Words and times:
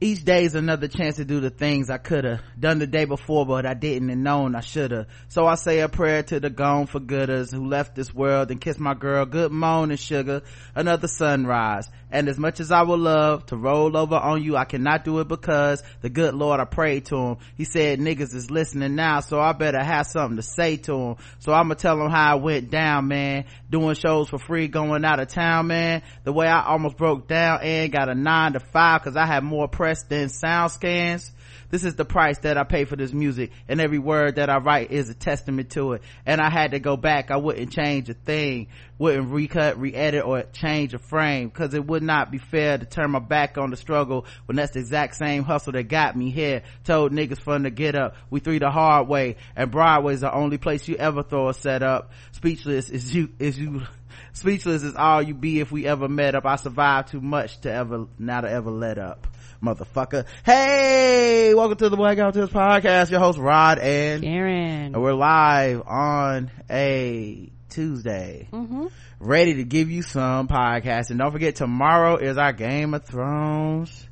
each 0.00 0.24
day 0.24 0.44
is 0.44 0.56
another 0.56 0.88
chance 0.88 1.16
to 1.16 1.24
do 1.24 1.38
the 1.38 1.50
things 1.50 1.88
I 1.88 1.98
could 1.98 2.24
have 2.24 2.40
done 2.58 2.80
the 2.80 2.86
day 2.86 3.04
before, 3.04 3.46
but 3.46 3.64
I 3.64 3.74
didn't 3.74 4.10
and 4.10 4.24
known 4.24 4.56
I 4.56 4.60
should 4.60 4.90
have. 4.90 5.06
So 5.28 5.46
I 5.46 5.54
say 5.54 5.80
a 5.80 5.88
prayer 5.88 6.24
to 6.24 6.40
the 6.40 6.50
gone 6.50 6.86
for 6.86 6.98
gooders 6.98 7.52
who 7.54 7.64
left 7.66 7.94
this 7.94 8.12
world 8.12 8.50
and 8.50 8.60
kiss 8.60 8.78
my 8.80 8.94
girl 8.94 9.24
good 9.24 9.52
morning 9.52 9.96
sugar, 9.96 10.42
another 10.74 11.06
sunrise. 11.06 11.88
And 12.10 12.28
as 12.28 12.38
much 12.38 12.58
as 12.60 12.72
I 12.72 12.82
would 12.82 12.98
love 12.98 13.46
to 13.46 13.56
roll 13.56 13.96
over 13.96 14.16
on 14.16 14.42
you, 14.42 14.56
I 14.56 14.64
cannot 14.64 15.04
do 15.04 15.20
it 15.20 15.28
because 15.28 15.82
the 16.00 16.10
good 16.10 16.34
Lord 16.34 16.60
I 16.60 16.64
prayed 16.64 17.06
to 17.06 17.16
him. 17.16 17.36
He 17.56 17.64
said 17.64 18.00
niggas 18.00 18.34
is 18.34 18.50
listening 18.50 18.96
now, 18.96 19.20
so 19.20 19.40
I 19.40 19.52
better 19.52 19.82
have 19.82 20.06
something 20.06 20.36
to 20.36 20.42
say 20.42 20.76
to 20.76 20.92
him. 20.92 21.16
So 21.38 21.52
I'ma 21.52 21.74
tell 21.74 22.00
him 22.00 22.10
how 22.10 22.32
I 22.32 22.34
went 22.34 22.70
down, 22.70 23.08
man. 23.08 23.44
Doing 23.70 23.94
shows 23.94 24.28
for 24.28 24.38
free, 24.38 24.68
going 24.68 25.04
out 25.04 25.20
of 25.20 25.28
town, 25.28 25.68
man. 25.68 26.02
The 26.24 26.32
way 26.32 26.46
I 26.46 26.64
almost 26.64 26.96
broke 26.96 27.26
down 27.26 27.60
and 27.62 27.92
got 27.92 28.08
a 28.08 28.14
nine 28.14 28.52
to 28.54 28.60
five 28.60 29.02
cause 29.02 29.16
I 29.16 29.26
had 29.26 29.44
more 29.44 29.66
press 29.66 29.83
than 30.08 30.28
sound 30.28 30.72
scans 30.72 31.32
this 31.74 31.82
is 31.82 31.96
the 31.96 32.04
price 32.04 32.38
that 32.38 32.56
I 32.56 32.62
pay 32.62 32.84
for 32.84 32.94
this 32.94 33.12
music 33.12 33.50
and 33.68 33.80
every 33.80 33.98
word 33.98 34.36
that 34.36 34.48
I 34.48 34.58
write 34.58 34.92
is 34.92 35.08
a 35.08 35.14
testament 35.14 35.70
to 35.70 35.94
it. 35.94 36.02
And 36.24 36.40
I 36.40 36.48
had 36.48 36.70
to 36.70 36.78
go 36.78 36.96
back. 36.96 37.32
I 37.32 37.36
wouldn't 37.36 37.72
change 37.72 38.08
a 38.08 38.14
thing, 38.14 38.68
wouldn't 38.96 39.32
recut, 39.32 39.80
re-edit 39.80 40.24
or 40.24 40.44
change 40.44 40.94
a 40.94 41.00
frame 41.00 41.48
because 41.48 41.74
it 41.74 41.84
would 41.84 42.04
not 42.04 42.30
be 42.30 42.38
fair 42.38 42.78
to 42.78 42.84
turn 42.84 43.10
my 43.10 43.18
back 43.18 43.58
on 43.58 43.70
the 43.70 43.76
struggle 43.76 44.24
when 44.46 44.54
that's 44.54 44.74
the 44.74 44.78
exact 44.78 45.16
same 45.16 45.42
hustle 45.42 45.72
that 45.72 45.88
got 45.88 46.16
me 46.16 46.30
here. 46.30 46.62
Told 46.84 47.10
niggas 47.10 47.40
from 47.40 47.64
the 47.64 47.70
get 47.70 47.96
up. 47.96 48.14
We 48.30 48.38
three 48.38 48.60
the 48.60 48.70
hard 48.70 49.08
way 49.08 49.34
and 49.56 49.72
Broadway's 49.72 50.20
the 50.20 50.32
only 50.32 50.58
place 50.58 50.86
you 50.86 50.94
ever 50.94 51.24
throw 51.24 51.48
a 51.48 51.54
set 51.54 51.82
up. 51.82 52.12
Speechless 52.30 52.88
is 52.88 53.12
you, 53.12 53.30
is 53.40 53.58
you, 53.58 53.82
speechless 54.32 54.84
is 54.84 54.94
all 54.94 55.22
you 55.22 55.34
be 55.34 55.58
if 55.58 55.72
we 55.72 55.86
ever 55.86 56.08
met 56.08 56.36
up. 56.36 56.46
I 56.46 56.54
survived 56.54 57.08
too 57.08 57.20
much 57.20 57.60
to 57.62 57.72
ever, 57.72 58.06
now 58.16 58.42
to 58.42 58.48
ever 58.48 58.70
let 58.70 58.98
up 58.98 59.26
motherfucker. 59.64 60.26
Hey, 60.44 61.54
welcome 61.54 61.78
to 61.78 61.88
the 61.88 61.96
Black 61.96 62.18
Guy 62.18 62.26
Who 62.26 62.32
Tips 62.32 62.52
podcast. 62.52 63.10
Your 63.10 63.20
host 63.20 63.38
Rod 63.38 63.78
and 63.78 64.22
Karen. 64.22 64.94
And 64.94 65.02
we're 65.02 65.14
live 65.14 65.82
on 65.86 66.50
a 66.68 67.50
Tuesday. 67.70 68.48
Mm-hmm. 68.52 68.88
Ready 69.20 69.54
to 69.54 69.64
give 69.64 69.90
you 69.90 70.02
some 70.02 70.48
podcast. 70.48 71.08
And 71.08 71.18
don't 71.18 71.32
forget 71.32 71.56
tomorrow 71.56 72.16
is 72.16 72.36
our 72.36 72.52
Game 72.52 72.92
of 72.92 73.04
Thrones 73.04 74.06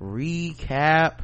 recap. 0.00 1.18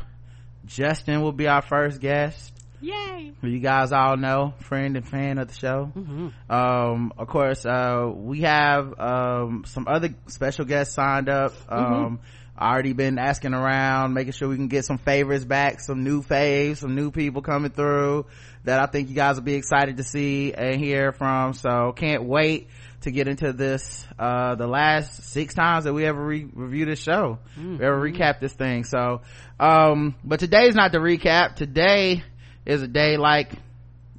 Justin 0.67 1.23
will 1.23 1.33
be 1.33 1.49
our 1.49 1.63
first 1.63 2.03
guest. 2.03 2.53
Yay! 2.83 3.33
You 3.43 3.59
guys 3.61 3.93
all 3.93 4.17
know, 4.17 4.55
friend 4.61 4.97
and 4.97 5.07
fan 5.07 5.39
of 5.39 5.49
the 5.49 5.55
show. 5.55 5.91
Mm-hmm. 5.95 6.53
Um, 6.53 7.13
of 7.17 7.29
course, 7.29 7.65
uh, 7.67 8.11
we 8.15 8.43
have, 8.43 8.99
um, 8.99 9.65
some 9.67 9.87
other 9.87 10.15
special 10.29 10.65
guests 10.67 10.95
signed 10.95 11.29
up. 11.31 11.53
Mm-hmm. 11.53 11.75
Um, 11.75 11.93
mm-hmm 11.93 12.25
already 12.61 12.93
been 12.93 13.19
asking 13.19 13.55
around 13.55 14.13
making 14.15 14.33
sure 14.33 14.49
we 14.49 14.57
can 14.57 14.69
get 14.69 14.85
some 14.85 14.99
favorites 14.99 15.45
back 15.45 15.81
some 15.81 16.05
new 16.05 16.23
faves 16.23 16.79
some 16.79 16.95
new 16.95 17.11
people 17.11 17.41
coming 17.43 17.71
through 17.71 18.27
that 18.65 18.81
i 18.81 18.87
think 18.87 19.09
you 19.09 19.15
guys 19.15 19.37
will 19.37 19.43
be 19.43 19.55
excited 19.55 19.97
to 19.97 20.03
see 20.03 20.53
and 20.53 20.81
hear 20.81 21.13
from. 21.13 21.55
So 21.55 21.93
can't 21.93 22.25
wait 22.25 22.69
to 23.03 23.11
get 23.11 23.29
into 23.29 23.53
this 23.53 24.07
uh, 24.19 24.55
the 24.57 24.67
last 24.67 25.25
six 25.25 25.55
times 25.55 25.85
that 25.85 25.95
we 25.95 26.05
ever 26.05 26.23
re- 26.23 26.49
review 26.53 26.85
this 26.85 27.01
show. 27.01 27.39
Mm-hmm. 27.59 27.83
ever 27.83 27.99
recap 28.01 28.41
this 28.41 28.53
thing. 28.53 28.85
So 28.85 29.23
um 29.59 30.15
but 30.25 30.41
today's 30.41 30.75
not 30.75 30.93
the 30.93 30.99
recap. 30.99 31.57
Today 31.57 32.23
is 32.67 32.83
a 32.83 32.89
day 32.89 33.17
like 33.17 33.53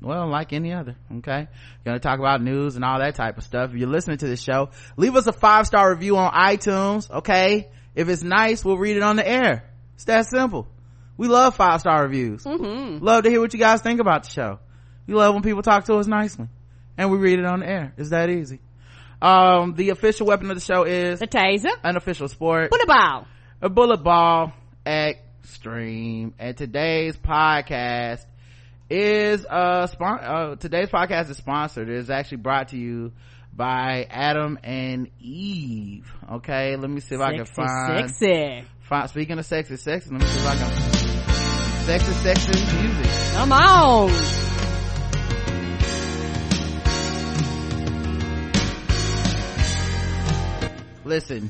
well 0.01 0.27
like 0.27 0.53
any 0.53 0.73
other 0.73 0.95
okay? 1.17 1.47
Gonna 1.85 1.99
talk 1.99 2.19
about 2.19 2.41
news 2.41 2.75
and 2.75 2.83
all 2.83 2.99
that 2.99 3.15
type 3.15 3.37
of 3.37 3.43
stuff. 3.43 3.71
If 3.71 3.77
you're 3.77 3.89
listening 3.89 4.17
to 4.19 4.27
this 4.27 4.41
show 4.41 4.69
leave 4.97 5.15
us 5.15 5.27
a 5.27 5.33
five 5.33 5.67
star 5.67 5.91
review 5.91 6.17
on 6.17 6.31
itunes 6.33 7.09
okay 7.09 7.69
if 7.95 8.09
it's 8.09 8.23
nice, 8.23 8.63
we'll 8.63 8.77
read 8.77 8.97
it 8.97 9.03
on 9.03 9.15
the 9.15 9.27
air. 9.27 9.63
It's 9.95 10.05
that 10.05 10.25
simple. 10.27 10.67
We 11.17 11.27
love 11.27 11.55
five 11.55 11.79
star 11.81 12.03
reviews. 12.03 12.43
Mm-hmm. 12.43 13.03
Love 13.03 13.23
to 13.23 13.29
hear 13.29 13.39
what 13.39 13.53
you 13.53 13.59
guys 13.59 13.81
think 13.81 13.99
about 13.99 14.23
the 14.23 14.29
show. 14.29 14.59
We 15.07 15.13
love 15.13 15.33
when 15.33 15.43
people 15.43 15.61
talk 15.61 15.85
to 15.85 15.95
us 15.95 16.07
nicely. 16.07 16.47
And 16.97 17.11
we 17.11 17.17
read 17.17 17.39
it 17.39 17.45
on 17.45 17.59
the 17.61 17.69
air. 17.69 17.93
It's 17.97 18.09
that 18.09 18.29
easy. 18.29 18.59
Um, 19.21 19.75
the 19.75 19.89
official 19.89 20.25
weapon 20.27 20.49
of 20.49 20.57
the 20.57 20.61
show 20.61 20.83
is 20.83 21.19
the 21.19 21.27
taser. 21.27 21.71
An 21.83 21.95
official 21.95 22.27
sport. 22.27 22.71
Bullet 22.71 22.87
ball. 22.87 23.27
A 23.61 23.69
bullet 23.69 24.03
ball 24.03 24.53
extreme. 24.85 26.33
And 26.39 26.57
today's 26.57 27.15
podcast 27.17 28.25
is 28.89 29.45
uh, 29.45 29.87
spon- 29.87 30.19
uh 30.19 30.55
today's 30.55 30.89
podcast 30.89 31.29
is 31.29 31.37
sponsored. 31.37 31.87
It 31.87 31.97
is 31.97 32.09
actually 32.09 32.37
brought 32.37 32.69
to 32.69 32.77
you 32.77 33.13
by 33.53 34.07
Adam 34.09 34.57
and 34.63 35.09
Eve. 35.19 36.11
Okay, 36.31 36.75
let 36.75 36.89
me 36.89 37.01
see 37.01 37.15
if 37.15 37.21
sexy, 37.21 37.33
I 37.33 37.37
can 37.37 37.45
find. 37.45 38.09
Sexy. 38.09 38.67
Find, 38.81 39.09
speaking 39.09 39.39
of 39.39 39.45
sexy, 39.45 39.77
sexy. 39.77 40.09
Let 40.09 40.21
me 40.21 40.27
see 40.27 40.39
if 40.39 40.47
I 40.47 40.55
can. 40.55 40.91
Sexy, 41.85 42.13
sexy 42.13 42.81
music. 42.81 43.11
Come 43.33 43.51
on. 43.51 44.11
Listen, 51.03 51.49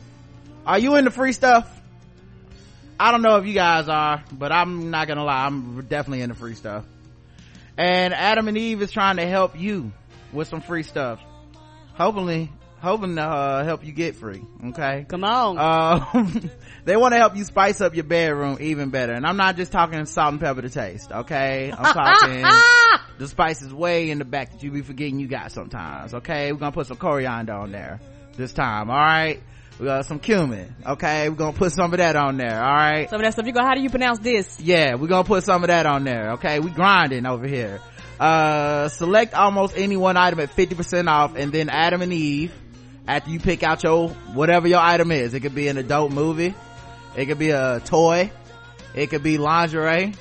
are 0.65 0.79
you 0.79 0.95
into 0.95 1.11
free 1.11 1.33
stuff? 1.33 1.69
I 2.99 3.11
don't 3.11 3.21
know 3.21 3.37
if 3.37 3.45
you 3.45 3.53
guys 3.53 3.89
are, 3.89 4.23
but 4.31 4.51
I'm 4.51 4.91
not 4.91 5.07
gonna 5.07 5.23
lie, 5.23 5.45
I'm 5.45 5.85
definitely 5.85 6.21
into 6.21 6.35
free 6.35 6.55
stuff. 6.55 6.85
And 7.77 8.13
Adam 8.13 8.47
and 8.47 8.57
Eve 8.57 8.81
is 8.81 8.91
trying 8.91 9.17
to 9.17 9.25
help 9.25 9.59
you 9.59 9.91
with 10.31 10.47
some 10.47 10.61
free 10.61 10.83
stuff 10.83 11.19
hopefully 11.93 12.51
hoping 12.81 13.15
to 13.15 13.21
uh, 13.21 13.63
help 13.63 13.85
you 13.85 13.91
get 13.91 14.15
free 14.15 14.41
okay? 14.69 15.05
Come 15.07 15.23
on. 15.23 15.57
Uh, 15.57 16.27
they 16.85 16.97
want 16.97 17.13
to 17.13 17.19
help 17.19 17.35
you 17.35 17.43
spice 17.43 17.79
up 17.79 17.93
your 17.93 18.03
bedroom 18.03 18.57
even 18.59 18.89
better 18.89 19.13
and 19.13 19.25
i'm 19.25 19.37
not 19.37 19.55
just 19.55 19.71
talking 19.71 20.03
salt 20.05 20.31
and 20.31 20.41
pepper 20.41 20.61
to 20.63 20.69
taste 20.69 21.11
okay? 21.11 21.71
I'm 21.71 21.93
talking 21.93 22.45
the 23.19 23.27
spice 23.27 23.61
is 23.61 23.73
way 23.73 24.09
in 24.09 24.17
the 24.17 24.25
back 24.25 24.51
that 24.51 24.63
you 24.63 24.71
be 24.71 24.81
forgetting 24.81 25.19
you 25.19 25.27
got 25.27 25.51
sometimes 25.51 26.15
okay? 26.15 26.51
We're 26.51 26.59
gonna 26.59 26.71
put 26.71 26.87
some 26.87 26.97
coriander 26.97 27.53
on 27.53 27.71
there 27.71 27.99
this 28.35 28.53
time 28.53 28.89
all 28.89 28.97
right 28.97 29.41
we 29.79 29.85
got 29.85 30.05
some 30.05 30.19
cumin 30.19 30.75
okay? 30.85 31.29
We're 31.29 31.35
gonna 31.35 31.57
put 31.57 31.71
some 31.71 31.93
of 31.93 31.99
that 31.99 32.15
on 32.15 32.37
there 32.37 32.63
all 32.63 32.75
right 32.75 33.09
some 33.09 33.19
of 33.21 33.25
that 33.25 33.33
stuff 33.33 33.45
you 33.45 33.53
go 33.53 33.61
how 33.61 33.75
do 33.75 33.81
you 33.81 33.89
pronounce 33.91 34.19
this? 34.19 34.59
Yeah 34.59 34.95
we're 34.95 35.07
gonna 35.07 35.23
put 35.23 35.43
some 35.43 35.63
of 35.63 35.67
that 35.67 35.85
on 35.85 36.03
there 36.03 36.31
okay? 36.33 36.59
We 36.59 36.71
grinding 36.71 37.27
over 37.27 37.47
here 37.47 37.79
uh 38.21 38.87
select 38.89 39.33
almost 39.33 39.75
any 39.75 39.97
one 39.97 40.15
item 40.15 40.39
at 40.39 40.55
50% 40.55 41.07
off 41.07 41.35
and 41.35 41.51
then 41.51 41.69
adam 41.69 42.03
and 42.03 42.13
eve 42.13 42.53
after 43.07 43.31
you 43.31 43.39
pick 43.39 43.63
out 43.63 43.81
your 43.81 44.09
whatever 44.09 44.67
your 44.67 44.79
item 44.79 45.11
is 45.11 45.33
it 45.33 45.39
could 45.39 45.55
be 45.55 45.67
an 45.67 45.77
adult 45.77 46.11
movie 46.11 46.53
it 47.17 47.25
could 47.25 47.39
be 47.39 47.49
a 47.49 47.81
toy 47.83 48.31
it 48.93 49.07
could 49.09 49.23
be 49.23 49.39
lingerie 49.39 50.13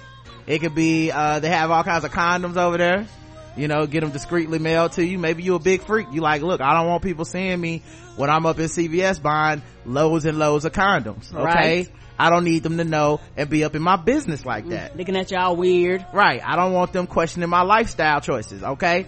it 0.47 0.61
could 0.61 0.75
be 0.75 1.11
uh 1.11 1.41
they 1.41 1.51
have 1.51 1.71
all 1.71 1.85
kinds 1.85 2.05
of 2.05 2.11
condoms 2.11 2.57
over 2.57 2.79
there 2.79 3.07
you 3.55 3.69
know 3.69 3.87
get 3.87 4.01
them 4.01 4.11
discreetly 4.11 4.59
mailed 4.59 4.93
to 4.93 5.05
you. 5.05 5.19
Maybe 5.19 5.43
you 5.43 5.55
a 5.55 5.59
big 5.59 5.83
freak. 5.83 6.07
You 6.13 6.23
like 6.23 6.41
look 6.41 6.63
i 6.63 6.73
don't 6.73 6.87
want 6.87 7.03
people 7.03 7.27
seeing 7.27 7.61
me 7.61 7.83
when 8.17 8.31
i'm 8.31 8.47
up 8.47 8.59
in 8.59 8.67
cvs 8.67 9.21
buying 9.21 9.61
loads 9.85 10.25
and 10.25 10.39
loads 10.39 10.65
of 10.65 10.73
condoms 10.73 11.35
okay? 11.35 11.43
right. 11.43 11.91
I 12.21 12.29
don't 12.29 12.45
need 12.45 12.63
them 12.63 12.77
to 12.77 12.85
know 12.85 13.19
and 13.35 13.49
be 13.49 13.65
up 13.65 13.75
in 13.75 13.81
my 13.81 13.97
business 13.97 14.45
like 14.45 14.67
mm, 14.67 14.71
that. 14.71 14.95
Looking 14.95 15.17
at 15.17 15.31
y'all 15.31 15.57
weird. 15.57 16.05
Right. 16.13 16.43
I 16.45 16.55
don't 16.55 16.75
want 16.75 16.93
them 16.93 17.07
questioning 17.07 17.49
my 17.49 17.63
lifestyle 17.63 18.21
choices. 18.21 18.63
Okay. 18.63 19.07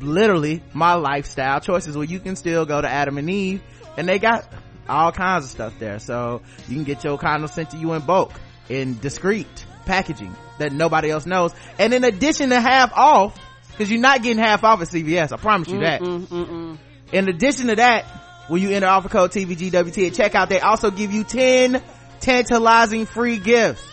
Literally 0.00 0.60
my 0.74 0.94
lifestyle 0.94 1.60
choices 1.60 1.96
where 1.96 2.04
you 2.04 2.18
can 2.18 2.34
still 2.34 2.66
go 2.66 2.80
to 2.80 2.88
Adam 2.88 3.16
and 3.16 3.30
Eve 3.30 3.62
and 3.96 4.08
they 4.08 4.18
got 4.18 4.52
all 4.88 5.12
kinds 5.12 5.44
of 5.44 5.50
stuff 5.52 5.78
there. 5.78 6.00
So 6.00 6.42
you 6.66 6.74
can 6.74 6.82
get 6.82 7.04
your 7.04 7.16
condom 7.16 7.48
sent 7.48 7.70
to 7.70 7.76
you 7.76 7.92
in 7.92 8.02
bulk 8.02 8.32
in 8.68 8.98
discreet 8.98 9.64
packaging 9.86 10.34
that 10.58 10.72
nobody 10.72 11.10
else 11.10 11.26
knows. 11.26 11.54
And 11.78 11.94
in 11.94 12.02
addition 12.02 12.50
to 12.50 12.60
half 12.60 12.92
off, 12.92 13.38
cause 13.78 13.88
you're 13.88 14.00
not 14.00 14.20
getting 14.24 14.42
half 14.42 14.64
off 14.64 14.82
at 14.82 14.88
CVS. 14.88 15.30
I 15.30 15.36
promise 15.36 15.68
you 15.68 15.78
mm 15.78 15.86
that. 15.86 16.00
Mm-mm. 16.00 16.76
In 17.12 17.28
addition 17.28 17.68
to 17.68 17.76
that, 17.76 18.04
when 18.48 18.60
you 18.60 18.70
enter 18.70 18.88
offer 18.88 19.08
code 19.08 19.30
TBGWT 19.30 20.08
at 20.08 20.32
checkout, 20.32 20.48
they 20.48 20.58
also 20.58 20.90
give 20.90 21.12
you 21.12 21.22
10 21.22 21.80
tantalizing 22.20 23.06
free 23.06 23.38
gifts. 23.38 23.84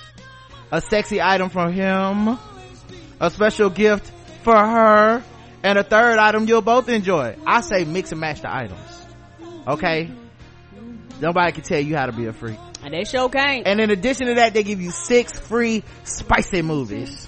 A 0.71 0.81
sexy 0.81 1.21
item 1.21 1.49
from 1.49 1.73
him, 1.73 2.37
a 3.19 3.29
special 3.29 3.69
gift 3.69 4.11
for 4.43 4.55
her, 4.55 5.23
and 5.63 5.77
a 5.77 5.83
third 5.83 6.17
item 6.17 6.47
you'll 6.47 6.61
both 6.61 6.89
enjoy. 6.89 7.37
I 7.45 7.61
say 7.61 7.85
mix 7.85 8.11
and 8.11 8.19
match 8.19 8.41
the 8.41 8.53
items. 8.53 9.05
Okay? 9.67 10.11
Nobody 11.21 11.51
can 11.53 11.63
tell 11.63 11.79
you 11.79 11.95
how 11.95 12.07
to 12.07 12.11
be 12.11 12.25
a 12.25 12.33
freak. 12.33 12.57
And 12.83 12.93
they 12.93 13.03
sure 13.03 13.29
can't. 13.29 13.65
And 13.65 13.79
in 13.79 13.89
addition 13.89 14.27
to 14.27 14.35
that, 14.35 14.53
they 14.53 14.63
give 14.63 14.81
you 14.81 14.91
six 14.91 15.39
free 15.39 15.83
spicy 16.03 16.61
movies. 16.61 17.27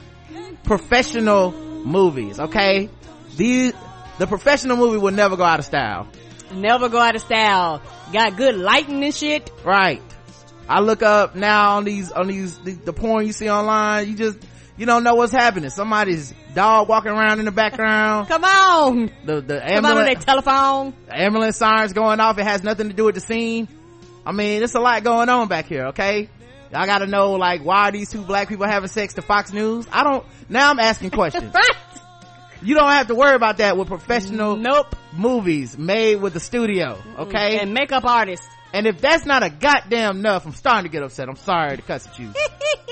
Professional 0.63 1.51
movies, 1.51 2.39
okay? 2.39 2.89
These, 3.38 3.73
the 4.19 4.27
professional 4.27 4.77
movie 4.77 4.97
will 4.97 5.13
never 5.13 5.38
go 5.38 5.44
out 5.44 5.59
of 5.59 5.65
style. 5.65 6.07
Never 6.53 6.89
go 6.89 6.99
out 6.99 7.15
of 7.15 7.21
style. 7.21 7.81
Got 8.13 8.38
good 8.38 8.55
lighting 8.55 9.03
and 9.03 9.13
shit. 9.13 9.49
Right. 9.63 10.01
I 10.69 10.79
look 10.81 11.01
up 11.01 11.35
now 11.35 11.77
on 11.77 11.83
these, 11.85 12.11
on 12.11 12.27
these, 12.27 12.57
the, 12.59 12.73
the 12.73 12.93
porn 12.93 13.25
you 13.25 13.33
see 13.33 13.49
online, 13.49 14.09
you 14.09 14.15
just, 14.15 14.37
you 14.75 14.85
don't 14.85 15.03
know 15.03 15.15
what's 15.15 15.31
happening. 15.31 15.69
Somebody's 15.69 16.33
dog 16.53 16.87
walking 16.89 17.11
around 17.11 17.39
in 17.39 17.45
the 17.45 17.51
background. 17.51 18.27
Come 18.29 18.43
on. 18.43 19.11
The 19.25 19.41
the 19.41 19.59
Come 19.59 19.85
on 19.85 19.91
ambulance, 19.97 20.25
that 20.25 20.25
telephone. 20.43 20.93
ambulance 21.09 21.57
sirens 21.57 21.93
going 21.93 22.19
off. 22.19 22.37
It 22.37 22.43
has 22.45 22.63
nothing 22.63 22.89
to 22.89 22.93
do 22.95 23.05
with 23.05 23.15
the 23.15 23.21
scene. 23.21 23.67
I 24.25 24.31
mean, 24.33 24.61
it's 24.61 24.75
a 24.75 24.79
lot 24.79 25.03
going 25.03 25.29
on 25.29 25.47
back 25.47 25.65
here. 25.67 25.87
Okay, 25.87 26.29
I 26.73 26.85
gotta 26.85 27.07
know 27.07 27.31
like 27.33 27.61
why 27.63 27.87
are 27.87 27.91
these 27.91 28.09
two 28.11 28.21
black 28.21 28.49
people 28.49 28.67
having 28.67 28.89
sex 28.89 29.13
to 29.15 29.21
Fox 29.21 29.53
News? 29.53 29.87
I 29.91 30.03
don't. 30.03 30.25
Now 30.49 30.69
I'm 30.69 30.79
asking 30.79 31.11
questions. 31.11 31.55
You 32.59 32.73
don't 32.73 32.89
have 32.89 33.07
to 33.07 33.15
worry 33.15 33.35
about 33.35 33.57
that 33.57 33.77
with 33.77 33.87
professional 33.87 34.55
Nope. 34.55 34.95
movies 35.13 35.77
made 35.77 36.19
with 36.19 36.33
the 36.33 36.39
studio. 36.39 36.97
Okay, 37.19 37.59
And 37.59 37.71
makeup 37.71 38.03
artists. 38.03 38.47
And 38.73 38.85
if 38.85 38.99
that's 38.99 39.25
not 39.25 39.43
a 39.43 39.49
goddamn 39.49 40.17
enough, 40.17 40.45
I'm 40.45 40.53
starting 40.53 40.89
to 40.89 40.91
get 40.91 41.03
upset. 41.03 41.29
I'm 41.29 41.35
sorry 41.37 41.77
to 41.77 41.81
cuss 41.81 42.07
at 42.07 42.19
you. 42.19 42.33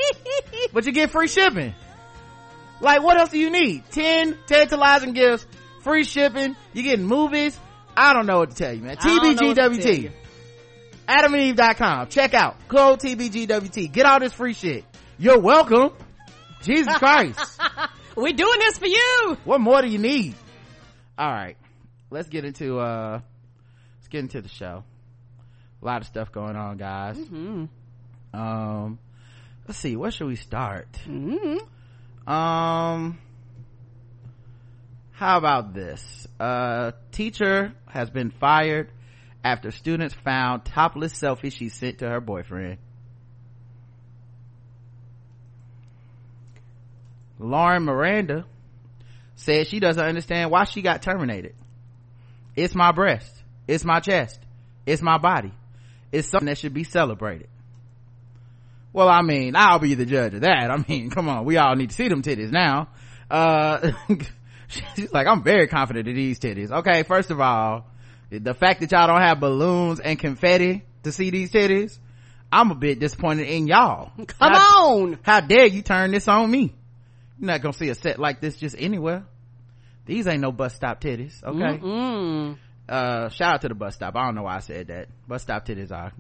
but 0.74 0.86
you 0.86 0.92
get 0.92 1.12
free 1.12 1.28
shipping. 1.28 1.74
Like, 2.82 3.04
what 3.04 3.18
else 3.18 3.30
do 3.30 3.40
you 3.40 3.50
need? 3.50 3.84
10 3.92 4.38
tantalizing 4.48 5.14
gifts, 5.14 5.46
free 5.82 6.04
shipping, 6.04 6.56
you 6.74 6.84
getting 6.84 7.06
movies. 7.06 7.58
I 7.96 8.14
don't 8.14 8.26
know 8.26 8.40
what 8.40 8.52
to 8.52 8.56
tell 8.56 8.74
you, 8.74 8.82
man. 8.82 8.98
I 9.00 9.06
don't 9.06 9.38
know 9.38 9.46
what 9.46 9.56
to 9.56 9.56
tell 9.56 9.70
TBGWT. 9.70 10.12
AdamandEve.com. 11.08 12.08
Check 12.10 12.34
out. 12.34 12.68
Code 12.68 13.00
TBGWT. 13.00 13.92
Get 13.92 14.06
all 14.06 14.20
this 14.20 14.34
free 14.34 14.54
shit. 14.54 14.84
You're 15.18 15.40
welcome. 15.40 15.92
Jesus 16.64 16.94
Christ. 16.98 17.62
we 18.18 18.34
doing 18.34 18.60
this 18.60 18.78
for 18.78 18.88
you. 18.88 19.38
what 19.46 19.62
more 19.62 19.82
do 19.82 19.88
you 19.88 20.00
need? 20.00 20.36
All 21.18 21.32
right. 21.32 21.56
Let's 22.10 22.28
get 22.28 22.44
into, 22.44 22.80
uh, 22.80 23.22
let's 23.98 24.08
get 24.10 24.20
into 24.20 24.42
the 24.42 24.50
show. 24.50 24.84
A 25.86 25.88
lot 25.88 26.02
of 26.02 26.08
stuff 26.08 26.32
going 26.32 26.56
on, 26.56 26.78
guys. 26.78 27.16
Mm-hmm. 27.16 27.66
Um, 28.34 28.98
let's 29.68 29.78
see. 29.78 29.96
Where 29.96 30.10
should 30.10 30.26
we 30.26 30.36
start? 30.36 30.88
Mm-hmm. 31.08 31.60
Um, 32.28 33.20
how 35.12 35.38
about 35.38 35.76
this? 35.76 36.26
Uh, 36.40 36.94
teacher 37.12 37.72
has 37.86 38.10
been 38.10 38.32
fired 38.32 38.90
after 39.44 39.70
students 39.70 40.16
found 40.16 40.66
topless 40.66 41.14
selfies 41.14 41.54
she 41.54 41.70
sent 41.70 42.00
to 42.00 42.10
her 42.10 42.20
boyfriend. 42.20 42.80
Lauren 47.38 47.84
Miranda 47.84 48.46
said 49.36 49.68
she 49.68 49.80
doesn't 49.80 50.04
understand 50.04 50.50
why 50.50 50.64
she 50.64 50.82
got 50.82 51.04
terminated. 51.04 51.54
It's 52.56 52.74
my 52.74 52.92
breast. 52.92 53.32
It's 53.68 53.86
my 53.86 54.00
chest. 54.00 54.40
It's 54.88 55.04
my 55.04 55.20
body. 55.20 55.54
It's 56.16 56.30
something 56.30 56.48
that 56.48 56.58
should 56.58 56.74
be 56.74 56.84
celebrated. 56.84 57.48
Well, 58.94 59.10
I 59.10 59.22
mean, 59.22 59.56
I'll 59.56 59.80
be 59.80 59.94
the 59.96 60.06
judge 60.06 60.34
of 60.36 60.42
that. 60.42 60.72
I 60.72 60.84
mean, 60.88 61.10
come 61.16 61.28
on, 61.28 61.46
we 61.46 61.58
all 61.58 61.76
need 61.76 61.90
to 61.90 61.96
see 61.96 62.08
them 62.08 62.22
titties 62.22 62.52
now. 62.52 62.88
Uh, 63.30 63.92
she's 64.96 65.12
like, 65.12 65.28
I'm 65.28 65.44
very 65.44 65.68
confident 65.68 66.08
in 66.08 66.16
these 66.16 66.40
titties. 66.40 66.72
Okay, 66.72 67.04
first 67.04 67.30
of 67.32 67.42
all, 67.42 67.88
the 68.30 68.54
fact 68.54 68.80
that 68.80 68.92
y'all 68.92 69.08
don't 69.08 69.22
have 69.22 69.40
balloons 69.40 70.00
and 70.00 70.18
confetti 70.18 70.84
to 71.04 71.12
see 71.12 71.30
these 71.30 71.52
titties, 71.52 71.98
I'm 72.52 72.72
a 72.72 72.76
bit 72.76 73.00
disappointed 73.00 73.48
in 73.48 73.68
y'all. 73.68 74.12
Come 74.16 74.54
How- 74.54 74.96
on. 74.96 75.20
How 75.24 75.42
dare 75.42 75.66
you 75.66 75.82
turn 75.82 76.12
this 76.12 76.28
on 76.28 76.50
me? 76.50 76.74
You're 77.38 77.48
not 77.48 77.62
gonna 77.62 77.74
see 77.74 77.90
a 77.90 77.96
set 77.96 78.18
like 78.18 78.40
this 78.40 78.56
just 78.58 78.76
anywhere. 78.80 79.26
These 80.06 80.28
ain't 80.28 80.40
no 80.42 80.52
bus 80.54 80.74
stop 80.74 81.02
titties, 81.02 81.44
okay? 81.44 81.80
Mm-mm. 81.80 82.58
Uh 82.90 83.30
shout 83.30 83.56
out 83.56 83.62
to 83.62 83.68
the 83.68 83.76
bus 83.76 83.96
stop 83.96 84.16
i 84.16 84.26
don't 84.26 84.36
know 84.36 84.44
why 84.44 84.56
i 84.56 84.60
said 84.60 84.88
that 84.88 85.08
bus 85.28 85.42
stop 85.42 85.66
titties 85.66 85.92
are 85.92 86.12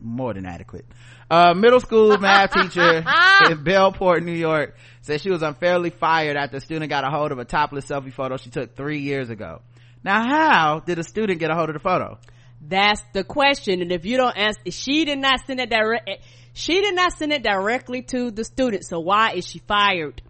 more 0.00 0.34
than 0.34 0.46
adequate 0.46 0.84
uh 1.30 1.54
middle 1.54 1.80
school 1.80 2.16
math 2.18 2.52
teacher 2.52 2.98
in 3.50 3.64
bellport 3.64 4.22
new 4.22 4.32
york 4.32 4.76
said 5.02 5.20
she 5.20 5.30
was 5.30 5.42
unfairly 5.42 5.90
fired 5.90 6.36
after 6.36 6.58
a 6.58 6.60
student 6.60 6.88
got 6.90 7.04
a 7.04 7.10
hold 7.10 7.32
of 7.32 7.38
a 7.38 7.44
topless 7.44 7.86
selfie 7.86 8.12
photo 8.12 8.36
she 8.36 8.50
took 8.50 8.76
three 8.76 9.00
years 9.00 9.30
ago 9.30 9.60
now 10.04 10.22
how 10.22 10.80
did 10.80 10.98
a 10.98 11.02
student 11.02 11.40
get 11.40 11.50
a 11.50 11.54
hold 11.54 11.68
of 11.68 11.74
the 11.74 11.80
photo 11.80 12.18
That's 12.60 13.02
the 13.12 13.24
question. 13.24 13.82
And 13.82 13.92
if 13.92 14.04
you 14.04 14.16
don't 14.16 14.36
answer, 14.36 14.70
she 14.70 15.04
did 15.04 15.18
not 15.18 15.40
send 15.46 15.60
it 15.60 15.70
direct. 15.70 16.08
She 16.52 16.80
did 16.80 16.94
not 16.94 17.12
send 17.12 17.32
it 17.32 17.42
directly 17.42 18.02
to 18.02 18.30
the 18.30 18.44
student. 18.44 18.84
So 18.84 18.98
why 19.00 19.32
is 19.32 19.46
she 19.46 19.58
fired? 19.60 20.22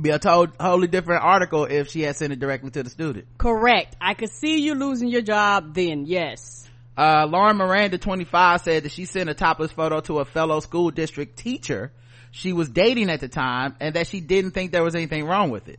Be 0.00 0.10
a 0.10 0.18
to- 0.18 0.52
totally 0.58 0.88
different 0.88 1.22
article 1.22 1.64
if 1.64 1.90
she 1.90 2.02
had 2.02 2.16
sent 2.16 2.32
it 2.32 2.40
directly 2.40 2.70
to 2.70 2.82
the 2.82 2.90
student 2.90 3.26
Correct. 3.38 3.96
I 4.00 4.14
could 4.14 4.30
see 4.30 4.58
you 4.60 4.74
losing 4.74 5.08
your 5.08 5.22
job 5.22 5.74
then. 5.74 6.06
Yes. 6.06 6.68
Uh, 6.96 7.26
Lauren 7.28 7.56
Miranda, 7.56 7.98
25, 7.98 8.60
said 8.60 8.84
that 8.84 8.92
she 8.92 9.04
sent 9.04 9.28
a 9.28 9.34
topless 9.34 9.72
photo 9.72 10.00
to 10.00 10.20
a 10.20 10.24
fellow 10.24 10.60
school 10.60 10.90
district 10.90 11.36
teacher 11.36 11.92
she 12.34 12.52
was 12.52 12.68
dating 12.68 13.10
at 13.10 13.20
the 13.20 13.28
time 13.28 13.76
and 13.78 13.94
that 13.94 14.08
she 14.08 14.20
didn't 14.20 14.50
think 14.50 14.72
there 14.72 14.82
was 14.82 14.96
anything 14.96 15.24
wrong 15.24 15.50
with 15.50 15.68
it. 15.68 15.78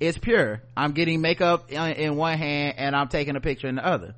It's 0.00 0.18
pure. 0.18 0.60
I'm 0.76 0.94
getting 0.94 1.20
makeup 1.20 1.70
in, 1.70 1.80
in 1.92 2.16
one 2.16 2.36
hand 2.38 2.74
and 2.76 2.96
I'm 2.96 3.06
taking 3.06 3.36
a 3.36 3.40
picture 3.40 3.68
in 3.68 3.76
the 3.76 3.86
other. 3.86 4.16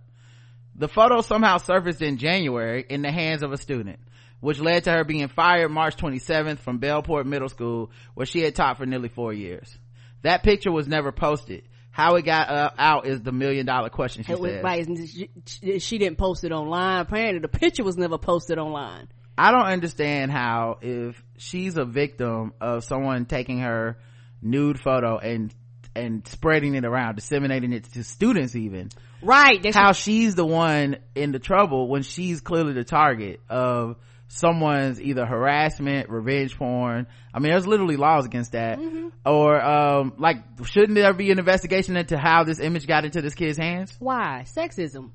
The 0.74 0.88
photo 0.88 1.20
somehow 1.20 1.58
surfaced 1.58 2.00
in 2.00 2.16
January 2.16 2.86
in 2.88 3.02
the 3.02 3.12
hands 3.12 3.42
of 3.42 3.52
a 3.52 3.58
student, 3.58 4.00
which 4.40 4.58
led 4.60 4.84
to 4.84 4.92
her 4.92 5.04
being 5.04 5.28
fired 5.28 5.70
March 5.70 5.96
27th 5.96 6.58
from 6.58 6.78
Bellport 6.80 7.24
Middle 7.26 7.48
School, 7.48 7.90
where 8.14 8.26
she 8.26 8.40
had 8.42 8.54
taught 8.54 8.76
for 8.76 8.86
nearly 8.86 9.08
four 9.08 9.32
years. 9.32 9.76
That 10.22 10.42
picture 10.42 10.72
was 10.72 10.86
never 10.88 11.12
posted. 11.12 11.62
How 11.90 12.16
it 12.16 12.22
got 12.24 12.48
uh, 12.48 12.70
out 12.76 13.06
is 13.06 13.22
the 13.22 13.30
million 13.32 13.66
dollar 13.66 13.88
question, 13.88 14.24
she 14.24 14.32
It 14.32 14.40
was- 14.40 14.50
says. 14.52 14.64
right, 14.64 14.86
she, 15.08 15.30
she- 15.46 15.78
she 15.78 15.98
didn't 15.98 16.18
post 16.18 16.42
it 16.44 16.50
online. 16.52 17.00
Apparently 17.00 17.38
the 17.38 17.48
picture 17.48 17.84
was 17.84 17.96
never 17.96 18.18
posted 18.18 18.58
online. 18.58 19.08
I 19.38 19.50
don't 19.52 19.66
understand 19.66 20.30
how 20.30 20.78
if 20.80 21.22
she's 21.38 21.76
a 21.76 21.84
victim 21.84 22.52
of 22.60 22.84
someone 22.84 23.26
taking 23.26 23.60
her 23.60 23.98
nude 24.42 24.80
photo 24.80 25.18
and 25.18 25.54
and 25.96 26.26
spreading 26.26 26.74
it 26.74 26.84
around, 26.84 27.14
disseminating 27.14 27.72
it 27.72 27.84
to 27.92 28.02
students 28.02 28.56
even, 28.56 28.90
Right. 29.22 29.64
How 29.74 29.92
she's 29.92 30.34
the 30.34 30.44
one 30.44 30.96
in 31.14 31.30
the 31.32 31.38
trouble 31.38 31.88
when 31.88 32.02
she's 32.02 32.40
clearly 32.40 32.72
the 32.72 32.82
target 32.84 33.40
of 33.48 33.96
someone's 34.28 35.00
either 35.00 35.26
harassment, 35.26 36.08
revenge 36.08 36.56
porn. 36.56 37.06
I 37.32 37.38
mean, 37.38 37.52
there's 37.52 37.66
literally 37.66 37.96
laws 37.96 38.26
against 38.26 38.52
that. 38.52 38.78
Or, 39.24 39.60
um, 39.62 40.14
like, 40.18 40.38
shouldn't 40.64 40.94
there 40.94 41.12
be 41.14 41.30
an 41.30 41.38
investigation 41.38 41.96
into 41.96 42.18
how 42.18 42.44
this 42.44 42.60
image 42.60 42.86
got 42.86 43.04
into 43.04 43.22
this 43.22 43.34
kid's 43.34 43.58
hands? 43.58 43.94
why 43.98 44.44
sexism. 44.46 45.10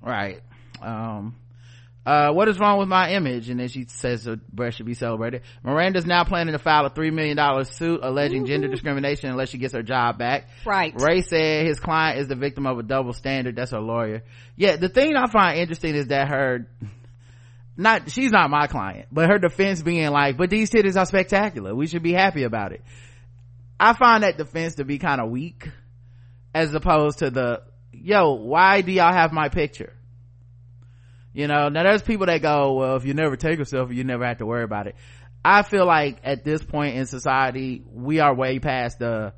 Right. 0.00 0.40
Um, 0.82 1.36
uh, 2.06 2.30
what 2.32 2.48
is 2.48 2.58
wrong 2.58 2.78
with 2.78 2.88
my 2.88 3.12
image? 3.12 3.48
And 3.48 3.58
then 3.58 3.68
she 3.68 3.86
says 3.88 4.24
her 4.24 4.36
breast 4.52 4.76
should 4.76 4.86
be 4.86 4.94
celebrated. 4.94 5.42
Miranda's 5.62 6.04
now 6.04 6.24
planning 6.24 6.52
to 6.52 6.58
file 6.58 6.84
a 6.84 6.90
$3 6.90 7.12
million 7.12 7.64
suit 7.64 8.00
alleging 8.02 8.44
gender 8.44 8.68
discrimination 8.68 9.30
unless 9.30 9.48
she 9.48 9.58
gets 9.58 9.72
her 9.72 9.82
job 9.82 10.18
back. 10.18 10.48
Right. 10.66 10.92
Ray 11.00 11.22
said 11.22 11.66
his 11.66 11.80
client 11.80 12.18
is 12.18 12.28
the 12.28 12.36
victim 12.36 12.66
of 12.66 12.78
a 12.78 12.82
double 12.82 13.14
standard. 13.14 13.56
That's 13.56 13.70
her 13.70 13.80
lawyer. 13.80 14.22
Yeah, 14.56 14.76
the 14.76 14.90
thing 14.90 15.16
I 15.16 15.30
find 15.30 15.58
interesting 15.58 15.94
is 15.94 16.08
that 16.08 16.28
her, 16.28 16.68
not, 17.76 18.10
she's 18.10 18.30
not 18.30 18.50
my 18.50 18.66
client, 18.66 19.08
but 19.10 19.28
her 19.28 19.38
defense 19.38 19.82
being 19.82 20.10
like, 20.10 20.36
but 20.36 20.50
these 20.50 20.70
titties 20.70 20.96
are 20.96 21.06
spectacular. 21.06 21.74
We 21.74 21.86
should 21.86 22.02
be 22.02 22.12
happy 22.12 22.44
about 22.44 22.72
it. 22.72 22.82
I 23.78 23.94
find 23.94 24.22
that 24.22 24.38
defense 24.38 24.76
to 24.76 24.84
be 24.84 24.98
kind 24.98 25.20
of 25.20 25.30
weak 25.30 25.68
as 26.54 26.72
opposed 26.72 27.18
to 27.18 27.30
the, 27.30 27.62
yo, 27.92 28.34
why 28.34 28.80
do 28.80 28.92
y'all 28.92 29.12
have 29.12 29.32
my 29.32 29.48
picture? 29.48 29.92
You 31.32 31.48
know, 31.48 31.68
now 31.68 31.82
there's 31.82 32.02
people 32.02 32.26
that 32.26 32.42
go, 32.42 32.74
well, 32.74 32.96
if 32.96 33.04
you 33.04 33.12
never 33.12 33.36
take 33.36 33.58
selfie, 33.58 33.96
you 33.96 34.04
never 34.04 34.24
have 34.24 34.38
to 34.38 34.46
worry 34.46 34.62
about 34.62 34.86
it. 34.86 34.94
I 35.44 35.62
feel 35.62 35.84
like 35.84 36.20
at 36.22 36.44
this 36.44 36.62
point 36.62 36.96
in 36.96 37.06
society, 37.06 37.82
we 37.92 38.20
are 38.20 38.32
way 38.32 38.60
past 38.60 39.00
the, 39.00 39.34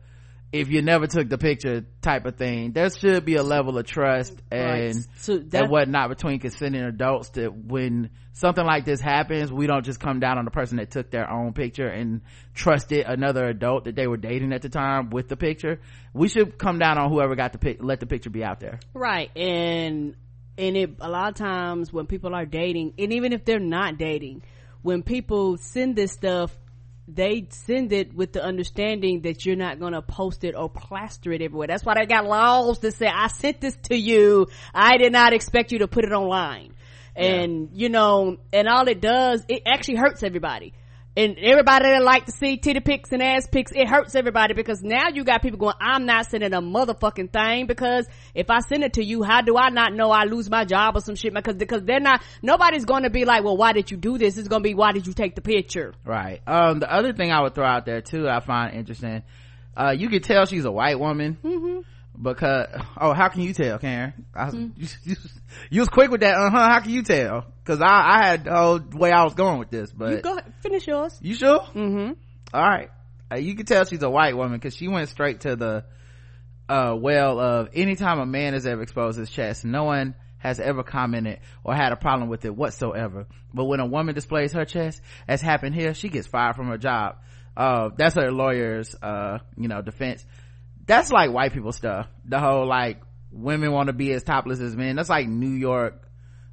if 0.53 0.69
you 0.71 0.81
never 0.81 1.07
took 1.07 1.29
the 1.29 1.39
picture 1.39 1.85
type 2.01 2.25
of 2.25 2.37
thing. 2.37 2.73
There 2.73 2.89
should 2.91 3.25
be 3.25 3.35
a 3.35 3.43
level 3.43 3.77
of 3.79 3.87
trust 3.87 4.35
and, 4.51 4.95
Right. 4.95 5.07
So 5.19 5.39
that- 5.39 5.63
and 5.63 5.71
whatnot 5.71 6.09
between 6.09 6.39
consenting 6.39 6.83
adults 6.83 7.31
that 7.31 7.53
when 7.55 8.11
something 8.33 8.65
like 8.65 8.85
this 8.85 9.01
happens, 9.01 9.53
we 9.53 9.67
don't 9.67 9.85
just 9.85 9.99
come 9.99 10.21
down 10.21 10.39
on 10.39 10.45
the 10.45 10.51
person 10.51 10.77
that 10.77 10.91
took 10.91 11.11
their 11.11 11.31
own 11.31 11.53
picture 11.53 11.87
and 11.89 12.21
trusted 12.55 13.05
another 13.07 13.47
adult 13.47 13.85
that 13.85 13.97
they 13.97 14.07
were 14.07 14.17
dating 14.17 14.53
at 14.53 14.63
the 14.63 14.69
time 14.69 15.11
with 15.11 15.29
the 15.29 15.37
picture. 15.37 15.81
We 16.15 16.29
should 16.29 16.57
come 16.59 16.79
down 16.79 16.97
on 16.99 17.11
whoever 17.11 17.35
got 17.35 17.53
the 17.53 17.59
pic, 17.59 17.79
let 17.83 18.01
the 18.01 18.07
picture 18.07 18.31
be 18.31 18.45
out 18.45 18.61
there. 18.61 18.79
Right. 18.95 19.37
And, 19.37 20.15
and 20.57 20.77
it, 20.77 20.91
a 21.01 21.11
lot 21.11 21.29
of 21.29 21.35
times 21.35 21.93
when 21.93 22.07
people 22.07 22.35
are 22.35 22.47
dating, 22.47 22.95
and 22.99 23.13
even 23.13 23.33
if 23.33 23.45
they're 23.45 23.59
not 23.59 23.99
dating, 23.99 24.43
when 24.83 25.03
people 25.03 25.57
send 25.57 25.97
this 25.97 26.13
stuff, 26.13 26.57
they 27.09 27.47
send 27.51 27.93
it 27.93 28.15
with 28.15 28.33
the 28.33 28.43
understanding 28.43 29.23
that 29.23 29.47
you're 29.47 29.57
not 29.57 29.79
gonna 29.79 30.03
post 30.03 30.45
it 30.45 30.55
or 30.57 30.69
plaster 30.69 31.33
it 31.33 31.41
everywhere. 31.41 31.69
That's 31.69 31.85
why 31.85 31.95
they 31.95 32.07
got 32.07 32.27
laws 32.27 32.81
that 32.81 32.95
say, 32.95 33.07
I 33.07 33.29
sent 33.29 33.61
this 33.61 33.77
to 33.85 33.97
you. 33.97 34.49
I 34.75 34.97
did 34.97 35.13
not 35.13 35.33
expect 35.33 35.73
you 35.73 35.79
to 35.81 35.89
put 35.89 36.05
it 36.05 36.13
online. 36.13 36.73
And, 37.15 37.71
you 37.73 37.89
know, 37.89 38.37
and 38.53 38.69
all 38.69 38.87
it 38.89 39.01
does, 39.01 39.43
it 39.49 39.63
actually 39.67 39.97
hurts 39.97 40.23
everybody. 40.23 40.75
And 41.17 41.39
everybody 41.39 41.87
that 41.87 42.03
like 42.03 42.27
to 42.27 42.33
see 42.33 42.59
titty 42.59 42.81
pics 42.81 43.11
and 43.11 43.23
ass 43.23 43.47
pics, 43.47 43.73
it 43.73 43.89
hurts 43.89 44.15
everybody 44.15 44.53
because 44.53 44.83
now 44.83 45.09
you 45.09 45.25
got 45.25 45.41
people 45.41 45.59
going, 45.59 45.75
I'm 45.81 46.05
not 46.05 46.27
sending 46.27 46.53
a 46.53 46.61
motherfucking 46.61 47.33
thing 47.33 47.67
because 47.67 48.07
if 48.35 48.51
I 48.51 48.61
send 48.61 48.85
it 48.85 48.95
to 48.95 49.05
you, 49.05 49.23
how 49.23 49.41
do 49.41 49.57
I 49.57 49.71
not 49.71 49.95
know 49.95 50.11
I 50.11 50.25
lose 50.25 50.51
my 50.51 50.67
job 50.67 50.95
or 50.97 51.01
some 51.01 51.15
shit? 51.15 51.33
Because, 51.33 51.57
because 51.57 51.85
they're 51.85 52.01
not, 52.01 52.23
nobody's 52.43 52.85
going 52.85 53.05
to 53.05 53.11
be 53.11 53.25
like, 53.25 53.45
well, 53.45 53.57
why 53.57 53.73
did 53.73 53.91
you 53.91 53.97
do 53.97 54.19
this? 54.19 54.37
It's 54.37 54.49
going 54.49 54.63
to 54.63 54.69
be, 54.69 54.75
why 54.75 54.93
did 54.93 55.07
you 55.07 55.15
take 55.15 55.35
the 55.35 55.41
picture? 55.41 55.95
Right. 56.05 56.43
Um, 56.47 56.81
the 56.81 56.93
other 56.93 57.15
thing 57.15 57.33
I 57.33 57.41
would 57.41 57.55
throw 57.55 57.67
out 57.67 57.87
there 57.87 58.03
too, 58.03 58.29
I 58.29 58.41
find 58.41 58.75
interesting, 58.75 59.23
uh, 59.75 59.95
you 59.97 60.11
can 60.11 60.21
tell 60.21 60.45
she's 60.45 60.67
a 60.67 60.73
white 60.73 61.01
woman. 61.01 61.39
Mm-hmm 61.43 61.81
because 62.21 62.67
oh 62.99 63.13
how 63.13 63.29
can 63.29 63.43
you 63.43 63.53
tell 63.53 63.79
karen? 63.79 64.27
I, 64.35 64.51
mm. 64.51 64.73
you, 64.77 64.89
you, 65.05 65.17
you, 65.71 65.81
was 65.81 65.89
quick 65.89 66.11
with 66.11 66.21
that 66.21 66.37
uh-huh 66.37 66.69
how 66.69 66.81
can 66.81 66.91
you 66.91 67.03
tell? 67.03 67.47
Because 67.63 67.81
I, 67.81 67.87
I 67.87 68.27
had 68.27 68.45
the 68.45 68.55
whole 68.55 68.81
way 68.93 69.13
i 69.13 69.25
was 69.25 69.35
going 69.35 69.59
with 69.59 69.71
this 69.71 69.93
but 69.93 70.11
you 70.11 70.21
go 70.21 70.33
ahead, 70.33 70.53
finish 70.61 70.87
yours. 70.87 71.19
You 71.21 71.35
sure? 71.35 71.61
Mm-hmm. 71.61 72.13
All 72.55 72.63
right. 72.63 72.91
Uh, 73.31 73.37
you 73.37 73.55
can 73.55 73.67
tell 73.67 73.85
she's 73.85 74.03
a 74.03 74.11
white 74.11 74.37
woman 74.37 74.53
because 74.59 74.77
she 74.77 74.89
went 74.89 75.09
straight 75.09 75.41
to 75.41 75.57
the 75.57 75.85
uh 76.69 76.97
well 76.99 77.39
of 77.39 77.69
anytime 77.75 78.19
a 78.19 78.27
man 78.27 78.53
has 78.53 78.67
ever 78.67 78.83
exposed 78.83 79.19
his 79.19 79.31
chest 79.31 79.65
no 79.65 79.85
one 79.85 80.15
has 80.39 80.61
ever 80.61 80.83
commented 80.83 81.41
or 81.65 81.75
had 81.75 81.93
a 81.93 81.97
problem 81.97 82.29
with 82.29 82.45
it 82.45 82.55
whatsoever. 82.55 83.27
But 83.53 83.65
when 83.65 83.81
a 83.81 83.87
woman 83.87 84.15
displays 84.15 84.53
her 84.53 84.65
chest 84.65 85.01
as 85.27 85.41
happened 85.41 85.75
here 85.75 85.95
she 85.95 86.09
gets 86.09 86.27
fired 86.27 86.57
from 86.57 86.69
her 86.69 86.79
job. 86.79 87.17
Uh 87.57 87.91
that's 87.97 88.15
her 88.15 88.31
lawyer's 88.31 88.95
uh 89.03 89.39
you 89.57 89.69
know 89.69 89.83
defense 89.83 90.25
that's 90.87 91.11
like 91.11 91.33
white 91.33 91.53
people 91.53 91.73
stuff. 91.73 92.07
The 92.25 92.39
whole 92.39 92.67
like 92.67 93.01
women 93.33 93.73
want 93.73 93.89
to 93.89 93.93
be 93.93 94.13
as 94.13 94.23
topless 94.23 94.61
as 94.61 94.75
men. 94.77 94.97
That's 94.97 95.11
like 95.11 95.29
new 95.29 95.51
york 95.51 96.03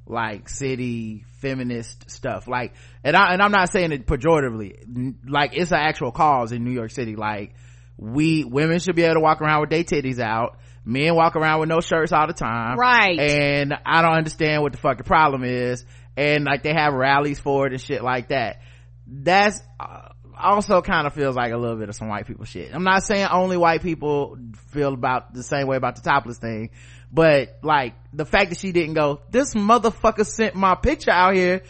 like 0.06 0.48
city 0.48 1.24
feminist 1.38 2.10
stuff. 2.10 2.46
Like 2.46 2.74
and 3.02 3.16
i 3.16 3.32
and 3.32 3.42
i'm 3.42 3.52
not 3.52 3.70
saying 3.70 3.92
it 3.92 4.06
pejoratively. 4.06 5.14
Like 5.26 5.56
it's 5.56 5.70
an 5.70 5.78
actual 5.78 6.12
cause 6.12 6.52
in 6.52 6.64
new 6.64 6.72
york 6.72 6.90
city. 6.90 7.16
Like 7.16 7.54
we 7.96 8.44
women 8.44 8.80
should 8.80 8.96
be 8.96 9.02
able 9.02 9.14
to 9.14 9.20
walk 9.20 9.40
around 9.40 9.62
with 9.62 9.70
their 9.70 9.84
titties 9.84 10.18
out. 10.18 10.58
Men 10.84 11.14
walk 11.14 11.36
around 11.36 11.60
with 11.60 11.68
no 11.70 11.80
shirts 11.80 12.12
all 12.12 12.26
the 12.26 12.34
time. 12.34 12.76
Right. 12.76 13.18
And 13.18 13.72
i 13.86 14.02
don't 14.02 14.16
understand 14.16 14.62
what 14.62 14.72
the 14.72 14.78
fuck 14.78 14.98
the 14.98 15.04
problem 15.04 15.44
is. 15.44 15.84
And 16.16 16.44
like 16.44 16.62
they 16.62 16.72
have 16.72 16.92
rallies 16.92 17.38
for 17.38 17.66
it 17.66 17.72
and 17.72 17.80
shit 17.80 18.02
like 18.02 18.28
that. 18.28 18.60
That's 19.06 19.60
uh, 19.80 20.08
also 20.44 20.82
kind 20.82 21.06
of 21.06 21.14
feels 21.14 21.34
like 21.34 21.52
a 21.52 21.56
little 21.56 21.76
bit 21.76 21.88
of 21.88 21.94
some 21.94 22.08
white 22.08 22.26
people 22.26 22.44
shit. 22.44 22.74
I'm 22.74 22.84
not 22.84 23.02
saying 23.02 23.26
only 23.30 23.56
white 23.56 23.82
people 23.82 24.38
feel 24.68 24.92
about 24.92 25.32
the 25.32 25.42
same 25.42 25.66
way 25.66 25.76
about 25.76 25.96
the 25.96 26.02
topless 26.02 26.38
thing, 26.38 26.70
but 27.10 27.58
like 27.62 27.94
the 28.12 28.24
fact 28.24 28.50
that 28.50 28.58
she 28.58 28.72
didn't 28.72 28.94
go, 28.94 29.20
this 29.30 29.54
motherfucker 29.54 30.26
sent 30.26 30.54
my 30.54 30.74
picture 30.74 31.10
out 31.10 31.34
here. 31.34 31.62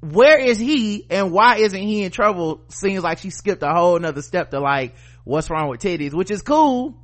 Where 0.00 0.38
is 0.38 0.58
he 0.58 1.06
and 1.10 1.30
why 1.30 1.56
isn't 1.56 1.80
he 1.80 2.04
in 2.04 2.10
trouble? 2.10 2.62
Seems 2.68 3.02
like 3.02 3.18
she 3.18 3.30
skipped 3.30 3.62
a 3.62 3.70
whole 3.70 3.96
another 3.96 4.22
step 4.22 4.50
to 4.50 4.60
like, 4.60 4.94
what's 5.24 5.50
wrong 5.50 5.68
with 5.68 5.80
titties, 5.80 6.14
which 6.14 6.30
is 6.30 6.40
cool. 6.40 6.94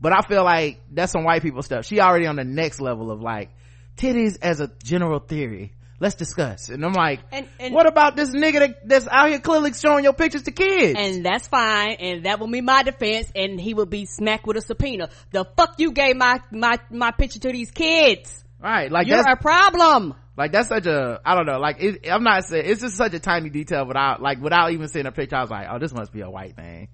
But 0.00 0.12
I 0.12 0.20
feel 0.20 0.44
like 0.44 0.80
that's 0.90 1.12
some 1.12 1.24
white 1.24 1.42
people 1.42 1.62
stuff. 1.62 1.86
She 1.86 2.00
already 2.00 2.26
on 2.26 2.36
the 2.36 2.44
next 2.44 2.80
level 2.80 3.10
of 3.10 3.22
like, 3.22 3.50
titties 3.96 4.38
as 4.42 4.60
a 4.60 4.70
general 4.82 5.18
theory 5.18 5.72
let's 6.00 6.14
discuss. 6.14 6.68
And 6.68 6.84
I'm 6.84 6.92
like, 6.92 7.20
and, 7.32 7.48
and, 7.58 7.74
what 7.74 7.86
about 7.86 8.16
this 8.16 8.30
nigga 8.30 8.58
that, 8.60 8.88
that's 8.88 9.08
out 9.08 9.28
here 9.28 9.40
clearly 9.40 9.72
showing 9.72 10.04
your 10.04 10.12
pictures 10.12 10.42
to 10.44 10.52
kids? 10.52 10.98
And 10.98 11.24
that's 11.24 11.48
fine. 11.48 11.96
And 12.00 12.24
that 12.24 12.40
will 12.40 12.48
be 12.48 12.60
my 12.60 12.82
defense. 12.82 13.30
And 13.34 13.60
he 13.60 13.74
will 13.74 13.86
be 13.86 14.06
smacked 14.06 14.46
with 14.46 14.56
a 14.56 14.60
subpoena. 14.60 15.10
The 15.30 15.44
fuck 15.56 15.74
you 15.78 15.92
gave 15.92 16.16
my, 16.16 16.40
my, 16.50 16.78
my 16.90 17.10
picture 17.10 17.40
to 17.40 17.52
these 17.52 17.70
kids. 17.70 18.44
Right. 18.60 18.90
Like 18.90 19.06
you're 19.06 19.20
a 19.20 19.36
problem. 19.36 20.14
Like 20.36 20.52
that's 20.52 20.68
such 20.68 20.86
a, 20.86 21.20
I 21.24 21.34
don't 21.34 21.46
know, 21.46 21.58
like 21.58 21.82
it, 21.82 22.08
I'm 22.08 22.22
not 22.22 22.44
saying, 22.44 22.64
it's 22.64 22.80
just 22.80 22.96
such 22.96 23.12
a 23.12 23.18
tiny 23.18 23.50
detail 23.50 23.84
without, 23.86 24.22
like 24.22 24.40
without 24.40 24.70
even 24.70 24.86
seeing 24.86 25.06
a 25.06 25.12
picture, 25.12 25.34
I 25.34 25.40
was 25.40 25.50
like, 25.50 25.66
oh, 25.68 25.80
this 25.80 25.92
must 25.92 26.12
be 26.12 26.20
a 26.20 26.30
white 26.30 26.54
thing. 26.54 26.88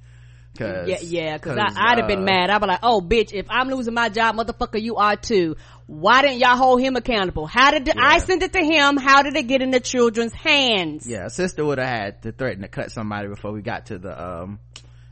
Cause, 0.57 0.89
yeah, 0.89 0.99
yeah, 1.03 1.39
cause, 1.39 1.57
cause 1.57 1.75
I, 1.77 1.91
would 1.91 1.99
have 1.99 2.05
uh, 2.05 2.15
been 2.15 2.25
mad. 2.25 2.49
I'd 2.49 2.61
be 2.61 2.69
like, 2.69 2.79
oh 2.83 3.01
bitch, 3.01 3.33
if 3.33 3.47
I'm 3.51 3.69
losing 3.69 3.93
my 3.93 4.09
job, 4.09 4.37
motherfucker, 4.37 4.81
you 4.81 4.97
are 4.97 5.17
too. 5.17 5.57
Why 5.87 6.23
didn't 6.23 6.39
y'all 6.39 6.57
hold 6.57 6.81
him 6.81 6.97
accountable? 6.97 7.47
How 7.47 7.71
did 7.71 7.87
yeah. 7.87 7.95
I 7.97 8.19
send 8.19 8.43
it 8.43 8.53
to 8.55 8.65
him? 8.65 8.97
How 8.97 9.23
did 9.23 9.37
it 9.37 9.47
get 9.47 9.61
in 9.61 9.71
the 9.71 9.81
children's 9.81 10.33
hands? 10.33 11.07
Yeah, 11.07 11.29
sister 11.29 11.65
would 11.65 11.79
have 11.79 11.89
had 11.89 12.23
to 12.23 12.33
threaten 12.33 12.63
to 12.63 12.69
cut 12.69 12.91
somebody 12.91 13.29
before 13.29 13.53
we 13.53 13.61
got 13.61 13.87
to 13.87 13.99
the, 13.99 14.25
um, 14.25 14.59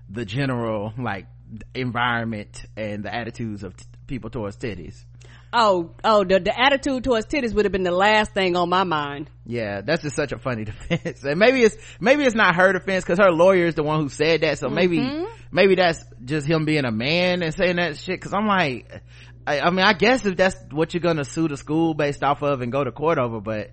the 0.08 0.24
general, 0.24 0.92
like, 0.98 1.26
environment 1.74 2.64
and 2.76 3.04
the 3.04 3.14
attitudes 3.14 3.62
of 3.62 3.76
t- 3.76 3.84
people 4.06 4.30
towards 4.30 4.56
titties 4.56 5.04
oh 5.52 5.90
oh 6.02 6.24
the, 6.24 6.40
the 6.40 6.60
attitude 6.60 7.04
towards 7.04 7.26
titties 7.26 7.54
would 7.54 7.64
have 7.64 7.72
been 7.72 7.82
the 7.82 7.90
last 7.90 8.32
thing 8.32 8.56
on 8.56 8.68
my 8.68 8.84
mind 8.84 9.28
yeah 9.44 9.80
that's 9.82 10.02
just 10.02 10.16
such 10.16 10.32
a 10.32 10.38
funny 10.38 10.64
defense 10.88 11.22
and 11.24 11.38
maybe 11.38 11.62
it's 11.62 11.76
maybe 12.00 12.24
it's 12.24 12.34
not 12.34 12.56
her 12.56 12.72
defense 12.72 13.04
because 13.04 13.18
her 13.18 13.30
lawyer 13.30 13.66
is 13.66 13.74
the 13.74 13.82
one 13.82 14.00
who 14.00 14.08
said 14.08 14.40
that 14.40 14.58
so 14.58 14.68
maybe 14.68 14.98
mm-hmm. 14.98 15.24
maybe 15.50 15.74
that's 15.74 16.02
just 16.24 16.46
him 16.46 16.64
being 16.64 16.84
a 16.84 16.92
man 16.92 17.42
and 17.42 17.54
saying 17.54 17.76
that 17.76 17.96
shit 17.98 18.18
because 18.18 18.32
i'm 18.32 18.46
like 18.46 19.02
I, 19.46 19.60
I, 19.60 19.70
mean 19.70 19.84
i 19.84 19.92
guess 19.92 20.24
if 20.24 20.36
that's 20.36 20.56
what 20.70 20.94
you're 20.94 21.00
gonna 21.00 21.24
sue 21.24 21.48
the 21.48 21.56
school 21.56 21.94
based 21.94 22.22
off 22.22 22.42
of 22.42 22.60
and 22.60 22.70
go 22.70 22.84
to 22.84 22.92
court 22.92 23.18
over 23.18 23.40
but 23.40 23.70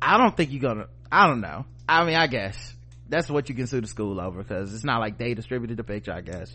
i 0.00 0.18
don't 0.18 0.36
think 0.36 0.52
you're 0.52 0.62
gonna 0.62 0.86
i 1.10 1.26
don't 1.26 1.40
know. 1.40 1.64
I 1.88 2.04
mean 2.04 2.16
i 2.16 2.26
guess 2.26 2.74
that's 3.08 3.30
what 3.30 3.48
you 3.48 3.54
can 3.54 3.66
sue 3.66 3.80
the 3.80 3.86
school 3.86 4.20
over 4.20 4.42
because 4.42 4.74
it's 4.74 4.84
not 4.84 5.00
like 5.00 5.18
they 5.18 5.34
distributed 5.34 5.76
the 5.76 5.84
picture 5.84 6.12
i 6.12 6.20
guess. 6.20 6.54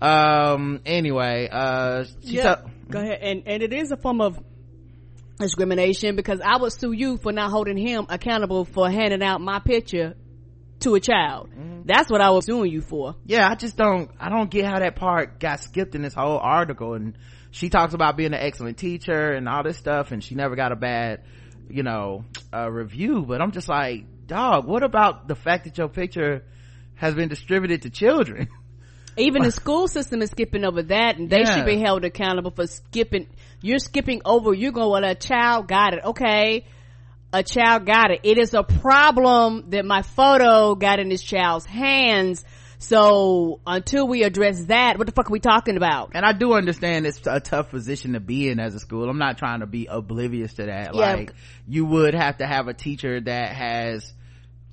Um 0.00 0.80
anyway 0.86 1.48
uh 1.50 2.04
yeah, 2.20 2.60
go 2.88 3.00
ahead. 3.00 3.18
And 3.20 3.42
and 3.46 3.62
it 3.64 3.72
is 3.72 3.90
a 3.90 3.96
form 3.96 4.20
of 4.20 4.38
discrimination 5.40 6.14
because 6.14 6.40
i 6.40 6.56
would 6.56 6.72
sue 6.72 6.92
you 6.92 7.16
for 7.16 7.32
not 7.32 7.50
holding 7.50 7.76
him 7.76 8.06
accountable 8.08 8.64
for 8.64 8.88
handing 8.88 9.22
out 9.22 9.40
my 9.40 9.58
picture 9.58 10.14
to 10.80 10.94
a 10.94 11.00
child. 11.00 11.50
Mm-hmm. 11.50 11.82
that's 11.84 12.08
what 12.08 12.20
i 12.20 12.30
was 12.30 12.46
suing 12.46 12.70
you 12.70 12.80
for. 12.80 13.16
Yeah 13.24 13.48
i 13.48 13.56
just 13.56 13.76
don't 13.76 14.08
i 14.20 14.28
don't 14.28 14.48
get 14.48 14.66
how 14.66 14.78
that 14.78 14.94
part 14.94 15.40
got 15.40 15.58
skipped 15.58 15.96
in 15.96 16.02
this 16.02 16.14
whole 16.14 16.38
article 16.38 16.94
and 16.94 17.18
she 17.50 17.68
talks 17.68 17.94
about 17.94 18.16
being 18.16 18.34
an 18.34 18.40
excellent 18.40 18.78
teacher 18.78 19.32
and 19.32 19.48
all 19.48 19.62
this 19.62 19.76
stuff 19.76 20.12
and 20.12 20.22
she 20.22 20.34
never 20.34 20.56
got 20.56 20.72
a 20.72 20.76
bad 20.76 21.22
you 21.68 21.82
know 21.82 22.24
uh, 22.52 22.70
review. 22.70 23.24
But 23.26 23.40
i'm 23.40 23.52
just 23.52 23.68
like 23.68 24.04
dog 24.26 24.66
what 24.66 24.82
about 24.82 25.26
the 25.28 25.34
fact 25.34 25.64
that 25.64 25.78
your 25.78 25.88
picture 25.88 26.44
has 26.94 27.14
been 27.14 27.28
distributed 27.28 27.82
to 27.82 27.90
children? 27.90 28.48
Even 29.16 29.42
the 29.42 29.50
school 29.50 29.88
system 29.88 30.22
is 30.22 30.30
skipping 30.30 30.64
over 30.64 30.82
that 30.84 31.18
and 31.18 31.28
they 31.28 31.40
yeah. 31.40 31.56
should 31.56 31.66
be 31.66 31.78
held 31.78 32.04
accountable 32.04 32.52
for 32.52 32.66
skipping. 32.68 33.26
You're 33.60 33.80
skipping 33.80 34.22
over 34.24 34.54
you're 34.54 34.70
going 34.72 34.90
well 34.90 35.04
a 35.04 35.14
child 35.14 35.66
got 35.66 35.94
it. 35.94 36.04
Okay. 36.04 36.66
A 37.32 37.42
child 37.42 37.84
got 37.84 38.10
it. 38.12 38.20
It 38.22 38.38
is 38.38 38.54
a 38.54 38.62
problem 38.62 39.70
that 39.70 39.84
my 39.84 40.02
photo 40.02 40.76
got 40.76 41.00
in 41.00 41.08
this 41.08 41.22
child's 41.22 41.66
hands 41.66 42.44
so 42.78 43.60
until 43.66 44.06
we 44.06 44.22
address 44.22 44.64
that, 44.66 44.98
what 44.98 45.06
the 45.06 45.12
fuck 45.12 45.28
are 45.28 45.32
we 45.32 45.40
talking 45.40 45.76
about? 45.76 46.12
And 46.14 46.24
I 46.24 46.32
do 46.32 46.52
understand 46.52 47.06
it's 47.06 47.26
a 47.26 47.40
tough 47.40 47.70
position 47.70 48.12
to 48.12 48.20
be 48.20 48.48
in 48.48 48.60
as 48.60 48.74
a 48.74 48.78
school. 48.78 49.08
I'm 49.08 49.18
not 49.18 49.38
trying 49.38 49.60
to 49.60 49.66
be 49.66 49.86
oblivious 49.86 50.54
to 50.54 50.66
that. 50.66 50.94
Yeah. 50.94 51.14
Like 51.14 51.32
you 51.66 51.84
would 51.84 52.14
have 52.14 52.38
to 52.38 52.46
have 52.46 52.68
a 52.68 52.74
teacher 52.74 53.20
that 53.20 53.52
has 53.52 54.12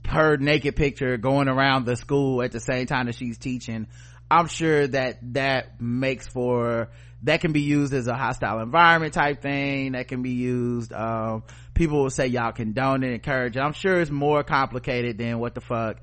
her 0.08 0.38
naked 0.38 0.76
picture 0.76 1.18
going 1.18 1.48
around 1.48 1.86
the 1.86 1.96
school 1.96 2.42
at 2.42 2.52
the 2.52 2.60
same 2.60 2.86
time 2.86 3.08
that 3.08 3.16
she's 3.16 3.38
teaching 3.38 3.88
i'm 4.30 4.48
sure 4.48 4.88
that 4.88 5.18
that 5.34 5.82
makes 5.82 6.28
for 6.28 6.90
that 7.24 7.42
can 7.42 7.52
be 7.52 7.62
used 7.62 7.94
as 7.94 8.08
a 8.08 8.14
hostile 8.14 8.60
environment 8.60 9.14
type 9.14 9.42
thing 9.42 9.94
that 9.94 10.08
can 10.08 10.22
be 10.22 10.32
used 10.32 10.94
um, 10.94 11.44
people 11.74 12.04
will 12.04 12.10
say 12.10 12.28
y'all 12.28 12.52
condone 12.52 13.04
it 13.04 13.14
encourage 13.14 13.58
it 13.58 13.60
i'm 13.60 13.74
sure 13.74 14.00
it's 14.00 14.12
more 14.12 14.44
complicated 14.44 15.18
than 15.18 15.40
what 15.40 15.56
the 15.56 15.62
fuck 15.62 15.98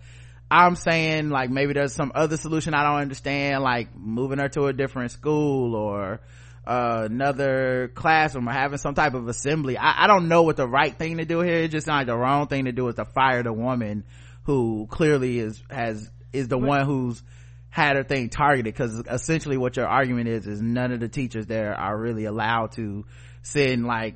i'm 0.52 0.76
saying 0.76 1.30
like 1.30 1.50
maybe 1.50 1.72
there's 1.72 1.94
some 1.94 2.12
other 2.14 2.36
solution 2.36 2.74
i 2.74 2.82
don't 2.82 3.00
understand 3.00 3.62
like 3.62 3.88
moving 3.96 4.38
her 4.38 4.48
to 4.48 4.66
a 4.66 4.72
different 4.72 5.10
school 5.10 5.74
or 5.74 6.20
uh, 6.66 7.08
another 7.10 7.90
classroom 7.94 8.48
or 8.48 8.52
having 8.52 8.78
some 8.78 8.94
type 8.94 9.14
of 9.14 9.26
assembly. 9.28 9.76
I, 9.76 10.04
I, 10.04 10.06
don't 10.06 10.28
know 10.28 10.42
what 10.42 10.56
the 10.56 10.68
right 10.68 10.96
thing 10.96 11.16
to 11.16 11.24
do 11.24 11.40
here. 11.40 11.56
It's 11.58 11.72
just 11.72 11.86
not 11.86 11.96
like 11.96 12.06
the 12.06 12.16
wrong 12.16 12.46
thing 12.46 12.66
to 12.66 12.72
do 12.72 12.86
is 12.88 12.94
to 12.96 13.04
fire 13.04 13.42
the 13.42 13.52
woman 13.52 14.04
who 14.44 14.86
clearly 14.88 15.40
is 15.40 15.60
has 15.70 16.08
is 16.32 16.48
the 16.48 16.58
one 16.58 16.86
who's 16.86 17.22
had 17.68 17.96
her 17.96 18.04
thing 18.04 18.28
targeted. 18.28 18.72
Because 18.72 18.96
essentially 19.10 19.56
what 19.56 19.76
your 19.76 19.88
argument 19.88 20.28
is 20.28 20.46
is 20.46 20.62
none 20.62 20.92
of 20.92 21.00
the 21.00 21.08
teachers 21.08 21.46
there 21.46 21.74
are 21.74 21.98
really 21.98 22.26
allowed 22.26 22.72
to 22.72 23.06
send 23.42 23.84
like 23.84 24.14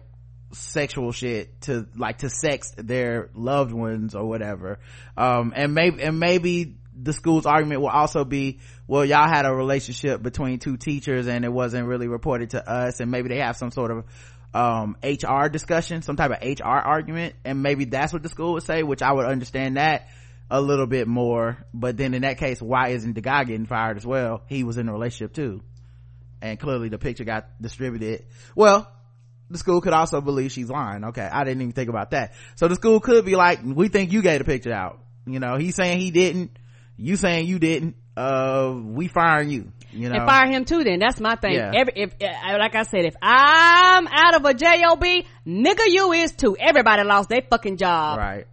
sexual 0.53 1.13
shit 1.13 1.61
to 1.63 1.87
like 1.97 2.19
to 2.19 2.31
sex 2.31 2.73
their 2.77 3.31
loved 3.35 3.73
ones 3.73 4.15
or 4.15 4.27
whatever. 4.27 4.79
Um 5.17 5.53
and 5.55 5.75
maybe 5.75 6.03
and 6.03 6.21
maybe 6.21 6.77
the 6.95 7.13
school's 7.13 7.47
argument 7.47 7.81
will 7.81 7.89
also 7.89 8.25
be 8.25 8.61
well 8.87 9.05
y'all 9.05 9.29
had 9.29 9.45
a 9.45 9.53
relationship 9.53 10.23
between 10.23 10.59
two 10.59 10.77
teachers 10.77 11.27
and 11.27 11.45
it 11.45 11.53
wasn't 11.53 11.87
really 11.87 12.09
reported 12.09 12.51
to 12.51 12.69
us 12.69 13.01
and 13.01 13.11
maybe 13.11 13.29
they 13.29 13.39
have 13.39 13.57
some 13.57 13.71
sort 13.71 13.91
of 13.91 14.05
um 14.55 14.97
hr 15.03 15.49
discussion 15.49 16.01
some 16.03 16.17
type 16.17 16.31
of 16.31 16.59
hr 16.59 16.65
argument. 16.65 17.35
And 17.45 17.63
maybe 17.63 17.85
that's 17.85 18.13
what 18.13 18.23
the 18.23 18.29
school 18.29 18.55
would 18.55 18.63
say 18.63 18.83
which 18.83 19.03
i 19.03 19.13
would 19.13 19.27
understand 19.27 19.77
that 19.77 20.09
a 20.49 20.61
little 20.61 20.87
bit 20.87 21.09
more. 21.09 21.59
But 21.75 21.97
then 21.97 22.15
in 22.15 22.23
that 22.23 22.39
case 22.39 22.63
why 22.63 22.91
isn't 22.91 23.15
the 23.15 23.21
guy 23.21 23.45
getting 23.45 23.67
fired 23.67 23.97
as 23.97 24.07
well? 24.07 24.43
He 24.47 24.63
was 24.63 24.79
in 24.79 24.89
a 24.89 24.93
relationship 24.93 25.35
too. 25.35 25.63
And 26.41 26.61
clearly 26.61 26.89
the 26.89 26.99
picture 26.99 27.25
got 27.25 27.49
distributed. 27.61 28.27
Well 28.55 28.89
the 29.51 29.59
school 29.59 29.81
could 29.81 29.93
also 29.93 30.21
believe 30.21 30.53
she's 30.53 30.69
lying. 30.69 31.05
Okay 31.05 31.29
i 31.31 31.45
didn't 31.45 31.63
even 31.63 31.73
think 31.73 31.89
about 31.89 32.11
that. 32.11 32.35
So 32.57 32.69
the 32.69 32.75
school 32.75 33.01
could 33.01 33.25
be 33.25 33.37
like 33.37 33.61
we 33.65 33.89
think 33.89 34.13
you 34.13 34.23
gave 34.23 34.39
the 34.39 34.45
picture 34.45 34.73
out. 34.73 35.01
You 35.27 35.41
know 35.41 35.57
he's 35.57 35.75
saying 35.75 36.01
he 36.01 36.11
didn't. 36.11 36.59
You 36.97 37.17
saying 37.17 37.47
you 37.47 37.59
didn't. 37.59 37.97
Uh 38.17 38.75
we 38.75 39.09
firing 39.09 39.51
you. 39.51 39.73
You 39.93 40.09
know? 40.09 40.17
and 40.17 40.29
fire 40.29 40.47
him 40.47 40.65
too 40.65 40.85
then. 40.85 40.99
That's 40.99 41.21
my 41.21 41.37
thing. 41.37 41.55
Yeah. 41.55 41.73
every 41.75 41.93
if 41.97 42.15
uh, 42.21 42.59
like 42.59 42.75
i 42.75 42.83
said 42.83 43.05
if 43.05 43.15
i'm 43.23 44.07
out 44.07 44.37
of 44.37 44.45
a 44.45 44.55
job 44.55 45.03
nigga 45.47 45.87
you 45.87 46.13
is 46.13 46.33
too. 46.33 46.57
Everybody 46.59 47.05
lost 47.05 47.29
their 47.29 47.43
fucking 47.49 47.77
job. 47.77 48.19
Right. 48.19 48.47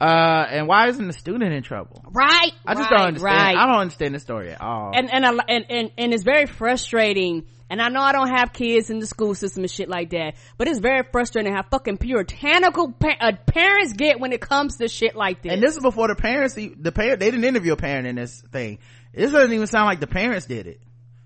Uh 0.00 0.46
and 0.50 0.68
why 0.68 0.88
isn't 0.88 1.06
the 1.06 1.12
student 1.12 1.52
in 1.52 1.62
trouble? 1.62 2.04
Right 2.10 2.52
i 2.66 2.74
just 2.74 2.90
right, 2.90 2.96
don't 2.96 3.06
understand. 3.08 3.36
right. 3.36 3.56
i 3.56 3.66
don't 3.66 3.80
understand 3.80 4.14
the 4.14 4.20
story 4.20 4.50
at 4.50 4.60
all. 4.60 4.92
And 4.94 5.12
and, 5.12 5.24
I- 5.24 5.44
and 5.48 5.66
and 5.70 5.90
and 5.96 6.14
it's 6.14 6.24
very 6.24 6.46
frustrating. 6.46 7.44
And 7.68 7.82
I 7.82 7.88
know 7.88 8.00
I 8.00 8.12
don't 8.12 8.28
have 8.28 8.52
kids 8.52 8.90
in 8.90 9.00
the 9.00 9.06
school 9.06 9.34
system 9.34 9.64
and 9.64 9.70
shit 9.70 9.88
like 9.88 10.10
that, 10.10 10.34
but 10.56 10.68
it's 10.68 10.78
very 10.78 11.02
frustrating 11.10 11.52
how 11.52 11.62
fucking 11.62 11.98
puritanical 11.98 12.92
pa- 12.92 13.16
uh, 13.20 13.32
parents 13.46 13.92
get 13.94 14.20
when 14.20 14.32
it 14.32 14.40
comes 14.40 14.76
to 14.76 14.88
shit 14.88 15.16
like 15.16 15.42
this. 15.42 15.52
and 15.52 15.62
this 15.62 15.76
is 15.76 15.82
before 15.82 16.08
the 16.08 16.14
parents 16.14 16.54
the 16.54 16.92
parent 16.92 17.20
they 17.20 17.30
didn't 17.30 17.44
interview 17.44 17.72
a 17.72 17.76
parent 17.76 18.06
in 18.06 18.16
this 18.16 18.40
thing. 18.52 18.78
This 19.12 19.32
doesn't 19.32 19.52
even 19.52 19.66
sound 19.66 19.86
like 19.86 20.00
the 20.00 20.06
parents 20.06 20.46
did 20.46 20.66
it. 20.66 20.80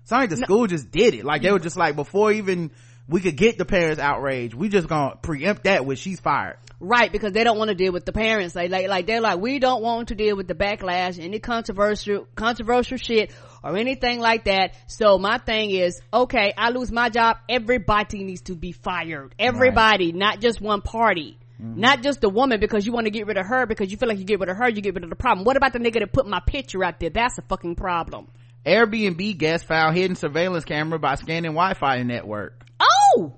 Sound 0.05 0.23
like 0.23 0.29
the 0.31 0.37
school 0.37 0.65
just 0.65 0.89
did 0.89 1.13
it. 1.13 1.23
Like 1.23 1.43
they 1.43 1.51
were 1.51 1.59
just 1.59 1.77
like 1.77 1.95
before 1.95 2.31
even 2.31 2.71
we 3.07 3.21
could 3.21 3.35
get 3.35 3.57
the 3.57 3.65
parents 3.65 3.99
outraged 3.99 4.53
we 4.53 4.69
just 4.69 4.87
gonna 4.87 5.15
preempt 5.17 5.65
that 5.65 5.85
with 5.85 5.99
she's 5.99 6.19
fired. 6.19 6.57
Right 6.79 7.11
because 7.11 7.33
they 7.33 7.43
don't 7.43 7.59
want 7.59 7.69
to 7.69 7.75
deal 7.75 7.93
with 7.93 8.05
the 8.05 8.13
parents. 8.13 8.55
Like 8.55 8.71
like 8.71 8.87
like 8.87 9.05
they're 9.05 9.21
like 9.21 9.39
we 9.39 9.59
don't 9.59 9.83
want 9.83 10.07
to 10.07 10.15
deal 10.15 10.35
with 10.35 10.47
the 10.47 10.55
backlash, 10.55 11.23
any 11.23 11.37
controversial 11.37 12.27
controversial 12.33 12.97
shit 12.97 13.31
or 13.63 13.77
anything 13.77 14.19
like 14.19 14.45
that. 14.45 14.73
So 14.87 15.17
my 15.17 15.37
thing 15.37 15.71
is, 15.71 16.01
okay, 16.13 16.53
I 16.57 16.69
lose 16.69 16.91
my 16.91 17.09
job. 17.09 17.37
Everybody 17.47 18.23
needs 18.23 18.41
to 18.43 18.55
be 18.55 18.71
fired. 18.71 19.33
Everybody, 19.39 20.11
not 20.11 20.39
just 20.39 20.61
one 20.61 20.81
party. 20.81 21.37
Not 21.63 22.01
just 22.01 22.21
the 22.21 22.29
woman 22.29 22.59
because 22.59 22.87
you 22.87 22.91
want 22.91 23.05
to 23.05 23.11
get 23.11 23.27
rid 23.27 23.37
of 23.37 23.45
her 23.45 23.67
because 23.67 23.91
you 23.91 23.97
feel 23.97 24.09
like 24.09 24.17
you 24.17 24.25
get 24.25 24.39
rid 24.39 24.49
of 24.49 24.57
her, 24.57 24.67
you 24.67 24.81
get 24.81 24.95
rid 24.95 25.03
of 25.03 25.11
the 25.11 25.15
problem. 25.15 25.45
What 25.45 25.57
about 25.57 25.73
the 25.73 25.79
nigga 25.79 25.99
that 25.99 26.11
put 26.11 26.25
my 26.25 26.39
picture 26.39 26.83
out 26.83 26.99
there? 26.99 27.11
That's 27.11 27.37
a 27.37 27.43
fucking 27.43 27.75
problem. 27.75 28.29
airbnb 28.65 29.37
guest 29.37 29.65
found 29.65 29.95
hidden 29.95 30.15
surveillance 30.15 30.65
camera 30.65 30.97
by 30.97 31.13
scanning 31.15 31.51
wi-fi 31.51 32.01
network 32.03 32.63
Oh! 32.79 33.33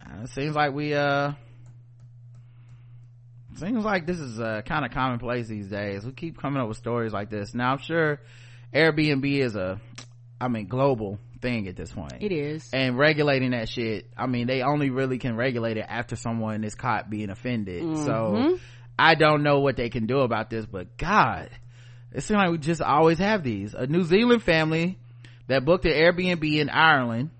Uh, 0.00 0.22
it 0.22 0.28
seems 0.30 0.54
like 0.54 0.72
we 0.72 0.94
uh 0.94 1.32
seems 3.56 3.84
like 3.84 4.06
this 4.06 4.18
is 4.18 4.40
uh 4.40 4.62
kind 4.66 4.84
of 4.84 4.90
commonplace 4.90 5.46
these 5.48 5.68
days 5.68 6.04
we 6.04 6.12
keep 6.12 6.38
coming 6.40 6.60
up 6.60 6.68
with 6.68 6.76
stories 6.76 7.12
like 7.12 7.30
this 7.30 7.54
now 7.54 7.72
i'm 7.72 7.78
sure 7.78 8.20
airbnb 8.74 9.24
is 9.38 9.54
a 9.56 9.80
i 10.40 10.48
mean 10.48 10.66
global 10.66 11.18
thing 11.40 11.68
at 11.68 11.76
this 11.76 11.92
point 11.92 12.14
It 12.20 12.32
is. 12.32 12.68
and 12.72 12.98
regulating 12.98 13.50
that 13.52 13.68
shit 13.68 14.06
i 14.16 14.26
mean 14.26 14.46
they 14.46 14.62
only 14.62 14.90
really 14.90 15.18
can 15.18 15.36
regulate 15.36 15.76
it 15.76 15.86
after 15.88 16.16
someone 16.16 16.64
is 16.64 16.74
caught 16.74 17.10
being 17.10 17.30
offended 17.30 17.82
Mm-hmm. 17.82 18.04
so 18.06 18.58
i 18.98 19.14
don't 19.14 19.42
know 19.42 19.60
what 19.60 19.76
they 19.76 19.90
can 19.90 20.06
do 20.06 20.20
about 20.20 20.50
this 20.50 20.64
but 20.66 20.96
god 20.96 21.50
it 22.12 22.22
seems 22.22 22.38
like 22.38 22.50
we 22.50 22.58
just 22.58 22.80
always 22.82 23.18
have 23.18 23.42
these 23.42 23.74
a 23.74 23.86
new 23.86 24.02
zealand 24.04 24.42
family 24.42 24.98
that 25.46 25.64
booked 25.64 25.84
an 25.84 25.92
airbnb 25.92 26.58
in 26.58 26.70
ireland 26.70 27.30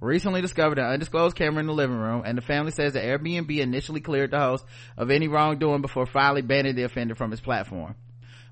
recently 0.00 0.42
discovered 0.42 0.78
an 0.78 0.84
undisclosed 0.84 1.34
camera 1.36 1.60
in 1.60 1.66
the 1.66 1.72
living 1.72 1.96
room 1.96 2.22
and 2.26 2.36
the 2.36 2.42
family 2.42 2.70
says 2.70 2.92
that 2.92 3.02
airbnb 3.04 3.58
initially 3.58 4.00
cleared 4.00 4.30
the 4.30 4.38
host 4.38 4.64
of 4.98 5.10
any 5.10 5.26
wrongdoing 5.28 5.80
before 5.80 6.04
finally 6.06 6.42
banning 6.42 6.74
the 6.76 6.82
offender 6.82 7.14
from 7.14 7.32
its 7.32 7.40
platform 7.40 7.94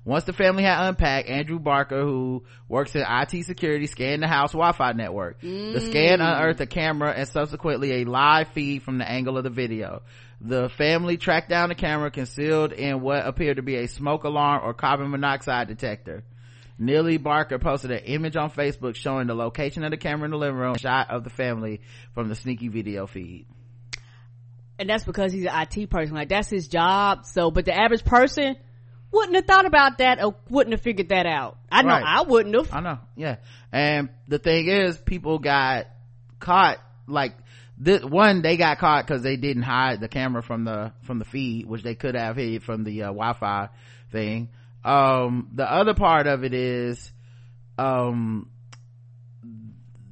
once 0.05 0.23
the 0.25 0.33
family 0.33 0.63
had 0.63 0.87
unpacked, 0.87 1.27
Andrew 1.27 1.57
Barker, 1.57 2.01
who 2.03 2.43
works 2.69 2.95
in 2.95 3.03
IT 3.07 3.43
security, 3.43 3.87
scanned 3.87 4.21
the 4.21 4.27
house 4.27 4.51
Wi-Fi 4.51 4.91
network. 4.91 5.41
The 5.41 5.47
mm. 5.47 5.89
scan 5.89 6.21
unearthed 6.21 6.61
a 6.61 6.67
camera 6.67 7.11
and 7.11 7.27
subsequently 7.27 8.01
a 8.01 8.05
live 8.05 8.49
feed 8.49 8.83
from 8.83 8.99
the 8.99 9.09
angle 9.09 9.35
of 9.35 9.43
the 9.43 9.49
video. 9.49 10.03
The 10.39 10.69
family 10.69 11.17
tracked 11.17 11.49
down 11.49 11.69
the 11.69 11.75
camera 11.75 12.11
concealed 12.11 12.71
in 12.71 13.01
what 13.01 13.25
appeared 13.25 13.57
to 13.57 13.63
be 13.63 13.77
a 13.77 13.87
smoke 13.87 14.25
alarm 14.25 14.61
or 14.63 14.75
carbon 14.75 15.09
monoxide 15.09 15.69
detector. 15.69 16.23
Nealie 16.79 17.21
Barker 17.21 17.57
posted 17.57 17.89
an 17.89 18.03
image 18.03 18.35
on 18.35 18.51
Facebook 18.51 18.95
showing 18.95 19.25
the 19.25 19.33
location 19.33 19.83
of 19.83 19.89
the 19.89 19.97
camera 19.97 20.25
in 20.25 20.31
the 20.31 20.37
living 20.37 20.57
room, 20.57 20.75
a 20.75 20.79
shot 20.79 21.09
of 21.09 21.23
the 21.23 21.29
family 21.31 21.81
from 22.13 22.29
the 22.29 22.35
sneaky 22.35 22.67
video 22.67 23.07
feed. 23.07 23.47
and 24.77 24.87
that's 24.87 25.05
because 25.05 25.31
he's 25.33 25.45
an 25.45 25.67
IT 25.71 25.89
person. 25.89 26.13
Like 26.13 26.29
that's 26.29 26.49
his 26.49 26.67
job. 26.67 27.25
So, 27.25 27.49
but 27.49 27.65
the 27.65 27.73
average 27.73 28.03
person 28.03 28.57
wouldn't 29.15 29.35
have 29.35 29.45
thought 29.45 29.65
about 29.65 29.97
that 29.99 30.23
or 30.23 30.35
wouldn't 30.49 30.73
have 30.73 30.81
figured 30.81 31.09
that 31.09 31.25
out. 31.25 31.57
I 31.71 31.81
know 31.81 31.89
Right. 31.89 32.03
I 32.05 32.21
wouldn't 32.23 32.55
have. 32.55 32.73
I 32.73 32.79
know, 32.81 32.99
yeah. 33.15 33.37
And 33.71 34.09
the 34.27 34.39
thing 34.39 34.67
is, 34.67 34.97
people 34.97 35.39
got 35.39 35.87
caught 36.39 36.77
like 37.07 37.35
this 37.77 38.03
one. 38.03 38.41
They 38.41 38.57
got 38.57 38.77
caught 38.77 39.07
because 39.07 39.23
they 39.23 39.37
didn't 39.37 39.63
hide 39.63 40.01
the 40.01 40.07
camera 40.07 40.43
from 40.43 40.65
the 40.65 40.93
from 41.03 41.19
the 41.19 41.25
feed, 41.25 41.65
which 41.65 41.83
they 41.83 41.95
could 41.95 42.15
have 42.15 42.35
hid 42.35 42.63
from 42.63 42.83
the 42.83 43.03
uh, 43.03 43.07
Wi-Fi 43.07 43.69
thing. 44.11 44.49
Um, 44.83 45.49
the 45.53 45.69
other 45.69 45.95
part 45.95 46.27
of 46.27 46.43
it 46.43 46.53
is, 46.53 47.11
um, 47.77 48.49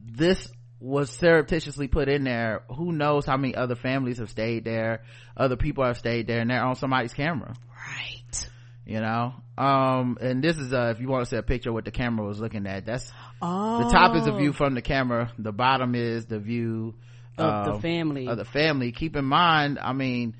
this 0.05 0.51
was 0.79 1.11
surreptitiously 1.11 1.87
put 1.87 2.09
in 2.09 2.23
there. 2.23 2.63
Who 2.75 2.91
knows 2.91 3.25
how 3.25 3.37
many 3.37 3.55
other 3.55 3.75
families 3.75 4.17
have 4.17 4.29
stayed 4.29 4.65
there, 4.65 5.03
other 5.37 5.55
people 5.55 5.83
have 5.85 5.97
stayed 5.97 6.27
there, 6.27 6.39
and 6.39 6.49
they're 6.49 6.63
on 6.63 6.75
somebody's 6.75 7.13
camera 7.13 7.53
Right. 7.69 8.22
You 8.85 8.99
know 8.99 9.33
um 9.57 10.17
and 10.21 10.43
this 10.43 10.57
is 10.57 10.73
uh 10.73 10.91
if 10.95 10.99
you 10.99 11.07
want 11.07 11.23
to 11.23 11.29
see 11.29 11.37
a 11.37 11.43
picture 11.43 11.69
of 11.69 11.73
what 11.75 11.85
the 11.85 11.91
camera 11.91 12.25
was 12.25 12.39
looking 12.39 12.65
at 12.67 12.85
that's 12.85 13.11
Oh. 13.41 13.83
the 13.83 13.89
top 13.89 14.15
is 14.15 14.25
the 14.25 14.33
view 14.33 14.51
from 14.53 14.73
the 14.73 14.81
camera 14.81 15.31
the 15.37 15.51
bottom 15.51 15.95
is 15.95 16.25
the 16.25 16.39
view 16.39 16.95
Of 17.37 17.65
the 17.65 17.73
um, 17.73 17.81
family. 17.81 18.27
of 18.27 18.37
the 18.37 18.45
family 18.45 18.91
keep 18.91 19.15
in 19.15 19.25
mind 19.25 19.79
i 19.81 19.93
mean 19.93 20.35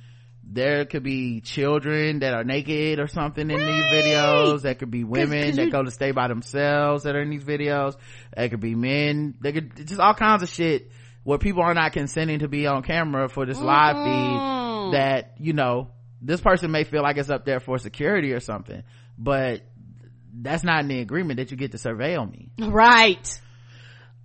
there 0.45 0.83
could 0.83 1.03
be 1.03 1.39
children 1.39 2.19
that 2.19 2.33
are 2.33 2.43
naked 2.43 2.99
or 2.99 3.07
something 3.07 3.49
in 3.49 3.57
these 3.57 3.83
videos 3.85 4.63
that 4.63 4.77
could 4.77 4.91
be 4.91 5.05
women 5.05 5.47
'cause 5.47 5.55
that 5.55 5.65
you- 5.65 5.71
go 5.71 5.83
to 5.83 5.91
stay 5.91 6.11
by 6.11 6.27
themselves 6.27 7.03
that 7.03 7.15
are 7.15 7.21
in 7.21 7.29
these 7.29 7.45
videos 7.45 7.95
that 8.35 8.49
could 8.49 8.59
be 8.59 8.75
men 8.75 9.35
they 9.41 9.53
could 9.53 9.87
just 9.87 10.01
all 10.01 10.13
kinds 10.13 10.43
of 10.43 10.49
shit 10.49 10.91
where 11.23 11.37
people 11.37 11.61
are 11.63 11.73
not 11.73 11.93
consenting 11.93 12.39
to 12.39 12.49
be 12.49 12.67
on 12.67 12.83
camera 12.83 13.29
for 13.29 13.45
this 13.45 13.61
live 13.61 13.95
Mm. 13.95 14.03
feed 14.91 14.93
that 14.97 15.35
you 15.39 15.53
know 15.53 15.87
this 16.25 16.41
person 16.41 16.71
may 16.71 16.83
feel 16.83 17.03
like 17.03 17.17
it's 17.17 17.29
up 17.29 17.45
there 17.45 17.59
for 17.59 17.77
security 17.77 18.33
or 18.33 18.39
something 18.39 18.83
but 19.17 19.61
that's 20.41 20.63
not 20.63 20.81
in 20.81 20.87
the 20.87 20.99
agreement 20.99 21.37
that 21.37 21.51
you 21.51 21.57
get 21.57 21.71
to 21.71 21.77
surveil 21.77 22.29
me 22.29 22.49
Right. 22.59 23.39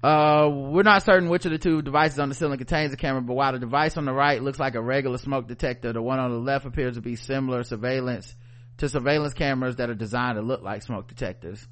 uh 0.03 0.49
we're 0.51 0.83
not 0.83 1.03
certain 1.03 1.29
which 1.29 1.45
of 1.45 1.51
the 1.53 1.59
two 1.59 1.83
devices 1.83 2.19
on 2.19 2.29
the 2.29 2.35
ceiling 2.35 2.59
contains 2.59 2.91
the 2.93 2.97
camera 2.97 3.21
but 3.21 3.35
while 3.35 3.53
the 3.53 3.59
device 3.59 3.97
on 3.97 4.05
the 4.05 4.13
right 4.13 4.43
looks 4.43 4.59
like 4.61 4.75
a 4.75 4.81
regular 4.81 5.19
smoke 5.19 5.49
detector 5.49 5.93
the 5.93 6.01
one 6.01 6.19
on 6.19 6.31
the 6.31 6.39
left 6.39 6.65
appears 6.67 6.95
to 6.95 7.01
be 7.03 7.17
similar 7.17 7.63
surveillance 7.63 8.35
to 8.79 8.89
surveillance 8.89 9.35
cameras 9.35 9.77
that 9.77 9.91
are 9.91 9.95
designed 9.95 10.37
to 10.37 10.43
look 10.43 10.63
like 10.63 10.83
smoke 10.83 11.09
detectors 11.09 11.67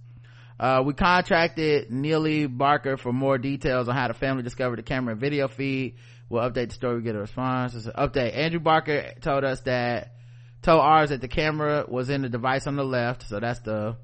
uh, 0.58 0.82
we 0.82 0.94
contracted 0.94 1.90
Nealie 1.90 2.46
Barker 2.48 2.96
for 2.96 3.12
more 3.12 3.36
details 3.36 3.88
on 3.88 3.94
how 3.94 4.08
the 4.08 4.14
family 4.14 4.42
discovered 4.42 4.76
the 4.78 4.82
camera 4.82 5.12
and 5.12 5.20
video 5.20 5.48
feed. 5.48 5.96
We'll 6.30 6.50
update 6.50 6.68
the 6.68 6.74
story, 6.74 6.96
we 6.96 7.02
get 7.02 7.14
a 7.14 7.18
response. 7.18 7.74
It's 7.74 7.84
an 7.84 7.92
update. 7.92 8.34
Andrew 8.34 8.58
Barker 8.58 9.12
told 9.20 9.44
us 9.44 9.60
that, 9.66 10.14
told 10.66 10.80
Ars 10.80 11.10
that 11.10 11.20
the 11.20 11.28
camera 11.28 11.86
was 11.88 12.10
in 12.10 12.22
the 12.22 12.28
device 12.28 12.66
on 12.66 12.76
the 12.76 12.84
left. 12.84 13.28
So 13.28 13.38
that's 13.38 13.60
the, 13.60 13.96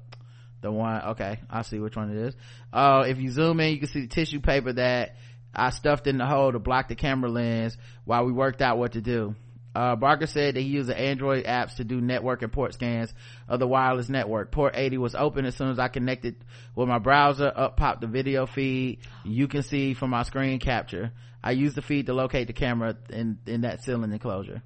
the 0.61 0.71
one. 0.71 1.01
Okay. 1.09 1.39
I 1.49 1.61
see 1.61 1.79
which 1.79 1.95
one 1.95 2.09
it 2.09 2.17
is. 2.17 2.35
Uh, 2.71 3.03
if 3.05 3.19
you 3.19 3.29
zoom 3.29 3.59
in, 3.59 3.73
you 3.73 3.79
can 3.79 3.89
see 3.89 4.01
the 4.01 4.07
tissue 4.07 4.39
paper 4.39 4.71
that 4.73 5.17
I 5.53 5.69
stuffed 5.69 6.07
in 6.07 6.17
the 6.17 6.25
hole 6.25 6.51
to 6.51 6.59
block 6.59 6.87
the 6.87 6.95
camera 6.95 7.29
lens 7.29 7.77
while 8.05 8.25
we 8.25 8.31
worked 8.31 8.61
out 8.61 8.77
what 8.77 8.93
to 8.93 9.01
do. 9.01 9.35
Uh, 9.75 9.95
Barker 9.95 10.27
said 10.27 10.55
that 10.55 10.61
he 10.61 10.67
used 10.67 10.87
the 10.87 10.97
Android 10.97 11.45
apps 11.45 11.75
to 11.77 11.83
do 11.83 11.99
network 11.99 12.43
and 12.43 12.51
port 12.51 12.75
scans 12.75 13.11
of 13.47 13.59
the 13.59 13.67
wireless 13.67 14.07
network. 14.07 14.51
Port 14.51 14.73
80 14.77 14.99
was 14.99 15.15
open 15.15 15.45
as 15.45 15.55
soon 15.55 15.69
as 15.69 15.79
I 15.79 15.87
connected 15.87 16.35
with 16.75 16.87
my 16.87 16.99
browser. 16.99 17.51
Up 17.53 17.75
popped 17.75 18.01
the 18.01 18.07
video 18.07 18.45
feed. 18.45 18.99
You 19.25 19.47
can 19.47 19.63
see 19.63 19.95
from 19.95 20.11
my 20.11 20.23
screen 20.23 20.59
capture. 20.59 21.11
I 21.43 21.51
used 21.51 21.75
the 21.75 21.81
feed 21.81 22.05
to 22.05 22.13
locate 22.13 22.47
the 22.47 22.53
camera 22.53 22.95
in, 23.09 23.39
in 23.47 23.61
that 23.61 23.83
ceiling 23.83 24.13
enclosure. 24.13 24.61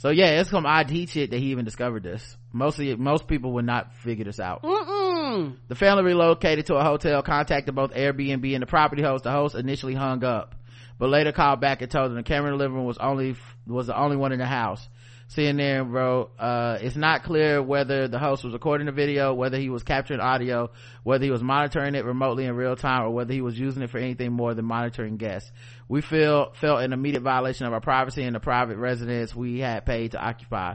So 0.00 0.08
yeah, 0.08 0.40
it's 0.40 0.48
some 0.48 0.64
IT 0.66 1.10
shit 1.10 1.30
that 1.30 1.36
he 1.36 1.50
even 1.50 1.66
discovered 1.66 2.02
this. 2.02 2.38
Mostly, 2.54 2.96
most 2.96 3.28
people 3.28 3.52
would 3.52 3.66
not 3.66 3.94
figure 3.96 4.24
this 4.24 4.40
out. 4.40 4.62
Mm-mm. 4.62 5.56
The 5.68 5.74
family 5.74 6.04
relocated 6.04 6.64
to 6.66 6.76
a 6.76 6.82
hotel, 6.82 7.22
contacted 7.22 7.74
both 7.74 7.92
Airbnb 7.92 8.54
and 8.54 8.62
the 8.62 8.66
property 8.66 9.02
host. 9.02 9.24
The 9.24 9.30
host 9.30 9.54
initially 9.54 9.94
hung 9.94 10.24
up, 10.24 10.54
but 10.98 11.10
later 11.10 11.32
called 11.32 11.60
back 11.60 11.82
and 11.82 11.90
told 11.90 12.08
them 12.08 12.16
the 12.16 12.22
camera 12.22 12.50
in 12.50 12.56
the 12.56 12.64
living 12.64 12.78
room 12.78 12.86
was 12.86 12.96
only 12.96 13.36
was 13.66 13.88
the 13.88 13.98
only 13.98 14.16
one 14.16 14.32
in 14.32 14.38
the 14.38 14.46
house. 14.46 14.88
CNN 15.36 15.92
wrote, 15.92 16.32
uh, 16.40 16.78
it's 16.80 16.96
not 16.96 17.22
clear 17.22 17.62
whether 17.62 18.08
the 18.08 18.18
host 18.18 18.42
was 18.42 18.52
recording 18.52 18.86
the 18.86 18.92
video, 18.92 19.32
whether 19.32 19.58
he 19.58 19.70
was 19.70 19.84
capturing 19.84 20.18
audio, 20.18 20.70
whether 21.04 21.24
he 21.24 21.30
was 21.30 21.40
monitoring 21.40 21.94
it 21.94 22.04
remotely 22.04 22.46
in 22.46 22.56
real 22.56 22.74
time, 22.74 23.04
or 23.04 23.10
whether 23.10 23.32
he 23.32 23.40
was 23.40 23.56
using 23.56 23.82
it 23.82 23.90
for 23.90 23.98
anything 23.98 24.32
more 24.32 24.54
than 24.54 24.64
monitoring 24.64 25.18
guests. 25.18 25.52
We 25.88 26.00
feel, 26.00 26.52
felt 26.60 26.82
an 26.82 26.92
immediate 26.92 27.22
violation 27.22 27.66
of 27.66 27.72
our 27.72 27.80
privacy 27.80 28.24
in 28.24 28.32
the 28.32 28.40
private 28.40 28.76
residence 28.76 29.32
we 29.32 29.60
had 29.60 29.86
paid 29.86 30.12
to 30.12 30.18
occupy. 30.18 30.74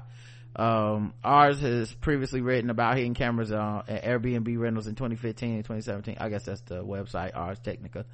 Um, 0.55 1.13
Ars 1.21 1.59
has 1.59 1.91
previously 1.93 2.39
written 2.39 2.69
about 2.69 2.95
hidden 2.95 3.13
cameras 3.13 3.51
on 3.51 3.83
Airbnb 3.87 4.57
rentals 4.57 4.87
in 4.87 4.95
2015 4.95 5.55
and 5.55 5.65
2017. 5.65 6.15
I 6.17 6.29
guess 6.29 6.43
that's 6.43 6.61
the 6.61 6.81
website, 6.81 7.35
Ars 7.35 7.59
Technica. 7.59 8.05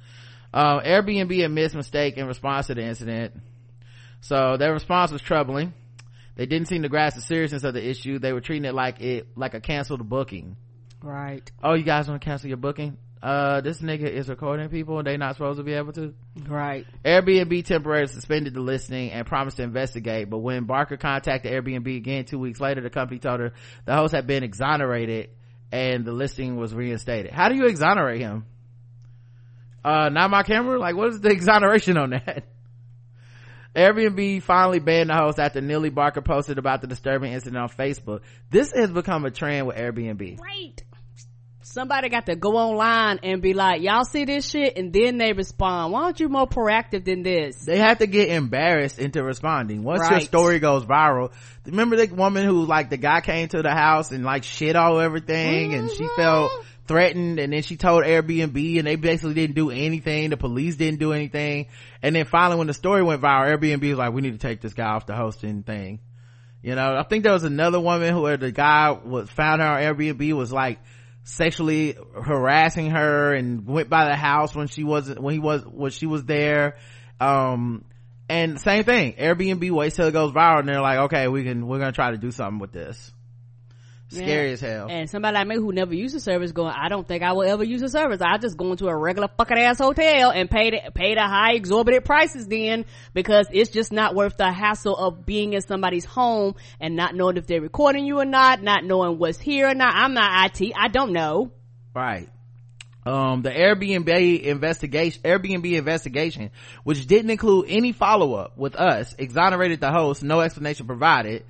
Uh, 0.52 0.80
Airbnb 0.80 1.44
admits 1.44 1.72
mistake 1.72 2.16
in 2.16 2.26
response 2.26 2.66
to 2.66 2.74
the 2.74 2.82
incident. 2.82 3.34
So 4.22 4.56
their 4.56 4.72
response 4.72 5.12
was 5.12 5.22
troubling. 5.22 5.72
They 6.42 6.46
didn't 6.46 6.66
seem 6.66 6.82
to 6.82 6.88
grasp 6.88 7.14
the 7.14 7.22
seriousness 7.22 7.62
of 7.62 7.72
the 7.72 7.88
issue. 7.88 8.18
They 8.18 8.32
were 8.32 8.40
treating 8.40 8.64
it 8.64 8.74
like 8.74 9.00
it, 9.00 9.28
like 9.36 9.54
a 9.54 9.60
canceled 9.60 10.08
booking. 10.08 10.56
Right. 11.00 11.48
Oh, 11.62 11.74
you 11.74 11.84
guys 11.84 12.08
want 12.08 12.20
to 12.20 12.24
cancel 12.24 12.48
your 12.48 12.56
booking? 12.56 12.98
Uh, 13.22 13.60
this 13.60 13.80
nigga 13.80 14.10
is 14.10 14.28
recording 14.28 14.68
people 14.68 14.98
and 14.98 15.06
they 15.06 15.16
not 15.16 15.36
supposed 15.36 15.58
to 15.58 15.62
be 15.62 15.74
able 15.74 15.92
to. 15.92 16.14
Right. 16.48 16.84
Airbnb 17.04 17.64
temporarily 17.64 18.08
suspended 18.08 18.54
the 18.54 18.60
listing 18.60 19.12
and 19.12 19.24
promised 19.24 19.58
to 19.58 19.62
investigate, 19.62 20.28
but 20.28 20.38
when 20.38 20.64
Barker 20.64 20.96
contacted 20.96 21.52
Airbnb 21.52 21.96
again 21.96 22.24
two 22.24 22.40
weeks 22.40 22.58
later, 22.58 22.80
the 22.80 22.90
company 22.90 23.20
told 23.20 23.38
her 23.38 23.52
the 23.84 23.94
host 23.94 24.12
had 24.12 24.26
been 24.26 24.42
exonerated 24.42 25.30
and 25.70 26.04
the 26.04 26.12
listing 26.12 26.56
was 26.56 26.74
reinstated. 26.74 27.30
How 27.30 27.50
do 27.50 27.54
you 27.54 27.66
exonerate 27.66 28.20
him? 28.20 28.46
Uh, 29.84 30.08
not 30.08 30.28
my 30.28 30.42
camera? 30.42 30.76
Like, 30.76 30.96
what 30.96 31.10
is 31.10 31.20
the 31.20 31.30
exoneration 31.30 31.96
on 31.98 32.10
that? 32.10 32.46
Airbnb 33.74 34.42
finally 34.42 34.80
banned 34.80 35.10
the 35.10 35.14
host 35.14 35.38
after 35.38 35.60
Nealie 35.60 35.94
Barker 35.94 36.20
posted 36.20 36.58
about 36.58 36.82
the 36.82 36.86
disturbing 36.86 37.32
incident 37.32 37.56
on 37.56 37.68
Facebook. 37.68 38.20
This 38.50 38.72
has 38.72 38.90
become 38.90 39.24
a 39.24 39.30
trend 39.30 39.66
with 39.66 39.76
Airbnb. 39.76 40.38
Right. 40.40 40.82
Somebody 41.64 42.10
got 42.10 42.26
to 42.26 42.36
go 42.36 42.56
online 42.56 43.20
and 43.22 43.40
be 43.40 43.54
like, 43.54 43.80
y'all 43.80 44.04
see 44.04 44.26
this 44.26 44.50
shit? 44.50 44.76
And 44.76 44.92
then 44.92 45.16
they 45.16 45.32
respond. 45.32 45.92
Why 45.92 46.02
aren't 46.02 46.20
you 46.20 46.28
more 46.28 46.46
proactive 46.46 47.04
than 47.04 47.22
this? 47.22 47.64
They 47.64 47.78
have 47.78 47.98
to 47.98 48.06
get 48.06 48.28
embarrassed 48.28 48.98
into 48.98 49.22
responding. 49.22 49.82
Once 49.82 50.02
your 50.10 50.20
story 50.20 50.58
goes 50.58 50.84
viral, 50.84 51.32
remember 51.64 51.96
the 51.96 52.12
woman 52.12 52.44
who 52.44 52.66
like 52.66 52.90
the 52.90 52.98
guy 52.98 53.22
came 53.22 53.48
to 53.48 53.62
the 53.62 53.70
house 53.70 54.10
and 54.10 54.22
like 54.22 54.44
shit 54.44 54.76
all 54.76 55.00
everything 55.00 55.72
and 55.72 55.88
she 55.90 56.06
felt 56.16 56.50
mm-hmm. 56.50 56.68
Threatened 56.86 57.38
and 57.38 57.52
then 57.52 57.62
she 57.62 57.76
told 57.76 58.04
Airbnb 58.04 58.78
and 58.78 58.86
they 58.86 58.96
basically 58.96 59.34
didn't 59.34 59.54
do 59.54 59.70
anything. 59.70 60.30
The 60.30 60.36
police 60.36 60.76
didn't 60.76 61.00
do 61.00 61.12
anything. 61.12 61.66
And 62.02 62.14
then 62.14 62.24
finally 62.24 62.58
when 62.58 62.66
the 62.66 62.74
story 62.74 63.02
went 63.02 63.22
viral, 63.22 63.56
Airbnb 63.56 63.88
was 63.88 63.98
like, 63.98 64.12
we 64.12 64.22
need 64.22 64.32
to 64.32 64.38
take 64.38 64.60
this 64.60 64.74
guy 64.74 64.86
off 64.86 65.06
the 65.06 65.14
hosting 65.14 65.62
thing. 65.62 66.00
You 66.62 66.74
know, 66.74 66.96
I 66.96 67.02
think 67.02 67.24
there 67.24 67.32
was 67.32 67.44
another 67.44 67.80
woman 67.80 68.12
who 68.12 68.22
where 68.22 68.36
the 68.36 68.52
guy 68.52 68.92
was 68.92 69.28
found 69.30 69.60
her 69.60 69.68
on 69.68 69.82
Airbnb 69.82 70.32
was 70.32 70.52
like 70.52 70.78
sexually 71.24 71.96
harassing 72.14 72.90
her 72.90 73.32
and 73.34 73.66
went 73.66 73.88
by 73.88 74.06
the 74.08 74.16
house 74.16 74.54
when 74.54 74.66
she 74.68 74.84
wasn't 74.84 75.20
when 75.20 75.34
he 75.34 75.40
was 75.40 75.64
when 75.64 75.90
she 75.90 76.06
was 76.06 76.24
there. 76.24 76.76
Um 77.20 77.84
and 78.28 78.60
same 78.60 78.84
thing. 78.84 79.14
Airbnb 79.14 79.70
waits 79.72 79.96
till 79.96 80.06
it 80.06 80.12
goes 80.12 80.32
viral 80.32 80.60
and 80.60 80.68
they're 80.68 80.80
like, 80.80 80.98
okay, 81.00 81.28
we 81.28 81.44
can 81.44 81.66
we're 81.66 81.78
gonna 81.78 81.92
try 81.92 82.12
to 82.12 82.16
do 82.16 82.30
something 82.30 82.60
with 82.60 82.72
this. 82.72 83.12
Scary 84.12 84.48
Yeah. 84.48 84.52
as 84.52 84.60
hell. 84.60 84.86
And 84.90 85.08
somebody 85.10 85.34
like 85.34 85.46
me 85.46 85.56
who 85.56 85.72
never 85.72 85.94
used 85.94 86.14
the 86.14 86.20
service 86.20 86.52
going, 86.52 86.74
I 86.76 86.88
don't 86.88 87.06
think 87.06 87.22
I 87.22 87.32
will 87.32 87.42
ever 87.42 87.64
use 87.64 87.80
the 87.80 87.88
service. 87.88 88.20
I 88.20 88.38
just 88.38 88.56
go 88.56 88.70
into 88.70 88.86
a 88.86 88.96
regular 88.96 89.28
fucking 89.36 89.58
ass 89.58 89.78
hotel 89.78 90.30
and 90.30 90.50
pay 90.50 90.70
the, 90.70 90.90
pay 90.92 91.14
the 91.14 91.22
high 91.22 91.54
exorbitant 91.54 92.04
prices 92.04 92.46
then 92.46 92.84
because 93.14 93.46
it's 93.50 93.70
just 93.70 93.92
not 93.92 94.14
worth 94.14 94.36
the 94.36 94.52
hassle 94.52 94.96
of 94.96 95.24
being 95.26 95.52
in 95.54 95.62
somebody's 95.62 96.04
home 96.04 96.54
and 96.80 96.96
not 96.96 97.14
knowing 97.14 97.36
if 97.36 97.46
they're 97.46 97.60
recording 97.60 98.04
you 98.04 98.18
or 98.20 98.24
not, 98.24 98.62
not 98.62 98.84
knowing 98.84 99.18
what's 99.18 99.38
here 99.38 99.68
or 99.68 99.74
not. 99.74 99.94
I'm 99.94 100.14
not 100.14 100.60
IT. 100.60 100.72
I 100.76 100.88
don't 100.88 101.12
know. 101.12 101.50
Right. 101.94 102.28
Um, 103.04 103.42
the 103.42 103.50
Airbnb 103.50 104.42
investigation, 104.42 105.22
Airbnb 105.22 105.72
investigation, 105.72 106.50
which 106.84 107.04
didn't 107.06 107.30
include 107.30 107.66
any 107.68 107.90
follow-up 107.90 108.56
with 108.56 108.76
us, 108.76 109.14
exonerated 109.18 109.80
the 109.80 109.90
host, 109.90 110.22
no 110.22 110.40
explanation 110.40 110.86
provided. 110.86 111.44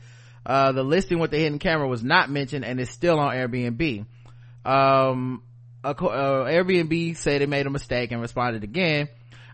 Uh, 0.44 0.72
the 0.72 0.83
listing 0.83 1.18
with 1.18 1.31
the 1.31 1.38
hidden 1.38 1.59
camera 1.59 1.87
was 1.87 2.02
not 2.02 2.31
mentioned 2.31 2.64
and 2.64 2.81
is 2.81 2.90
still 2.90 3.18
on 3.18 3.35
Airbnb. 3.35 4.07
Um, 4.64 5.42
uh, 5.85 5.94
Airbnb 5.94 7.16
said 7.16 7.42
it 7.42 7.48
made 7.48 7.66
a 7.66 7.70
mistake 7.70 8.12
and 8.12 8.20
responded 8.20 8.64
again. 8.64 9.09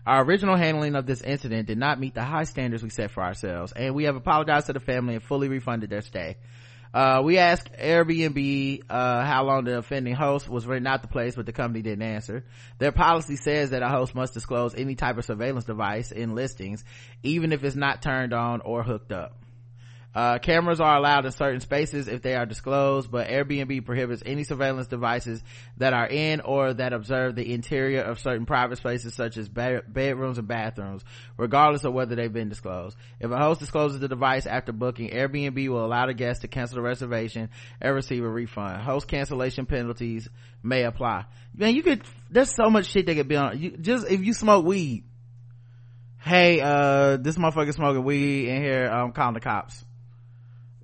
Our 0.05 0.23
original 0.23 0.55
handling 0.55 0.95
of 0.95 1.05
this 1.05 1.21
incident 1.21 1.67
did 1.67 1.77
not 1.77 1.99
meet 1.99 2.15
the 2.15 2.23
high 2.23 2.45
standards 2.45 2.81
we 2.81 2.89
set 2.89 3.11
for 3.11 3.21
ourselves, 3.21 3.73
and 3.73 3.93
we 3.93 4.05
have 4.05 4.15
apologized 4.15 4.67
to 4.67 4.73
the 4.73 4.79
family 4.79 5.15
and 5.15 5.23
fully 5.23 5.49
refunded 5.49 5.89
their 5.89 6.01
stay. 6.01 6.37
Uh, 6.91 7.21
we 7.23 7.37
asked 7.37 7.71
Airbnb, 7.73 8.81
uh, 8.89 9.23
how 9.23 9.43
long 9.43 9.65
the 9.65 9.77
offending 9.77 10.15
host 10.15 10.49
was 10.49 10.65
renting 10.65 10.91
out 10.91 11.03
the 11.03 11.07
place, 11.07 11.35
but 11.35 11.45
the 11.45 11.51
company 11.51 11.83
didn't 11.83 12.01
answer. 12.01 12.43
Their 12.79 12.91
policy 12.91 13.35
says 13.35 13.69
that 13.69 13.83
a 13.83 13.89
host 13.89 14.15
must 14.15 14.33
disclose 14.33 14.73
any 14.73 14.95
type 14.95 15.17
of 15.19 15.25
surveillance 15.25 15.65
device 15.65 16.11
in 16.11 16.33
listings, 16.33 16.83
even 17.21 17.51
if 17.51 17.63
it's 17.63 17.75
not 17.75 18.01
turned 18.01 18.33
on 18.33 18.61
or 18.61 18.81
hooked 18.81 19.11
up. 19.11 19.35
Uh, 20.13 20.39
cameras 20.39 20.81
are 20.81 20.97
allowed 20.97 21.25
in 21.25 21.31
certain 21.31 21.59
spaces 21.59 22.07
if 22.07 22.23
they 22.23 22.35
are 22.35 22.45
disclosed, 22.45 23.11
but 23.11 23.27
Airbnb 23.27 23.85
prohibits 23.85 24.23
any 24.25 24.43
surveillance 24.43 24.87
devices 24.87 25.43
that 25.77 25.93
are 25.93 26.07
in 26.07 26.41
or 26.41 26.73
that 26.73 26.93
observe 26.93 27.35
the 27.35 27.53
interior 27.53 28.01
of 28.01 28.19
certain 28.19 28.47
private 28.47 28.77
spaces 28.77 29.13
such 29.13 29.37
as 29.37 29.47
bedrooms 29.47 30.39
and 30.39 30.47
bathrooms, 30.47 31.03
regardless 31.37 31.83
of 31.83 31.93
whether 31.93 32.15
they've 32.15 32.33
been 32.33 32.49
disclosed. 32.49 32.97
If 33.19 33.29
a 33.29 33.37
host 33.37 33.59
discloses 33.59 33.99
the 33.99 34.07
device 34.07 34.47
after 34.47 34.71
booking, 34.71 35.11
Airbnb 35.11 35.69
will 35.69 35.85
allow 35.85 36.07
the 36.07 36.15
guest 36.15 36.41
to 36.41 36.47
cancel 36.47 36.77
the 36.77 36.81
reservation 36.81 37.49
and 37.79 37.93
receive 37.93 38.23
a 38.23 38.29
refund. 38.29 38.81
Host 38.81 39.07
cancellation 39.07 39.67
penalties 39.67 40.27
may 40.63 40.83
apply. 40.85 41.25
Man, 41.55 41.75
you 41.75 41.83
could, 41.83 42.01
there's 42.31 42.53
so 42.55 42.71
much 42.71 42.87
shit 42.87 43.05
that 43.05 43.13
could 43.13 43.27
be 43.27 43.35
on, 43.35 43.59
you, 43.59 43.77
just 43.77 44.09
if 44.09 44.23
you 44.23 44.33
smoke 44.33 44.65
weed, 44.65 45.03
hey, 46.19 46.61
uh, 46.61 47.17
this 47.17 47.37
motherfucker 47.37 47.75
smoking 47.75 48.03
weed 48.03 48.49
in 48.49 48.63
here, 48.63 48.89
um, 48.89 49.11
calling 49.11 49.35
the 49.35 49.39
cops 49.39 49.85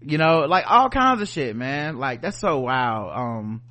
you 0.06 0.18
know 0.18 0.46
like 0.48 0.66
all 0.68 0.90
kinds 0.90 1.22
of 1.22 1.28
shit 1.28 1.56
man. 1.56 1.98
Like 1.98 2.22
that's 2.22 2.40
so 2.40 2.60
wild. 2.60 3.12
Um 3.14 3.62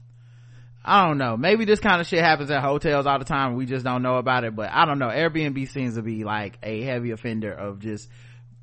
i 0.84 1.06
don't 1.06 1.18
know. 1.18 1.36
Maybe 1.36 1.64
this 1.64 1.80
kind 1.80 2.00
of 2.00 2.06
shit 2.06 2.20
happens 2.20 2.50
at 2.50 2.62
hotels 2.62 3.06
all 3.06 3.18
the 3.18 3.24
time 3.24 3.54
we 3.54 3.66
just 3.66 3.84
don't 3.84 4.02
know 4.02 4.16
about 4.16 4.44
it 4.44 4.54
but 4.54 4.70
i 4.70 4.84
don't 4.84 4.98
know. 4.98 5.08
Airbnb 5.08 5.68
seems 5.70 5.94
to 5.94 6.02
be 6.02 6.24
like 6.24 6.58
a 6.62 6.82
heavy 6.82 7.10
offender 7.10 7.52
of 7.52 7.80
just 7.80 8.08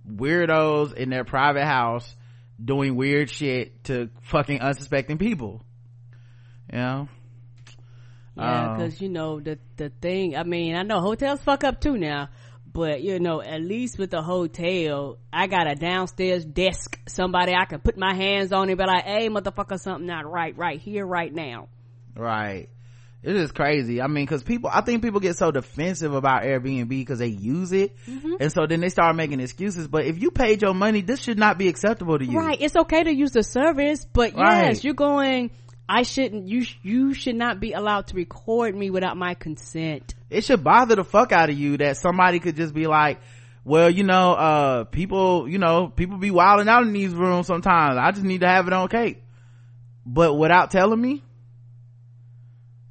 weirdos 0.10 0.94
in 0.94 1.10
their 1.10 1.24
private 1.24 1.66
house 1.66 2.16
doing 2.64 2.96
weird 2.96 3.30
shit 3.30 3.84
to 3.86 4.10
fucking 4.22 4.62
unsuspecting 4.62 5.18
people. 5.18 5.64
You 6.72 6.80
know? 6.80 7.10
Yeah, 8.38 8.72
Um, 8.72 8.78
because 8.78 9.02
you 9.02 9.10
know 9.10 9.40
the 9.40 9.60
the 9.76 9.90
thing. 9.90 10.38
I 10.38 10.44
mean, 10.44 10.76
I 10.76 10.84
know 10.84 11.02
hotels 11.02 11.42
fuck 11.42 11.64
up 11.64 11.82
too 11.82 11.98
now, 11.98 12.30
but 12.72 13.02
you 13.02 13.20
know, 13.20 13.42
at 13.42 13.62
least 13.62 13.98
with 14.00 14.12
the 14.12 14.22
hotel, 14.22 15.18
I 15.32 15.48
got 15.48 15.70
a 15.70 15.76
downstairs 15.76 16.46
desk, 16.46 17.00
somebody 17.08 17.54
I 17.54 17.66
can 17.66 17.80
put 17.80 17.98
my 17.98 18.14
hands 18.14 18.52
on 18.52 18.70
and 18.70 18.78
be 18.78 18.86
like, 18.86 19.06
"Hey, 19.06 19.30
motherfucker, 19.30 19.80
something 19.80 20.08
not 20.08 20.30
right, 20.30 20.58
right 20.58 20.80
here, 20.80 21.06
right 21.06 21.34
now." 21.34 21.68
right 22.16 22.68
it 23.24 23.36
is 23.36 23.52
crazy 23.52 24.02
i 24.02 24.08
mean 24.08 24.26
because 24.26 24.44
people 24.44 24.70
i 24.74 24.82
think 24.82 25.02
people 25.02 25.20
get 25.20 25.38
so 25.38 25.52
defensive 25.52 26.14
about 26.14 26.44
airbnb 26.44 26.90
because 26.90 27.20
they 27.20 27.28
use 27.28 27.72
it 27.72 27.96
mm-hmm. 28.08 28.34
and 28.40 28.52
so 28.52 28.66
then 28.68 28.82
they 28.82 28.90
start 28.90 29.16
making 29.16 29.40
excuses 29.40 29.88
but 29.88 30.06
if 30.06 30.22
you 30.22 30.32
paid 30.32 30.62
your 30.62 30.74
money 30.74 31.02
this 31.02 31.22
should 31.22 31.38
not 31.38 31.58
be 31.58 31.68
acceptable 31.68 32.18
to 32.18 32.26
you 32.26 32.42
Right? 32.42 32.60
It's 32.60 32.76
okay 32.76 33.04
to 33.04 33.14
use 33.14 33.32
the 33.32 33.44
service, 33.44 34.06
but 34.12 34.34
Right. 34.34 34.68
yes, 34.70 34.84
you're 34.84 34.94
going. 34.94 35.52
I 35.88 36.04
shouldn't. 36.04 36.48
You 36.48 36.66
you 36.82 37.14
should 37.14 37.36
not 37.36 37.60
be 37.60 37.74
allowed 37.74 38.08
to 38.08 38.16
record 38.16 38.76
me 38.76 38.90
without 38.90 39.18
my 39.18 39.36
consent. 39.36 40.16
It 40.32 40.46
should 40.46 40.63
bother 40.63 40.96
the 40.96 41.04
fuck 41.04 41.34
out 41.34 41.50
of 41.50 41.60
you 41.60 41.78
that 41.78 41.98
somebody 41.98 42.39
could 42.39 42.56
just 42.56 42.74
be 42.74 42.88
like 42.88 43.20
well 43.65 43.89
you 43.89 44.04
know 44.04 44.32
uh 44.34 44.84
people 44.86 45.48
you 45.48 45.60
know 45.60 45.89
people 45.89 46.17
be 46.17 46.32
wilding 46.32 46.70
out 46.70 46.84
in 46.84 46.94
these 46.94 47.13
rooms 47.13 47.46
sometimes. 47.46 47.98
I 47.98 48.12
just 48.12 48.24
need 48.24 48.41
to 48.41 48.48
have 48.48 48.65
it 48.65 48.74
on 48.74 48.89
tape 48.89 49.22
but 50.06 50.34
without 50.34 50.72
telling 50.72 51.00
me 51.00 51.22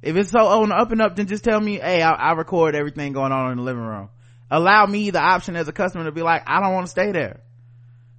if 0.01 0.15
it's 0.15 0.29
so 0.29 0.39
on 0.39 0.69
the 0.69 0.75
up 0.75 0.91
and 0.91 1.01
up 1.01 1.15
then 1.15 1.27
just 1.27 1.43
tell 1.43 1.59
me 1.59 1.79
hey 1.79 2.01
I, 2.01 2.11
I 2.11 2.31
record 2.33 2.75
everything 2.75 3.11
going 3.11 3.31
on 3.31 3.51
in 3.51 3.57
the 3.57 3.63
living 3.63 3.83
room. 3.83 4.09
Allow 4.49 4.85
me 4.85 5.09
the 5.09 5.19
option 5.19 5.55
as 5.55 5.67
a 5.67 5.73
customer 5.73 6.05
to 6.05 6.11
be 6.11 6.21
like 6.21 6.43
i 6.47 6.61
don't 6.61 6.73
want 6.73 6.85
to 6.85 6.91
stay 6.91 7.11
there. 7.11 7.41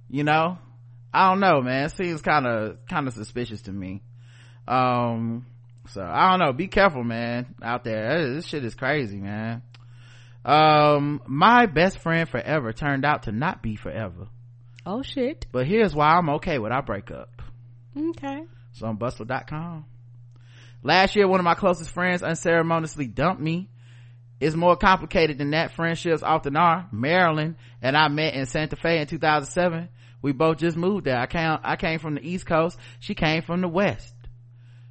You 0.09 0.23
know? 0.25 0.59
I 1.13 1.29
don't 1.29 1.39
know 1.39 1.61
man. 1.61 1.85
It 1.85 1.93
seems 1.93 2.21
kind 2.21 2.45
of 2.45 2.85
kind 2.87 3.07
of 3.07 3.13
suspicious 3.13 3.61
to 3.63 3.71
me. 3.71 4.03
Um 4.67 5.45
so 5.89 6.01
i 6.01 6.29
don't 6.29 6.39
know. 6.39 6.53
Be 6.53 6.67
careful 6.67 7.03
man 7.03 7.55
out 7.61 7.83
there. 7.83 8.33
This 8.35 8.45
shit 8.47 8.63
is 8.63 8.75
crazy 8.75 9.17
man. 9.17 9.61
Um 10.45 11.21
my 11.25 11.65
best 11.65 11.99
friend 11.99 12.27
forever 12.27 12.73
turned 12.73 13.05
out 13.05 13.23
to 13.23 13.31
not 13.31 13.61
be 13.61 13.75
forever. 13.75 14.27
Oh 14.85 15.01
shit. 15.01 15.45
but 15.51 15.65
here's 15.65 15.95
why 15.95 16.17
i'm 16.17 16.29
okay 16.29 16.59
with 16.59 16.71
our 16.73 16.81
breakup 16.83 17.41
Okay. 17.97 18.43
so 18.73 18.87
on 18.87 18.97
bustle.com 18.97 19.85
last 20.83 21.15
year 21.15 21.27
one 21.27 21.39
of 21.39 21.45
my 21.45 21.53
closest 21.53 21.91
friends 21.91 22.21
unceremoniously 22.23 23.07
dumped 23.07 23.41
me. 23.41 23.69
It's 24.41 24.55
more 24.57 24.75
complicated 24.75 25.37
than 25.37 25.51
that. 25.51 25.71
Friendships 25.73 26.21
often 26.21 26.57
are. 26.57 26.89
Marilyn 26.91 27.55
and 27.81 27.95
i 27.95 28.07
met 28.09 28.33
in 28.33 28.45
santa 28.45 28.75
fe 28.75 28.99
in 28.99 29.07
2007 29.07 29.87
we 30.21 30.31
both 30.31 30.57
just 30.57 30.77
moved 30.77 31.05
there. 31.05 31.17
I 31.19 31.27
came 31.27 31.57
i 31.63 31.75
came 31.75 31.99
from 31.99 32.15
the 32.15 32.21
east 32.27 32.45
coast. 32.45 32.77
She 32.99 33.13
came 33.15 33.41
from 33.41 33.61
the 33.61 33.67
west 33.67 34.12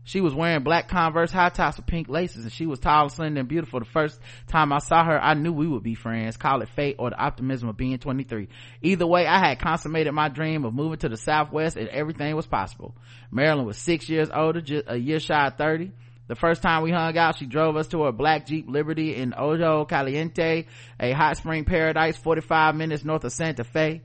she 0.04 0.20
was 0.20 0.34
wearing 0.34 0.62
black 0.62 0.88
Converse 0.88 1.30
high 1.30 1.50
tops 1.50 1.76
with 1.76 1.86
pink 1.86 2.08
laces 2.08 2.44
and 2.44 2.52
she 2.52 2.66
was 2.66 2.80
tall, 2.80 3.08
slender, 3.08 3.40
and 3.40 3.48
beautiful. 3.48 3.78
The 3.78 3.86
first 3.86 4.20
time 4.48 4.72
I 4.72 4.78
saw 4.78 5.04
her, 5.04 5.22
I 5.22 5.34
knew 5.34 5.52
we 5.52 5.68
would 5.68 5.84
be 5.84 5.94
friends. 5.94 6.36
Call 6.36 6.60
it 6.62 6.68
fate 6.70 6.96
or 6.98 7.10
the 7.10 7.18
optimism 7.18 7.68
of 7.68 7.76
being 7.76 7.98
23. 7.98 8.48
Either 8.82 9.06
way, 9.06 9.26
I 9.26 9.38
had 9.38 9.60
consummated 9.60 10.12
my 10.12 10.28
dream 10.28 10.64
of 10.64 10.74
moving 10.74 10.98
to 10.98 11.08
the 11.08 11.16
Southwest 11.16 11.76
and 11.76 11.88
everything 11.88 12.34
was 12.34 12.46
possible. 12.46 12.96
Marilyn 13.30 13.64
was 13.64 13.78
six 13.78 14.08
years 14.08 14.28
older, 14.32 14.60
just 14.60 14.84
a 14.88 14.96
year 14.96 15.20
shy 15.20 15.46
of 15.46 15.56
30. 15.56 15.92
The 16.26 16.36
first 16.36 16.62
time 16.62 16.82
we 16.82 16.90
hung 16.90 17.16
out, 17.16 17.36
she 17.36 17.46
drove 17.46 17.76
us 17.76 17.88
to 17.88 18.06
a 18.06 18.12
black 18.12 18.46
Jeep 18.46 18.66
Liberty 18.68 19.14
in 19.14 19.34
Ojo 19.36 19.84
Caliente, 19.84 20.66
a 20.98 21.12
hot 21.12 21.36
spring 21.36 21.64
paradise 21.64 22.16
45 22.16 22.74
minutes 22.74 23.04
north 23.04 23.24
of 23.24 23.32
Santa 23.32 23.64
Fe. 23.64 24.02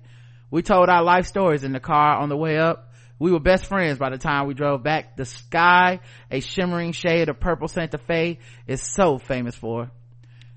We 0.51 0.61
told 0.61 0.89
our 0.89 1.03
life 1.03 1.25
stories 1.25 1.63
in 1.63 1.73
the 1.73 1.79
car 1.79 2.17
on 2.17 2.29
the 2.29 2.37
way 2.37 2.57
up. 2.57 2.86
We 3.19 3.31
were 3.31 3.39
best 3.39 3.65
friends 3.65 3.97
by 3.97 4.09
the 4.09 4.17
time 4.17 4.47
we 4.47 4.53
drove 4.53 4.83
back. 4.83 5.17
The 5.17 5.25
sky, 5.25 5.99
a 6.29 6.39
shimmering 6.39 6.91
shade 6.91 7.29
of 7.29 7.39
purple 7.39 7.67
Santa 7.67 7.97
Fe, 7.97 8.39
is 8.67 8.81
so 8.81 9.17
famous 9.17 9.55
for. 9.55 9.89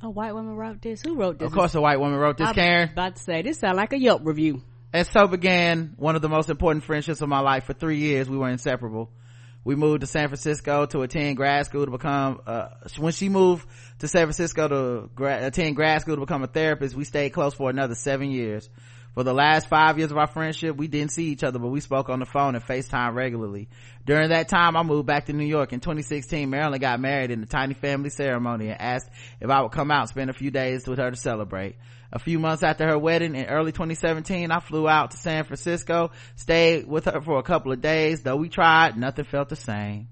A 0.02 0.10
white 0.10 0.34
woman 0.34 0.56
wrote 0.56 0.80
this. 0.80 1.02
Who 1.02 1.16
wrote 1.16 1.38
this? 1.38 1.46
Of 1.46 1.52
course, 1.52 1.74
a 1.74 1.80
white 1.80 2.00
woman 2.00 2.18
wrote 2.18 2.38
this, 2.38 2.48
I 2.48 2.52
Karen. 2.54 2.90
About 2.90 3.16
to 3.16 3.22
say 3.22 3.42
this 3.42 3.58
sound 3.58 3.76
like 3.76 3.92
a 3.92 3.98
Yelp 3.98 4.22
review. 4.24 4.62
And 4.92 5.06
so 5.06 5.26
began 5.26 5.94
one 5.96 6.16
of 6.16 6.22
the 6.22 6.28
most 6.28 6.50
important 6.50 6.84
friendships 6.84 7.20
of 7.20 7.28
my 7.28 7.40
life. 7.40 7.64
For 7.64 7.74
three 7.74 7.98
years, 7.98 8.28
we 8.28 8.36
were 8.36 8.48
inseparable. 8.48 9.10
We 9.62 9.76
moved 9.76 10.00
to 10.00 10.06
San 10.06 10.28
Francisco 10.28 10.86
to 10.86 11.02
attend 11.02 11.36
grad 11.36 11.66
school 11.66 11.84
to 11.84 11.90
become, 11.90 12.40
uh, 12.46 12.68
when 12.98 13.12
she 13.12 13.28
moved 13.28 13.68
to 13.98 14.08
San 14.08 14.22
Francisco 14.22 14.68
to 14.68 15.10
gra- 15.14 15.46
attend 15.46 15.76
grad 15.76 16.00
school 16.00 16.16
to 16.16 16.20
become 16.20 16.42
a 16.42 16.46
therapist, 16.46 16.96
we 16.96 17.04
stayed 17.04 17.30
close 17.30 17.52
for 17.52 17.68
another 17.68 17.94
seven 17.94 18.30
years. 18.30 18.70
For 19.14 19.24
the 19.24 19.34
last 19.34 19.68
five 19.68 19.98
years 19.98 20.12
of 20.12 20.18
our 20.18 20.28
friendship, 20.28 20.76
we 20.76 20.86
didn't 20.86 21.10
see 21.12 21.26
each 21.26 21.42
other, 21.42 21.58
but 21.58 21.68
we 21.68 21.80
spoke 21.80 22.08
on 22.08 22.20
the 22.20 22.26
phone 22.26 22.54
and 22.54 22.64
FaceTime 22.64 23.14
regularly. 23.14 23.68
During 24.06 24.28
that 24.28 24.48
time, 24.48 24.76
I 24.76 24.84
moved 24.84 25.06
back 25.06 25.26
to 25.26 25.32
New 25.32 25.46
York. 25.46 25.72
In 25.72 25.80
2016, 25.80 26.48
Marilyn 26.48 26.80
got 26.80 27.00
married 27.00 27.32
in 27.32 27.42
a 27.42 27.46
tiny 27.46 27.74
family 27.74 28.10
ceremony 28.10 28.68
and 28.68 28.80
asked 28.80 29.10
if 29.40 29.50
I 29.50 29.62
would 29.62 29.72
come 29.72 29.90
out 29.90 30.02
and 30.02 30.08
spend 30.08 30.30
a 30.30 30.34
few 30.34 30.52
days 30.52 30.86
with 30.86 30.98
her 30.98 31.10
to 31.10 31.16
celebrate. 31.16 31.76
A 32.12 32.20
few 32.20 32.38
months 32.38 32.62
after 32.62 32.86
her 32.86 32.98
wedding 32.98 33.34
in 33.34 33.46
early 33.46 33.72
2017, 33.72 34.50
I 34.50 34.60
flew 34.60 34.88
out 34.88 35.10
to 35.10 35.16
San 35.16 35.44
Francisco, 35.44 36.12
stayed 36.36 36.86
with 36.86 37.06
her 37.06 37.20
for 37.20 37.38
a 37.38 37.42
couple 37.42 37.72
of 37.72 37.80
days. 37.80 38.22
Though 38.22 38.36
we 38.36 38.48
tried, 38.48 38.96
nothing 38.96 39.24
felt 39.24 39.48
the 39.48 39.56
same. 39.56 40.08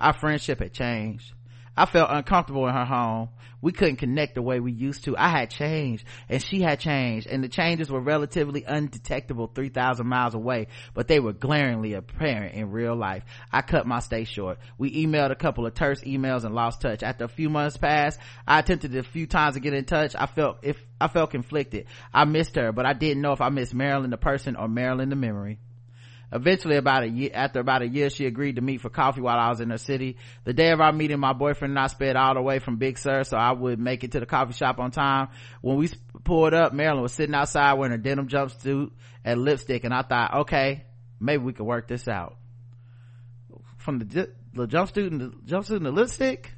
Our 0.00 0.12
friendship 0.12 0.60
had 0.60 0.72
changed. 0.72 1.32
I 1.76 1.86
felt 1.86 2.10
uncomfortable 2.10 2.66
in 2.66 2.74
her 2.74 2.84
home. 2.84 3.28
We 3.66 3.72
couldn't 3.72 3.96
connect 3.96 4.36
the 4.36 4.42
way 4.42 4.60
we 4.60 4.70
used 4.70 5.02
to. 5.06 5.16
I 5.16 5.28
had 5.28 5.50
changed 5.50 6.04
and 6.28 6.40
she 6.40 6.60
had 6.62 6.78
changed 6.78 7.26
and 7.26 7.42
the 7.42 7.48
changes 7.48 7.90
were 7.90 8.00
relatively 8.00 8.62
undetectable 8.64 9.50
3,000 9.52 10.06
miles 10.06 10.34
away, 10.34 10.68
but 10.94 11.08
they 11.08 11.18
were 11.18 11.32
glaringly 11.32 11.94
apparent 11.94 12.54
in 12.54 12.70
real 12.70 12.94
life. 12.94 13.24
I 13.52 13.62
cut 13.62 13.84
my 13.84 13.98
stay 13.98 14.22
short. 14.22 14.60
We 14.78 15.04
emailed 15.04 15.32
a 15.32 15.34
couple 15.34 15.66
of 15.66 15.74
terse 15.74 16.00
emails 16.02 16.44
and 16.44 16.54
lost 16.54 16.80
touch. 16.80 17.02
After 17.02 17.24
a 17.24 17.28
few 17.28 17.50
months 17.50 17.76
passed, 17.76 18.20
I 18.46 18.60
attempted 18.60 18.94
a 18.94 19.02
few 19.02 19.26
times 19.26 19.56
to 19.56 19.60
get 19.60 19.74
in 19.74 19.84
touch. 19.84 20.14
I 20.16 20.26
felt 20.26 20.58
if 20.62 20.80
I 21.00 21.08
felt 21.08 21.32
conflicted. 21.32 21.86
I 22.14 22.24
missed 22.24 22.54
her, 22.54 22.70
but 22.70 22.86
I 22.86 22.92
didn't 22.92 23.20
know 23.20 23.32
if 23.32 23.40
I 23.40 23.48
missed 23.48 23.74
Marilyn 23.74 24.10
the 24.10 24.16
person 24.16 24.54
or 24.54 24.68
Marilyn 24.68 25.08
the 25.08 25.16
memory. 25.16 25.58
Eventually, 26.36 26.76
about 26.76 27.02
a 27.02 27.08
year, 27.08 27.30
after 27.34 27.60
about 27.60 27.82
a 27.82 27.88
year, 27.88 28.10
she 28.10 28.26
agreed 28.26 28.56
to 28.56 28.62
meet 28.62 28.80
for 28.80 28.90
coffee 28.90 29.20
while 29.20 29.38
I 29.38 29.48
was 29.48 29.60
in 29.60 29.70
her 29.70 29.78
city. 29.78 30.16
The 30.44 30.52
day 30.52 30.70
of 30.70 30.80
our 30.80 30.92
meeting, 30.92 31.18
my 31.18 31.32
boyfriend 31.32 31.72
and 31.72 31.78
I 31.78 31.86
sped 31.88 32.14
all 32.14 32.34
the 32.34 32.42
way 32.42 32.58
from 32.58 32.76
Big 32.76 32.98
Sur 32.98 33.24
so 33.24 33.36
I 33.36 33.52
would 33.52 33.78
make 33.80 34.04
it 34.04 34.12
to 34.12 34.20
the 34.20 34.26
coffee 34.26 34.52
shop 34.52 34.78
on 34.78 34.90
time. 34.90 35.28
When 35.62 35.76
we 35.76 35.90
pulled 36.24 36.54
up, 36.54 36.72
Marilyn 36.72 37.02
was 37.02 37.12
sitting 37.12 37.34
outside 37.34 37.74
wearing 37.74 37.94
a 37.94 37.98
denim 37.98 38.28
jumpsuit 38.28 38.90
and 39.24 39.42
lipstick 39.42 39.84
and 39.84 39.94
I 39.94 40.02
thought, 40.02 40.34
okay, 40.40 40.84
maybe 41.18 41.42
we 41.42 41.52
could 41.52 41.66
work 41.66 41.88
this 41.88 42.06
out. 42.06 42.36
From 43.78 43.98
the, 43.98 44.30
the 44.52 44.66
jumpsuit 44.66 45.06
and 45.06 45.20
the 45.20 45.28
jumpsuit 45.46 45.76
and 45.76 45.86
the 45.86 45.90
lipstick? 45.90 46.52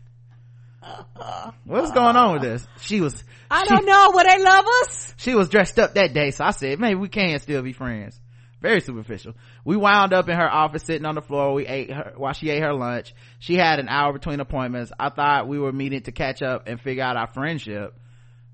What's 1.65 1.93
going 1.93 2.17
on 2.17 2.35
with 2.35 2.43
this? 2.43 2.67
She 2.81 3.01
was, 3.01 3.23
I 3.51 3.65
she- 3.65 3.69
don't 3.69 3.87
know. 3.87 4.11
Will 4.13 4.25
they 4.25 4.43
love 4.43 4.65
us? 4.83 5.15
she 5.17 5.35
was 5.35 5.49
dressed 5.49 5.79
up 5.79 5.95
that 5.95 6.15
day, 6.15 6.31
so 6.31 6.45
I 6.45 6.51
said, 6.53 6.79
maybe 6.79 6.95
we 6.95 7.09
can 7.09 7.39
still 7.41 7.63
be 7.63 7.73
friends. 7.73 8.19
Very 8.61 8.81
superficial. 8.81 9.35
We 9.65 9.77
wound 9.77 10.13
up 10.13 10.29
in 10.29 10.37
her 10.37 10.51
office 10.51 10.83
sitting 10.83 11.07
on 11.07 11.15
the 11.15 11.23
floor. 11.23 11.55
We 11.55 11.67
ate 11.67 11.93
her, 11.93 12.13
while 12.17 12.33
she 12.33 12.51
ate 12.51 12.63
her 12.63 12.75
lunch. 12.75 13.15
She 13.39 13.55
had 13.55 13.79
an 13.79 13.89
hour 13.89 14.13
between 14.13 14.41
appointments. 14.41 14.91
I 14.99 15.11
thought 15.11 15.47
we 15.47 15.61
were 15.61 15.73
meeting 15.73 16.03
to 16.03 16.13
catch 16.13 16.43
up 16.43 16.67
and 16.67 16.81
figure 16.81 17.05
out 17.05 17.17
our 17.17 17.29
friendship. 17.29 17.95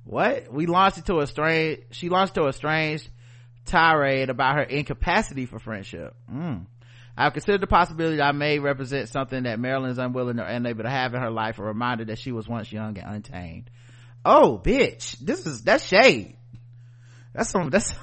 What? 0.04 0.52
We 0.52 0.66
launched 0.66 0.98
into 0.98 1.18
a 1.20 1.26
strange, 1.26 1.84
she 1.92 2.10
launched 2.10 2.34
to 2.34 2.46
a 2.46 2.52
strange 2.52 3.08
tirade 3.64 4.28
about 4.28 4.56
her 4.56 4.62
incapacity 4.62 5.46
for 5.46 5.58
friendship. 5.58 6.14
Mm. 6.30 6.66
I've 7.16 7.32
considered 7.32 7.62
the 7.62 7.66
possibility 7.66 8.16
that 8.16 8.26
I 8.26 8.32
may 8.32 8.58
represent 8.58 9.08
something 9.08 9.44
that 9.44 9.58
Marilyn 9.58 9.90
is 9.90 9.98
unwilling 9.98 10.38
or 10.38 10.44
unable 10.44 10.82
to 10.82 10.90
have 10.90 11.14
in 11.14 11.22
her 11.22 11.30
life, 11.30 11.58
a 11.58 11.62
reminder 11.62 12.04
that 12.06 12.18
she 12.18 12.32
was 12.32 12.46
once 12.48 12.70
young 12.70 12.98
and 12.98 13.16
untamed. 13.16 13.70
Oh, 14.24 14.60
bitch. 14.62 15.16
This 15.18 15.46
is, 15.46 15.62
that's 15.62 15.86
shade. 15.86 16.36
That's 17.32 17.50
some, 17.50 17.70
that's, 17.70 17.94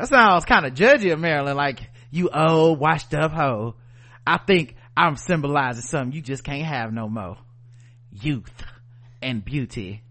that 0.00 0.08
sounds 0.08 0.46
kind 0.46 0.64
of 0.64 0.72
judgy 0.72 1.12
of 1.12 1.20
Marilyn, 1.20 1.56
like, 1.56 1.90
you 2.10 2.30
old, 2.30 2.80
washed 2.80 3.12
up 3.12 3.32
hoe. 3.32 3.74
I 4.26 4.38
think 4.38 4.74
I'm 4.96 5.16
symbolizing 5.16 5.82
something 5.82 6.12
you 6.12 6.22
just 6.22 6.42
can't 6.42 6.64
have 6.64 6.90
no 6.90 7.06
more. 7.06 7.36
Youth 8.10 8.64
and 9.20 9.44
beauty. 9.44 10.02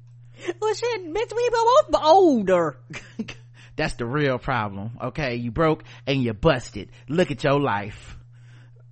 Well, 0.61 0.73
shit, 0.75 1.11
bitch, 1.11 1.35
we 1.35 1.49
both 1.49 2.03
older. 2.03 2.77
That's 3.77 3.95
the 3.95 4.05
real 4.05 4.37
problem, 4.37 4.91
okay? 5.05 5.37
You 5.37 5.49
broke 5.49 5.83
and 6.05 6.21
you 6.21 6.33
busted. 6.33 6.91
Look 7.07 7.31
at 7.31 7.43
your 7.43 7.59
life. 7.59 8.15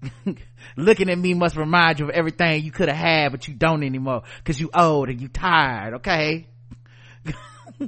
Looking 0.77 1.11
at 1.11 1.17
me 1.19 1.35
must 1.35 1.55
remind 1.55 1.99
you 1.99 2.05
of 2.05 2.11
everything 2.11 2.63
you 2.63 2.71
could 2.71 2.89
have 2.89 2.97
had, 2.97 3.31
but 3.31 3.47
you 3.47 3.53
don't 3.53 3.83
anymore, 3.83 4.23
cause 4.43 4.59
you 4.59 4.71
old 4.73 5.09
and 5.09 5.21
you 5.21 5.27
tired, 5.27 5.95
okay? 5.95 6.47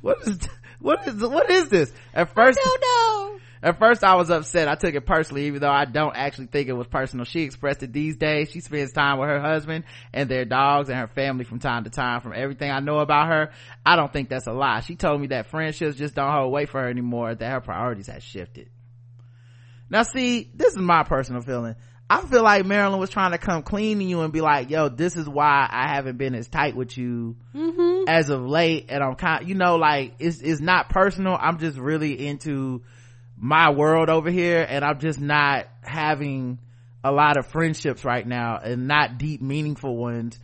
what 0.00 0.16
is, 0.26 0.38
what 0.80 1.06
is, 1.06 1.14
what 1.16 1.50
is 1.50 1.68
this? 1.68 1.92
At 2.14 2.34
first, 2.34 2.58
No, 2.64 2.72
no. 2.80 3.38
At 3.62 3.78
first 3.78 4.04
I 4.04 4.14
was 4.14 4.30
upset. 4.30 4.68
I 4.68 4.74
took 4.74 4.94
it 4.94 5.06
personally, 5.06 5.46
even 5.46 5.60
though 5.60 5.70
I 5.70 5.86
don't 5.86 6.14
actually 6.14 6.46
think 6.46 6.68
it 6.68 6.74
was 6.74 6.86
personal. 6.86 7.24
She 7.24 7.40
expressed 7.40 7.82
it 7.82 7.92
these 7.92 8.16
days. 8.16 8.50
She 8.50 8.60
spends 8.60 8.92
time 8.92 9.18
with 9.18 9.28
her 9.28 9.40
husband 9.40 9.84
and 10.12 10.28
their 10.28 10.44
dogs 10.44 10.88
and 10.88 10.98
her 10.98 11.08
family 11.08 11.44
from 11.44 11.58
time 11.58 11.84
to 11.84 11.90
time. 11.90 12.20
From 12.20 12.32
everything 12.34 12.70
I 12.70 12.80
know 12.80 12.98
about 12.98 13.28
her, 13.28 13.50
I 13.84 13.96
don't 13.96 14.12
think 14.12 14.28
that's 14.28 14.46
a 14.46 14.52
lie. 14.52 14.80
She 14.80 14.94
told 14.94 15.20
me 15.20 15.28
that 15.28 15.46
friendships 15.46 15.96
just 15.96 16.14
don't 16.14 16.30
hold 16.30 16.52
weight 16.52 16.68
for 16.68 16.80
her 16.82 16.88
anymore, 16.88 17.34
that 17.34 17.50
her 17.50 17.60
priorities 17.60 18.06
have 18.08 18.22
shifted. 18.22 18.68
Now 19.88 20.02
see, 20.02 20.50
this 20.54 20.74
is 20.74 20.80
my 20.80 21.02
personal 21.04 21.42
feeling. 21.42 21.76
I 22.08 22.22
feel 22.22 22.42
like 22.42 22.64
Marilyn 22.64 23.00
was 23.00 23.10
trying 23.10 23.32
to 23.32 23.38
come 23.38 23.62
clean 23.62 23.98
to 23.98 24.04
you 24.04 24.20
and 24.20 24.32
be 24.32 24.40
like, 24.40 24.70
yo, 24.70 24.88
this 24.88 25.16
is 25.16 25.28
why 25.28 25.68
I 25.68 25.88
haven't 25.94 26.18
been 26.18 26.36
as 26.36 26.48
tight 26.48 26.76
with 26.76 26.96
you 26.96 27.36
mm-hmm. 27.52 28.08
as 28.08 28.30
of 28.30 28.46
late. 28.46 28.86
And 28.90 29.02
I'm 29.02 29.16
kind, 29.16 29.48
you 29.48 29.56
know, 29.56 29.76
like, 29.76 30.14
it's, 30.20 30.40
it's 30.40 30.60
not 30.60 30.88
personal. 30.88 31.36
I'm 31.38 31.58
just 31.58 31.78
really 31.78 32.26
into 32.28 32.82
my 33.36 33.70
world 33.70 34.08
over 34.08 34.30
here 34.30 34.64
and 34.68 34.84
I'm 34.84 35.00
just 35.00 35.20
not 35.20 35.66
having 35.82 36.60
a 37.02 37.10
lot 37.10 37.36
of 37.36 37.46
friendships 37.46 38.04
right 38.04 38.26
now 38.26 38.58
and 38.62 38.86
not 38.86 39.18
deep, 39.18 39.42
meaningful 39.42 39.96
ones 39.96 40.38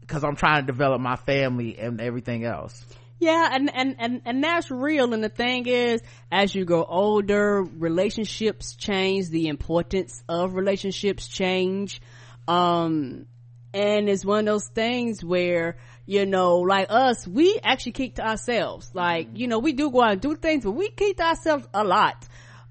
because 0.00 0.22
I'm 0.22 0.36
trying 0.36 0.66
to 0.66 0.72
develop 0.72 1.00
my 1.00 1.16
family 1.16 1.78
and 1.78 2.00
everything 2.00 2.44
else. 2.44 2.84
Yeah, 3.20 3.48
and, 3.52 3.70
and, 3.74 3.96
and, 3.98 4.22
and 4.24 4.44
that's 4.44 4.70
real. 4.70 5.12
And 5.12 5.24
the 5.24 5.28
thing 5.28 5.66
is, 5.66 6.00
as 6.30 6.54
you 6.54 6.64
grow 6.64 6.84
older, 6.84 7.62
relationships 7.62 8.76
change, 8.76 9.28
the 9.30 9.48
importance 9.48 10.22
of 10.28 10.54
relationships 10.54 11.26
change. 11.26 12.00
Um, 12.46 13.26
and 13.74 14.08
it's 14.08 14.24
one 14.24 14.40
of 14.40 14.46
those 14.46 14.68
things 14.68 15.24
where, 15.24 15.78
you 16.06 16.26
know, 16.26 16.58
like 16.58 16.86
us, 16.90 17.26
we 17.26 17.58
actually 17.62 17.92
keep 17.92 18.14
to 18.16 18.26
ourselves. 18.26 18.90
Like, 18.94 19.30
you 19.34 19.48
know, 19.48 19.58
we 19.58 19.72
do 19.72 19.90
go 19.90 20.02
out 20.02 20.12
and 20.12 20.20
do 20.20 20.36
things, 20.36 20.64
but 20.64 20.72
we 20.72 20.88
keep 20.90 21.16
to 21.16 21.24
ourselves 21.24 21.66
a 21.74 21.84
lot. 21.84 22.26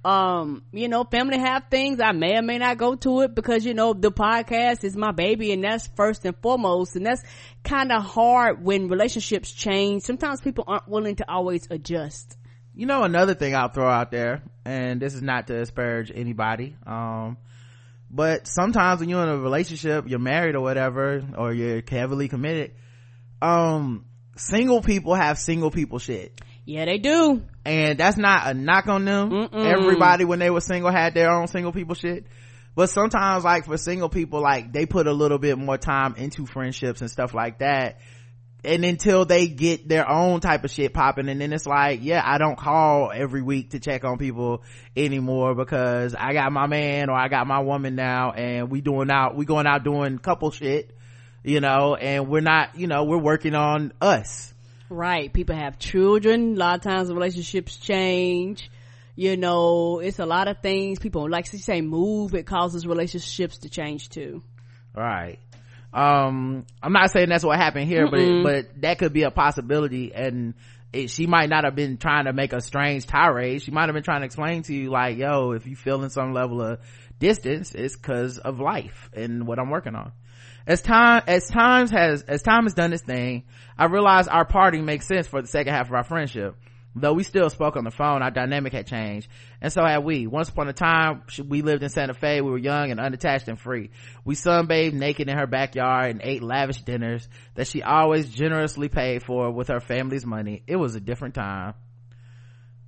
Um, 0.08 0.64
you 0.72 0.88
know, 0.88 1.04
family 1.04 1.38
have 1.38 1.66
things. 1.70 2.00
I 2.00 2.14
may 2.14 2.38
or 2.38 2.42
may 2.42 2.60
not 2.60 2.78
go 2.78 2.96
to 2.96 3.22
it 3.24 3.36
because, 3.36 3.66
you 3.66 3.74
know, 3.74 3.92
the 3.92 4.10
podcast 4.10 4.86
is 4.86 4.96
my 4.96 5.12
baby 5.12 5.52
and 5.52 5.62
that's 5.62 5.88
first 5.98 6.24
and 6.24 6.34
foremost. 6.42 6.96
And 6.96 7.06
that's 7.06 7.22
kind 7.66 7.92
of 7.92 8.04
hard 8.04 8.64
when 8.64 8.88
relationships 8.88 9.52
change. 9.52 10.04
Sometimes 10.04 10.40
people 10.40 10.64
aren't 10.66 10.88
willing 10.88 11.18
to 11.18 11.30
always 11.30 11.68
adjust. 11.70 12.38
You 12.74 12.86
know, 12.86 13.04
another 13.04 13.34
thing 13.34 13.54
I'll 13.54 13.68
throw 13.68 13.90
out 13.90 14.12
there, 14.12 14.44
and 14.64 15.02
this 15.02 15.14
is 15.14 15.22
not 15.22 15.48
to 15.48 15.60
disparage 15.60 16.10
anybody, 16.16 16.78
um, 16.86 17.36
but 18.10 18.48
sometimes 18.48 19.02
when 19.02 19.10
you're 19.10 19.24
in 19.24 19.28
a 19.28 19.38
relationship, 19.38 20.06
you're 20.08 20.20
married 20.20 20.56
or 20.56 20.62
whatever, 20.62 21.22
or 21.38 21.52
you're 21.52 21.84
heavily 21.86 22.30
committed, 22.30 22.72
um, 23.42 24.06
single 24.38 24.82
people 24.82 25.16
have 25.16 25.38
single 25.38 25.70
people 25.70 26.00
shit. 26.00 26.40
Yeah, 26.68 26.84
they 26.84 26.98
do. 26.98 27.44
and 27.66 27.98
that's 27.98 28.18
not 28.18 28.46
a 28.46 28.54
knock 28.54 28.88
on 28.88 29.06
them. 29.06 29.30
Mm-mm. 29.32 29.66
Everybody 29.66 30.26
when 30.26 30.40
they 30.40 30.50
were 30.50 30.60
single 30.60 30.92
had 30.92 31.14
their 31.14 31.32
own 31.32 31.48
single 31.48 31.72
people 31.72 31.96
shit. 31.96 32.26
But 32.76 32.90
sometimes 32.90 33.46
like 33.46 33.66
for 33.66 33.78
single 33.78 34.10
people, 34.10 34.42
like 34.42 34.74
they 34.74 34.86
put 34.86 35.08
a 35.08 35.14
little 35.14 35.40
bit 35.40 35.58
more 35.58 35.78
time 35.78 36.16
into 36.18 36.46
friendships 36.46 37.00
and 37.00 37.10
stuff 37.10 37.34
like 37.34 37.60
that. 37.60 38.02
And 38.66 38.84
until 38.84 39.24
they 39.24 39.48
get 39.48 39.88
their 39.88 40.10
own 40.10 40.42
type 40.42 40.66
of 40.66 40.72
shit 40.72 40.94
popping 40.94 41.30
and 41.30 41.40
then 41.40 41.54
it's 41.54 41.66
like, 41.66 42.02
yeah, 42.04 42.22
I 42.24 42.38
don't 42.38 42.58
call 42.58 43.12
every 43.16 43.42
week 43.42 43.70
to 43.70 43.80
check 43.80 44.04
on 44.04 44.18
people 44.18 44.62
anymore 44.96 45.56
because 45.56 46.16
I 46.16 46.34
got 46.34 46.52
my 46.52 46.68
man 46.68 47.10
or 47.10 47.14
I 47.16 47.30
got 47.30 47.48
my 47.48 47.62
woman 47.62 47.96
now 47.96 48.32
and 48.32 48.70
we 48.70 48.82
doing 48.82 49.10
out, 49.10 49.36
we 49.38 49.46
going 49.46 49.68
out 49.68 49.86
doing 49.86 50.18
couple 50.18 50.52
shit, 50.52 50.94
you 51.46 51.62
know, 51.62 51.96
and 51.96 52.28
we're 52.28 52.42
not, 52.42 52.78
you 52.78 52.88
know, 52.88 53.06
we're 53.06 53.18
working 53.22 53.56
on 53.56 53.94
us. 54.02 54.54
Right. 54.90 55.32
People 55.32 55.56
have 55.56 55.80
children. 55.80 56.54
A 56.56 56.58
lot 56.58 56.76
of 56.78 56.82
times 56.82 57.12
relationships 57.12 57.78
change. 57.78 58.70
You 59.16 59.36
know, 59.36 60.00
it's 60.00 60.20
a 60.20 60.26
lot 60.26 60.48
of 60.48 60.60
things. 60.62 61.00
People, 61.00 61.30
like 61.30 61.52
you 61.52 61.60
say, 61.60 61.82
move. 61.82 62.36
It 62.36 62.46
causes 62.46 62.86
relationships 62.86 63.60
to 63.60 63.70
change 63.70 64.10
too. 64.10 64.44
right 64.94 65.40
um 65.94 66.66
i'm 66.84 66.92
not 66.92 67.10
saying 67.12 67.30
that's 67.30 67.46
what 67.46 67.58
happened 67.58 67.88
here 67.88 68.10
but 68.12 68.20
Mm-mm. 68.20 68.44
but 68.44 68.82
that 68.82 69.00
could 69.00 69.14
be 69.14 69.24
a 69.24 69.32
possibility 69.32 70.14
and 70.14 70.54
it, 70.94 71.10
she 71.10 71.28
might 71.28 71.50
not 71.50 71.64
have 71.64 71.76
been 71.76 71.98
trying 71.98 72.26
to 72.26 72.34
make 72.34 72.54
a 72.54 72.62
strange 72.62 73.06
tirade. 73.06 73.62
She 73.62 73.72
might 73.72 73.86
have 73.86 73.94
been 73.94 74.04
trying 74.04 74.22
to 74.22 74.26
explain 74.26 74.64
to 74.64 74.74
you 74.74 74.90
like, 74.90 75.18
yo, 75.18 75.52
if 75.52 75.68
you 75.68 75.76
feeling 75.76 76.10
some 76.10 76.34
level 76.34 76.62
of 76.62 76.80
distance, 77.20 77.74
it's 77.74 77.96
cause 77.96 78.38
of 78.38 78.60
life 78.60 79.10
and 79.14 79.46
what 79.46 79.60
I'm 79.60 79.70
working 79.70 79.96
on. 79.96 80.12
As 80.68 80.82
time, 80.82 81.24
as 81.28 81.48
times 81.48 81.92
has, 81.92 82.24
as 82.24 82.44
time 82.44 82.64
has 82.64 82.74
done 82.74 82.92
its 82.92 83.02
thing, 83.02 83.46
I 83.78 83.86
realized 83.86 84.28
our 84.28 84.44
party 84.44 84.82
makes 84.82 85.08
sense 85.08 85.26
for 85.26 85.42
the 85.42 85.48
second 85.48 85.74
half 85.74 85.88
of 85.88 85.94
our 85.94 86.04
friendship. 86.04 86.58
Though 86.94 87.14
we 87.14 87.24
still 87.24 87.50
spoke 87.50 87.78
on 87.78 87.86
the 87.86 87.92
phone, 87.92 88.22
our 88.22 88.32
dynamic 88.32 88.74
had 88.74 88.88
changed. 88.88 89.30
And 89.62 89.72
so 89.72 89.86
had 89.86 90.04
we. 90.04 90.28
Once 90.28 90.50
upon 90.50 90.68
a 90.68 90.74
time, 90.74 91.24
we 91.48 91.62
lived 91.62 91.84
in 91.84 91.90
Santa 91.90 92.14
Fe. 92.14 92.42
We 92.42 92.50
were 92.50 92.58
young 92.58 92.92
and 92.92 93.00
unattached 93.00 93.48
and 93.48 93.60
free. 93.60 93.92
We 94.26 94.36
sunbathed 94.36 94.94
naked 94.94 95.30
in 95.30 95.38
her 95.38 95.48
backyard 95.48 96.10
and 96.10 96.22
ate 96.24 96.44
lavish 96.44 96.82
dinners 96.82 97.30
that 97.56 97.68
she 97.68 97.82
always 97.84 98.30
generously 98.30 98.90
paid 98.90 99.24
for 99.24 99.52
with 99.52 99.70
her 99.70 99.80
family's 99.80 100.26
money. 100.26 100.64
It 100.68 100.76
was 100.76 100.96
a 100.96 101.00
different 101.00 101.36
time. 101.36 101.76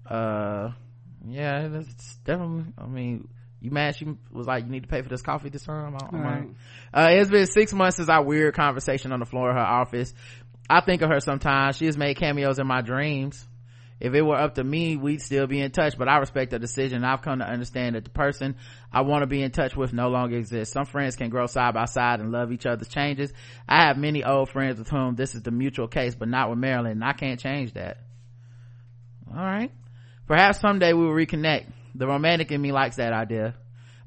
Uh, 0.05 0.71
yeah, 1.25 1.67
that's 1.67 2.15
definitely, 2.25 2.73
I 2.77 2.87
mean, 2.87 3.29
you 3.61 3.71
mad 3.71 3.95
she 3.95 4.07
was 4.31 4.47
like, 4.47 4.65
you 4.65 4.71
need 4.71 4.83
to 4.83 4.89
pay 4.89 5.01
for 5.01 5.09
this 5.09 5.21
coffee 5.21 5.49
this 5.49 5.63
time? 5.63 5.93
Right. 5.93 6.47
Uh, 6.93 7.09
it's 7.11 7.29
been 7.29 7.45
six 7.45 7.73
months 7.73 7.97
since 7.97 8.09
our 8.09 8.23
weird 8.23 8.55
conversation 8.55 9.11
on 9.11 9.19
the 9.19 9.25
floor 9.25 9.49
of 9.49 9.55
her 9.55 9.61
office. 9.61 10.13
I 10.69 10.81
think 10.81 11.01
of 11.01 11.09
her 11.09 11.19
sometimes. 11.19 11.77
She 11.77 11.85
has 11.85 11.97
made 11.97 12.17
cameos 12.17 12.59
in 12.59 12.67
my 12.67 12.81
dreams 12.81 13.45
if 13.99 14.13
it 14.13 14.21
were 14.21 14.35
up 14.35 14.55
to 14.55 14.63
me 14.63 14.95
we'd 14.95 15.21
still 15.21 15.47
be 15.47 15.59
in 15.59 15.71
touch 15.71 15.97
but 15.97 16.07
i 16.07 16.17
respect 16.17 16.51
the 16.51 16.59
decision 16.59 17.03
i've 17.03 17.21
come 17.21 17.39
to 17.39 17.45
understand 17.45 17.95
that 17.95 18.03
the 18.03 18.09
person 18.09 18.55
i 18.91 19.01
want 19.01 19.21
to 19.21 19.27
be 19.27 19.41
in 19.41 19.51
touch 19.51 19.75
with 19.75 19.93
no 19.93 20.09
longer 20.09 20.37
exists 20.37 20.73
some 20.73 20.85
friends 20.85 21.15
can 21.15 21.29
grow 21.29 21.45
side 21.45 21.73
by 21.73 21.85
side 21.85 22.19
and 22.19 22.31
love 22.31 22.51
each 22.51 22.65
other's 22.65 22.87
changes 22.87 23.31
i 23.67 23.85
have 23.87 23.97
many 23.97 24.23
old 24.23 24.49
friends 24.49 24.79
with 24.79 24.89
whom 24.89 25.15
this 25.15 25.35
is 25.35 25.41
the 25.43 25.51
mutual 25.51 25.87
case 25.87 26.15
but 26.15 26.27
not 26.27 26.49
with 26.49 26.59
marilyn 26.59 26.93
and 26.93 27.03
i 27.03 27.13
can't 27.13 27.39
change 27.39 27.73
that 27.73 27.97
all 29.29 29.43
right 29.43 29.71
perhaps 30.27 30.59
someday 30.59 30.93
we 30.93 31.05
will 31.05 31.13
reconnect 31.13 31.65
the 31.99 32.07
romantic 32.07 32.51
in 32.51 32.59
me 32.61 32.71
likes 32.71 32.95
that 32.95 33.13
idea 33.13 33.53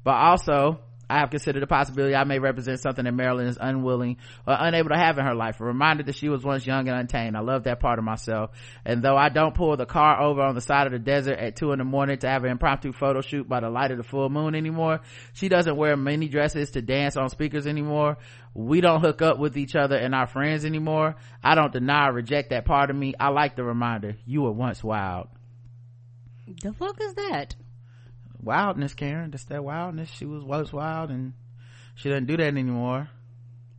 but 0.03 0.15
also 0.15 0.79
I 1.09 1.19
have 1.19 1.29
considered 1.29 1.61
the 1.61 1.67
possibility 1.67 2.15
I 2.15 2.23
may 2.23 2.39
represent 2.39 2.79
something 2.79 3.05
that 3.05 3.11
Marilyn 3.11 3.47
is 3.47 3.57
unwilling 3.59 4.17
or 4.47 4.55
unable 4.57 4.89
to 4.89 4.97
have 4.97 5.17
in 5.17 5.25
her 5.25 5.35
life. 5.35 5.59
A 5.59 5.63
reminder 5.63 6.01
that 6.03 6.15
she 6.15 6.29
was 6.29 6.43
once 6.43 6.65
young 6.65 6.87
and 6.87 6.97
untamed. 6.97 7.35
I 7.35 7.41
love 7.41 7.65
that 7.65 7.79
part 7.79 7.99
of 7.99 8.05
myself. 8.05 8.51
And 8.83 9.03
though 9.03 9.17
I 9.17 9.29
don't 9.29 9.53
pull 9.53 9.75
the 9.75 9.85
car 9.85 10.19
over 10.21 10.41
on 10.41 10.55
the 10.55 10.61
side 10.61 10.87
of 10.87 10.93
the 10.93 10.99
desert 10.99 11.37
at 11.37 11.55
two 11.55 11.71
in 11.71 11.79
the 11.79 11.85
morning 11.85 12.17
to 12.19 12.27
have 12.27 12.43
an 12.45 12.51
impromptu 12.51 12.93
photo 12.93 13.21
shoot 13.21 13.47
by 13.47 13.59
the 13.59 13.69
light 13.69 13.91
of 13.91 13.97
the 13.97 14.03
full 14.03 14.29
moon 14.29 14.55
anymore, 14.55 15.01
she 15.33 15.49
doesn't 15.49 15.75
wear 15.75 15.95
mini 15.97 16.29
dresses 16.29 16.71
to 16.71 16.81
dance 16.81 17.17
on 17.17 17.29
speakers 17.29 17.67
anymore. 17.67 18.17
We 18.55 18.81
don't 18.81 19.01
hook 19.01 19.21
up 19.21 19.37
with 19.37 19.57
each 19.57 19.75
other 19.75 19.97
and 19.97 20.15
our 20.15 20.27
friends 20.27 20.65
anymore. 20.65 21.15
I 21.43 21.55
don't 21.55 21.73
deny 21.73 22.07
or 22.07 22.13
reject 22.13 22.51
that 22.51 22.65
part 22.65 22.89
of 22.89 22.95
me. 22.95 23.13
I 23.19 23.29
like 23.29 23.55
the 23.55 23.63
reminder. 23.63 24.15
You 24.25 24.43
were 24.43 24.51
once 24.51 24.83
wild. 24.83 25.27
The 26.61 26.73
fuck 26.73 26.99
is 27.01 27.13
that? 27.15 27.55
Wildness 28.43 28.93
karen. 28.93 29.31
That's 29.31 29.45
that 29.45 29.63
wildness. 29.63 30.09
She 30.11 30.25
was 30.25 30.43
was 30.43 30.73
wild 30.73 31.09
and 31.09 31.33
she 31.95 32.09
doesn't 32.09 32.25
do 32.25 32.37
that 32.37 32.43
anymore 32.43 33.09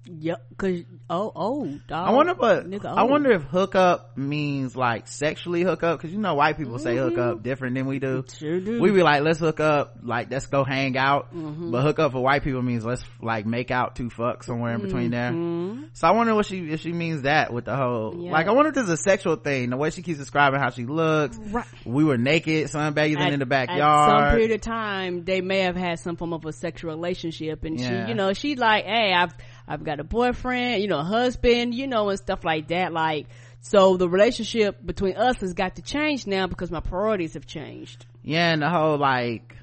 Yep, 0.07 0.45
cause 0.59 0.83
oh 1.09 1.33
oh, 1.35 1.65
dog, 1.89 2.09
I 2.09 2.11
wonder, 2.13 2.35
but 2.35 2.67
I 2.85 3.05
wonder 3.05 3.33
if 3.33 3.43
hookup 3.43 4.19
means 4.19 4.77
like 4.77 5.09
sexually 5.09 5.63
hook 5.63 5.83
up, 5.83 6.01
cause 6.01 6.11
you 6.11 6.19
know 6.19 6.35
white 6.35 6.59
people 6.59 6.79
say 6.79 6.97
mm-hmm. 6.97 7.17
hook 7.17 7.19
up 7.19 7.43
different 7.43 7.75
than 7.75 7.87
we 7.87 7.99
do. 7.99 8.23
Sure 8.39 8.61
do. 8.61 8.81
We 8.81 8.91
be 8.91 9.03
like, 9.03 9.23
let's 9.23 9.39
hook 9.39 9.61
up, 9.61 9.97
like 10.03 10.31
let's 10.31 10.47
go 10.47 10.63
hang 10.63 10.99
out. 10.99 11.35
Mm-hmm. 11.35 11.71
But 11.71 11.83
hook 11.83 11.99
up 11.99 12.13
for 12.13 12.23
white 12.23 12.45
people 12.45 12.61
means 12.61 12.85
let's 12.85 13.03
like 13.23 13.47
make 13.47 13.71
out 13.71 13.97
two 13.97 14.11
fuck 14.11 14.43
somewhere 14.43 14.75
in 14.75 14.83
between 14.83 15.11
mm-hmm. 15.11 15.81
there. 15.81 15.89
So 15.95 16.09
I 16.09 16.11
wonder 16.11 16.35
what 16.35 16.47
she 16.47 16.59
if 16.71 16.81
she 16.81 16.93
means 16.93 17.23
that 17.23 17.53
with 17.53 17.65
the 17.65 17.77
whole 17.77 18.15
yeah. 18.19 18.33
like 18.33 18.47
I 18.47 18.53
wonder 18.53 18.69
if 18.69 18.75
there's 18.75 18.89
a 18.91 18.97
sexual 18.99 19.37
thing. 19.37 19.71
The 19.71 19.79
way 19.79 19.89
she 19.89 20.03
keeps 20.03 20.19
describing 20.19 20.61
how 20.61 20.71
she 20.71 20.85
looks. 20.85 21.39
Right. 21.39 21.67
We 21.85 22.05
were 22.05 22.19
naked, 22.19 22.69
sunbathing 22.69 23.33
in 23.33 23.39
the 23.39 23.47
backyard. 23.47 24.11
At 24.11 24.29
some 24.29 24.31
period 24.33 24.51
of 24.51 24.61
time, 24.61 25.25
they 25.25 25.41
may 25.41 25.61
have 25.61 25.77
had 25.77 25.99
some 25.99 26.17
form 26.17 26.33
of 26.33 26.45
a 26.45 26.53
sexual 26.53 26.91
relationship, 26.91 27.65
and 27.65 27.81
yeah. 27.81 28.05
she, 28.05 28.11
you 28.11 28.15
know, 28.15 28.33
she's 28.33 28.59
like, 28.59 28.85
hey, 28.85 29.13
I've 29.15 29.35
I've 29.67 29.85
got 29.85 30.01
a 30.01 30.05
boyfriend, 30.05 30.83
you 30.83 30.89
know, 30.89 30.99
a 30.99 31.05
husband, 31.05 31.75
you 31.75 31.87
know, 31.87 32.11
and 32.11 32.19
stuff 32.19 32.45
like 32.45 32.69
that. 32.69 32.93
Like, 32.93 33.27
so 33.61 33.97
the 33.97 34.09
relationship 34.09 34.85
between 34.85 35.17
us 35.17 35.41
has 35.41 35.55
got 35.55 35.77
to 35.77 35.83
change 35.83 36.27
now 36.27 36.47
because 36.47 36.71
my 36.71 36.81
priorities 36.81 37.35
have 37.35 37.47
changed. 37.47 38.05
Yeah, 38.23 38.53
and 38.53 38.63
the 38.63 38.69
whole 38.69 38.99
like 38.99 39.57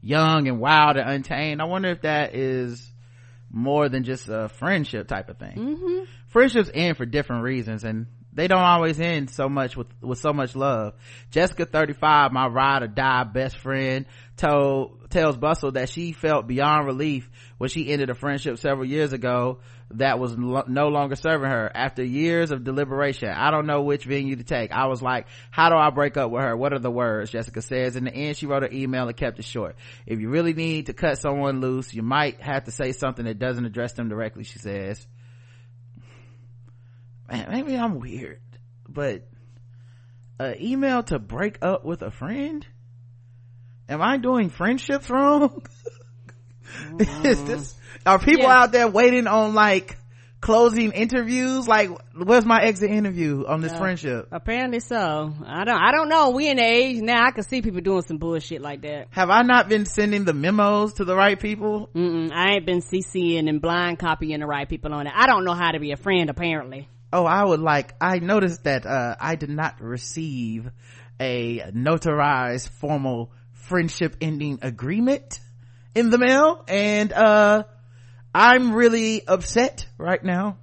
young 0.00 0.48
and 0.48 0.60
wild 0.60 0.96
and 0.96 1.08
untamed. 1.08 1.60
I 1.60 1.64
wonder 1.64 1.90
if 1.90 2.02
that 2.02 2.34
is 2.34 2.88
more 3.50 3.88
than 3.88 4.04
just 4.04 4.28
a 4.28 4.48
friendship 4.48 5.08
type 5.08 5.28
of 5.28 5.38
thing. 5.38 5.56
Mm-hmm. 5.56 6.04
Friendships 6.28 6.70
end 6.72 6.96
for 6.96 7.04
different 7.04 7.42
reasons, 7.42 7.84
and 7.84 8.06
they 8.32 8.48
don't 8.48 8.62
always 8.62 8.98
end 8.98 9.30
so 9.30 9.48
much 9.48 9.76
with 9.76 9.88
with 10.00 10.18
so 10.18 10.32
much 10.32 10.56
love 10.56 10.94
jessica 11.30 11.66
35 11.66 12.32
my 12.32 12.46
ride 12.46 12.82
or 12.82 12.88
die 12.88 13.24
best 13.24 13.58
friend 13.58 14.06
told 14.36 15.01
tells 15.12 15.36
bustle 15.36 15.72
that 15.72 15.88
she 15.88 16.12
felt 16.12 16.46
beyond 16.46 16.86
relief 16.86 17.30
when 17.58 17.70
she 17.70 17.88
ended 17.88 18.10
a 18.10 18.14
friendship 18.14 18.58
several 18.58 18.86
years 18.86 19.12
ago 19.12 19.60
that 19.92 20.18
was 20.18 20.36
lo- 20.36 20.64
no 20.66 20.88
longer 20.88 21.14
serving 21.14 21.50
her. 21.50 21.70
After 21.72 22.02
years 22.02 22.50
of 22.50 22.64
deliberation 22.64 23.28
i 23.28 23.50
don't 23.50 23.66
know 23.66 23.82
which 23.82 24.04
venue 24.04 24.36
to 24.36 24.44
take. 24.44 24.72
I 24.72 24.86
was 24.86 25.02
like 25.02 25.26
how 25.50 25.68
do 25.68 25.76
i 25.76 25.90
break 25.90 26.16
up 26.16 26.30
with 26.30 26.42
her? 26.42 26.56
What 26.56 26.72
are 26.72 26.78
the 26.78 26.90
words? 26.90 27.30
Jessica 27.30 27.62
says 27.62 27.94
in 27.94 28.04
the 28.04 28.14
end 28.14 28.36
she 28.36 28.46
wrote 28.46 28.64
an 28.64 28.74
email 28.74 29.06
and 29.06 29.16
kept 29.16 29.38
it 29.38 29.44
short. 29.44 29.76
If 30.06 30.18
you 30.18 30.30
really 30.30 30.54
need 30.54 30.86
to 30.86 30.94
cut 30.94 31.18
someone 31.18 31.60
loose 31.60 31.94
you 31.94 32.02
might 32.02 32.40
have 32.40 32.64
to 32.64 32.70
say 32.70 32.92
something 32.92 33.26
that 33.26 33.38
doesn't 33.38 33.66
address 33.66 33.92
them 33.92 34.08
directly 34.08 34.44
she 34.44 34.58
says. 34.58 35.06
Man, 37.30 37.46
maybe 37.50 37.76
I'm 37.76 38.00
weird, 38.00 38.40
but 38.88 39.28
an 40.38 40.60
email 40.60 41.02
to 41.04 41.18
break 41.18 41.58
up 41.62 41.84
with 41.84 42.02
a 42.02 42.10
friend? 42.10 42.66
Am 43.92 44.00
I 44.00 44.16
doing 44.16 44.48
friendships 44.48 45.10
wrong? 45.10 45.62
Is 46.98 47.44
this, 47.44 47.74
are 48.06 48.18
people 48.18 48.44
yeah. 48.44 48.62
out 48.62 48.72
there 48.72 48.88
waiting 48.88 49.26
on 49.26 49.52
like 49.52 49.98
closing 50.40 50.92
interviews? 50.92 51.68
Like 51.68 51.90
where's 52.14 52.46
my 52.46 52.62
exit 52.62 52.90
interview 52.90 53.44
on 53.46 53.60
this 53.60 53.72
uh, 53.72 53.78
friendship? 53.78 54.28
Apparently 54.32 54.80
so. 54.80 55.34
I 55.46 55.64
don't 55.64 55.76
i 55.76 55.92
don't 55.92 56.08
know. 56.08 56.30
We 56.30 56.48
in 56.48 56.56
the 56.56 56.64
age 56.64 57.02
now 57.02 57.26
i 57.26 57.32
can 57.32 57.44
see 57.44 57.60
people 57.60 57.82
doing 57.82 58.02
some 58.02 58.16
bullshit 58.16 58.62
like 58.62 58.80
that. 58.80 59.08
Have 59.10 59.28
i 59.28 59.42
not 59.42 59.68
been 59.68 59.84
sending 59.84 60.24
the 60.24 60.32
memos 60.32 60.94
to 60.94 61.04
the 61.04 61.14
right 61.14 61.38
people? 61.38 61.90
Mm-mm, 61.94 62.32
i 62.32 62.54
ain't 62.54 62.64
been 62.64 62.80
ccing 62.80 63.46
and 63.46 63.60
blind 63.60 63.98
copying 63.98 64.40
the 64.40 64.46
right 64.46 64.68
people 64.68 64.94
on 64.94 65.06
it. 65.06 65.12
I 65.14 65.26
don't 65.26 65.44
know 65.44 65.54
how 65.54 65.72
to 65.72 65.80
be 65.80 65.92
a 65.92 65.98
friend 65.98 66.30
apparently. 66.30 66.88
Oh 67.12 67.26
i 67.26 67.44
would 67.44 67.60
like 67.60 67.94
i 68.00 68.20
noticed 68.20 68.64
that 68.64 68.86
uh, 68.86 69.16
i 69.20 69.34
did 69.34 69.50
not 69.50 69.82
receive 69.82 70.70
a 71.20 71.60
notarized 71.72 72.70
formal 72.70 73.32
friendship 73.72 74.16
ending 74.20 74.58
agreement 74.60 75.40
in 75.94 76.10
the 76.10 76.18
mail 76.18 76.62
and 76.68 77.10
uh 77.10 77.64
i'm 78.34 78.74
really 78.74 79.26
upset 79.26 79.86
right 79.96 80.22
now 80.22 80.58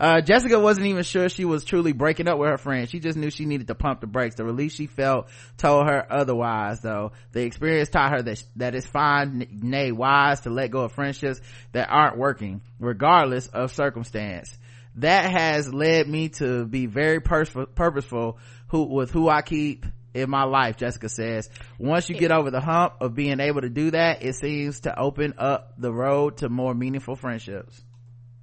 uh, 0.00 0.20
Jessica 0.20 0.58
wasn't 0.58 0.88
even 0.88 1.04
sure 1.04 1.28
she 1.28 1.44
was 1.44 1.64
truly 1.64 1.92
breaking 1.92 2.26
up 2.26 2.36
with 2.36 2.50
her 2.50 2.58
friend. 2.58 2.90
She 2.90 2.98
just 2.98 3.16
knew 3.16 3.30
she 3.30 3.44
needed 3.44 3.68
to 3.68 3.76
pump 3.76 4.00
the 4.00 4.08
brakes. 4.08 4.34
The 4.34 4.44
relief 4.44 4.72
she 4.72 4.88
felt 4.88 5.28
told 5.56 5.86
her 5.86 6.04
otherwise, 6.10 6.80
though. 6.80 7.12
The 7.30 7.42
experience 7.42 7.90
taught 7.90 8.10
her 8.10 8.20
that, 8.22 8.42
that 8.56 8.74
it's 8.74 8.88
fine, 8.88 9.46
nay, 9.62 9.92
wise 9.92 10.40
to 10.40 10.50
let 10.50 10.72
go 10.72 10.80
of 10.80 10.92
friendships 10.92 11.40
that 11.70 11.88
aren't 11.90 12.18
working, 12.18 12.60
regardless 12.80 13.46
of 13.46 13.72
circumstance 13.72 14.58
that 14.96 15.30
has 15.30 15.72
led 15.72 16.08
me 16.08 16.28
to 16.28 16.64
be 16.66 16.86
very 16.86 17.20
purposeful 17.20 18.38
who, 18.68 18.84
with 18.84 19.10
who 19.10 19.28
I 19.28 19.42
keep 19.42 19.86
in 20.14 20.30
my 20.30 20.44
life, 20.44 20.76
Jessica 20.76 21.08
says. 21.08 21.50
Once 21.78 22.08
you 22.08 22.14
get 22.14 22.30
over 22.30 22.50
the 22.50 22.60
hump 22.60 22.94
of 23.00 23.14
being 23.14 23.40
able 23.40 23.60
to 23.60 23.68
do 23.68 23.90
that, 23.90 24.22
it 24.22 24.36
seems 24.36 24.80
to 24.80 24.98
open 24.98 25.34
up 25.36 25.74
the 25.76 25.92
road 25.92 26.38
to 26.38 26.48
more 26.48 26.72
meaningful 26.72 27.16
friendships. 27.16 27.82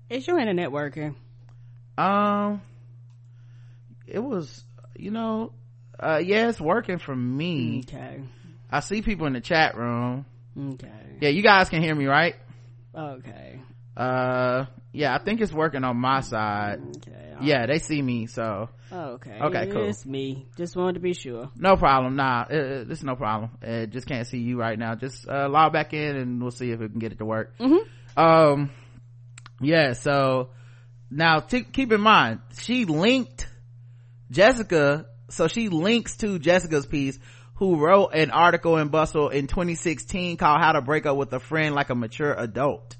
Is 0.09 0.27
your 0.27 0.37
internet 0.37 0.71
working? 0.71 1.15
Um, 1.97 2.61
it 4.05 4.19
was, 4.19 4.63
you 4.97 5.11
know, 5.11 5.53
uh, 5.97 6.21
yeah, 6.23 6.49
it's 6.49 6.59
working 6.59 6.97
for 6.99 7.15
me. 7.15 7.83
Okay. 7.87 8.21
I 8.69 8.81
see 8.81 9.01
people 9.01 9.27
in 9.27 9.33
the 9.33 9.41
chat 9.41 9.77
room. 9.77 10.25
Okay. 10.57 10.89
Yeah, 11.21 11.29
you 11.29 11.41
guys 11.41 11.69
can 11.69 11.81
hear 11.81 11.95
me, 11.95 12.05
right? 12.05 12.35
Okay. 12.93 13.61
Uh, 13.95 14.65
yeah, 14.93 15.13
I 15.15 15.23
think 15.23 15.41
it's 15.41 15.53
working 15.53 15.83
on 15.83 15.97
my 15.97 16.21
side. 16.21 16.79
Okay. 16.97 17.35
Yeah, 17.41 17.65
they 17.65 17.79
see 17.79 18.01
me, 18.01 18.27
so. 18.27 18.69
okay. 18.91 19.39
Okay, 19.41 19.67
cool. 19.71 19.87
It's 19.87 20.05
me. 20.05 20.47
Just 20.57 20.75
wanted 20.75 20.93
to 20.93 20.99
be 20.99 21.13
sure. 21.13 21.49
No 21.55 21.75
problem. 21.75 22.15
Nah, 22.15 22.45
it, 22.49 22.55
it, 22.55 22.91
it's 22.91 23.03
no 23.03 23.15
problem. 23.15 23.51
It 23.61 23.89
just 23.89 24.07
can't 24.07 24.27
see 24.27 24.37
you 24.39 24.59
right 24.59 24.77
now. 24.77 24.95
Just, 24.95 25.27
uh, 25.27 25.49
log 25.49 25.73
back 25.73 25.93
in 25.93 26.15
and 26.15 26.41
we'll 26.41 26.51
see 26.51 26.71
if 26.71 26.79
we 26.79 26.87
can 26.87 26.99
get 26.99 27.11
it 27.11 27.17
to 27.17 27.25
work. 27.25 27.57
Mm-hmm. 27.57 28.19
Um, 28.19 28.71
yeah, 29.59 29.93
so 29.93 30.49
now 31.09 31.39
t- 31.39 31.63
keep 31.63 31.91
in 31.91 32.01
mind, 32.01 32.41
she 32.57 32.85
linked 32.85 33.47
Jessica, 34.29 35.07
so 35.29 35.47
she 35.47 35.69
links 35.69 36.17
to 36.17 36.37
Jessica's 36.39 36.85
piece 36.85 37.17
who 37.55 37.77
wrote 37.77 38.09
an 38.13 38.31
article 38.31 38.77
in 38.77 38.87
Bustle 38.89 39.29
in 39.29 39.47
2016 39.47 40.37
called 40.37 40.59
How 40.59 40.71
to 40.73 40.81
Break 40.81 41.05
Up 41.05 41.15
with 41.15 41.31
a 41.33 41.39
Friend 41.39 41.75
Like 41.75 41.89
a 41.89 41.95
Mature 41.95 42.33
Adult. 42.33 42.97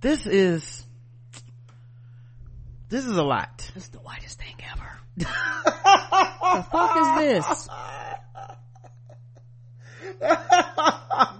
This 0.00 0.26
is 0.26 0.84
this 2.88 3.04
is 3.04 3.16
a 3.16 3.22
lot. 3.22 3.70
This 3.74 3.84
is 3.84 3.90
the 3.90 3.98
whitest 3.98 4.38
thing 4.38 4.54
ever. 4.72 4.98
The 6.48 6.62
fuck 6.62 6.96
is 6.96 7.46
this? 7.46 7.68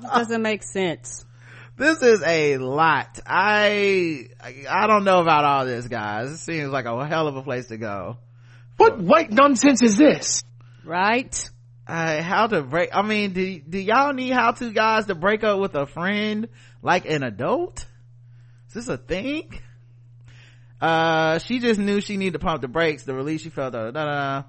Doesn't 0.02 0.42
make 0.42 0.62
sense. 0.62 1.24
This 1.76 2.02
is 2.02 2.22
a 2.22 2.58
lot. 2.58 3.20
I 3.26 4.28
i 4.68 4.86
don't 4.86 5.04
know 5.04 5.20
about 5.20 5.44
all 5.44 5.64
this 5.64 5.88
guys. 5.88 6.30
It 6.30 6.38
seems 6.38 6.70
like 6.70 6.84
a 6.84 7.06
hell 7.06 7.26
of 7.26 7.36
a 7.36 7.42
place 7.42 7.68
to 7.68 7.78
go. 7.78 8.18
What 8.76 8.98
white 9.00 9.30
nonsense 9.30 9.82
is 9.82 9.96
this? 9.96 10.44
Right? 10.84 11.50
Uh, 11.86 12.20
how 12.22 12.46
to 12.46 12.60
break 12.60 12.90
i 12.92 13.00
mean 13.00 13.32
do, 13.32 13.60
do 13.60 13.78
y'all 13.78 14.12
need 14.12 14.28
how 14.28 14.52
to 14.52 14.70
guys 14.72 15.06
to 15.06 15.14
break 15.14 15.42
up 15.42 15.58
with 15.58 15.74
a 15.74 15.86
friend 15.86 16.48
like 16.82 17.06
an 17.06 17.22
adult 17.22 17.86
is 18.68 18.74
this 18.74 18.88
a 18.88 18.96
thing 18.96 19.58
uh 20.80 21.38
she 21.38 21.58
just 21.58 21.80
knew 21.80 22.00
she 22.00 22.16
needed 22.16 22.34
to 22.34 22.38
pump 22.38 22.60
the 22.60 22.68
brakes 22.68 23.02
the 23.02 23.14
release 23.14 23.42
she 23.42 23.50
felt 23.50 23.72
da, 23.72 23.90
da, 23.90 24.04
da. 24.04 24.42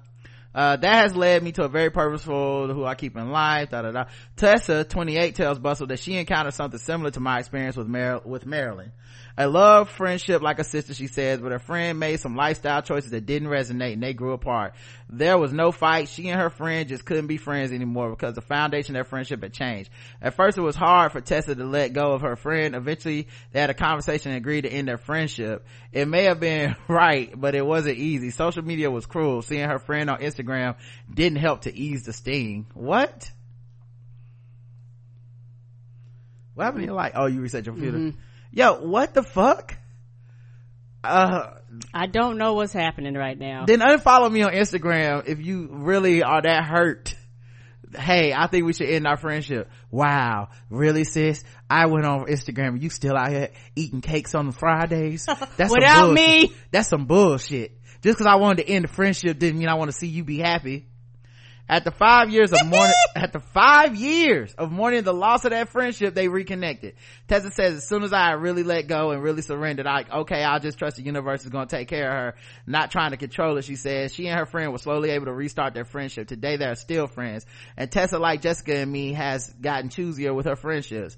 Uh, 0.52 0.74
that 0.76 1.02
has 1.02 1.14
led 1.14 1.42
me 1.42 1.52
to 1.52 1.62
a 1.62 1.68
very 1.68 1.90
purposeful 1.90 2.72
who 2.72 2.84
I 2.84 2.96
keep 2.96 3.16
in 3.16 3.30
life. 3.30 3.70
Da, 3.70 3.82
da, 3.82 3.92
da. 3.92 4.04
Tessa, 4.36 4.82
28, 4.84 5.36
tells 5.36 5.58
Bustle 5.60 5.86
that 5.88 6.00
she 6.00 6.16
encountered 6.16 6.54
something 6.54 6.80
similar 6.80 7.12
to 7.12 7.20
my 7.20 7.38
experience 7.38 7.76
with 7.76 7.86
Mar- 7.86 8.22
with 8.24 8.46
Marilyn. 8.46 8.90
A 9.36 9.48
love 9.48 9.90
friendship 9.90 10.42
like 10.42 10.58
a 10.58 10.64
sister, 10.64 10.92
she 10.92 11.06
says, 11.06 11.40
but 11.40 11.52
her 11.52 11.58
friend 11.58 11.98
made 11.98 12.20
some 12.20 12.36
lifestyle 12.36 12.82
choices 12.82 13.10
that 13.10 13.26
didn't 13.26 13.48
resonate 13.48 13.94
and 13.94 14.02
they 14.02 14.12
grew 14.12 14.32
apart. 14.32 14.74
There 15.08 15.38
was 15.38 15.52
no 15.52 15.72
fight. 15.72 16.08
She 16.08 16.28
and 16.28 16.40
her 16.40 16.50
friend 16.50 16.88
just 16.88 17.04
couldn't 17.04 17.26
be 17.26 17.36
friends 17.36 17.72
anymore 17.72 18.10
because 18.10 18.34
the 18.34 18.42
foundation 18.42 18.94
of 18.94 18.98
their 18.98 19.04
friendship 19.04 19.42
had 19.42 19.52
changed. 19.52 19.90
At 20.20 20.34
first 20.34 20.58
it 20.58 20.62
was 20.62 20.76
hard 20.76 21.12
for 21.12 21.20
Tessa 21.20 21.54
to 21.54 21.64
let 21.64 21.92
go 21.92 22.12
of 22.12 22.22
her 22.22 22.36
friend. 22.36 22.74
Eventually 22.74 23.28
they 23.52 23.60
had 23.60 23.70
a 23.70 23.74
conversation 23.74 24.32
and 24.32 24.38
agreed 24.38 24.62
to 24.62 24.72
end 24.72 24.88
their 24.88 24.98
friendship. 24.98 25.66
It 25.92 26.06
may 26.06 26.24
have 26.24 26.40
been 26.40 26.76
right, 26.88 27.32
but 27.38 27.54
it 27.54 27.64
wasn't 27.64 27.98
easy. 27.98 28.30
Social 28.30 28.64
media 28.64 28.90
was 28.90 29.06
cruel. 29.06 29.42
Seeing 29.42 29.68
her 29.68 29.78
friend 29.78 30.10
on 30.10 30.20
Instagram 30.20 30.76
didn't 31.12 31.38
help 31.38 31.62
to 31.62 31.74
ease 31.74 32.04
the 32.04 32.12
sting. 32.12 32.66
What? 32.74 33.30
What 36.54 36.64
happened 36.64 36.82
to 36.82 36.86
your 36.86 36.94
light? 36.94 37.12
Oh, 37.14 37.26
you 37.26 37.40
reset 37.40 37.64
your 37.64 37.74
computer. 37.74 37.98
Mm-hmm. 37.98 38.18
Yo, 38.52 38.80
what 38.80 39.14
the 39.14 39.22
fuck? 39.22 39.76
Uh, 41.04 41.50
I 41.94 42.06
don't 42.06 42.36
know 42.36 42.54
what's 42.54 42.72
happening 42.72 43.14
right 43.14 43.38
now. 43.38 43.64
Then 43.66 43.80
unfollow 43.80 44.30
me 44.30 44.42
on 44.42 44.52
Instagram 44.52 45.26
if 45.26 45.40
you 45.40 45.68
really 45.70 46.22
are 46.22 46.42
that 46.42 46.64
hurt. 46.64 47.14
Hey, 47.96 48.32
I 48.32 48.46
think 48.46 48.66
we 48.66 48.72
should 48.72 48.88
end 48.88 49.06
our 49.06 49.16
friendship. 49.16 49.68
Wow. 49.90 50.48
Really, 50.68 51.04
sis? 51.04 51.42
I 51.68 51.86
went 51.86 52.06
on 52.06 52.26
Instagram. 52.26 52.80
You 52.80 52.90
still 52.90 53.16
out 53.16 53.30
here 53.30 53.50
eating 53.74 54.00
cakes 54.00 54.34
on 54.34 54.46
the 54.46 54.52
Fridays? 54.52 55.26
That's 55.56 55.72
without 55.72 56.12
me. 56.12 56.52
That's 56.70 56.88
some 56.88 57.06
bullshit. 57.06 57.76
Just 58.02 58.18
cause 58.18 58.26
I 58.26 58.36
wanted 58.36 58.66
to 58.66 58.72
end 58.72 58.84
the 58.84 58.88
friendship 58.88 59.38
didn't 59.38 59.58
mean 59.58 59.68
I 59.68 59.74
want 59.74 59.90
to 59.90 59.96
see 59.96 60.06
you 60.06 60.24
be 60.24 60.38
happy. 60.38 60.86
After 61.70 61.92
five 61.92 62.30
years 62.30 62.52
of 62.52 62.66
mourning, 62.66 62.92
at 63.14 63.32
the 63.32 63.38
five 63.38 63.94
years 63.94 64.52
of 64.54 64.72
mourning 64.72 65.04
the 65.04 65.14
loss 65.14 65.44
of 65.44 65.52
that 65.52 65.68
friendship, 65.68 66.14
they 66.14 66.26
reconnected. 66.26 66.96
Tessa 67.28 67.52
says, 67.52 67.74
as 67.74 67.88
soon 67.88 68.02
as 68.02 68.12
I 68.12 68.32
really 68.32 68.64
let 68.64 68.88
go 68.88 69.12
and 69.12 69.22
really 69.22 69.42
surrendered, 69.42 69.86
I, 69.86 70.04
okay, 70.22 70.42
I'll 70.42 70.58
just 70.58 70.80
trust 70.80 70.96
the 70.96 71.04
universe 71.04 71.44
is 71.44 71.50
going 71.50 71.68
to 71.68 71.76
take 71.76 71.86
care 71.86 72.08
of 72.08 72.12
her, 72.12 72.34
not 72.66 72.90
trying 72.90 73.12
to 73.12 73.16
control 73.16 73.56
it, 73.56 73.64
she 73.64 73.76
says. 73.76 74.12
She 74.12 74.26
and 74.26 74.36
her 74.36 74.46
friend 74.46 74.72
were 74.72 74.78
slowly 74.78 75.10
able 75.10 75.26
to 75.26 75.32
restart 75.32 75.72
their 75.72 75.84
friendship. 75.84 76.26
Today 76.26 76.56
they 76.56 76.66
are 76.66 76.74
still 76.74 77.06
friends. 77.06 77.46
And 77.76 77.88
Tessa, 77.88 78.18
like 78.18 78.42
Jessica 78.42 78.78
and 78.78 78.90
me, 78.90 79.12
has 79.12 79.46
gotten 79.60 79.90
choosier 79.90 80.34
with 80.34 80.46
her 80.46 80.56
friendships. 80.56 81.16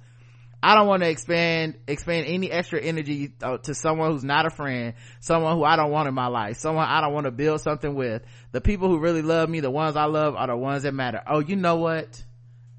I 0.62 0.76
don't 0.76 0.86
want 0.86 1.02
to 1.02 1.08
expand, 1.08 1.76
expand 1.88 2.26
any 2.28 2.50
extra 2.50 2.80
energy 2.80 3.32
uh, 3.42 3.58
to 3.58 3.74
someone 3.74 4.12
who's 4.12 4.22
not 4.22 4.46
a 4.46 4.50
friend, 4.50 4.94
someone 5.18 5.56
who 5.56 5.64
I 5.64 5.74
don't 5.74 5.90
want 5.90 6.06
in 6.06 6.14
my 6.14 6.28
life, 6.28 6.58
someone 6.58 6.86
I 6.86 7.00
don't 7.00 7.12
want 7.12 7.26
to 7.26 7.32
build 7.32 7.60
something 7.60 7.94
with. 7.94 8.22
The 8.52 8.60
people 8.60 8.88
who 8.88 9.00
really 9.00 9.22
love 9.22 9.48
me, 9.48 9.58
the 9.58 9.70
ones 9.70 9.96
I 9.96 10.04
love 10.04 10.36
are 10.36 10.46
the 10.46 10.56
ones 10.56 10.84
that 10.84 10.94
matter. 10.94 11.20
Oh, 11.26 11.40
you 11.40 11.56
know 11.56 11.76
what? 11.76 12.22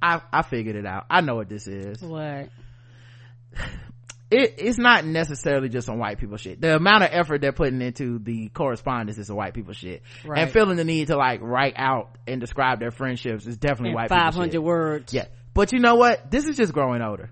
I, 0.01 0.21
I 0.31 0.43
figured 0.43 0.77
it 0.77 0.85
out. 0.85 1.05
I 1.09 1.21
know 1.21 1.35
what 1.35 1.49
this 1.49 1.67
is. 1.67 2.01
What? 2.01 2.49
It, 4.31 4.55
it's 4.57 4.79
not 4.79 5.05
necessarily 5.05 5.69
just 5.69 5.87
on 5.89 5.99
white 5.99 6.17
people 6.17 6.37
shit. 6.37 6.59
The 6.59 6.75
amount 6.75 7.03
of 7.03 7.09
effort 7.11 7.39
they're 7.39 7.51
putting 7.51 7.79
into 7.83 8.17
the 8.17 8.49
correspondence 8.49 9.19
is 9.19 9.29
a 9.29 9.35
white 9.35 9.53
people 9.53 9.73
shit. 9.73 10.01
Right. 10.25 10.41
And 10.41 10.51
feeling 10.51 10.75
the 10.75 10.83
need 10.83 11.09
to 11.09 11.17
like 11.17 11.41
write 11.43 11.75
out 11.75 12.17
and 12.25 12.41
describe 12.41 12.79
their 12.79 12.89
friendships 12.89 13.45
is 13.45 13.57
definitely 13.57 13.89
In 13.89 13.95
white 13.95 14.09
500 14.09 14.59
words. 14.59 15.13
Yeah. 15.13 15.25
But 15.53 15.71
you 15.71 15.77
know 15.77 15.93
what? 15.97 16.31
This 16.31 16.47
is 16.47 16.57
just 16.57 16.73
growing 16.73 17.03
older. 17.03 17.29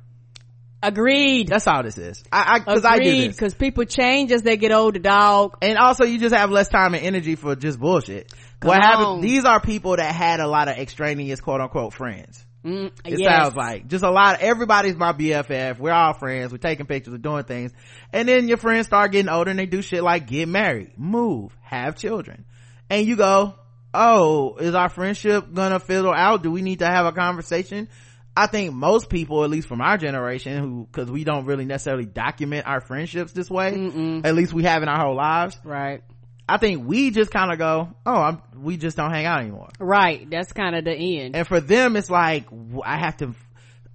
Agreed. 0.83 1.47
That's 1.47 1.67
all 1.67 1.83
this 1.83 1.97
is. 1.97 2.23
I, 2.31 2.55
I 2.55 2.59
cause 2.59 2.79
Agreed, 2.79 2.91
I 2.91 2.99
do 2.99 3.27
this. 3.27 3.39
Cause 3.39 3.53
people 3.53 3.85
change 3.85 4.31
as 4.31 4.41
they 4.41 4.57
get 4.57 4.71
older, 4.71 4.99
dog. 4.99 5.57
And 5.61 5.77
also 5.77 6.05
you 6.05 6.17
just 6.17 6.35
have 6.35 6.49
less 6.49 6.69
time 6.69 6.95
and 6.95 7.03
energy 7.03 7.35
for 7.35 7.55
just 7.55 7.79
bullshit. 7.79 8.33
Come 8.59 8.69
what 8.69 8.81
happened, 8.81 9.23
these 9.23 9.45
are 9.45 9.59
people 9.59 9.95
that 9.95 10.13
had 10.13 10.39
a 10.39 10.47
lot 10.47 10.67
of 10.67 10.77
extraneous 10.77 11.39
quote 11.39 11.61
unquote 11.61 11.93
friends. 11.93 12.45
Mm, 12.63 12.91
it 13.05 13.19
yes. 13.19 13.27
sounds 13.27 13.55
like 13.55 13.87
just 13.87 14.03
a 14.03 14.11
lot 14.11 14.35
of, 14.35 14.41
everybody's 14.41 14.95
my 14.95 15.13
bff 15.13 15.79
we're 15.79 15.91
all 15.91 16.13
friends 16.13 16.51
we're 16.51 16.59
taking 16.59 16.85
pictures 16.85 17.11
we're 17.11 17.17
doing 17.17 17.43
things 17.43 17.71
and 18.13 18.29
then 18.29 18.47
your 18.47 18.57
friends 18.57 18.85
start 18.85 19.11
getting 19.11 19.29
older 19.29 19.49
and 19.49 19.57
they 19.57 19.65
do 19.65 19.81
shit 19.81 20.03
like 20.03 20.27
get 20.27 20.47
married 20.47 20.91
move 20.95 21.57
have 21.63 21.95
children 21.95 22.45
and 22.87 23.07
you 23.07 23.15
go 23.15 23.55
oh 23.95 24.57
is 24.57 24.75
our 24.75 24.89
friendship 24.89 25.51
gonna 25.51 25.79
fizzle 25.79 26.13
out 26.13 26.43
do 26.43 26.51
we 26.51 26.61
need 26.61 26.77
to 26.79 26.85
have 26.85 27.07
a 27.07 27.11
conversation 27.11 27.89
I 28.35 28.47
think 28.47 28.73
most 28.73 29.09
people, 29.09 29.43
at 29.43 29.49
least 29.49 29.67
from 29.67 29.81
our 29.81 29.97
generation, 29.97 30.57
who, 30.63 30.87
cause 30.91 31.11
we 31.11 31.23
don't 31.23 31.45
really 31.45 31.65
necessarily 31.65 32.05
document 32.05 32.65
our 32.65 32.79
friendships 32.79 33.33
this 33.33 33.49
way, 33.49 33.73
Mm-mm. 33.73 34.25
at 34.25 34.35
least 34.35 34.53
we 34.53 34.63
have 34.63 34.83
in 34.83 34.89
our 34.89 35.05
whole 35.05 35.15
lives. 35.15 35.57
Right. 35.63 36.01
I 36.47 36.57
think 36.57 36.85
we 36.85 37.11
just 37.11 37.31
kind 37.31 37.51
of 37.51 37.57
go, 37.57 37.93
oh, 38.05 38.15
I'm, 38.15 38.41
we 38.55 38.77
just 38.77 38.97
don't 38.97 39.11
hang 39.11 39.25
out 39.25 39.41
anymore. 39.41 39.69
Right. 39.79 40.29
That's 40.29 40.51
kind 40.53 40.75
of 40.75 40.85
the 40.85 40.93
end. 40.93 41.35
And 41.35 41.47
for 41.47 41.59
them, 41.59 41.95
it's 41.95 42.09
like, 42.09 42.45
I 42.83 42.97
have 42.97 43.17
to, 43.17 43.35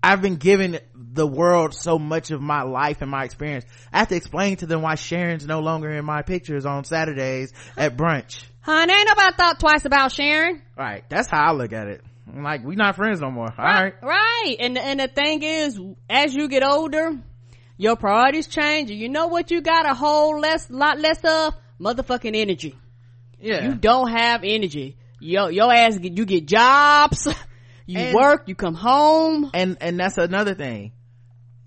I've 0.02 0.22
been 0.22 0.36
given 0.36 0.78
the 0.94 1.26
world 1.26 1.74
so 1.74 1.98
much 1.98 2.30
of 2.30 2.40
my 2.40 2.62
life 2.62 3.02
and 3.02 3.10
my 3.10 3.24
experience. 3.24 3.64
I 3.92 3.98
have 3.98 4.08
to 4.08 4.16
explain 4.16 4.56
to 4.58 4.66
them 4.66 4.82
why 4.82 4.94
Sharon's 4.94 5.46
no 5.46 5.60
longer 5.60 5.90
in 5.90 6.04
my 6.04 6.22
pictures 6.22 6.64
on 6.64 6.84
Saturdays 6.84 7.52
at 7.76 7.96
brunch. 7.96 8.42
Honey, 8.60 8.92
ain't 8.92 9.08
nobody 9.08 9.34
thought 9.36 9.60
twice 9.60 9.84
about 9.84 10.12
Sharon. 10.12 10.62
Right. 10.76 11.04
That's 11.08 11.28
how 11.28 11.42
I 11.42 11.52
look 11.52 11.72
at 11.72 11.88
it. 11.88 12.02
I'm 12.28 12.42
like, 12.42 12.64
we 12.64 12.76
not 12.76 12.96
friends 12.96 13.20
no 13.20 13.30
more. 13.30 13.52
All 13.56 13.64
right. 13.64 13.94
Right. 14.02 14.56
And, 14.58 14.76
and 14.76 15.00
the 15.00 15.08
thing 15.08 15.42
is, 15.42 15.78
as 16.10 16.34
you 16.34 16.48
get 16.48 16.64
older, 16.64 17.12
your 17.76 17.96
priorities 17.96 18.48
change. 18.48 18.90
And 18.90 18.98
you 18.98 19.08
know 19.08 19.28
what 19.28 19.50
you 19.50 19.60
got 19.60 19.88
a 19.88 19.94
whole 19.94 20.38
less, 20.40 20.68
lot 20.70 20.98
less 20.98 21.20
of? 21.24 21.54
Motherfucking 21.80 22.34
energy. 22.34 22.74
Yeah. 23.40 23.68
You 23.68 23.74
don't 23.74 24.10
have 24.10 24.42
energy. 24.44 24.96
Yo, 25.20 25.48
your 25.48 25.72
ass, 25.72 25.98
you 26.00 26.24
get 26.24 26.46
jobs. 26.46 27.28
You 27.88 28.00
and, 28.00 28.16
work, 28.16 28.48
you 28.48 28.56
come 28.56 28.74
home. 28.74 29.48
And, 29.54 29.76
and 29.80 30.00
that's 30.00 30.18
another 30.18 30.54
thing 30.54 30.90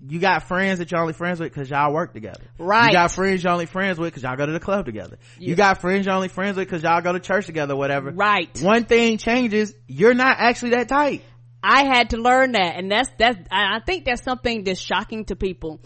you 0.06 0.18
got 0.18 0.44
friends 0.44 0.78
that 0.78 0.90
you're 0.90 1.00
only 1.00 1.12
friends 1.12 1.40
with 1.40 1.52
because 1.52 1.68
y'all 1.68 1.92
work 1.92 2.12
together. 2.12 2.42
Right. 2.58 2.88
You 2.88 2.92
got 2.92 3.12
friends 3.12 3.42
you're 3.42 3.52
only 3.52 3.66
friends 3.66 3.98
with 3.98 4.08
because 4.08 4.22
y'all 4.22 4.36
go 4.36 4.46
to 4.46 4.52
the 4.52 4.60
club 4.60 4.86
together. 4.86 5.18
Yeah. 5.38 5.50
You 5.50 5.54
got 5.56 5.80
friends 5.80 6.06
you're 6.06 6.14
only 6.14 6.28
friends 6.28 6.56
with 6.56 6.66
because 6.66 6.82
y'all 6.82 7.02
go 7.02 7.12
to 7.12 7.20
church 7.20 7.46
together, 7.46 7.76
whatever. 7.76 8.10
Right. 8.10 8.48
One 8.62 8.84
thing 8.84 9.18
changes, 9.18 9.74
you're 9.86 10.14
not 10.14 10.36
actually 10.38 10.70
that 10.70 10.88
tight. 10.88 11.22
I 11.62 11.84
had 11.84 12.10
to 12.10 12.16
learn 12.16 12.52
that, 12.52 12.76
and 12.76 12.90
that's 12.90 13.10
that's. 13.18 13.38
I 13.50 13.80
think 13.84 14.06
that's 14.06 14.22
something 14.22 14.64
that's 14.64 14.80
shocking 14.80 15.26
to 15.26 15.36
people. 15.36 15.82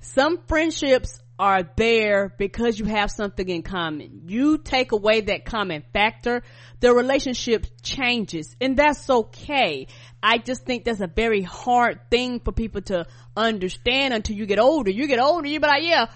Some 0.00 0.38
friendships 0.46 1.20
are 1.38 1.62
there 1.76 2.34
because 2.38 2.78
you 2.78 2.86
have 2.86 3.10
something 3.10 3.48
in 3.48 3.62
common. 3.62 4.22
You 4.26 4.58
take 4.58 4.92
away 4.92 5.22
that 5.22 5.44
common 5.44 5.84
factor, 5.92 6.42
the 6.80 6.94
relationship 6.94 7.66
changes, 7.82 8.56
and 8.60 8.76
that's 8.76 9.08
okay. 9.08 9.88
I 10.22 10.38
just 10.38 10.64
think 10.64 10.84
that's 10.84 11.00
a 11.00 11.06
very 11.06 11.42
hard 11.42 12.00
thing 12.10 12.40
for 12.40 12.52
people 12.52 12.82
to 12.82 13.06
understand 13.36 14.14
until 14.14 14.36
you 14.36 14.46
get 14.46 14.58
older. 14.58 14.90
You 14.90 15.06
get 15.06 15.20
older, 15.20 15.46
you 15.46 15.60
be 15.60 15.66
like, 15.66 15.82
yeah, 15.82 16.06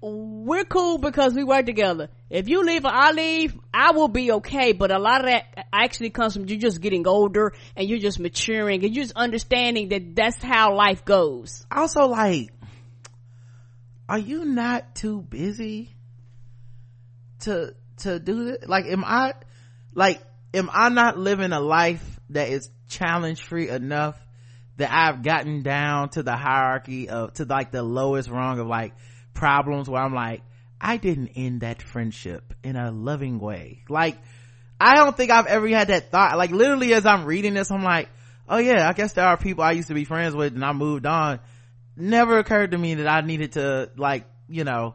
we're 0.00 0.64
cool 0.64 0.98
because 0.98 1.34
we 1.34 1.42
work 1.42 1.66
together. 1.66 2.08
If 2.28 2.48
you 2.48 2.64
leave 2.64 2.84
or 2.84 2.92
I 2.92 3.12
leave, 3.12 3.58
I 3.72 3.92
will 3.92 4.08
be 4.08 4.32
okay. 4.32 4.72
But 4.72 4.90
a 4.90 4.98
lot 4.98 5.20
of 5.20 5.26
that 5.26 5.66
actually 5.72 6.10
comes 6.10 6.34
from 6.34 6.48
you 6.48 6.56
just 6.56 6.80
getting 6.80 7.06
older 7.06 7.54
and 7.74 7.88
you're 7.88 7.98
just 7.98 8.20
maturing 8.20 8.84
and 8.84 8.94
you're 8.94 9.04
just 9.04 9.16
understanding 9.16 9.88
that 9.88 10.14
that's 10.14 10.42
how 10.42 10.74
life 10.74 11.04
goes. 11.04 11.64
Also, 11.70 12.06
like, 12.06 12.50
are 14.08 14.18
you 14.18 14.44
not 14.44 14.94
too 14.94 15.20
busy 15.22 15.90
to, 17.40 17.74
to 17.98 18.18
do 18.18 18.44
this? 18.44 18.68
Like, 18.68 18.86
am 18.86 19.04
I, 19.04 19.34
like, 19.94 20.20
am 20.54 20.70
I 20.72 20.88
not 20.88 21.18
living 21.18 21.52
a 21.52 21.60
life 21.60 22.20
that 22.30 22.48
is 22.48 22.70
challenge 22.88 23.42
free 23.42 23.68
enough 23.68 24.16
that 24.76 24.92
I've 24.92 25.22
gotten 25.22 25.62
down 25.62 26.10
to 26.10 26.22
the 26.22 26.36
hierarchy 26.36 27.08
of, 27.08 27.32
to 27.34 27.44
like 27.44 27.70
the 27.70 27.82
lowest 27.82 28.28
rung 28.28 28.58
of 28.58 28.66
like 28.66 28.94
problems 29.34 29.88
where 29.88 30.02
I'm 30.02 30.14
like, 30.14 30.42
I 30.80 30.98
didn't 30.98 31.28
end 31.36 31.62
that 31.62 31.82
friendship 31.82 32.54
in 32.62 32.76
a 32.76 32.90
loving 32.90 33.38
way. 33.38 33.84
Like, 33.88 34.18
I 34.78 34.94
don't 34.96 35.16
think 35.16 35.30
I've 35.30 35.46
ever 35.46 35.66
had 35.68 35.88
that 35.88 36.10
thought. 36.10 36.36
Like 36.36 36.50
literally 36.50 36.92
as 36.92 37.06
I'm 37.06 37.24
reading 37.24 37.54
this, 37.54 37.70
I'm 37.70 37.82
like, 37.82 38.08
oh 38.48 38.58
yeah, 38.58 38.86
I 38.88 38.92
guess 38.92 39.14
there 39.14 39.24
are 39.24 39.36
people 39.36 39.64
I 39.64 39.72
used 39.72 39.88
to 39.88 39.94
be 39.94 40.04
friends 40.04 40.34
with 40.34 40.54
and 40.54 40.64
I 40.64 40.72
moved 40.72 41.06
on. 41.06 41.40
Never 41.96 42.38
occurred 42.38 42.72
to 42.72 42.78
me 42.78 42.94
that 42.96 43.08
I 43.08 43.20
needed 43.22 43.52
to 43.52 43.90
like, 43.96 44.26
you 44.48 44.64
know, 44.64 44.94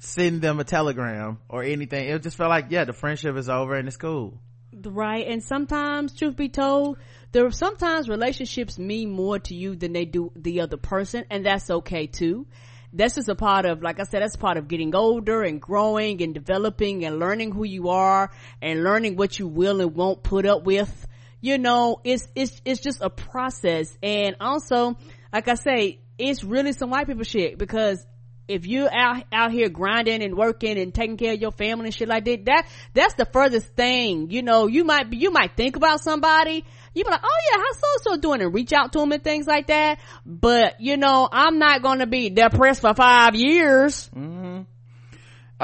send 0.00 0.42
them 0.42 0.58
a 0.58 0.64
telegram 0.64 1.38
or 1.48 1.62
anything. 1.62 2.08
It 2.08 2.22
just 2.22 2.36
felt 2.36 2.50
like, 2.50 2.66
yeah, 2.70 2.84
the 2.84 2.92
friendship 2.92 3.36
is 3.36 3.48
over 3.48 3.74
and 3.74 3.86
it's 3.86 3.96
cool. 3.96 4.40
Right. 4.72 5.26
And 5.26 5.42
sometimes, 5.42 6.14
truth 6.14 6.36
be 6.36 6.48
told, 6.48 6.98
there 7.32 7.44
are 7.44 7.50
sometimes 7.50 8.08
relationships 8.08 8.78
mean 8.78 9.10
more 9.10 9.38
to 9.40 9.54
you 9.54 9.76
than 9.76 9.92
they 9.92 10.04
do 10.04 10.32
the 10.36 10.60
other 10.60 10.76
person. 10.76 11.24
And 11.30 11.44
that's 11.44 11.70
okay 11.70 12.06
too. 12.06 12.46
That's 12.92 13.14
just 13.14 13.28
a 13.28 13.36
part 13.36 13.66
of, 13.66 13.82
like 13.82 14.00
I 14.00 14.04
said, 14.04 14.22
that's 14.22 14.36
part 14.36 14.56
of 14.56 14.66
getting 14.66 14.94
older 14.94 15.42
and 15.42 15.60
growing 15.60 16.22
and 16.22 16.34
developing 16.34 17.04
and 17.04 17.20
learning 17.20 17.52
who 17.52 17.64
you 17.64 17.90
are 17.90 18.30
and 18.60 18.82
learning 18.82 19.16
what 19.16 19.38
you 19.38 19.46
will 19.46 19.80
and 19.80 19.94
won't 19.94 20.22
put 20.22 20.44
up 20.44 20.64
with. 20.64 21.06
You 21.40 21.58
know, 21.58 22.00
it's, 22.02 22.26
it's, 22.34 22.60
it's 22.64 22.80
just 22.80 23.00
a 23.00 23.08
process. 23.08 23.96
And 24.02 24.36
also, 24.40 24.96
like 25.32 25.46
I 25.46 25.54
say, 25.54 25.99
it's 26.20 26.44
really 26.44 26.72
some 26.72 26.90
white 26.90 27.06
people 27.06 27.24
shit 27.24 27.58
because 27.58 28.06
if 28.50 28.66
you're 28.66 28.92
out 28.92 29.24
out 29.32 29.52
here 29.52 29.68
grinding 29.68 30.22
and 30.22 30.36
working 30.36 30.76
and 30.76 30.92
taking 30.92 31.16
care 31.16 31.34
of 31.34 31.40
your 31.40 31.52
family 31.52 31.86
and 31.86 31.94
shit 31.94 32.08
like 32.08 32.24
that, 32.24 32.44
that 32.46 32.66
that's 32.94 33.14
the 33.14 33.24
furthest 33.24 33.74
thing. 33.76 34.30
You 34.30 34.42
know, 34.42 34.66
you 34.66 34.84
might 34.84 35.08
be, 35.08 35.18
you 35.18 35.30
might 35.30 35.56
think 35.56 35.76
about 35.76 36.00
somebody. 36.00 36.64
You 36.92 37.04
be 37.04 37.10
like, 37.10 37.20
oh 37.22 37.38
yeah, 37.50 37.62
how's 37.62 37.78
so 37.78 38.10
so 38.10 38.16
doing, 38.20 38.42
and 38.42 38.52
reach 38.52 38.72
out 38.72 38.92
to 38.92 38.98
them 38.98 39.12
and 39.12 39.22
things 39.22 39.46
like 39.46 39.68
that. 39.68 40.00
But 40.26 40.80
you 40.80 40.96
know, 40.96 41.28
I'm 41.30 41.58
not 41.58 41.82
gonna 41.82 42.06
be 42.06 42.30
depressed 42.30 42.80
for 42.80 42.92
five 42.92 43.36
years. 43.36 44.10
Mm-hmm. 44.14 44.62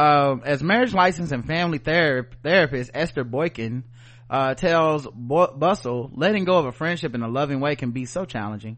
Um, 0.00 0.42
as 0.44 0.62
marriage 0.62 0.94
license 0.94 1.32
and 1.32 1.44
family 1.46 1.78
ther- 1.78 2.28
therapist 2.42 2.90
Esther 2.94 3.24
Boykin 3.24 3.82
uh, 4.30 4.54
tells 4.54 5.08
Bo- 5.12 5.54
Bustle, 5.56 6.10
letting 6.14 6.44
go 6.44 6.58
of 6.58 6.66
a 6.66 6.72
friendship 6.72 7.14
in 7.14 7.22
a 7.22 7.28
loving 7.28 7.60
way 7.60 7.76
can 7.76 7.90
be 7.92 8.04
so 8.04 8.24
challenging 8.26 8.76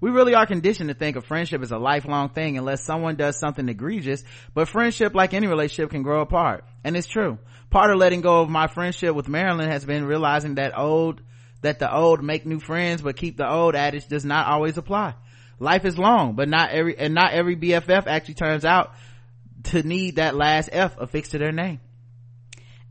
we 0.00 0.10
really 0.10 0.34
are 0.34 0.46
conditioned 0.46 0.88
to 0.88 0.94
think 0.94 1.16
of 1.16 1.26
friendship 1.26 1.62
as 1.62 1.72
a 1.72 1.78
lifelong 1.78 2.30
thing 2.30 2.56
unless 2.56 2.84
someone 2.84 3.16
does 3.16 3.38
something 3.38 3.68
egregious, 3.68 4.24
but 4.54 4.68
friendship, 4.68 5.14
like 5.14 5.34
any 5.34 5.46
relationship, 5.46 5.90
can 5.90 6.02
grow 6.02 6.22
apart. 6.22 6.64
And 6.82 6.96
it's 6.96 7.06
true. 7.06 7.38
Part 7.68 7.90
of 7.90 7.98
letting 7.98 8.22
go 8.22 8.40
of 8.40 8.48
my 8.48 8.66
friendship 8.66 9.14
with 9.14 9.28
Marilyn 9.28 9.70
has 9.70 9.84
been 9.84 10.04
realizing 10.04 10.54
that 10.54 10.76
old, 10.76 11.20
that 11.60 11.78
the 11.78 11.94
old 11.94 12.22
make 12.22 12.46
new 12.46 12.60
friends, 12.60 13.02
but 13.02 13.16
keep 13.16 13.36
the 13.36 13.48
old 13.48 13.74
adage 13.74 14.08
does 14.08 14.24
not 14.24 14.46
always 14.46 14.78
apply. 14.78 15.14
Life 15.58 15.84
is 15.84 15.98
long, 15.98 16.34
but 16.34 16.48
not 16.48 16.70
every, 16.70 16.98
and 16.98 17.14
not 17.14 17.32
every 17.32 17.54
BFF 17.54 18.06
actually 18.06 18.34
turns 18.34 18.64
out 18.64 18.94
to 19.64 19.82
need 19.82 20.16
that 20.16 20.34
last 20.34 20.70
F 20.72 20.96
affixed 20.98 21.32
to 21.32 21.38
their 21.38 21.52
name. 21.52 21.80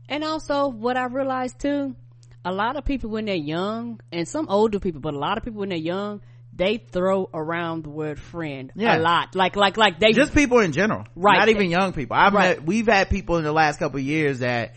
And 0.08 0.22
also, 0.22 0.68
what 0.68 0.96
I 0.96 1.06
realized 1.06 1.58
too, 1.58 1.96
a 2.44 2.52
lot 2.52 2.76
of 2.76 2.84
people 2.84 3.10
when 3.10 3.24
they're 3.24 3.34
young, 3.34 4.00
and 4.12 4.26
some 4.26 4.48
older 4.48 4.78
people, 4.78 5.00
but 5.00 5.14
a 5.14 5.18
lot 5.18 5.36
of 5.36 5.44
people 5.44 5.60
when 5.60 5.68
they're 5.70 5.78
young, 5.78 6.20
they 6.60 6.76
throw 6.76 7.28
around 7.32 7.84
the 7.84 7.88
word 7.88 8.20
friend 8.20 8.70
yeah. 8.74 8.98
a 8.98 9.00
lot. 9.00 9.34
Like, 9.34 9.56
like, 9.56 9.78
like 9.78 9.98
they 9.98 10.12
just 10.12 10.34
people 10.34 10.58
in 10.58 10.72
general, 10.72 11.06
right? 11.16 11.38
Not 11.38 11.48
even 11.48 11.70
young 11.70 11.94
people. 11.94 12.16
I've 12.16 12.34
right. 12.34 12.58
met, 12.58 12.66
we've 12.66 12.86
had 12.86 13.08
people 13.08 13.38
in 13.38 13.44
the 13.44 13.52
last 13.52 13.78
couple 13.78 13.98
years 13.98 14.40
that, 14.40 14.74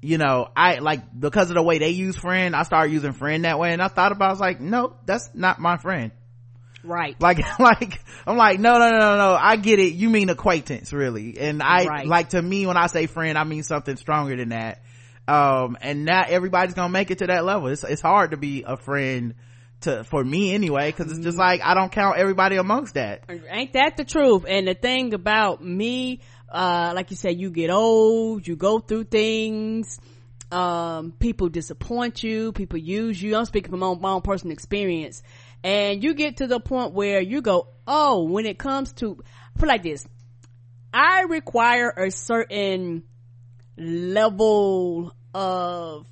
you 0.00 0.18
know, 0.18 0.48
I 0.56 0.78
like 0.78 1.18
because 1.18 1.50
of 1.50 1.56
the 1.56 1.64
way 1.64 1.78
they 1.78 1.90
use 1.90 2.14
friend, 2.16 2.54
I 2.54 2.62
started 2.62 2.92
using 2.92 3.12
friend 3.12 3.44
that 3.44 3.58
way, 3.58 3.72
and 3.72 3.82
I 3.82 3.88
thought 3.88 4.12
about, 4.12 4.28
I 4.28 4.30
was 4.30 4.40
like, 4.40 4.60
no, 4.60 4.94
that's 5.04 5.28
not 5.34 5.58
my 5.58 5.78
friend. 5.78 6.12
Right. 6.84 7.20
Like, 7.20 7.38
like, 7.58 8.00
I'm 8.24 8.36
like, 8.36 8.60
no, 8.60 8.78
no, 8.78 8.90
no, 8.92 8.98
no, 8.98 9.16
no. 9.16 9.34
I 9.34 9.56
get 9.56 9.80
it. 9.80 9.94
You 9.94 10.08
mean 10.08 10.30
acquaintance, 10.30 10.92
really. 10.92 11.36
And 11.40 11.60
I, 11.60 11.86
right. 11.86 12.06
like, 12.06 12.28
to 12.30 12.40
me, 12.40 12.66
when 12.66 12.76
I 12.76 12.86
say 12.86 13.06
friend, 13.06 13.36
I 13.36 13.42
mean 13.42 13.64
something 13.64 13.96
stronger 13.96 14.36
than 14.36 14.50
that. 14.50 14.82
Um, 15.26 15.76
and 15.80 16.04
not 16.04 16.28
everybody's 16.28 16.74
gonna 16.74 16.88
make 16.88 17.10
it 17.10 17.18
to 17.18 17.26
that 17.26 17.44
level. 17.44 17.66
It's, 17.66 17.82
it's 17.82 18.00
hard 18.00 18.30
to 18.30 18.36
be 18.36 18.62
a 18.64 18.76
friend 18.76 19.34
to 19.82 20.04
for 20.04 20.24
me 20.24 20.54
anyway 20.54 20.90
because 20.90 21.12
it's 21.12 21.20
just 21.20 21.36
like 21.36 21.60
i 21.62 21.74
don't 21.74 21.92
count 21.92 22.16
everybody 22.16 22.56
amongst 22.56 22.94
that. 22.94 23.24
Ain't 23.28 23.74
that 23.74 23.96
the 23.96 24.04
truth? 24.04 24.44
And 24.48 24.66
the 24.66 24.74
thing 24.74 25.14
about 25.14 25.62
me 25.62 26.20
uh 26.50 26.92
like 26.94 27.10
you 27.10 27.16
said 27.16 27.38
you 27.38 27.50
get 27.50 27.70
old 27.70 28.46
you 28.46 28.56
go 28.56 28.78
through 28.78 29.04
things 29.04 29.98
um 30.50 31.12
people 31.18 31.48
disappoint 31.48 32.22
you 32.22 32.52
people 32.52 32.78
use 32.78 33.20
you. 33.20 33.36
I'm 33.36 33.44
speaking 33.44 33.70
from 33.70 33.80
my 33.80 33.86
own, 33.86 34.00
my 34.00 34.10
own 34.12 34.22
personal 34.22 34.52
experience. 34.52 35.22
And 35.62 36.02
you 36.02 36.14
get 36.14 36.38
to 36.38 36.46
the 36.46 36.60
point 36.60 36.92
where 36.92 37.20
you 37.20 37.42
go 37.42 37.68
oh 37.86 38.24
when 38.24 38.46
it 38.46 38.58
comes 38.58 38.92
to 38.94 39.22
I 39.54 39.58
feel 39.58 39.68
like 39.68 39.82
this. 39.82 40.06
I 40.92 41.22
require 41.22 41.90
a 41.90 42.10
certain 42.10 43.02
level 43.76 45.12
of 45.34 46.06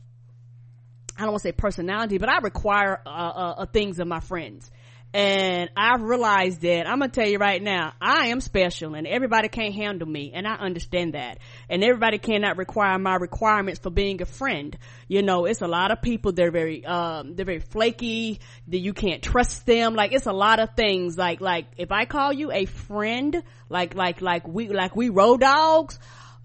I 1.16 1.22
don't 1.22 1.30
want 1.30 1.42
to 1.42 1.48
say 1.48 1.52
personality, 1.52 2.18
but 2.18 2.28
I 2.28 2.38
require 2.38 3.00
uh, 3.06 3.08
uh, 3.08 3.54
uh, 3.58 3.66
things 3.66 3.98
of 4.00 4.08
my 4.08 4.20
friends. 4.20 4.70
And 5.14 5.70
I've 5.76 6.02
realized 6.02 6.62
that 6.62 6.88
I'm 6.88 6.98
gonna 6.98 7.08
tell 7.08 7.28
you 7.28 7.38
right 7.38 7.62
now, 7.62 7.92
I 8.00 8.28
am 8.28 8.40
special 8.40 8.96
and 8.96 9.06
everybody 9.06 9.46
can't 9.46 9.72
handle 9.72 10.08
me 10.08 10.32
and 10.34 10.44
I 10.44 10.54
understand 10.54 11.14
that. 11.14 11.38
And 11.70 11.84
everybody 11.84 12.18
cannot 12.18 12.56
require 12.56 12.98
my 12.98 13.14
requirements 13.14 13.78
for 13.78 13.90
being 13.90 14.20
a 14.22 14.26
friend. 14.26 14.76
You 15.06 15.22
know, 15.22 15.44
it's 15.44 15.62
a 15.62 15.68
lot 15.68 15.92
of 15.92 16.02
people, 16.02 16.32
they're 16.32 16.50
very, 16.50 16.84
um, 16.84 17.36
they're 17.36 17.46
very 17.46 17.60
flaky, 17.60 18.40
that 18.66 18.78
you 18.78 18.92
can't 18.92 19.22
trust 19.22 19.66
them. 19.66 19.94
Like 19.94 20.12
it's 20.12 20.26
a 20.26 20.32
lot 20.32 20.58
of 20.58 20.70
things. 20.74 21.16
Like, 21.16 21.40
like 21.40 21.66
if 21.76 21.92
I 21.92 22.06
call 22.06 22.32
you 22.32 22.50
a 22.50 22.64
friend, 22.64 23.40
like, 23.68 23.94
like, 23.94 24.20
like 24.20 24.48
we, 24.48 24.66
like 24.66 24.96
we 24.96 25.10
road 25.10 25.42
dogs, 25.42 25.96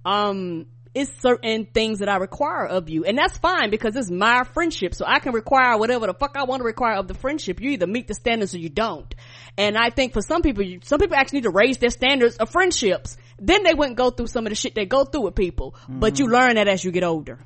um, 0.05 0.67
it's 0.94 1.12
certain 1.22 1.66
things 1.66 2.00
that 2.00 2.10
I 2.10 2.18
require 2.18 2.66
of 2.66 2.90
you. 2.90 3.06
And 3.06 3.18
that's 3.18 3.38
fine 3.38 3.70
because 3.70 3.96
it's 3.96 4.10
my 4.10 4.44
friendship. 4.44 4.96
So 4.96 5.06
I 5.08 5.20
can 5.20 5.34
require 5.34 5.78
whatever 5.78 6.08
the 6.08 6.14
fuck 6.14 6.36
I 6.36 6.44
want 6.44 6.62
to 6.62 6.64
require 6.64 6.96
of 6.96 7.08
the 7.08 7.14
friendship. 7.14 7.62
You 7.62 7.72
either 7.72 7.88
meet 7.88 8.08
the 8.08 8.16
standards 8.16 8.56
or 8.56 8.58
you 8.58 8.70
don't. 8.70 9.14
And 9.58 9.78
I 9.78 9.92
think 9.92 10.14
for 10.14 10.22
some 10.22 10.42
people, 10.42 10.64
some 10.84 11.00
people 11.00 11.16
actually 11.16 11.38
need 11.38 11.44
to 11.44 11.52
raise 11.52 11.78
their 11.78 11.92
standards 11.92 12.38
of 12.38 12.50
friendships. 12.50 13.18
Then 13.38 13.64
they 13.64 13.74
wouldn't 13.74 13.98
go 13.98 14.10
through 14.10 14.28
some 14.28 14.46
of 14.46 14.50
the 14.50 14.56
shit 14.56 14.74
they 14.74 14.86
go 14.86 15.06
through 15.06 15.22
with 15.22 15.36
people. 15.36 15.76
Mm-hmm. 15.84 16.00
But 16.00 16.20
you 16.20 16.28
learn 16.28 16.56
that 16.56 16.68
as 16.68 16.84
you 16.84 16.92
get 16.92 17.04
older. 17.04 17.40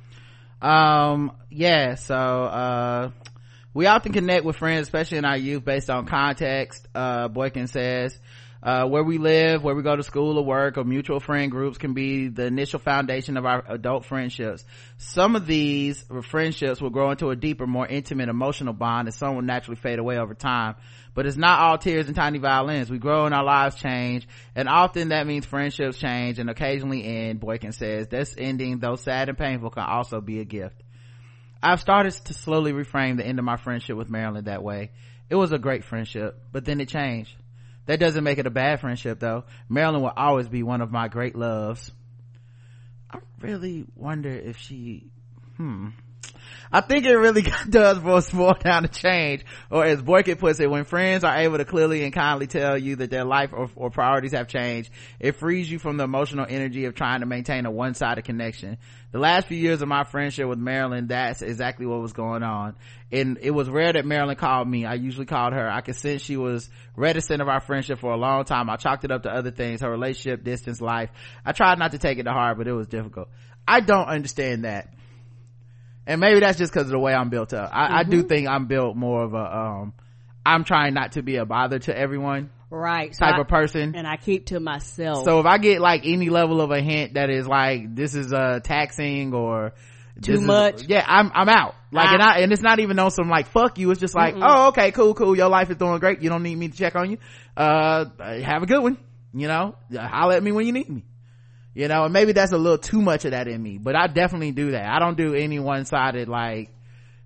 Um, 0.62 1.32
yeah, 1.50 1.96
so, 1.96 2.14
uh, 2.16 3.10
we 3.74 3.86
often 3.86 4.12
connect 4.12 4.44
with 4.44 4.56
friends, 4.56 4.86
especially 4.86 5.18
in 5.18 5.24
our 5.24 5.36
youth, 5.36 5.64
based 5.64 5.90
on 5.90 6.06
context. 6.06 6.86
Uh, 6.94 7.28
Boykin 7.28 7.66
says, 7.66 8.16
uh, 8.64 8.86
where 8.86 9.04
we 9.04 9.18
live, 9.18 9.62
where 9.62 9.74
we 9.74 9.82
go 9.82 9.94
to 9.94 10.02
school 10.02 10.38
or 10.38 10.44
work 10.44 10.78
or 10.78 10.84
mutual 10.84 11.20
friend 11.20 11.50
groups 11.50 11.76
can 11.76 11.92
be 11.92 12.28
the 12.28 12.46
initial 12.46 12.78
foundation 12.78 13.36
of 13.36 13.44
our 13.44 13.62
adult 13.68 14.06
friendships. 14.06 14.64
Some 14.96 15.36
of 15.36 15.46
these 15.46 16.02
friendships 16.22 16.80
will 16.80 16.88
grow 16.88 17.10
into 17.10 17.28
a 17.28 17.36
deeper, 17.36 17.66
more 17.66 17.86
intimate 17.86 18.30
emotional 18.30 18.72
bond 18.72 19.06
and 19.06 19.14
some 19.14 19.34
will 19.34 19.42
naturally 19.42 19.76
fade 19.76 19.98
away 19.98 20.16
over 20.16 20.32
time. 20.32 20.76
But 21.12 21.26
it's 21.26 21.36
not 21.36 21.60
all 21.60 21.76
tears 21.76 22.06
and 22.06 22.16
tiny 22.16 22.38
violins. 22.38 22.90
We 22.90 22.98
grow 22.98 23.26
and 23.26 23.34
our 23.34 23.44
lives 23.44 23.76
change 23.76 24.26
and 24.56 24.66
often 24.66 25.10
that 25.10 25.26
means 25.26 25.44
friendships 25.44 25.98
change 25.98 26.38
and 26.38 26.48
occasionally 26.48 27.04
end, 27.04 27.40
Boykin 27.40 27.72
says. 27.72 28.08
This 28.08 28.34
ending, 28.38 28.78
though 28.78 28.96
sad 28.96 29.28
and 29.28 29.36
painful, 29.36 29.70
can 29.70 29.84
also 29.84 30.22
be 30.22 30.40
a 30.40 30.44
gift. 30.46 30.82
I've 31.62 31.80
started 31.80 32.12
to 32.12 32.32
slowly 32.32 32.72
reframe 32.72 33.18
the 33.18 33.26
end 33.26 33.38
of 33.38 33.44
my 33.44 33.58
friendship 33.58 33.98
with 33.98 34.08
Marilyn 34.08 34.44
that 34.46 34.62
way. 34.62 34.90
It 35.28 35.34
was 35.34 35.52
a 35.52 35.58
great 35.58 35.84
friendship, 35.84 36.40
but 36.50 36.64
then 36.64 36.80
it 36.80 36.88
changed. 36.88 37.34
That 37.86 38.00
doesn't 38.00 38.24
make 38.24 38.38
it 38.38 38.46
a 38.46 38.50
bad 38.50 38.80
friendship 38.80 39.20
though. 39.20 39.44
Marilyn 39.68 40.02
will 40.02 40.12
always 40.16 40.48
be 40.48 40.62
one 40.62 40.80
of 40.80 40.90
my 40.90 41.08
great 41.08 41.36
loves. 41.36 41.92
I 43.10 43.18
really 43.40 43.84
wonder 43.94 44.30
if 44.30 44.56
she, 44.58 45.10
hmm. 45.56 45.88
I 46.74 46.80
think 46.80 47.06
it 47.06 47.14
really 47.14 47.44
does 47.70 48.00
boil 48.30 48.54
down 48.54 48.82
to 48.82 48.88
change, 48.88 49.44
or 49.70 49.84
as 49.84 50.02
Boykin 50.02 50.36
puts 50.38 50.58
it, 50.58 50.68
when 50.70 50.84
friends 50.84 51.22
are 51.22 51.36
able 51.36 51.58
to 51.58 51.64
clearly 51.64 52.04
and 52.04 52.12
kindly 52.12 52.46
tell 52.46 52.76
you 52.76 52.96
that 52.96 53.10
their 53.10 53.24
life 53.24 53.50
or, 53.52 53.70
or, 53.76 53.90
priorities 53.90 54.32
have 54.32 54.48
changed, 54.48 54.90
it 55.20 55.36
frees 55.36 55.70
you 55.70 55.78
from 55.78 55.96
the 55.98 56.04
emotional 56.04 56.46
energy 56.48 56.86
of 56.86 56.94
trying 56.94 57.20
to 57.20 57.26
maintain 57.26 57.64
a 57.66 57.70
one-sided 57.70 58.24
connection 58.24 58.78
the 59.14 59.20
last 59.20 59.46
few 59.46 59.56
years 59.56 59.80
of 59.80 59.86
my 59.86 60.02
friendship 60.02 60.48
with 60.48 60.58
Marilyn, 60.58 61.06
that's 61.06 61.40
exactly 61.40 61.86
what 61.86 62.00
was 62.00 62.12
going 62.12 62.42
on. 62.42 62.74
And 63.12 63.38
it 63.40 63.52
was 63.52 63.70
rare 63.70 63.92
that 63.92 64.04
Marilyn 64.04 64.34
called 64.34 64.68
me. 64.68 64.86
I 64.86 64.94
usually 64.94 65.24
called 65.24 65.52
her. 65.52 65.70
I 65.70 65.82
could 65.82 65.94
sense 65.94 66.20
she 66.20 66.36
was 66.36 66.68
reticent 66.96 67.40
of 67.40 67.46
our 67.46 67.60
friendship 67.60 68.00
for 68.00 68.10
a 68.10 68.16
long 68.16 68.44
time. 68.44 68.68
I 68.68 68.74
chalked 68.74 69.04
it 69.04 69.12
up 69.12 69.22
to 69.22 69.30
other 69.30 69.52
things, 69.52 69.82
her 69.82 69.90
relationship, 69.90 70.42
distance, 70.42 70.80
life. 70.80 71.10
I 71.46 71.52
tried 71.52 71.78
not 71.78 71.92
to 71.92 71.98
take 71.98 72.18
it 72.18 72.24
to 72.24 72.32
heart, 72.32 72.58
but 72.58 72.66
it 72.66 72.72
was 72.72 72.88
difficult. 72.88 73.28
I 73.68 73.78
don't 73.78 74.08
understand 74.08 74.64
that. 74.64 74.92
And 76.06 76.20
maybe 76.20 76.40
that's 76.40 76.58
just 76.58 76.72
because 76.72 76.86
of 76.86 76.92
the 76.92 76.98
way 76.98 77.14
I'm 77.14 77.30
built 77.30 77.54
up. 77.54 77.70
I, 77.72 77.84
mm-hmm. 77.84 77.94
I 77.94 78.02
do 78.04 78.18
mm-hmm. 78.18 78.28
think 78.28 78.48
I'm 78.48 78.66
built 78.66 78.96
more 78.96 79.24
of 79.24 79.34
a, 79.34 79.56
um, 79.56 79.92
I'm 80.44 80.64
trying 80.64 80.94
not 80.94 81.12
to 81.12 81.22
be 81.22 81.36
a 81.36 81.46
bother 81.46 81.78
to 81.80 81.96
everyone 81.96 82.50
right. 82.70 83.12
Type 83.12 83.36
so 83.36 83.42
of 83.42 83.48
person. 83.48 83.94
and 83.94 84.06
i 84.06 84.16
keep 84.16 84.46
to 84.46 84.60
myself. 84.60 85.24
So 85.24 85.40
if 85.40 85.46
i 85.46 85.58
get 85.58 85.80
like 85.80 86.02
any 86.04 86.28
level 86.28 86.60
of 86.60 86.70
a 86.70 86.80
hint 86.80 87.14
that 87.14 87.30
is 87.30 87.46
like 87.46 87.94
this 87.94 88.14
is 88.14 88.32
uh 88.32 88.60
taxing 88.62 89.32
or 89.32 89.74
too 90.22 90.40
much 90.40 90.82
is, 90.82 90.88
yeah 90.88 91.04
i'm 91.06 91.30
i'm 91.34 91.48
out. 91.48 91.74
Like 91.92 92.08
I, 92.08 92.12
and 92.14 92.22
i 92.22 92.38
and 92.40 92.52
it's 92.52 92.62
not 92.62 92.80
even 92.80 92.98
on 92.98 93.10
some 93.10 93.28
like 93.28 93.46
fuck 93.48 93.78
you. 93.78 93.90
It's 93.90 94.00
just 94.00 94.14
like 94.14 94.34
mm-mm. 94.34 94.42
oh 94.44 94.68
okay 94.68 94.90
cool 94.90 95.14
cool. 95.14 95.36
Your 95.36 95.48
life 95.48 95.70
is 95.70 95.76
doing 95.76 95.98
great. 95.98 96.20
You 96.20 96.30
don't 96.30 96.42
need 96.42 96.56
me 96.56 96.68
to 96.68 96.76
check 96.76 96.96
on 96.96 97.10
you. 97.10 97.18
Uh 97.56 98.06
have 98.18 98.62
a 98.62 98.66
good 98.66 98.82
one 98.82 98.98
you 99.34 99.48
know? 99.48 99.74
Holler 99.94 100.36
at 100.36 100.42
me 100.42 100.52
when 100.52 100.66
you 100.66 100.72
need 100.72 100.88
me 100.88 101.04
you 101.74 101.88
know 101.88 102.04
and 102.04 102.12
maybe 102.12 102.32
that's 102.32 102.52
a 102.52 102.58
little 102.58 102.78
too 102.78 103.02
much 103.02 103.24
of 103.24 103.32
that 103.32 103.48
in 103.48 103.62
me 103.62 103.78
but 103.78 103.94
i 103.96 104.06
definitely 104.06 104.52
do 104.52 104.70
that 104.72 104.86
i 104.86 104.98
don't 104.98 105.16
do 105.16 105.34
any 105.34 105.58
one-sided 105.58 106.28
like 106.28 106.70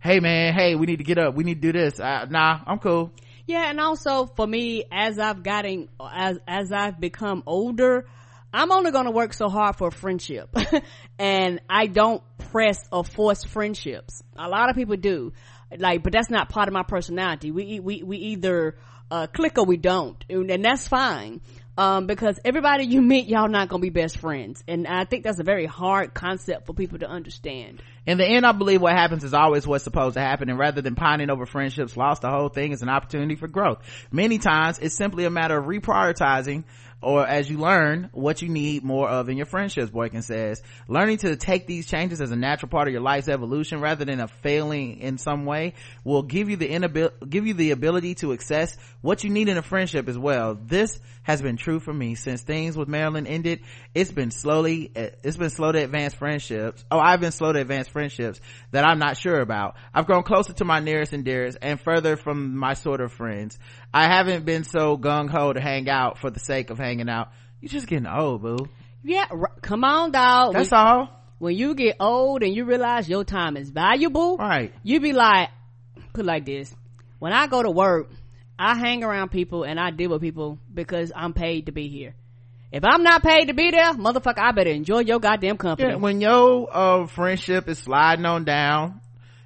hey 0.00 0.20
man 0.20 0.52
hey 0.54 0.74
we 0.74 0.86
need 0.86 0.98
to 0.98 1.04
get 1.04 1.18
up 1.18 1.34
we 1.34 1.44
need 1.44 1.60
to 1.60 1.72
do 1.72 1.78
this 1.78 1.98
nah 1.98 2.60
i'm 2.66 2.78
cool 2.78 3.12
yeah 3.46 3.70
and 3.70 3.80
also 3.80 4.26
for 4.26 4.46
me 4.46 4.84
as 4.90 5.18
i've 5.18 5.42
gotten 5.42 5.88
as 6.00 6.38
as 6.46 6.72
i've 6.72 6.98
become 7.00 7.42
older 7.46 8.06
I'm 8.52 8.72
only 8.72 8.90
going 8.90 9.04
to 9.04 9.10
work 9.10 9.34
so 9.34 9.48
hard 9.48 9.76
for 9.76 9.88
a 9.88 9.92
friendship. 9.92 10.48
and 11.18 11.60
I 11.68 11.86
don't 11.86 12.22
press 12.50 12.78
or 12.90 13.04
force 13.04 13.44
friendships. 13.44 14.22
A 14.36 14.48
lot 14.48 14.70
of 14.70 14.76
people 14.76 14.96
do. 14.96 15.32
Like, 15.76 16.02
but 16.02 16.12
that's 16.12 16.30
not 16.30 16.48
part 16.48 16.68
of 16.68 16.74
my 16.74 16.82
personality. 16.82 17.50
We, 17.50 17.78
we, 17.80 18.02
we 18.02 18.16
either, 18.16 18.76
uh, 19.10 19.26
click 19.26 19.58
or 19.58 19.66
we 19.66 19.76
don't. 19.76 20.22
And 20.30 20.64
that's 20.64 20.88
fine. 20.88 21.42
Um, 21.78 22.08
because 22.08 22.40
everybody 22.44 22.86
you 22.86 23.00
meet, 23.00 23.28
y'all 23.28 23.48
not 23.48 23.68
gonna 23.68 23.80
be 23.80 23.90
best 23.90 24.18
friends. 24.18 24.64
And 24.66 24.84
I 24.84 25.04
think 25.04 25.22
that's 25.22 25.38
a 25.38 25.44
very 25.44 25.64
hard 25.64 26.12
concept 26.12 26.66
for 26.66 26.72
people 26.72 26.98
to 26.98 27.08
understand. 27.08 27.80
In 28.04 28.18
the 28.18 28.26
end, 28.26 28.44
I 28.44 28.50
believe 28.50 28.82
what 28.82 28.94
happens 28.94 29.22
is 29.22 29.32
always 29.32 29.64
what's 29.64 29.84
supposed 29.84 30.14
to 30.14 30.20
happen. 30.20 30.48
And 30.50 30.58
rather 30.58 30.82
than 30.82 30.96
pining 30.96 31.30
over 31.30 31.46
friendships 31.46 31.96
lost, 31.96 32.22
the 32.22 32.30
whole 32.30 32.48
thing 32.48 32.72
is 32.72 32.82
an 32.82 32.88
opportunity 32.88 33.36
for 33.36 33.46
growth. 33.46 33.78
Many 34.10 34.38
times, 34.38 34.80
it's 34.80 34.96
simply 34.96 35.24
a 35.24 35.30
matter 35.30 35.56
of 35.56 35.66
reprioritizing 35.66 36.64
or 37.00 37.26
as 37.26 37.48
you 37.48 37.58
learn 37.58 38.10
what 38.12 38.42
you 38.42 38.48
need 38.48 38.82
more 38.82 39.08
of 39.08 39.28
in 39.28 39.36
your 39.36 39.46
friendships, 39.46 39.90
Boykin 39.90 40.22
says. 40.22 40.62
Learning 40.88 41.16
to 41.18 41.36
take 41.36 41.66
these 41.66 41.86
changes 41.86 42.20
as 42.20 42.32
a 42.32 42.36
natural 42.36 42.68
part 42.68 42.88
of 42.88 42.92
your 42.92 43.02
life's 43.02 43.28
evolution 43.28 43.80
rather 43.80 44.04
than 44.04 44.20
a 44.20 44.28
failing 44.28 44.98
in 44.98 45.18
some 45.18 45.44
way 45.44 45.74
will 46.02 46.22
give 46.22 46.50
you 46.50 46.56
the 46.56 46.68
inability, 46.68 47.14
give 47.28 47.46
you 47.46 47.54
the 47.54 47.70
ability 47.70 48.16
to 48.16 48.32
access 48.32 48.76
what 49.00 49.22
you 49.22 49.30
need 49.30 49.48
in 49.48 49.56
a 49.56 49.62
friendship 49.62 50.08
as 50.08 50.18
well. 50.18 50.58
This 50.60 50.98
has 51.22 51.40
been 51.40 51.56
true 51.56 51.78
for 51.78 51.92
me 51.92 52.14
since 52.14 52.42
things 52.42 52.76
with 52.76 52.88
Marilyn 52.88 53.26
ended. 53.26 53.60
It's 53.94 54.10
been 54.10 54.30
slowly, 54.30 54.90
it's 54.94 55.36
been 55.36 55.50
slow 55.50 55.70
to 55.70 55.84
advance 55.84 56.14
friendships. 56.14 56.84
Oh, 56.90 56.98
I've 56.98 57.20
been 57.20 57.32
slow 57.32 57.52
to 57.52 57.60
advance 57.60 57.86
friendships 57.86 58.40
that 58.72 58.84
I'm 58.84 58.98
not 58.98 59.16
sure 59.16 59.40
about. 59.40 59.76
I've 59.94 60.06
grown 60.06 60.22
closer 60.22 60.52
to 60.54 60.64
my 60.64 60.80
nearest 60.80 61.12
and 61.12 61.24
dearest 61.24 61.58
and 61.62 61.80
further 61.80 62.16
from 62.16 62.56
my 62.56 62.74
sort 62.74 63.00
of 63.00 63.12
friends. 63.12 63.58
I 63.92 64.06
haven't 64.06 64.44
been 64.44 64.64
so 64.64 64.96
gung 64.98 65.28
ho 65.28 65.52
to 65.52 65.60
hang 65.60 65.88
out 65.88 66.18
for 66.18 66.30
the 66.30 66.40
sake 66.40 66.70
of 66.70 66.78
hanging 66.78 67.08
out. 67.08 67.28
You're 67.60 67.70
just 67.70 67.86
getting 67.86 68.06
old, 68.06 68.42
boo. 68.42 68.68
Yeah, 69.02 69.26
r- 69.30 69.52
come 69.62 69.84
on, 69.84 70.12
dog. 70.12 70.52
That's 70.52 70.70
when, 70.70 70.80
all. 70.80 71.08
When 71.38 71.54
you 71.54 71.74
get 71.74 71.96
old 71.98 72.42
and 72.42 72.54
you 72.54 72.64
realize 72.64 73.08
your 73.08 73.24
time 73.24 73.56
is 73.56 73.70
valuable, 73.70 74.36
right? 74.36 74.72
You 74.82 75.00
be 75.00 75.12
like, 75.12 75.48
put 76.12 76.24
like 76.24 76.44
this. 76.44 76.74
When 77.18 77.32
I 77.32 77.46
go 77.46 77.62
to 77.62 77.70
work, 77.70 78.10
I 78.58 78.76
hang 78.76 79.04
around 79.04 79.30
people 79.30 79.64
and 79.64 79.78
I 79.80 79.90
deal 79.90 80.10
with 80.10 80.20
people 80.20 80.58
because 80.72 81.12
I'm 81.14 81.32
paid 81.32 81.66
to 81.66 81.72
be 81.72 81.88
here. 81.88 82.14
If 82.70 82.84
I'm 82.84 83.02
not 83.02 83.22
paid 83.22 83.46
to 83.46 83.54
be 83.54 83.70
there, 83.70 83.94
motherfucker, 83.94 84.38
I 84.38 84.52
better 84.52 84.70
enjoy 84.70 85.00
your 85.00 85.20
goddamn 85.20 85.56
company. 85.56 85.90
Yeah, 85.90 85.96
when 85.96 86.20
your 86.20 86.68
uh, 86.70 87.06
friendship 87.06 87.68
is 87.68 87.78
sliding 87.78 88.26
on 88.26 88.44
down, 88.44 89.00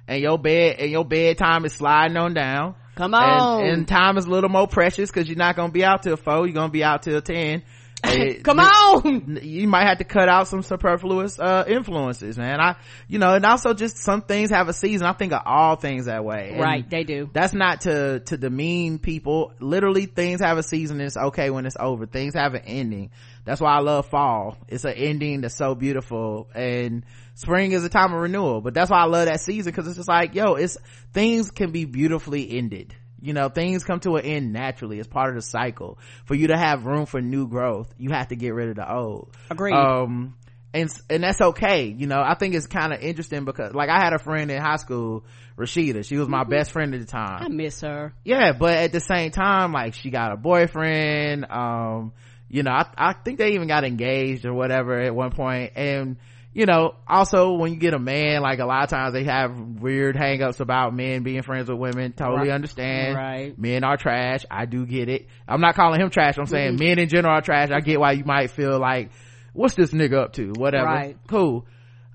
and 0.07 0.21
your 0.21 0.37
bed 0.37 0.75
and 0.79 0.91
your 0.91 1.05
bedtime 1.05 1.63
is 1.65 1.73
sliding 1.73 2.17
on 2.17 2.33
down, 2.33 2.75
come 2.95 3.13
on, 3.13 3.61
and, 3.61 3.69
and 3.69 3.87
time 3.87 4.17
is 4.17 4.25
a 4.25 4.29
little 4.29 4.49
more 4.49 4.67
precious 4.67 5.09
because 5.09 5.27
you're 5.27 5.37
not 5.37 5.55
gonna 5.55 5.71
be 5.71 5.83
out 5.83 6.03
till 6.03 6.17
four, 6.17 6.45
you're 6.45 6.53
gonna 6.53 6.69
be 6.69 6.83
out 6.83 7.03
till 7.03 7.21
ten. 7.21 7.63
Come 8.43 8.59
on. 8.59 9.39
You 9.41 9.67
might 9.67 9.87
have 9.87 9.99
to 9.99 10.03
cut 10.03 10.27
out 10.27 10.47
some 10.47 10.61
superfluous, 10.61 11.39
uh, 11.39 11.63
influences, 11.67 12.37
man. 12.37 12.59
I, 12.59 12.75
you 13.07 13.17
know, 13.17 13.33
and 13.33 13.45
also 13.45 13.73
just 13.73 13.97
some 13.97 14.21
things 14.21 14.49
have 14.49 14.67
a 14.67 14.73
season. 14.73 15.07
I 15.07 15.13
think 15.13 15.31
of 15.31 15.41
all 15.45 15.77
things 15.77 16.05
that 16.05 16.25
way. 16.25 16.49
And 16.51 16.59
right. 16.59 16.89
They 16.89 17.03
do. 17.03 17.29
That's 17.31 17.53
not 17.53 17.81
to, 17.81 18.19
to 18.19 18.37
demean 18.37 18.99
people. 18.99 19.53
Literally 19.59 20.05
things 20.05 20.41
have 20.41 20.57
a 20.57 20.63
season. 20.63 20.99
It's 20.99 21.15
okay 21.15 21.49
when 21.49 21.65
it's 21.65 21.77
over. 21.79 22.05
Things 22.05 22.33
have 22.35 22.55
an 22.55 22.63
ending. 22.65 23.11
That's 23.45 23.61
why 23.61 23.73
I 23.73 23.79
love 23.79 24.07
fall. 24.07 24.57
It's 24.67 24.83
an 24.83 24.93
ending 24.93 25.41
that's 25.41 25.55
so 25.55 25.73
beautiful 25.73 26.49
and 26.53 27.05
spring 27.35 27.71
is 27.71 27.83
a 27.83 27.89
time 27.89 28.13
of 28.13 28.21
renewal. 28.21 28.61
But 28.61 28.73
that's 28.73 28.91
why 28.91 28.99
I 28.99 29.05
love 29.05 29.25
that 29.25 29.41
season 29.41 29.71
because 29.71 29.87
it's 29.87 29.97
just 29.97 30.09
like, 30.09 30.35
yo, 30.35 30.53
it's, 30.53 30.77
things 31.13 31.51
can 31.51 31.71
be 31.71 31.85
beautifully 31.85 32.57
ended. 32.57 32.95
You 33.23 33.31
know 33.31 33.47
things 33.47 33.85
come 33.85 34.01
to 34.01 34.17
an 34.17 34.25
end 34.25 34.51
naturally. 34.51 34.99
It's 34.99 35.07
part 35.07 35.29
of 35.29 35.35
the 35.35 35.41
cycle. 35.41 35.97
For 36.25 36.35
you 36.35 36.47
to 36.47 36.57
have 36.57 36.85
room 36.85 37.05
for 37.05 37.21
new 37.21 37.47
growth 37.47 37.93
you 37.97 38.11
have 38.11 38.27
to 38.27 38.35
get 38.35 38.53
rid 38.53 38.69
of 38.69 38.75
the 38.75 38.93
old. 38.93 39.33
Agreed. 39.49 39.73
Um 39.73 40.35
and 40.73 40.91
and 41.09 41.23
that's 41.23 41.39
okay. 41.39 41.85
You 41.85 42.05
know 42.05 42.21
i 42.21 42.35
think 42.35 42.53
it's 42.53 42.67
kind 42.67 42.91
of 42.91 42.99
interesting 42.99 43.45
because 43.45 43.73
like 43.73 43.89
i 43.89 44.03
had 44.03 44.11
a 44.11 44.19
friend 44.19 44.51
in 44.51 44.61
high 44.61 44.75
school 44.75 45.23
rashida. 45.57 46.03
She 46.05 46.17
was 46.17 46.27
my 46.27 46.41
mm-hmm. 46.41 46.51
best 46.51 46.71
friend 46.71 46.93
at 46.93 46.99
the 46.99 47.07
time. 47.07 47.45
I 47.45 47.47
miss 47.47 47.79
her. 47.79 48.13
Yeah 48.25 48.51
but 48.51 48.77
at 48.77 48.91
the 48.91 48.99
same 48.99 49.31
time 49.31 49.71
like 49.71 49.93
she 49.93 50.09
got 50.09 50.33
a 50.33 50.35
boyfriend. 50.35 51.45
Um 51.49 52.11
you 52.49 52.63
know 52.63 52.71
i, 52.71 52.85
I 52.97 53.13
think 53.13 53.37
they 53.37 53.53
even 53.53 53.69
got 53.69 53.85
engaged 53.85 54.45
or 54.45 54.53
whatever 54.53 54.99
at 54.99 55.15
one 55.15 55.31
point. 55.31 55.71
And 55.77 56.17
you 56.53 56.67
know, 56.67 56.93
also 57.07 57.53
when 57.53 57.73
you 57.73 57.79
get 57.79 57.93
a 57.93 57.99
man, 57.99 58.41
like 58.41 58.59
a 58.59 58.65
lot 58.65 58.83
of 58.83 58.89
times 58.89 59.13
they 59.13 59.23
have 59.23 59.51
weird 59.57 60.15
hangups 60.15 60.59
about 60.59 60.93
men 60.93 61.23
being 61.23 61.41
friends 61.41 61.67
with 61.67 61.79
women. 61.79 62.13
Totally 62.13 62.49
right. 62.49 62.51
understand. 62.51 63.15
Right. 63.15 63.57
Men 63.57 63.83
are 63.83 63.97
trash. 63.97 64.45
I 64.51 64.65
do 64.65 64.85
get 64.85 65.09
it. 65.09 65.27
I'm 65.47 65.61
not 65.61 65.75
calling 65.75 65.99
him 65.99 66.11
trash. 66.11 66.37
I'm 66.37 66.45
saying 66.45 66.75
mm-hmm. 66.75 66.85
men 66.85 66.99
in 66.99 67.09
general 67.09 67.35
are 67.35 67.41
trash. 67.41 67.69
I 67.71 67.79
get 67.79 67.99
why 67.99 68.11
you 68.11 68.23
might 68.23 68.51
feel 68.51 68.79
like, 68.79 69.09
what's 69.53 69.73
this 69.73 69.91
nigga 69.91 70.25
up 70.25 70.33
to? 70.33 70.53
Whatever. 70.55 70.85
Right. 70.85 71.17
Cool. 71.27 71.65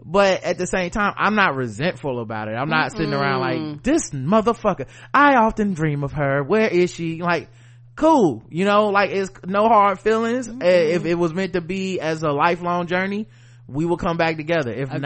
But 0.05 0.45
at 0.45 0.57
the 0.57 0.69
same 0.69 0.91
time, 0.91 1.15
I'm 1.17 1.35
not 1.35 1.57
resentful 1.57 2.21
about 2.21 2.47
it. 2.47 2.53
I'm 2.53 2.69
not 2.69 2.93
Mm-mm. 2.93 2.97
sitting 2.97 3.13
around 3.13 3.41
like, 3.41 3.83
this 3.83 4.11
motherfucker. 4.11 4.87
I 5.13 5.35
often 5.35 5.75
dream 5.75 6.05
of 6.05 6.13
her. 6.13 6.45
Where 6.45 6.69
is 6.69 6.95
she? 6.95 7.21
Like, 7.21 7.51
cool. 7.97 8.45
You 8.49 8.65
know, 8.65 8.87
like 8.87 9.11
it's 9.11 9.33
no 9.45 9.67
hard 9.67 9.99
feelings. 9.99 10.49
Mm-hmm. 10.49 10.63
If 10.63 11.05
it 11.05 11.17
was 11.17 11.35
meant 11.35 11.55
to 11.55 11.61
be 11.61 11.99
as 11.99 12.23
a 12.23 12.31
lifelong 12.31 12.87
journey, 12.87 13.27
we 13.69 13.85
will 13.85 13.99
come 13.99 14.17
back 14.17 14.37
together. 14.37 14.73
If 14.73 14.91
Agreed. 14.93 15.03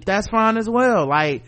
not, 0.00 0.06
that's 0.06 0.28
fine 0.28 0.56
as 0.56 0.68
well. 0.68 1.06
Like, 1.06 1.44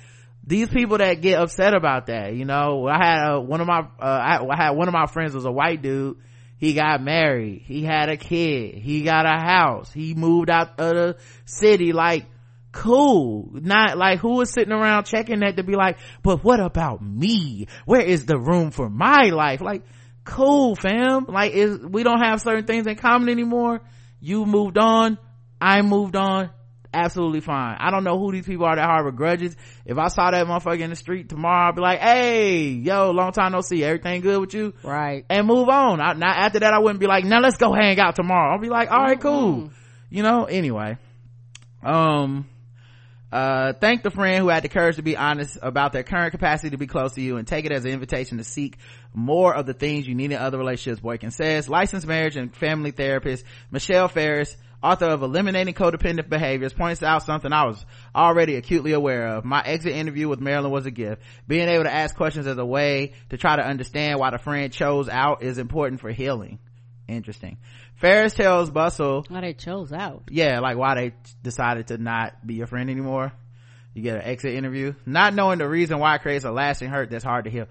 these 0.47 0.69
people 0.69 0.99
that 0.99 1.21
get 1.21 1.41
upset 1.41 1.75
about 1.75 2.07
that, 2.07 2.35
you 2.35 2.45
know, 2.45 2.87
I 2.87 3.05
had 3.05 3.33
uh, 3.33 3.41
one 3.41 3.61
of 3.61 3.67
my, 3.67 3.81
uh, 3.81 4.03
I, 4.03 4.47
I, 4.47 4.57
had 4.57 4.71
one 4.71 4.89
of 4.89 4.95
my 4.95 5.07
friends 5.07 5.35
was 5.35 5.47
a 5.47 5.51
white 5.51 5.83
dude. 5.83 6.19
He 6.59 6.75
got 6.75 7.03
married. 7.03 7.63
He 7.65 7.85
had 7.85 8.09
a 8.09 8.17
kid. 8.17 8.75
He 8.75 9.03
got 9.03 9.27
a 9.27 9.39
house. 9.41 9.93
He 9.93 10.15
moved 10.15 10.51
out 10.51 10.79
of 10.81 10.95
the 10.95 11.17
city. 11.45 11.93
Like, 11.93 12.27
cool. 12.73 13.51
Not 13.53 13.97
like 13.97 14.19
who 14.19 14.37
was 14.37 14.51
sitting 14.51 14.73
around 14.73 15.05
checking 15.05 15.41
that 15.41 15.57
to 15.57 15.63
be 15.63 15.75
like, 15.75 15.99
but 16.23 16.43
what 16.43 16.61
about 16.61 17.01
me? 17.03 17.69
Where 17.87 18.01
is 18.01 18.27
the 18.27 18.39
room 18.39 18.71
for 18.73 18.91
my 18.91 19.31
life? 19.31 19.61
Like, 19.61 19.85
cool, 20.25 20.75
fam. 20.75 21.27
Like, 21.29 21.53
is, 21.53 21.79
we 21.79 22.03
don't 22.03 22.21
have 22.21 22.41
certain 22.41 22.67
things 22.67 22.87
in 22.87 22.97
common 22.97 23.29
anymore. 23.29 23.81
You 24.21 24.45
moved 24.45 24.79
on. 24.79 25.19
I 25.61 25.83
moved 25.83 26.17
on 26.17 26.51
absolutely 26.93 27.41
fine. 27.41 27.77
I 27.79 27.91
don't 27.91 28.05
know 28.05 28.19
who 28.19 28.33
these 28.33 28.47
people 28.47 28.67
are 28.67 28.77
that 28.77 28.85
harbor 28.85 29.13
grudges. 29.13 29.57
If 29.85 29.99
I 29.99 30.09
saw 30.09 30.31
that 30.31 30.47
motherfucker 30.47 30.81
in 30.81 30.91
the 30.91 30.97
street 30.97 31.29
tomorrow, 31.29 31.69
I'd 31.69 31.75
be 31.75 31.81
like, 31.81 32.01
hey, 32.01 32.69
yo, 32.69 33.11
long 33.11 33.33
time 33.33 33.53
no 33.53 33.61
see. 33.61 33.85
Everything 33.85 34.21
good 34.21 34.41
with 34.41 34.55
you? 34.55 34.75
Right. 34.83 35.25
And 35.29 35.47
move 35.47 35.69
on. 35.69 36.01
I, 36.01 36.13
not 36.15 36.37
after 36.37 36.61
that, 36.61 36.73
I 36.73 36.79
wouldn't 36.79 37.01
be 37.01 37.07
like, 37.07 37.25
now 37.25 37.41
let's 37.41 37.57
go 37.57 37.73
hang 37.73 37.99
out 37.99 38.17
tomorrow. 38.17 38.53
I'll 38.55 38.61
be 38.61 38.69
like, 38.69 38.91
all 38.91 39.03
right, 39.03 39.21
cool. 39.21 39.53
Mm-hmm. 39.55 39.75
You 40.11 40.23
know, 40.23 40.45
anyway. 40.45 40.97
Um, 41.83 42.47
uh, 43.31 43.75
thank 43.75 44.03
the 44.03 44.11
friend 44.11 44.43
who 44.43 44.49
had 44.49 44.63
the 44.63 44.69
courage 44.69 44.97
to 44.97 45.03
be 45.03 45.17
honest 45.17 45.59
about 45.61 45.93
their 45.93 46.03
current 46.03 46.33
capacity 46.33 46.71
to 46.71 46.79
be 46.79 46.87
close 46.87 47.13
to 47.13 47.21
you 47.21 47.37
and 47.37 47.47
take 47.47 47.67
it 47.67 47.73
as 47.73 47.85
an 47.85 47.91
invitation 47.91 48.39
to 48.39 48.45
seek 48.45 48.79
more 49.13 49.55
of 49.55 49.67
the 49.67 49.75
things 49.75 50.09
you 50.09 50.15
need 50.15 50.33
in 50.33 50.39
other 50.39 50.57
relationships. 50.57 51.01
Boykin 51.01 51.31
says, 51.31 51.69
licensed 51.69 52.07
marriage 52.07 52.37
and 52.37 52.55
family 52.57 52.91
therapist 52.91 53.45
Michelle 53.71 54.09
Farris 54.09 54.57
author 54.83 55.07
of 55.07 55.23
Eliminating 55.23 55.75
Codependent 55.75 56.29
Behaviors, 56.29 56.73
points 56.73 57.03
out 57.03 57.25
something 57.25 57.53
I 57.53 57.67
was 57.67 57.85
already 58.15 58.57
acutely 58.57 58.93
aware 58.93 59.29
of. 59.29 59.45
My 59.45 59.63
exit 59.63 59.93
interview 59.93 60.29
with 60.29 60.41
Marilyn 60.41 60.71
was 60.71 60.87
a 60.87 60.91
gift. 60.91 61.23
Being 61.47 61.69
able 61.69 61.85
to 61.85 61.93
ask 61.93 62.15
questions 62.17 62.47
as 62.47 62.59
a 62.59 62.65
way 62.65 63.13
to 63.31 63.37
try 63.37 63.57
to 63.57 63.67
understand 63.67 64.19
why 64.19 64.31
the 64.31 64.39
friend 64.39 64.73
chose 64.73 65.09
out 65.09 65.43
is 65.43 65.59
important 65.59 66.01
for 66.01 66.11
healing. 66.11 66.59
Interesting. 67.09 67.59
Farris 67.97 68.35
tells 68.35 68.71
Bustle 68.71 69.25
why 69.29 69.41
they 69.41 69.55
chose 69.55 69.93
out. 69.93 70.25
Yeah, 70.31 70.61
like 70.61 70.77
why 70.77 70.95
they 70.95 71.15
decided 71.43 71.89
to 71.89 71.99
not 71.99 72.47
be 72.47 72.55
your 72.55 72.67
friend 72.67 72.91
anymore. 72.91 73.33
You 73.95 74.03
get 74.03 74.17
an 74.17 74.23
exit 74.23 74.55
interview, 74.55 74.95
not 75.07 75.35
knowing 75.35 75.59
the 75.59 75.69
reason 75.69 75.99
why 75.99 76.15
it 76.15 76.23
creates 76.23 76.45
a 76.45 76.53
lasting 76.53 76.91
hurt 76.91 77.11
that's 77.11 77.25
hard 77.25 77.47
to 77.47 77.51
heal. 77.51 77.67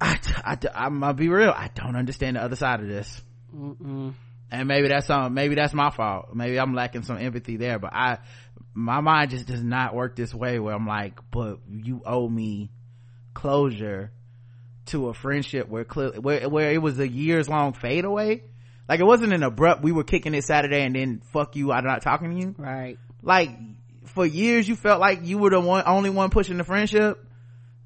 I, 0.00 0.18
I, 0.44 0.58
I'm 0.74 0.98
gonna 0.98 1.14
be 1.14 1.28
real. 1.28 1.50
I 1.50 1.70
don't 1.72 1.94
understand 1.94 2.36
the 2.36 2.42
other 2.42 2.56
side 2.56 2.80
of 2.80 2.88
this. 2.88 3.22
Mm-mm 3.54 4.14
and 4.52 4.68
maybe 4.68 4.88
that's 4.88 5.06
some 5.06 5.34
maybe 5.34 5.54
that's 5.54 5.72
my 5.72 5.90
fault. 5.90 6.34
Maybe 6.34 6.60
i'm 6.60 6.74
lacking 6.74 7.02
some 7.02 7.18
empathy 7.18 7.56
there 7.56 7.78
but 7.78 7.92
i 7.92 8.18
my 8.74 9.00
mind 9.00 9.30
just 9.30 9.46
does 9.46 9.62
not 9.62 9.94
work 9.94 10.14
this 10.14 10.32
way 10.32 10.58
where 10.60 10.74
i'm 10.74 10.86
like 10.86 11.18
but 11.30 11.58
you 11.68 12.02
owe 12.06 12.28
me 12.28 12.70
closure 13.34 14.12
to 14.86 15.08
a 15.08 15.14
friendship 15.14 15.68
where 15.68 15.84
where, 15.84 16.48
where 16.48 16.70
it 16.70 16.80
was 16.80 16.98
a 16.98 17.08
years 17.08 17.48
long 17.48 17.72
fade 17.72 18.04
away 18.04 18.42
like 18.88 19.00
it 19.00 19.04
wasn't 19.04 19.32
an 19.32 19.42
abrupt 19.42 19.82
we 19.82 19.90
were 19.90 20.04
kicking 20.04 20.34
it 20.34 20.44
saturday 20.44 20.82
and 20.82 20.94
then 20.94 21.22
fuck 21.32 21.56
you 21.56 21.72
i'm 21.72 21.84
not 21.84 22.02
talking 22.02 22.30
to 22.30 22.36
you. 22.36 22.54
Right. 22.58 22.98
Like 23.22 23.50
for 24.06 24.26
years 24.26 24.68
you 24.68 24.76
felt 24.76 25.00
like 25.00 25.20
you 25.24 25.38
were 25.38 25.50
the 25.50 25.60
one 25.60 25.84
only 25.86 26.10
one 26.10 26.30
pushing 26.30 26.58
the 26.58 26.64
friendship 26.64 27.24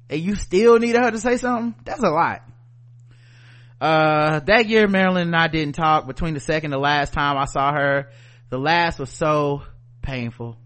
and 0.09 0.19
you 0.19 0.35
still 0.35 0.79
needed 0.79 1.01
her 1.01 1.11
to 1.11 1.19
say 1.19 1.37
something? 1.37 1.75
That's 1.85 2.03
a 2.03 2.09
lot 2.09 2.46
uh 3.79 4.39
that 4.39 4.67
year 4.67 4.87
marilyn 4.87 5.27
and 5.27 5.35
i 5.35 5.47
didn't 5.47 5.75
talk 5.75 6.07
between 6.07 6.33
the 6.33 6.39
second 6.39 6.73
and 6.73 6.81
last 6.81 7.13
time 7.13 7.37
i 7.37 7.45
saw 7.45 7.71
her 7.71 8.09
the 8.49 8.57
last 8.57 8.99
was 8.99 9.09
so 9.09 9.61
painful 10.01 10.57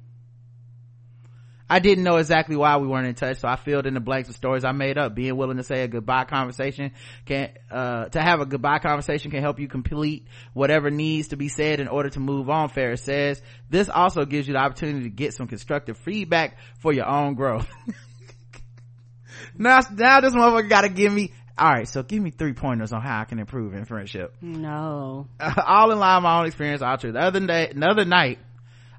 I 1.72 1.80
didn't 1.80 2.04
know 2.04 2.18
exactly 2.18 2.58
why 2.58 2.76
we 2.76 2.88
weren't 2.88 3.08
in 3.08 3.16
touch, 3.16 3.38
so 3.38 3.48
I 3.48 3.56
filled 3.56 3.88
in 3.88 3.94
the 3.94 4.02
blanks 4.02 4.28
with 4.28 4.36
stories 4.36 4.66
I 4.66 4.74
made 4.74 4.98
up. 4.98 5.16
Being 5.16 5.38
willing 5.38 5.56
to 5.56 5.64
say 5.64 5.84
a 5.84 5.88
goodbye 5.88 6.26
conversation 6.26 6.92
can, 7.24 7.52
uh, 7.72 8.10
to 8.10 8.22
have 8.22 8.42
a 8.42 8.46
goodbye 8.46 8.80
conversation 8.80 9.32
can 9.32 9.40
help 9.40 9.58
you 9.58 9.70
complete 9.70 10.28
whatever 10.52 10.92
needs 10.92 11.30
to 11.30 11.38
be 11.38 11.48
said 11.48 11.80
in 11.80 11.88
order 11.88 12.10
to 12.10 12.20
move 12.20 12.50
on, 12.50 12.68
Farris 12.68 13.02
says. 13.02 13.42
This 13.70 13.88
also 13.88 14.26
gives 14.26 14.50
you 14.50 14.56
the 14.56 14.60
opportunity 14.60 15.04
to 15.04 15.10
get 15.10 15.34
some 15.34 15.48
constructive 15.48 15.98
feedback 15.98 16.58
for 16.80 16.92
your 16.92 17.08
own 17.08 17.36
growth. 17.36 17.70
now, 19.58 19.80
now 19.94 20.20
this 20.20 20.34
motherfucker 20.34 20.68
gotta 20.68 20.90
give 20.90 21.14
me, 21.14 21.32
alright, 21.60 21.88
so 21.88 22.04
give 22.04 22.22
me 22.22 22.32
three 22.32 22.54
pointers 22.54 22.92
on 22.94 23.02
how 23.02 23.22
I 23.22 23.26
can 23.26 23.40
improve 23.40 23.74
in 23.74 23.86
friendship. 23.86 24.36
No. 24.42 25.28
all 25.68 25.92
in 25.92 26.00
line 26.00 26.18
with 26.18 26.24
my 26.24 26.40
own 26.40 26.48
experience, 26.48 26.82
all 26.82 26.98
true. 26.98 27.12
The 27.12 27.20
other 27.20 27.40
day, 27.46 27.70
another 27.70 28.06
night, 28.06 28.40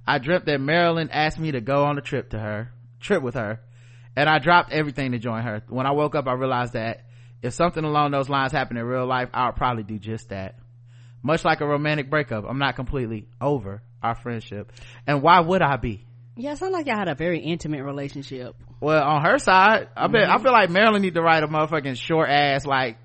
I 0.07 0.19
dreamt 0.19 0.47
that 0.47 0.61
Marilyn 0.61 1.11
asked 1.11 1.39
me 1.39 1.53
to 1.53 1.61
go 1.61 1.85
on 1.85 1.99
a 1.99 2.01
trip 2.01 2.31
to 2.31 2.39
her, 2.39 2.73
trip 3.01 3.23
with 3.23 3.35
her, 3.35 3.61
and 4.17 4.29
I 4.29 4.39
dropped 4.39 4.73
everything 4.73 5.13
to 5.13 5.19
join 5.19 5.43
her. 5.43 5.63
When 5.69 5.87
I 5.87 5.93
woke 5.93 6.15
up, 6.15 6.27
I 6.27 6.33
realized 6.33 6.75
that 6.75 7.05
if 7.43 7.55
something 7.55 7.85
along 7.85 8.13
those 8.13 8.29
lines 8.29 8.53
happened 8.53 8.79
in 8.79 8.85
real 8.85 9.07
life, 9.07 9.29
I 9.33 9.47
would 9.47 9.57
probably 9.57 9.83
do 9.83 9.99
just 9.99 10.29
that. 10.31 10.59
Much 11.23 11.45
like 11.45 11.61
a 11.61 11.67
romantic 11.67 12.11
breakup, 12.11 12.45
I'm 12.49 12.59
not 12.59 12.77
completely 12.77 13.27
over 13.41 13.83
our 14.03 14.15
friendship. 14.15 14.73
And 15.07 15.23
why 15.23 15.41
would 15.41 15.63
I 15.63 15.77
be? 15.77 16.05
Yeah, 16.37 16.53
it 16.53 16.59
sounds 16.59 16.73
like 16.73 16.87
y'all 16.87 16.97
had 16.97 17.09
a 17.09 17.15
very 17.15 17.41
intimate 17.41 17.83
relationship. 17.85 18.57
Well, 18.81 19.03
on 19.03 19.23
her 19.25 19.39
side, 19.39 19.89
I 19.97 20.07
bet, 20.09 20.31
I 20.31 20.39
feel 20.39 20.53
like 20.53 20.71
Marilyn 20.71 21.03
need 21.03 21.15
to 21.15 21.23
write 21.23 21.43
a 21.43 21.49
motherfucking 21.49 21.97
short 21.97 22.31
ass, 22.31 22.65
like, 22.65 22.97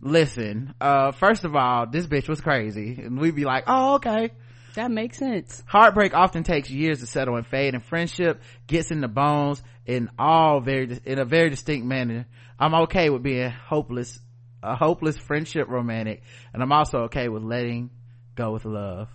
listen, 0.00 0.74
uh, 0.80 1.12
first 1.12 1.44
of 1.44 1.54
all, 1.54 1.86
this 1.86 2.06
bitch 2.06 2.28
was 2.28 2.40
crazy. 2.40 3.00
And 3.02 3.18
we'd 3.18 3.36
be 3.36 3.44
like, 3.44 3.64
oh, 3.68 3.94
okay. 3.94 4.30
That 4.74 4.90
makes 4.90 5.18
sense. 5.18 5.62
Heartbreak 5.66 6.14
often 6.14 6.44
takes 6.44 6.70
years 6.70 7.00
to 7.00 7.06
settle 7.06 7.36
and 7.36 7.46
fade, 7.46 7.74
and 7.74 7.84
friendship 7.84 8.42
gets 8.66 8.90
in 8.90 9.00
the 9.00 9.08
bones 9.08 9.62
in 9.84 10.08
all 10.18 10.60
very 10.60 10.98
in 11.04 11.18
a 11.18 11.24
very 11.24 11.50
distinct 11.50 11.86
manner. 11.86 12.26
I'm 12.58 12.74
okay 12.84 13.10
with 13.10 13.22
being 13.22 13.50
hopeless, 13.50 14.18
a 14.62 14.74
hopeless 14.74 15.18
friendship 15.18 15.68
romantic, 15.68 16.22
and 16.54 16.62
I'm 16.62 16.72
also 16.72 17.00
okay 17.04 17.28
with 17.28 17.42
letting 17.42 17.90
go 18.34 18.52
with 18.52 18.64
love. 18.64 19.08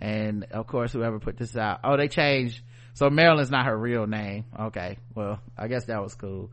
And 0.00 0.44
of 0.52 0.68
course, 0.68 0.92
whoever 0.92 1.18
put 1.18 1.38
this 1.38 1.56
out, 1.56 1.80
oh, 1.82 1.96
they 1.96 2.06
changed. 2.08 2.62
So 2.98 3.10
Marilyn's 3.10 3.48
not 3.50 3.64
her 3.66 3.78
real 3.78 4.08
name. 4.08 4.44
Okay, 4.58 4.98
well, 5.14 5.38
I 5.56 5.68
guess 5.68 5.84
that 5.84 6.02
was 6.02 6.16
cool. 6.16 6.50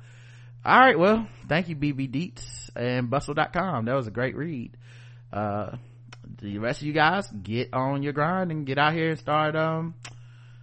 All 0.63 0.79
right, 0.79 0.97
well, 0.97 1.27
thank 1.47 1.69
you, 1.69 1.75
BB 1.75 2.11
Deets 2.11 2.69
and 2.75 3.09
Bustle.com. 3.09 3.85
That 3.85 3.95
was 3.95 4.05
a 4.05 4.11
great 4.11 4.35
read. 4.35 4.77
Uh, 5.33 5.77
the 6.39 6.59
rest 6.59 6.81
of 6.81 6.87
you 6.87 6.93
guys 6.93 7.27
get 7.31 7.73
on 7.73 8.03
your 8.03 8.13
grind 8.13 8.51
and 8.51 8.63
get 8.63 8.77
out 8.77 8.93
here 8.93 9.09
and 9.09 9.17
start 9.19 9.55
um 9.55 9.95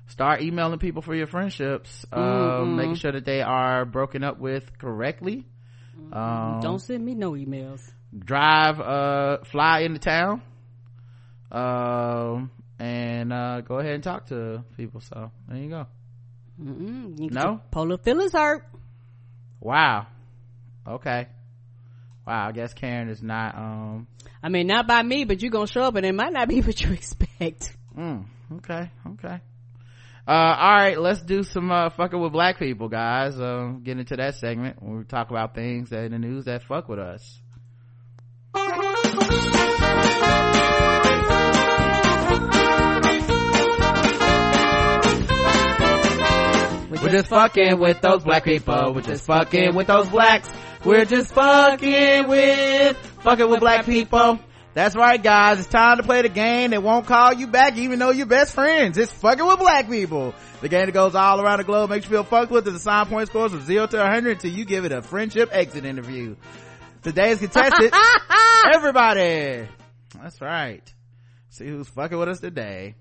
start 0.07 0.41
emailing 0.43 0.79
people 0.79 1.03
for 1.03 1.15
your 1.17 1.27
friendships 1.27 2.05
um 2.13 2.23
Mhm. 2.23 2.77
making 2.77 2.95
sure 2.97 3.13
that 3.13 3.25
they 3.25 3.43
are 3.43 3.85
broken 3.85 4.23
up 4.23 4.39
with 4.39 4.77
correctly 4.79 5.47
um 6.13 6.61
Don't 6.63 6.81
send 6.81 7.05
me 7.05 7.15
no 7.17 7.33
emails. 7.33 7.81
drive 8.17 8.81
uh 8.81 9.39
fly 9.45 9.81
into 9.81 9.99
town 10.01 10.43
um 11.51 12.51
and 12.79 13.33
uh 13.33 13.61
go 13.61 13.79
ahead 13.79 13.95
and 13.95 14.03
talk 14.03 14.27
to 14.27 14.65
people 14.77 15.01
so 15.01 15.31
there 15.49 15.59
you 15.59 15.69
go 15.69 15.87
Mm-mm. 16.63 17.19
You 17.21 17.31
No? 17.31 17.61
Polar 17.71 17.99
feelings 17.99 18.33
hurt. 18.33 18.65
wow 19.61 20.07
okay 20.87 21.29
wow 22.27 22.49
i 22.49 22.53
guess 22.53 22.73
karen 22.75 23.09
is 23.09 23.23
not 23.23 23.57
um 23.57 24.07
I 24.45 24.49
mean, 24.49 24.67
not 24.67 24.89
by 24.89 25.01
me, 25.05 25.23
but 25.25 25.41
you're 25.41 25.53
gonna 25.53 25.69
show 25.69 25.83
up 25.83 25.95
and 25.95 26.05
it 26.05 26.13
might 26.13 26.33
not 26.33 26.49
be 26.49 26.61
what 26.63 26.81
you 26.81 26.93
expect. 26.93 27.77
Mm, 27.97 28.25
okay, 28.57 28.91
okay. 29.13 29.41
Uh, 30.27 30.31
all 30.31 30.75
right, 30.75 30.99
let's 31.01 31.23
do 31.23 31.45
some, 31.45 31.71
uh, 31.71 31.91
fucking 31.91 32.21
with 32.21 32.33
black 32.33 32.59
people, 32.59 32.89
guys. 32.89 33.39
Um, 33.39 33.83
get 33.85 33.99
into 33.99 34.17
that 34.17 34.35
segment 34.35 34.83
when 34.83 34.99
we 34.99 35.05
talk 35.05 35.31
about 35.31 35.55
things 35.55 35.91
that 35.91 36.03
in 36.07 36.11
the 36.11 36.19
news 36.19 36.47
that 36.47 36.65
fuck 36.65 36.89
with 36.89 36.99
us. 36.99 37.41
We're 47.01 47.09
just 47.09 47.29
fucking 47.29 47.79
with 47.79 48.01
those 48.01 48.23
black 48.23 48.45
people. 48.45 48.93
We're 48.95 49.01
just 49.01 49.25
fucking 49.25 49.75
with 49.75 49.87
those 49.87 50.09
blacks. 50.09 50.49
We're 50.85 51.05
just 51.05 51.33
fucking 51.33 52.29
with, 52.29 52.97
fucking 53.23 53.49
with 53.49 53.61
black 53.61 53.87
people. 53.87 54.39
That's 54.75 54.97
right, 54.97 55.23
guys. 55.23 55.61
It's 55.61 55.69
time 55.69 55.99
to 55.99 56.03
play 56.03 56.23
the 56.23 56.29
game 56.29 56.71
that 56.71 56.83
won't 56.83 57.07
call 57.07 57.33
you 57.35 57.47
back 57.47 57.77
even 57.77 57.99
though 57.99 58.11
you're 58.11 58.27
best 58.27 58.55
friends. 58.55 58.99
It's 58.99 59.13
fucking 59.13 59.47
with 59.47 59.59
black 59.59 59.89
people. 59.89 60.35
The 60.61 60.69
game 60.69 60.87
that 60.87 60.93
goes 60.93 61.15
all 61.15 61.41
around 61.41 61.59
the 61.59 61.65
globe 61.65 61.91
makes 61.91 62.05
you 62.07 62.11
feel 62.11 62.25
fucked 62.25 62.51
with 62.51 62.67
and 62.67 62.77
assign 62.77 63.07
point 63.07 63.29
scores 63.29 63.53
from 63.53 63.63
zero 63.63 63.87
to 63.87 63.97
100 63.99 64.33
until 64.33 64.51
you 64.51 64.65
give 64.65 64.85
it 64.85 64.93
a 64.93 65.03
friendship 65.03 65.51
exit 65.53 65.85
interview. 65.85 66.37
Today's 67.03 67.39
contestant, 67.39 67.95
everybody. 68.75 69.69
That's 70.21 70.41
right. 70.41 70.93
See 71.51 71.67
who's 71.67 71.89
fucking 71.89 72.17
with 72.19 72.29
us 72.29 72.41
today. 72.41 72.95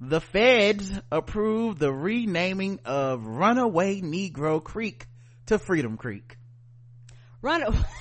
The 0.00 0.20
feds 0.20 0.92
approved 1.10 1.80
the 1.80 1.92
renaming 1.92 2.78
of 2.84 3.26
Runaway 3.26 4.00
Negro 4.00 4.62
Creek 4.62 5.06
to 5.46 5.58
Freedom 5.58 5.96
Creek. 5.96 6.36
Run, 7.42 7.60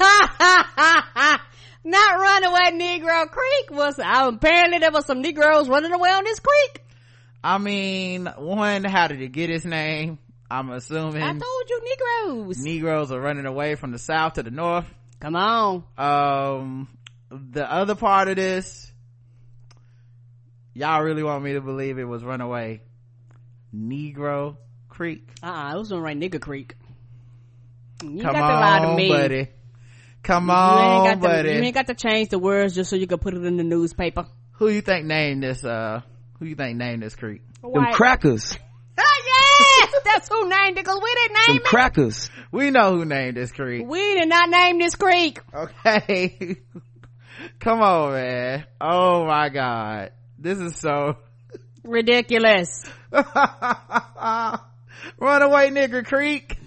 not 1.83 2.19
runaway 2.19 2.71
Negro 2.73 3.29
Creek 3.29 3.71
was, 3.71 3.97
uh, 3.99 4.31
apparently 4.33 4.79
there 4.79 4.91
was 4.91 5.05
some 5.05 5.21
Negroes 5.21 5.69
running 5.69 5.91
away 5.91 6.09
on 6.09 6.23
this 6.23 6.39
creek. 6.39 6.83
I 7.43 7.57
mean, 7.57 8.25
one, 8.25 8.83
how 8.83 9.07
did 9.07 9.21
it 9.21 9.31
get 9.31 9.49
its 9.49 9.65
name? 9.65 10.19
I'm 10.49 10.69
assuming 10.71 11.23
I 11.23 11.31
told 11.31 11.69
you 11.69 11.81
Negroes. 11.83 12.63
Negroes 12.63 13.11
are 13.11 13.19
running 13.19 13.45
away 13.45 13.75
from 13.75 13.91
the 13.91 13.99
south 13.99 14.33
to 14.33 14.43
the 14.43 14.51
north. 14.51 14.85
Come 15.19 15.35
on. 15.35 15.83
Um, 15.97 16.87
the 17.29 17.69
other 17.71 17.95
part 17.95 18.27
of 18.27 18.35
this, 18.35 18.86
y'all 20.77 21.01
really 21.01 21.23
want 21.23 21.43
me 21.43 21.53
to 21.53 21.61
believe 21.61 21.97
it 21.97 22.03
was 22.05 22.23
Runaway 22.23 22.81
Negro 23.75 24.57
Creek? 24.89 25.27
Uh-uh, 25.43 25.75
it 25.75 25.77
was 25.77 25.91
on 25.91 26.01
right 26.01 26.17
Nigger 26.17 26.39
Creek. 26.41 26.75
You 28.03 28.21
Come 28.21 28.33
got 28.33 28.47
to 28.47 28.53
lie 28.55 28.79
to 28.79 28.87
on, 28.89 28.95
me. 28.95 29.09
buddy. 29.09 29.47
Come 30.23 30.47
You 30.47 30.51
on, 30.53 31.07
ain't 31.07 31.21
got 31.21 31.27
buddy. 31.29 31.49
to, 31.49 31.55
you 31.55 31.63
ain't 31.63 31.73
got 31.75 31.87
to 31.87 31.93
change 31.95 32.29
the 32.29 32.39
words 32.39 32.75
just 32.75 32.89
so 32.89 32.95
you 32.95 33.07
can 33.07 33.17
put 33.17 33.33
it 33.33 33.43
in 33.43 33.57
the 33.57 33.63
newspaper. 33.63 34.25
who 34.53 34.67
you 34.69 34.81
think 34.81 35.05
named 35.05 35.41
this, 35.43 35.63
uh, 35.63 36.01
who 36.39 36.45
you 36.45 36.55
think 36.55 36.77
named 36.77 37.01
this 37.01 37.15
creek? 37.15 37.41
Them 37.61 37.85
crackers. 37.93 38.57
Oh, 38.99 39.21
yes! 39.79 39.93
That's 40.05 40.29
who 40.29 40.47
named 40.49 40.77
it, 40.77 40.83
because 40.83 40.99
we 41.01 41.13
didn't 41.13 41.33
Them 41.47 41.55
name 41.55 41.57
it. 41.57 41.63
crackers. 41.63 42.29
We 42.51 42.69
know 42.71 42.95
who 42.95 43.05
named 43.05 43.37
this 43.37 43.51
creek. 43.51 43.85
We 43.87 43.99
did 44.15 44.27
not 44.29 44.49
name 44.49 44.79
this 44.79 44.95
creek. 44.95 45.39
Okay. 45.53 46.57
Come 47.59 47.81
on, 47.81 48.13
man. 48.13 48.65
Oh 48.81 49.25
my 49.25 49.49
god. 49.49 50.11
This 50.39 50.59
is 50.59 50.75
so 50.75 51.17
Ridiculous. 51.87 52.83
Runaway 53.11 53.25
Nigger 55.19 56.05
Creek. 56.05 56.57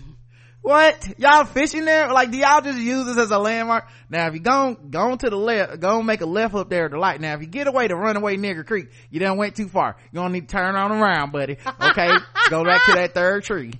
What? 0.62 1.18
Y'all 1.18 1.44
fishing 1.44 1.84
there? 1.84 2.12
Like, 2.12 2.30
do 2.30 2.38
y'all 2.38 2.60
just 2.60 2.78
use 2.78 3.06
this 3.06 3.16
as 3.16 3.30
a 3.30 3.38
landmark? 3.38 3.88
Now, 4.08 4.28
if 4.28 4.34
you 4.34 4.40
go, 4.40 4.74
go 4.74 5.16
to 5.16 5.30
the 5.30 5.36
left, 5.36 5.80
go 5.80 6.02
make 6.02 6.20
a 6.20 6.26
left 6.26 6.54
up 6.54 6.68
there 6.68 6.86
at 6.86 6.90
the 6.90 6.98
light. 6.98 7.20
Now, 7.20 7.34
if 7.34 7.40
you 7.40 7.46
get 7.46 7.66
away 7.66 7.88
to 7.88 7.96
Runaway 7.96 8.36
Nigger 8.36 8.66
Creek, 8.66 8.88
you 9.10 9.20
done 9.20 9.38
went 9.38 9.56
too 9.56 9.68
far. 9.68 9.96
You're 10.12 10.22
gonna 10.22 10.34
need 10.34 10.48
to 10.48 10.56
turn 10.56 10.74
on 10.74 10.92
around, 10.92 11.32
buddy. 11.32 11.56
Okay? 11.80 12.10
go 12.50 12.64
back 12.64 12.84
to 12.86 12.92
that 12.92 13.14
third 13.14 13.44
tree. 13.44 13.72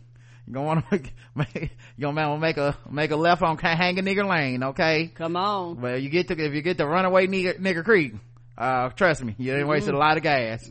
You're 0.46 0.54
gonna 0.54 0.66
wanna 0.66 0.84
make, 0.90 1.14
make 1.34 1.76
you're 1.96 2.12
gonna 2.12 2.38
make 2.38 2.56
a, 2.56 2.76
make 2.90 3.10
a 3.10 3.16
left 3.16 3.42
on 3.42 3.58
Hang 3.58 3.98
a 3.98 4.02
Nigger 4.02 4.28
Lane, 4.28 4.64
okay? 4.64 5.10
Come 5.14 5.36
on. 5.36 5.80
Well, 5.80 5.98
you 5.98 6.08
get 6.08 6.28
to, 6.28 6.38
if 6.38 6.54
you 6.54 6.62
get 6.62 6.78
to 6.78 6.86
Runaway 6.86 7.26
Nigger, 7.26 7.60
Nigger 7.60 7.84
Creek, 7.84 8.14
uh, 8.60 8.88
trust 8.90 9.24
me, 9.24 9.34
you 9.38 9.52
didn't 9.52 9.68
wasted 9.68 9.94
a 9.94 9.98
lot 9.98 10.16
of 10.16 10.22
gas. 10.22 10.70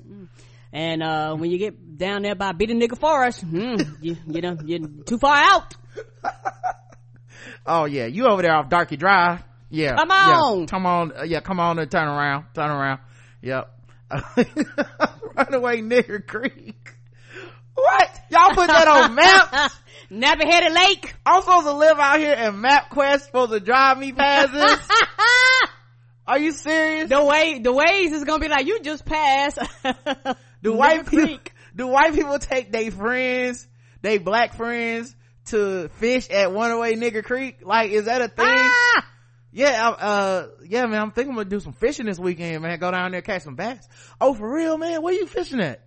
And, 0.72 1.02
uh, 1.02 1.36
when 1.36 1.50
you 1.50 1.58
get 1.58 1.98
down 1.98 2.22
there 2.22 2.36
by 2.36 2.52
Beating 2.52 2.80
Nigger 2.80 2.98
Forest, 2.98 3.42
hmm, 3.42 3.76
you, 4.02 4.16
you 4.28 4.42
know, 4.42 4.58
you're 4.64 4.88
too 5.06 5.18
far 5.18 5.36
out. 5.36 5.76
Oh 7.66 7.86
yeah, 7.86 8.06
you 8.08 8.26
over 8.26 8.42
there 8.42 8.56
off 8.56 8.70
Darky 8.70 8.98
Drive. 8.98 9.44
Yeah. 9.70 9.96
Come 9.96 10.10
yeah. 10.10 10.40
on. 10.40 10.68
Come 10.68 10.86
on. 10.86 11.14
uh, 11.16 11.24
yeah, 11.24 11.42
come 11.42 11.60
on 11.60 11.78
and 11.78 11.90
turn 11.90 12.08
around. 12.08 12.46
Turn 12.56 12.72
around. 12.72 13.00
Yep. 13.42 13.72
Runaway 15.36 15.82
Nigger 15.82 16.26
Creek. 16.26 16.94
What? 17.76 18.22
Y'all 18.32 18.56
put 18.56 18.68
that 18.68 18.88
on 18.88 19.16
maps? 19.16 19.76
Nappy 20.12 20.52
Headed 20.52 20.74
Lake. 20.74 21.14
I'm 21.26 21.44
supposed 21.44 21.68
to 21.68 21.74
live 21.74 22.00
out 22.00 22.20
here 22.20 22.34
and 22.36 22.60
map 22.60 22.90
quest 22.90 23.26
supposed 23.26 23.52
to 23.52 23.60
drive 23.60 24.00
me 24.00 24.12
past 24.12 24.52
this? 24.52 24.80
Are 26.30 26.38
you 26.38 26.52
serious? 26.52 27.10
the 27.10 27.24
way, 27.26 27.58
the 27.58 27.74
ways 27.74 28.12
is 28.12 28.24
gonna 28.24 28.40
be 28.40 28.48
like, 28.48 28.68
you 28.68 28.82
just 28.82 29.04
passed. 29.04 29.58
Do 30.62 30.74
white 30.74 31.08
people, 31.08 31.26
Creek. 31.26 31.54
do 31.76 31.88
white 31.88 32.14
people 32.14 32.38
take 32.38 32.72
their 32.72 32.92
friends, 32.92 33.68
they 34.02 34.18
black 34.18 34.54
friends 34.54 35.16
to 35.46 35.88
fish 36.00 36.30
at 36.30 36.52
Runaway 36.52 36.96
Nigger 36.96 37.24
Creek? 37.24 37.60
Like, 37.64 37.92
is 37.92 38.06
that 38.06 38.22
a 38.22 38.28
thing? 38.28 38.46
Ah! 38.46 39.06
Yeah, 39.52 39.90
uh, 39.90 40.48
yeah, 40.68 40.86
man, 40.86 41.02
I'm 41.02 41.12
thinking 41.12 41.32
I'm 41.32 41.38
gonna 41.38 41.50
do 41.50 41.60
some 41.62 41.74
fishing 41.74 42.06
this 42.06 42.20
weekend, 42.20 42.62
man. 42.62 42.78
Go 42.78 42.92
down 42.92 43.12
there, 43.12 43.22
catch 43.22 43.44
some 43.44 43.56
bass. 43.56 43.88
Oh, 44.22 44.34
for 44.34 44.54
real, 44.54 44.78
man? 44.78 45.02
Where 45.02 45.14
you 45.14 45.26
fishing 45.26 45.62
at? 45.62 45.82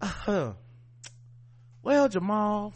Uh, 0.00 0.52
well 1.82 2.08
jamal 2.08 2.72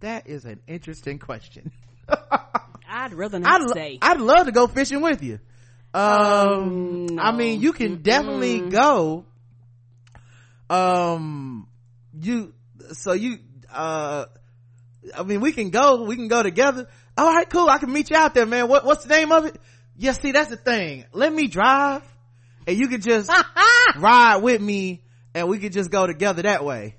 that 0.00 0.26
is 0.26 0.44
an 0.44 0.60
interesting 0.66 1.18
question 1.18 1.72
I'd 2.88 3.14
rather 3.14 3.38
not 3.38 3.62
I'd, 3.62 3.70
say. 3.70 3.98
I'd 4.00 4.20
love 4.20 4.46
to 4.46 4.52
go 4.52 4.66
fishing 4.66 5.00
with 5.00 5.22
you 5.22 5.40
um, 5.94 6.02
Um, 6.02 7.06
no. 7.06 7.22
i 7.22 7.30
mean 7.32 7.60
you 7.60 7.72
can 7.72 8.02
definitely 8.02 8.68
go. 8.68 9.24
Um 10.70 11.68
you 12.20 12.52
so 12.92 13.12
you 13.12 13.38
uh 13.72 14.24
i 15.16 15.22
mean 15.22 15.40
we 15.40 15.52
can 15.52 15.70
go 15.70 16.02
we 16.04 16.16
can 16.16 16.28
go 16.28 16.42
together. 16.42 16.88
All 17.16 17.32
right 17.32 17.48
cool. 17.48 17.68
I 17.68 17.78
can 17.78 17.92
meet 17.92 18.10
you 18.10 18.16
out 18.16 18.34
there 18.34 18.46
man. 18.46 18.68
What 18.68 18.84
what's 18.84 19.04
the 19.04 19.14
name 19.14 19.30
of 19.32 19.46
it? 19.46 19.56
Yeah 19.96 20.12
see 20.12 20.32
that's 20.32 20.50
the 20.50 20.56
thing. 20.56 21.04
Let 21.12 21.32
me 21.32 21.46
drive 21.46 22.02
and 22.66 22.76
you 22.76 22.88
can 22.88 23.00
just 23.00 23.30
ride 23.96 24.38
with 24.38 24.60
me 24.60 25.02
and 25.34 25.48
we 25.48 25.58
could 25.58 25.72
just 25.72 25.90
go 25.90 26.06
together 26.06 26.42
that 26.42 26.64
way. 26.64 26.96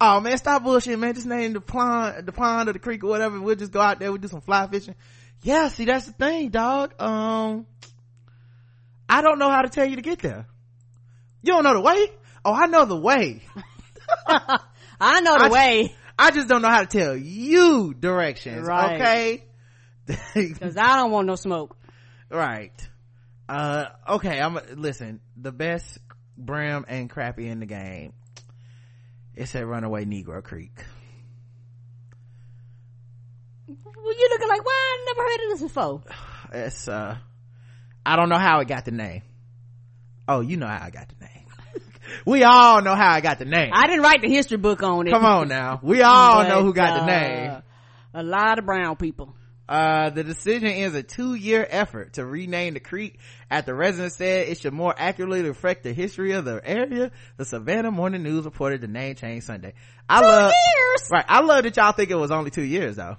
Oh 0.00 0.20
man 0.20 0.38
stop 0.38 0.62
bullshit 0.62 0.98
man. 0.98 1.14
Just 1.14 1.26
name 1.26 1.52
the 1.54 1.60
pond 1.60 2.24
the 2.26 2.32
pond 2.32 2.68
or 2.68 2.72
the 2.72 2.78
creek 2.78 3.02
or 3.02 3.08
whatever. 3.08 3.40
We'll 3.40 3.56
just 3.56 3.72
go 3.72 3.80
out 3.80 3.98
there. 3.98 4.10
We'll 4.12 4.20
do 4.20 4.28
some 4.28 4.40
fly 4.40 4.66
fishing. 4.68 4.94
Yeah 5.42 5.68
see 5.68 5.84
that's 5.84 6.06
the 6.06 6.12
thing 6.12 6.50
dog. 6.50 6.94
Um 7.02 7.66
i 9.08 9.22
don't 9.22 9.38
know 9.38 9.50
how 9.50 9.62
to 9.62 9.68
tell 9.68 9.86
you 9.86 9.96
to 9.96 10.02
get 10.02 10.18
there. 10.20 10.46
You 11.42 11.52
don't 11.52 11.64
know 11.64 11.74
the 11.74 11.80
way? 11.80 12.10
Oh 12.44 12.52
i 12.52 12.66
know 12.66 12.84
the 12.84 12.96
way. 12.96 13.42
I 14.26 15.20
know 15.20 15.38
the 15.38 15.44
I- 15.44 15.50
way. 15.50 15.94
I 16.18 16.30
just 16.32 16.48
don't 16.48 16.62
know 16.62 16.68
how 16.70 16.80
to 16.80 16.86
tell 16.98 17.16
you 17.16 17.94
directions 17.94 18.66
Right. 18.66 19.00
okay? 19.00 19.44
Because 20.34 20.76
I 20.76 20.96
don't 20.96 21.10
want 21.12 21.26
no 21.26 21.36
smoke. 21.36 21.76
right. 22.30 22.72
Uh 23.48 23.86
okay 24.08 24.40
i'm 24.40 24.58
listen 24.76 25.20
the 25.36 25.52
best 25.52 25.98
brim 26.36 26.84
and 26.88 27.08
Crappie 27.08 27.48
in 27.48 27.60
the 27.60 27.66
game 27.66 28.12
it's 29.34 29.54
at 29.54 29.66
runaway 29.66 30.04
negro 30.04 30.42
creek. 30.42 30.84
Well, 33.66 34.14
you 34.18 34.28
looking 34.30 34.48
like, 34.48 34.64
why 34.64 34.72
I 34.72 35.04
never 35.06 35.22
heard 35.22 35.40
of 35.44 35.50
this 35.50 35.62
before? 35.62 36.02
it's 36.52 36.88
uh 36.88 37.16
i 38.08 38.16
don't 38.16 38.28
know 38.28 38.38
how 38.38 38.60
it 38.60 38.68
got 38.68 38.84
the 38.84 38.90
name 38.90 39.22
oh 40.26 40.40
you 40.40 40.56
know 40.56 40.66
how 40.66 40.80
i 40.82 40.90
got 40.90 41.08
the 41.08 41.24
name 41.24 41.44
we 42.26 42.42
all 42.42 42.80
know 42.82 42.94
how 42.94 43.12
i 43.12 43.20
got 43.20 43.38
the 43.38 43.44
name 43.44 43.70
I 43.74 43.86
didn't 43.86 44.02
write 44.02 44.22
the 44.22 44.28
history 44.28 44.56
book 44.56 44.82
on 44.82 45.06
it. 45.06 45.10
come 45.10 45.24
on 45.24 45.48
now 45.48 45.78
we 45.82 46.02
all 46.02 46.34
But, 46.42 46.48
know 46.48 46.62
who 46.62 46.72
got 46.72 46.96
uh, 46.96 47.00
the 47.00 47.06
name 47.06 47.62
A 48.14 48.22
lot 48.22 48.58
of 48.58 48.64
brown 48.66 48.96
people. 48.96 49.34
Uh, 49.68 50.08
the 50.08 50.24
decision 50.24 50.68
is 50.68 50.94
a 50.94 51.02
two-year 51.02 51.66
effort 51.68 52.14
to 52.14 52.24
rename 52.24 52.72
the 52.72 52.80
creek 52.80 53.18
after 53.50 53.74
residents 53.74 54.16
said 54.16 54.48
it 54.48 54.56
should 54.58 54.72
more 54.72 54.94
accurately 54.96 55.42
reflect 55.42 55.82
the 55.82 55.92
history 55.92 56.32
of 56.32 56.46
the 56.46 56.58
area. 56.64 57.10
The 57.36 57.44
Savannah 57.44 57.90
Morning 57.90 58.22
News 58.22 58.46
reported 58.46 58.80
the 58.80 58.88
name 58.88 59.14
change 59.14 59.44
Sunday. 59.44 59.74
I 60.08 60.22
love, 60.22 60.52
years. 60.54 61.10
right. 61.12 61.24
I 61.28 61.40
love 61.42 61.64
that 61.64 61.76
y'all 61.76 61.92
think 61.92 62.10
it 62.10 62.14
was 62.16 62.30
only 62.30 62.50
two 62.50 62.62
years 62.62 62.96
though. 62.96 63.18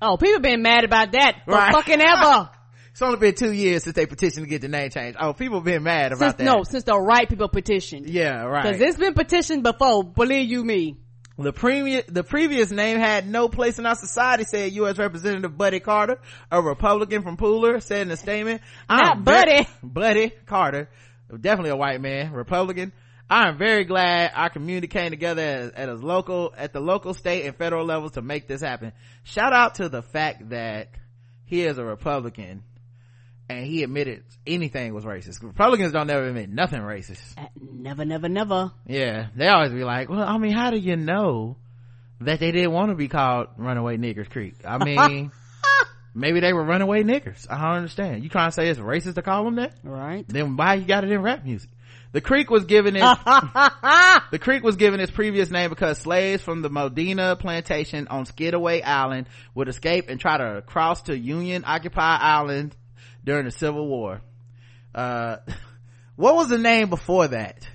Oh, 0.00 0.16
people 0.16 0.40
been 0.40 0.62
mad 0.62 0.84
about 0.84 1.12
that 1.12 1.42
for 1.44 1.50
Right. 1.52 1.70
fucking 1.74 2.00
ever. 2.00 2.48
It's 2.98 3.02
only 3.04 3.18
been 3.18 3.36
two 3.36 3.52
years 3.52 3.84
since 3.84 3.94
they 3.94 4.06
petitioned 4.06 4.44
to 4.44 4.50
get 4.50 4.60
the 4.60 4.66
name 4.66 4.90
changed. 4.90 5.18
Oh, 5.20 5.32
people 5.32 5.60
been 5.60 5.84
mad 5.84 6.10
about 6.10 6.30
since, 6.30 6.34
that. 6.38 6.44
no, 6.44 6.64
since 6.64 6.82
the 6.82 6.98
right 6.98 7.28
people 7.28 7.48
petitioned. 7.48 8.10
Yeah, 8.10 8.42
right. 8.42 8.64
Cause 8.64 8.80
it's 8.80 8.98
been 8.98 9.14
petitioned 9.14 9.62
before, 9.62 10.02
believe 10.02 10.50
you 10.50 10.64
me. 10.64 10.96
The 11.38 11.52
previous, 11.52 12.06
the 12.08 12.24
previous 12.24 12.72
name 12.72 12.98
had 12.98 13.28
no 13.28 13.48
place 13.48 13.78
in 13.78 13.86
our 13.86 13.94
society, 13.94 14.42
said 14.42 14.72
U.S. 14.72 14.98
Representative 14.98 15.56
Buddy 15.56 15.78
Carter, 15.78 16.18
a 16.50 16.60
Republican 16.60 17.22
from 17.22 17.36
Pooler, 17.36 17.80
said 17.80 18.02
in 18.02 18.10
a 18.10 18.16
statement. 18.16 18.62
Not 18.88 19.18
"I'm 19.18 19.22
Buddy. 19.22 19.68
Buddy 19.80 20.30
Carter, 20.46 20.90
definitely 21.30 21.70
a 21.70 21.76
white 21.76 22.00
man, 22.00 22.32
Republican. 22.32 22.92
I 23.30 23.48
am 23.48 23.58
very 23.58 23.84
glad 23.84 24.32
our 24.34 24.50
community 24.50 24.88
came 24.88 25.10
together 25.10 25.42
at, 25.42 25.74
at 25.76 25.88
a 25.88 25.94
local, 25.94 26.52
at 26.56 26.72
the 26.72 26.80
local, 26.80 27.14
state, 27.14 27.46
and 27.46 27.54
federal 27.54 27.86
levels 27.86 28.14
to 28.14 28.22
make 28.22 28.48
this 28.48 28.60
happen. 28.60 28.90
Shout 29.22 29.52
out 29.52 29.76
to 29.76 29.88
the 29.88 30.02
fact 30.02 30.48
that 30.48 30.88
he 31.44 31.62
is 31.62 31.78
a 31.78 31.84
Republican 31.84 32.64
and 33.48 33.64
he 33.64 33.82
admitted 33.82 34.24
anything 34.46 34.92
was 34.94 35.04
racist. 35.04 35.42
Republicans 35.42 35.92
don't 35.92 36.10
ever 36.10 36.26
admit 36.28 36.50
nothing 36.50 36.80
racist. 36.80 37.38
Uh, 37.38 37.46
Never, 37.60 38.04
never, 38.04 38.28
never. 38.28 38.72
Yeah, 38.86 39.28
they 39.36 39.46
always 39.48 39.72
be 39.72 39.84
like, 39.84 40.08
well, 40.08 40.22
I 40.22 40.36
mean, 40.38 40.52
how 40.52 40.70
do 40.70 40.78
you 40.78 40.96
know 40.96 41.56
that 42.20 42.40
they 42.40 42.50
didn't 42.50 42.72
want 42.72 42.90
to 42.90 42.96
be 42.96 43.08
called 43.08 43.48
Runaway 43.56 43.96
Niggers 43.96 44.28
Creek? 44.28 44.54
I 44.64 44.78
mean, 44.84 45.30
maybe 46.14 46.40
they 46.40 46.52
were 46.52 46.64
runaway 46.64 47.04
niggers. 47.04 47.46
I 47.48 47.56
don't 47.62 47.76
understand. 47.76 48.22
You 48.24 48.28
trying 48.28 48.48
to 48.48 48.52
say 48.52 48.68
it's 48.68 48.80
racist 48.80 49.14
to 49.14 49.22
call 49.22 49.44
them 49.44 49.54
that? 49.56 49.74
Right. 49.84 50.26
Then 50.28 50.56
why 50.56 50.74
you 50.74 50.86
got 50.86 51.04
it 51.04 51.10
in 51.12 51.22
rap 51.22 51.44
music? 51.44 51.70
The 52.10 52.20
creek 52.22 52.50
was 52.50 52.64
given 52.64 52.96
its, 52.96 53.04
the 54.30 54.38
creek 54.40 54.62
was 54.62 54.76
given 54.76 54.98
its 54.98 55.12
previous 55.12 55.50
name 55.50 55.68
because 55.70 55.98
slaves 55.98 56.42
from 56.42 56.62
the 56.62 56.70
Modena 56.70 57.36
plantation 57.36 58.08
on 58.08 58.24
Skidaway 58.24 58.82
Island 58.82 59.28
would 59.54 59.68
escape 59.68 60.08
and 60.08 60.18
try 60.18 60.38
to 60.38 60.62
cross 60.62 61.02
to 61.02 61.16
Union 61.16 61.64
occupied 61.66 62.20
island 62.22 62.74
during 63.28 63.44
the 63.44 63.50
Civil 63.50 63.86
War. 63.86 64.22
Uh, 64.94 65.36
what 66.16 66.34
was 66.34 66.48
the 66.48 66.56
name 66.56 66.88
before 66.88 67.28
that? 67.28 67.68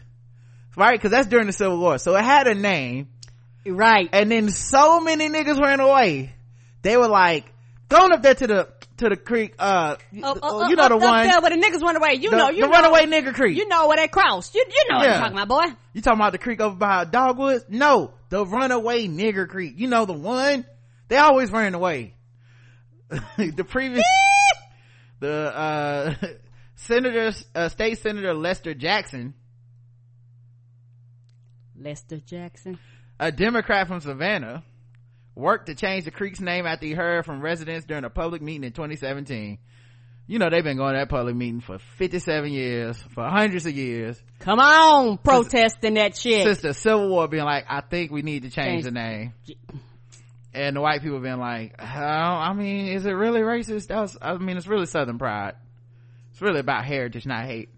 Right? 0.75 0.99
Cause 0.99 1.11
that's 1.11 1.27
during 1.27 1.45
the 1.45 1.53
Civil 1.53 1.77
War. 1.77 1.99
So 1.99 2.15
it 2.15 2.23
had 2.23 2.47
a 2.47 2.55
name 2.55 3.09
Right. 3.63 4.09
and 4.11 4.31
then 4.31 4.49
so 4.49 4.99
many 4.99 5.29
niggas 5.29 5.61
ran 5.61 5.79
away. 5.79 6.33
They 6.81 6.97
were 6.97 7.07
like, 7.07 7.45
going 7.87 8.11
up 8.11 8.23
there 8.23 8.33
to 8.33 8.47
the, 8.47 8.67
to 8.97 9.09
the 9.09 9.15
creek, 9.15 9.53
uh, 9.59 9.97
Oh, 10.23 10.37
oh, 10.41 10.67
you 10.69 10.75
oh, 10.75 10.81
know 10.81 10.89
the 10.89 10.95
up 10.95 11.01
one, 11.01 11.27
there 11.27 11.39
where 11.39 11.51
the 11.51 11.63
niggas 11.63 11.81
run 11.81 11.97
away. 11.97 12.15
You 12.15 12.31
the, 12.31 12.37
know, 12.37 12.49
you 12.49 12.61
the 12.61 12.67
know, 12.67 12.71
runaway 12.71 13.05
nigger 13.05 13.35
creek. 13.35 13.55
You 13.55 13.67
know 13.67 13.87
where 13.87 13.97
they 13.97 14.07
crossed. 14.07 14.55
You, 14.55 14.65
you 14.67 14.85
know 14.89 14.97
what 14.97 15.07
I'm 15.07 15.19
talking 15.19 15.37
about, 15.37 15.47
boy. 15.47 15.75
You 15.93 16.01
talking 16.01 16.19
about 16.19 16.31
the 16.31 16.39
creek 16.39 16.61
over 16.61 16.75
by 16.75 17.05
Dogwoods? 17.05 17.65
No, 17.69 18.15
the 18.29 18.43
runaway 18.43 19.07
nigger 19.07 19.47
creek. 19.47 19.75
You 19.77 19.87
know 19.87 20.05
the 20.05 20.13
one? 20.13 20.65
They 21.09 21.17
always 21.17 21.51
ran 21.51 21.75
away. 21.75 22.15
the 23.37 23.63
previous, 23.63 24.03
the, 25.19 25.55
uh, 25.55 26.13
Senator, 26.75 27.31
uh, 27.55 27.69
State 27.69 27.99
Senator 27.99 28.33
Lester 28.33 28.73
Jackson, 28.73 29.33
Lester 31.79 32.19
Jackson. 32.19 32.79
a 33.19 33.31
Democrat 33.31 33.87
from 33.87 33.99
Savannah, 33.99 34.63
worked 35.35 35.67
to 35.67 35.75
change 35.75 36.05
the 36.05 36.11
creek's 36.11 36.39
name 36.39 36.65
after 36.65 36.85
he 36.85 36.93
heard 36.93 37.25
from 37.25 37.41
residents 37.41 37.85
during 37.85 38.03
a 38.03 38.09
public 38.09 38.41
meeting 38.41 38.63
in 38.63 38.71
2017. 38.71 39.57
You 40.25 40.39
know, 40.39 40.49
they've 40.49 40.63
been 40.63 40.77
going 40.77 40.93
to 40.93 40.99
that 40.99 41.09
public 41.09 41.35
meeting 41.35 41.59
for 41.59 41.79
57 41.97 42.49
years, 42.51 42.97
for 43.13 43.27
hundreds 43.27 43.65
of 43.65 43.73
years, 43.75 44.21
Come 44.39 44.59
on, 44.59 45.17
protesting 45.17 45.95
that 45.95 46.15
shit. 46.17 46.43
since 46.45 46.61
the 46.61 46.73
Civil 46.73 47.09
War 47.09 47.27
being 47.27 47.43
like, 47.43 47.65
I 47.67 47.81
think 47.81 48.11
we 48.11 48.21
need 48.21 48.43
to 48.43 48.49
change 48.49 48.83
Change- 48.83 48.85
the 48.85 48.91
name. 48.91 49.33
And 50.53 50.75
the 50.75 50.81
white 50.81 51.01
people 51.01 51.19
been 51.19 51.39
like, 51.39 51.75
oh, 51.79 51.83
I 51.85 52.53
mean, 52.53 52.87
is 52.87 53.05
it 53.05 53.11
really 53.11 53.41
racist? 53.41 53.93
Was, 53.93 54.17
I 54.21 54.37
mean, 54.37 54.57
it's 54.57 54.67
really 54.67 54.85
Southern 54.85 55.17
pride. 55.17 55.55
It's 56.31 56.41
really 56.41 56.59
about 56.59 56.85
heritage, 56.85 57.25
not 57.25 57.45
hate. 57.45 57.69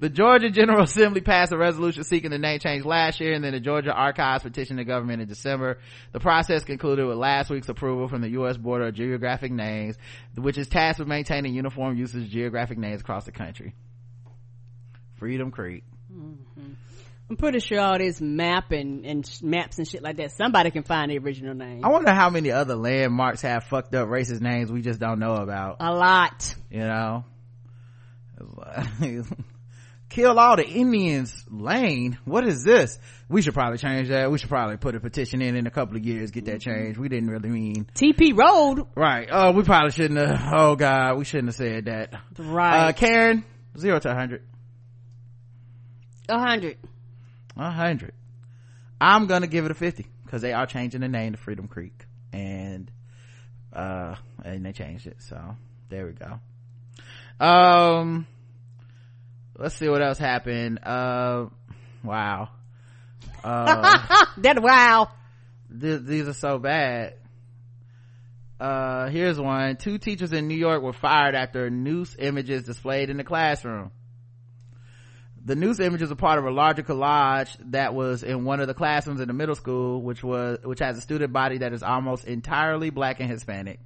The 0.00 0.08
Georgia 0.08 0.50
General 0.50 0.82
Assembly 0.82 1.20
passed 1.20 1.52
a 1.52 1.58
resolution 1.58 2.04
seeking 2.04 2.30
the 2.30 2.38
name 2.38 2.58
change 2.58 2.84
last 2.84 3.20
year, 3.20 3.34
and 3.34 3.44
then 3.44 3.52
the 3.52 3.60
Georgia 3.60 3.92
Archives 3.92 4.42
petitioned 4.42 4.78
the 4.78 4.84
government 4.84 5.20
in 5.22 5.28
December. 5.28 5.78
The 6.12 6.20
process 6.20 6.64
concluded 6.64 7.06
with 7.06 7.18
last 7.18 7.50
week's 7.50 7.68
approval 7.68 8.08
from 8.08 8.22
the 8.22 8.30
U.S. 8.30 8.56
Board 8.56 8.82
of 8.82 8.94
Geographic 8.94 9.52
Names, 9.52 9.96
which 10.36 10.56
is 10.56 10.68
tasked 10.68 11.00
with 11.00 11.08
maintaining 11.08 11.54
uniform 11.54 11.96
usage 11.96 12.24
of 12.24 12.30
geographic 12.30 12.78
names 12.78 13.00
across 13.00 13.24
the 13.24 13.32
country. 13.32 13.74
Freedom 15.18 15.50
Creek. 15.50 15.84
Mm-hmm. 16.12 16.72
I'm 17.30 17.36
pretty 17.36 17.60
sure 17.60 17.78
all 17.80 17.96
this 17.96 18.20
map 18.20 18.72
and, 18.72 19.06
and 19.06 19.40
maps 19.40 19.78
and 19.78 19.86
shit 19.86 20.02
like 20.02 20.16
that, 20.16 20.32
somebody 20.32 20.72
can 20.72 20.82
find 20.82 21.12
the 21.12 21.18
original 21.18 21.54
name. 21.54 21.84
I 21.84 21.88
wonder 21.88 22.12
how 22.12 22.28
many 22.28 22.50
other 22.50 22.74
landmarks 22.74 23.42
have 23.42 23.62
fucked 23.64 23.94
up 23.94 24.08
racist 24.08 24.40
names 24.40 24.72
we 24.72 24.82
just 24.82 24.98
don't 24.98 25.20
know 25.20 25.34
about. 25.36 25.76
A 25.78 25.94
lot. 25.94 26.54
you 26.70 26.80
know 26.80 27.24
kill 30.08 30.38
all 30.38 30.56
the 30.56 30.66
indians 30.66 31.44
lane 31.50 32.18
what 32.24 32.44
is 32.46 32.64
this 32.64 32.98
we 33.28 33.42
should 33.42 33.52
probably 33.52 33.76
change 33.76 34.08
that 34.08 34.30
we 34.30 34.38
should 34.38 34.48
probably 34.48 34.78
put 34.78 34.94
a 34.94 35.00
petition 35.00 35.42
in 35.42 35.54
in 35.54 35.66
a 35.66 35.70
couple 35.70 35.94
of 35.96 36.04
years 36.04 36.30
get 36.30 36.46
that 36.46 36.60
changed 36.60 36.98
we 36.98 37.08
didn't 37.10 37.28
really 37.28 37.50
mean 37.50 37.86
TP 37.94 38.34
Road. 38.34 38.86
right 38.96 39.28
oh 39.30 39.52
we 39.52 39.62
probably 39.62 39.90
shouldn't 39.90 40.18
have 40.18 40.52
oh 40.54 40.74
god 40.74 41.18
we 41.18 41.24
shouldn't 41.24 41.48
have 41.48 41.54
said 41.56 41.84
that 41.84 42.14
uh 42.14 42.42
Right. 42.42 42.96
karen 42.96 43.44
zero 43.78 43.98
to 44.00 44.08
a 44.08 44.12
100 44.12 44.42
A 46.30 46.38
hundred. 46.38 46.78
100 47.60 48.12
i'm 49.00 49.26
gonna 49.26 49.46
give 49.46 49.64
it 49.64 49.70
a 49.70 49.74
50 49.74 50.06
because 50.24 50.42
they 50.42 50.52
are 50.52 50.66
changing 50.66 51.00
the 51.00 51.08
name 51.08 51.32
to 51.32 51.38
freedom 51.38 51.68
creek 51.68 52.06
and 52.32 52.90
uh 53.72 54.14
and 54.44 54.64
they 54.64 54.72
changed 54.72 55.06
it 55.06 55.16
so 55.20 55.56
there 55.90 56.06
we 56.06 56.12
go. 56.12 57.44
Um 57.44 58.26
let's 59.58 59.74
see 59.74 59.88
what 59.88 60.02
else 60.02 60.18
happened. 60.18 60.78
Uh 60.82 61.46
wow. 62.04 62.48
Uh 63.42 64.24
that 64.38 64.62
wow. 64.62 65.10
th- 65.80 66.02
these 66.02 66.28
are 66.28 66.32
so 66.32 66.58
bad. 66.58 67.14
Uh 68.58 69.08
here's 69.08 69.38
one. 69.38 69.76
Two 69.76 69.98
teachers 69.98 70.32
in 70.32 70.46
new 70.48 70.56
york 70.56 70.82
were 70.82 70.92
fired 70.92 71.34
after 71.34 71.68
noose 71.70 72.14
images 72.18 72.62
displayed 72.64 73.10
in 73.10 73.16
the 73.16 73.24
classroom 73.24 73.90
the 75.44 75.56
news 75.56 75.80
images 75.80 76.12
are 76.12 76.16
part 76.16 76.38
of 76.38 76.44
a 76.44 76.50
larger 76.50 76.82
collage 76.82 77.56
that 77.70 77.94
was 77.94 78.22
in 78.22 78.44
one 78.44 78.60
of 78.60 78.66
the 78.66 78.74
classrooms 78.74 79.20
in 79.20 79.28
the 79.28 79.34
middle 79.34 79.54
school, 79.54 80.02
which 80.02 80.22
was, 80.22 80.58
which 80.64 80.80
has 80.80 80.98
a 80.98 81.00
student 81.00 81.32
body 81.32 81.58
that 81.58 81.72
is 81.72 81.82
almost 81.82 82.24
entirely 82.24 82.90
black 82.90 83.20
and 83.20 83.30
Hispanic. 83.30 83.80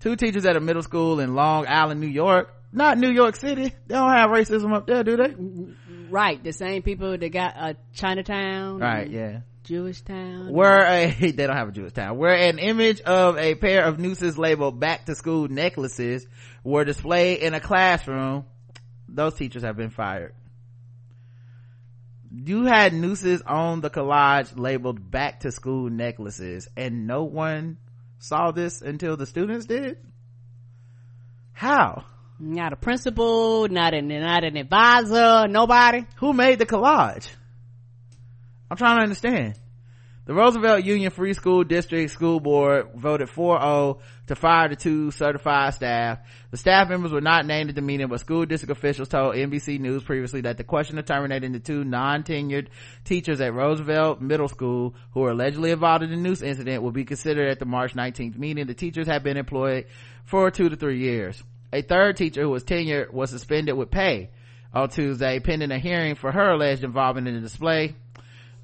Two 0.00 0.16
teachers 0.16 0.44
at 0.44 0.56
a 0.56 0.60
middle 0.60 0.82
school 0.82 1.20
in 1.20 1.34
Long 1.34 1.66
Island, 1.66 2.00
New 2.00 2.08
York, 2.08 2.52
not 2.72 2.98
New 2.98 3.10
York 3.10 3.36
City. 3.36 3.72
They 3.86 3.94
don't 3.94 4.10
have 4.10 4.30
racism 4.30 4.74
up 4.74 4.86
there, 4.86 5.04
do 5.04 5.16
they? 5.16 5.34
Right. 6.10 6.42
The 6.42 6.52
same 6.52 6.82
people 6.82 7.16
that 7.16 7.28
got 7.28 7.54
uh, 7.56 7.74
Chinatown. 7.94 8.80
Right, 8.80 9.08
yeah. 9.08 9.40
Jewish 9.62 10.02
town. 10.02 10.52
Where 10.52 10.84
a, 10.84 11.10
they 11.20 11.46
don't 11.46 11.56
have 11.56 11.68
a 11.68 11.72
Jewish 11.72 11.92
town. 11.92 12.18
Where 12.18 12.34
an 12.34 12.58
image 12.58 13.00
of 13.02 13.38
a 13.38 13.54
pair 13.54 13.84
of 13.84 13.98
nooses 14.00 14.36
labeled 14.36 14.80
back 14.80 15.06
to 15.06 15.14
school 15.14 15.48
necklaces 15.48 16.26
were 16.64 16.84
displayed 16.84 17.38
in 17.38 17.54
a 17.54 17.60
classroom, 17.60 18.44
those 19.08 19.34
teachers 19.34 19.62
have 19.62 19.76
been 19.76 19.90
fired 19.90 20.34
you 22.34 22.64
had 22.64 22.92
nooses 22.92 23.42
on 23.42 23.80
the 23.80 23.90
collage 23.90 24.58
labeled 24.58 25.10
back 25.10 25.40
to 25.40 25.52
school 25.52 25.88
necklaces 25.88 26.68
and 26.76 27.06
no 27.06 27.24
one 27.24 27.78
saw 28.18 28.50
this 28.50 28.82
until 28.82 29.16
the 29.16 29.26
students 29.26 29.66
did? 29.66 29.98
How? 31.52 32.04
Not 32.40 32.72
a 32.72 32.76
principal 32.76 33.68
not 33.68 33.94
an 33.94 34.08
not 34.08 34.44
an 34.44 34.56
advisor 34.56 35.46
nobody. 35.46 36.04
Who 36.16 36.32
made 36.32 36.58
the 36.58 36.66
collage? 36.66 37.28
I'm 38.70 38.76
trying 38.76 38.96
to 38.96 39.02
understand. 39.02 39.54
The 40.26 40.34
Roosevelt 40.34 40.84
Union 40.84 41.10
Free 41.10 41.34
School 41.34 41.64
District 41.64 42.10
School 42.10 42.40
Board 42.40 42.88
voted 42.96 43.28
4-0 43.28 44.00
to 44.26 44.34
fire 44.34 44.68
the 44.68 44.76
two 44.76 45.10
certified 45.10 45.74
staff. 45.74 46.18
The 46.50 46.56
staff 46.56 46.88
members 46.88 47.12
were 47.12 47.20
not 47.20 47.46
named 47.46 47.70
at 47.70 47.76
the 47.76 47.82
meeting, 47.82 48.08
but 48.08 48.20
school 48.20 48.46
district 48.46 48.72
officials 48.72 49.08
told 49.08 49.34
NBC 49.34 49.78
News 49.78 50.02
previously 50.02 50.42
that 50.42 50.56
the 50.56 50.64
question 50.64 50.98
of 50.98 51.04
terminating 51.04 51.52
the 51.52 51.58
two 51.58 51.84
non-tenured 51.84 52.68
teachers 53.04 53.40
at 53.40 53.52
Roosevelt 53.52 54.20
Middle 54.20 54.48
School 54.48 54.94
who 55.12 55.20
were 55.20 55.30
allegedly 55.30 55.70
involved 55.70 56.04
in 56.04 56.10
the 56.10 56.16
news 56.16 56.42
incident 56.42 56.82
will 56.82 56.92
be 56.92 57.04
considered 57.04 57.50
at 57.50 57.58
the 57.58 57.66
March 57.66 57.94
19th 57.94 58.38
meeting. 58.38 58.66
The 58.66 58.74
teachers 58.74 59.06
have 59.06 59.22
been 59.22 59.36
employed 59.36 59.86
for 60.24 60.50
two 60.50 60.68
to 60.68 60.76
three 60.76 61.00
years. 61.00 61.42
A 61.72 61.82
third 61.82 62.16
teacher 62.16 62.42
who 62.42 62.50
was 62.50 62.64
tenured 62.64 63.12
was 63.12 63.30
suspended 63.30 63.76
with 63.76 63.90
pay 63.90 64.30
on 64.72 64.88
Tuesday 64.88 65.38
pending 65.40 65.70
a 65.70 65.78
hearing 65.78 66.14
for 66.14 66.32
her 66.32 66.50
alleged 66.50 66.84
involvement 66.84 67.28
in 67.28 67.34
the 67.34 67.40
display. 67.40 67.94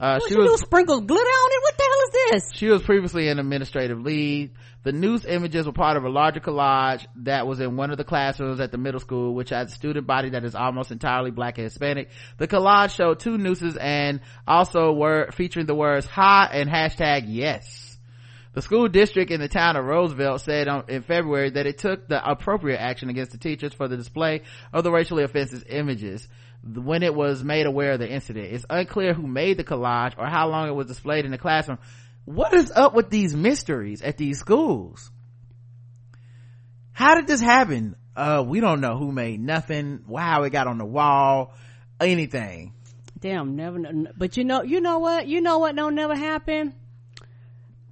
Uh, 0.00 0.18
she 0.26 0.34
was, 0.34 0.62
sprinkles 0.62 1.02
glitter 1.02 1.20
on 1.20 1.50
it? 1.52 1.62
What 1.62 1.76
the 1.76 1.84
hell 1.84 2.00
is 2.38 2.42
this? 2.42 2.58
She 2.58 2.68
was 2.68 2.82
previously 2.82 3.28
an 3.28 3.38
administrative 3.38 4.00
lead. 4.00 4.52
The 4.82 4.92
news 4.92 5.26
images 5.26 5.66
were 5.66 5.74
part 5.74 5.98
of 5.98 6.04
a 6.04 6.08
larger 6.08 6.40
collage 6.40 7.04
that 7.16 7.46
was 7.46 7.60
in 7.60 7.76
one 7.76 7.90
of 7.90 7.98
the 7.98 8.04
classrooms 8.04 8.60
at 8.60 8.72
the 8.72 8.78
middle 8.78 9.00
school, 9.00 9.34
which 9.34 9.50
has 9.50 9.70
a 9.70 9.74
student 9.74 10.06
body 10.06 10.30
that 10.30 10.42
is 10.42 10.54
almost 10.54 10.90
entirely 10.90 11.30
black 11.30 11.58
and 11.58 11.64
Hispanic. 11.66 12.08
The 12.38 12.48
collage 12.48 12.94
showed 12.94 13.20
two 13.20 13.36
nooses 13.36 13.76
and 13.76 14.20
also 14.48 14.94
were 14.94 15.30
featuring 15.32 15.66
the 15.66 15.74
words 15.74 16.06
"ha" 16.06 16.48
and 16.50 16.70
hashtag 16.70 17.24
yes. 17.26 17.98
The 18.52 18.62
school 18.62 18.88
district 18.88 19.30
in 19.30 19.40
the 19.40 19.48
town 19.48 19.76
of 19.76 19.84
Roosevelt 19.84 20.40
said 20.40 20.66
on, 20.66 20.84
in 20.88 21.02
February 21.02 21.50
that 21.50 21.66
it 21.66 21.78
took 21.78 22.08
the 22.08 22.26
appropriate 22.28 22.78
action 22.78 23.10
against 23.10 23.32
the 23.32 23.38
teachers 23.38 23.74
for 23.74 23.86
the 23.86 23.96
display 23.96 24.42
of 24.72 24.82
the 24.82 24.90
racially 24.90 25.22
offensive 25.22 25.64
images 25.68 26.26
when 26.62 27.02
it 27.02 27.14
was 27.14 27.42
made 27.42 27.66
aware 27.66 27.92
of 27.92 28.00
the 28.00 28.08
incident. 28.08 28.52
It's 28.52 28.64
unclear 28.68 29.14
who 29.14 29.26
made 29.26 29.56
the 29.56 29.64
collage 29.64 30.14
or 30.18 30.26
how 30.26 30.48
long 30.48 30.68
it 30.68 30.74
was 30.74 30.86
displayed 30.86 31.24
in 31.24 31.30
the 31.30 31.38
classroom. 31.38 31.78
What 32.24 32.54
is 32.54 32.70
up 32.70 32.94
with 32.94 33.10
these 33.10 33.34
mysteries 33.34 34.02
at 34.02 34.16
these 34.16 34.38
schools? 34.38 35.10
How 36.92 37.14
did 37.14 37.26
this 37.26 37.40
happen? 37.40 37.96
Uh, 38.14 38.44
we 38.46 38.60
don't 38.60 38.80
know 38.80 38.98
who 38.98 39.10
made 39.10 39.40
nothing, 39.40 40.04
how 40.14 40.42
it 40.42 40.50
got 40.50 40.66
on 40.66 40.78
the 40.78 40.84
wall, 40.84 41.54
anything. 42.00 42.74
Damn, 43.18 43.56
never, 43.56 43.78
but 44.16 44.36
you 44.36 44.44
know, 44.44 44.62
you 44.62 44.80
know 44.80 44.98
what? 44.98 45.26
You 45.26 45.40
know 45.40 45.58
what 45.58 45.76
don't 45.76 45.94
never 45.94 46.14
happen? 46.14 46.74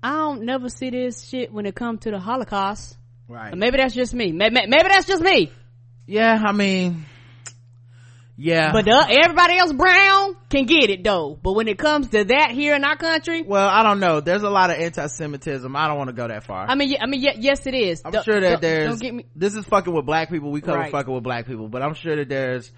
I 0.02 0.10
don't 0.12 0.42
never 0.42 0.68
see 0.68 0.90
this 0.90 1.26
shit 1.26 1.52
when 1.52 1.66
it 1.66 1.74
comes 1.74 2.00
to 2.00 2.10
the 2.10 2.18
Holocaust. 2.18 2.96
Right. 3.26 3.54
Maybe 3.56 3.78
that's 3.78 3.94
just 3.94 4.14
me. 4.14 4.32
Maybe, 4.32 4.54
maybe 4.54 4.88
that's 4.88 5.06
just 5.06 5.22
me. 5.22 5.52
Yeah, 6.06 6.42
I 6.42 6.52
mean, 6.52 7.04
yeah. 8.38 8.70
But 8.72 8.88
uh, 8.88 9.04
everybody 9.10 9.58
else 9.58 9.72
brown 9.72 10.36
can 10.48 10.64
get 10.64 10.90
it 10.90 11.02
though. 11.02 11.36
But 11.42 11.54
when 11.54 11.66
it 11.66 11.76
comes 11.76 12.08
to 12.10 12.24
that 12.24 12.52
here 12.52 12.76
in 12.76 12.84
our 12.84 12.96
country. 12.96 13.42
Well, 13.42 13.68
I 13.68 13.82
don't 13.82 13.98
know. 13.98 14.20
There's 14.20 14.44
a 14.44 14.48
lot 14.50 14.70
of 14.70 14.78
anti-Semitism. 14.78 15.74
I 15.74 15.88
don't 15.88 15.98
want 15.98 16.08
to 16.08 16.14
go 16.14 16.28
that 16.28 16.44
far. 16.44 16.66
I 16.68 16.76
mean, 16.76 16.96
I 17.00 17.06
mean, 17.06 17.20
yes, 17.20 17.66
it 17.66 17.74
is. 17.74 18.00
I'm 18.04 18.22
sure 18.22 18.40
that 18.40 18.60
there's, 18.60 18.90
don't 18.90 19.00
get 19.00 19.14
me. 19.14 19.26
this 19.34 19.56
is 19.56 19.64
fucking 19.64 19.92
with 19.92 20.06
black 20.06 20.30
people. 20.30 20.52
We 20.52 20.60
cover 20.60 20.78
right. 20.78 20.92
fucking 20.92 21.12
with 21.12 21.24
black 21.24 21.46
people, 21.46 21.68
but 21.68 21.82
I'm 21.82 21.94
sure 21.94 22.14
that 22.14 22.28
there's, 22.28 22.72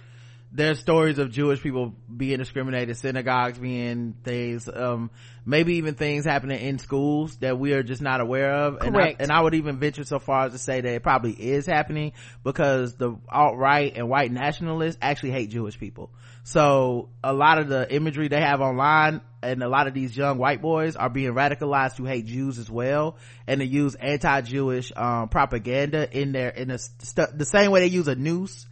there's 0.53 0.81
stories 0.81 1.19
of 1.19 1.31
Jewish 1.31 1.63
people 1.63 1.95
being 2.15 2.39
discriminated, 2.39 2.97
synagogues 2.97 3.59
being 3.59 4.17
things, 4.25 4.69
um, 4.69 5.11
maybe 5.47 5.77
even 5.77 5.95
things 5.95 6.25
happening 6.25 6.61
in 6.61 6.79
schools 6.79 7.37
that 7.37 7.59
we 7.59 7.73
are 7.73 7.85
just 7.85 8.03
not 8.03 8.21
aware 8.21 8.53
of. 8.53 8.81
Correct. 8.81 8.87
And 8.87 8.97
I, 8.97 9.17
and 9.21 9.33
I 9.33 9.41
would 9.41 9.55
even 9.55 9.79
venture 9.79 10.05
so 10.05 10.19
far 10.19 10.47
as 10.47 10.53
to 10.53 10.59
say 10.59 10.81
that 10.81 10.93
it 10.93 11.03
probably 11.05 11.33
is 11.33 11.67
happening 11.67 12.13
because 12.43 12.97
the 12.97 13.17
alt-right 13.29 13.97
and 13.97 14.09
white 14.09 14.33
nationalists 14.33 14.99
actually 15.01 15.31
hate 15.31 15.51
Jewish 15.51 15.79
people. 15.79 16.11
So 16.43 17.11
a 17.23 17.33
lot 17.33 17.59
of 17.59 17.69
the 17.69 17.93
imagery 17.95 18.27
they 18.27 18.41
have 18.41 18.61
online 18.61 19.21
and 19.43 19.63
a 19.63 19.69
lot 19.69 19.87
of 19.87 19.95
these 19.95 20.17
young 20.17 20.39
white 20.39 20.61
boys 20.61 20.97
are 20.97 21.09
being 21.09 21.33
radicalized 21.33 21.97
to 21.97 22.05
hate 22.05 22.27
Jews 22.27 22.59
as 22.59 22.69
well 22.69 23.19
and 23.47 23.61
to 23.61 23.67
use 23.67 23.95
anti-Jewish, 23.95 24.91
um, 24.97 25.29
propaganda 25.29 26.09
in 26.11 26.33
their, 26.33 26.49
in 26.49 26.69
the, 26.69 26.79
st- 26.79 27.39
the 27.39 27.45
same 27.45 27.71
way 27.71 27.81
they 27.81 27.87
use 27.87 28.09
a 28.09 28.17
noose 28.17 28.67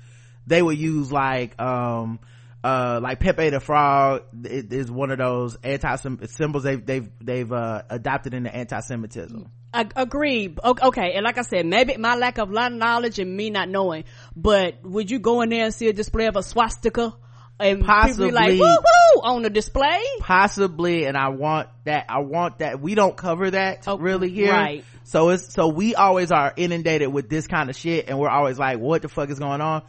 they 0.49 0.63
would 0.63 0.79
use 0.79 1.13
like 1.13 1.61
um 1.61 2.19
uh 2.65 2.99
like 3.03 3.21
pepe 3.21 3.51
the 3.51 3.61
frog 3.61 4.25
is 4.45 4.91
one 4.91 5.11
of 5.11 5.19
those 5.19 5.57
anti 5.63 5.97
symbols 6.27 6.65
they've 6.65 6.85
they've 6.85 7.09
they've 7.21 7.53
uh 7.53 7.83
adopted 7.89 8.35
into 8.35 8.55
anti-semitism. 8.55 9.51
I 9.73 9.87
agree. 9.97 10.55
Okay, 10.65 11.13
and 11.13 11.25
like 11.25 11.37
I 11.37 11.43
said, 11.43 11.67
maybe 11.67 11.97
my 11.99 12.17
lack 12.17 12.39
of 12.39 12.51
knowledge 12.51 13.19
and 13.19 13.37
me 13.37 13.51
not 13.51 13.69
knowing, 13.69 14.05
but 14.35 14.83
would 14.83 15.11
you 15.11 15.19
go 15.19 15.43
in 15.43 15.51
there 15.51 15.65
and 15.65 15.75
see 15.75 15.89
a 15.89 15.93
display 15.93 16.27
of 16.27 16.37
a 16.37 16.43
swastika? 16.43 17.15
And 17.61 17.85
possibly 17.85 18.31
like 18.31 18.53
woo 18.53 18.61
woo 18.61 19.21
on 19.23 19.43
the 19.43 19.51
display? 19.51 20.01
Possibly 20.21 21.07
and 21.07 21.17
i 21.17 21.31
want 21.31 21.69
that 21.85 22.07
i 22.09 22.21
want 22.21 22.61
that. 22.61 22.81
We 22.81 22.95
don't 22.95 23.17
cover 23.17 23.51
that 23.51 23.87
okay, 23.87 24.01
really 24.01 24.31
here. 24.31 24.53
right. 24.53 24.85
So 25.03 25.31
it's 25.31 25.53
so 25.55 25.69
we 25.69 25.95
always 25.97 26.31
are 26.31 26.53
inundated 26.57 27.13
with 27.13 27.29
this 27.29 27.49
kind 27.49 27.69
of 27.69 27.75
shit 27.75 28.09
and 28.09 28.19
we're 28.19 28.29
always 28.29 28.59
like 28.59 28.79
what 28.79 29.03
the 29.03 29.09
fuck 29.09 29.31
is 29.31 29.41
going 29.41 29.61
on 29.61 29.83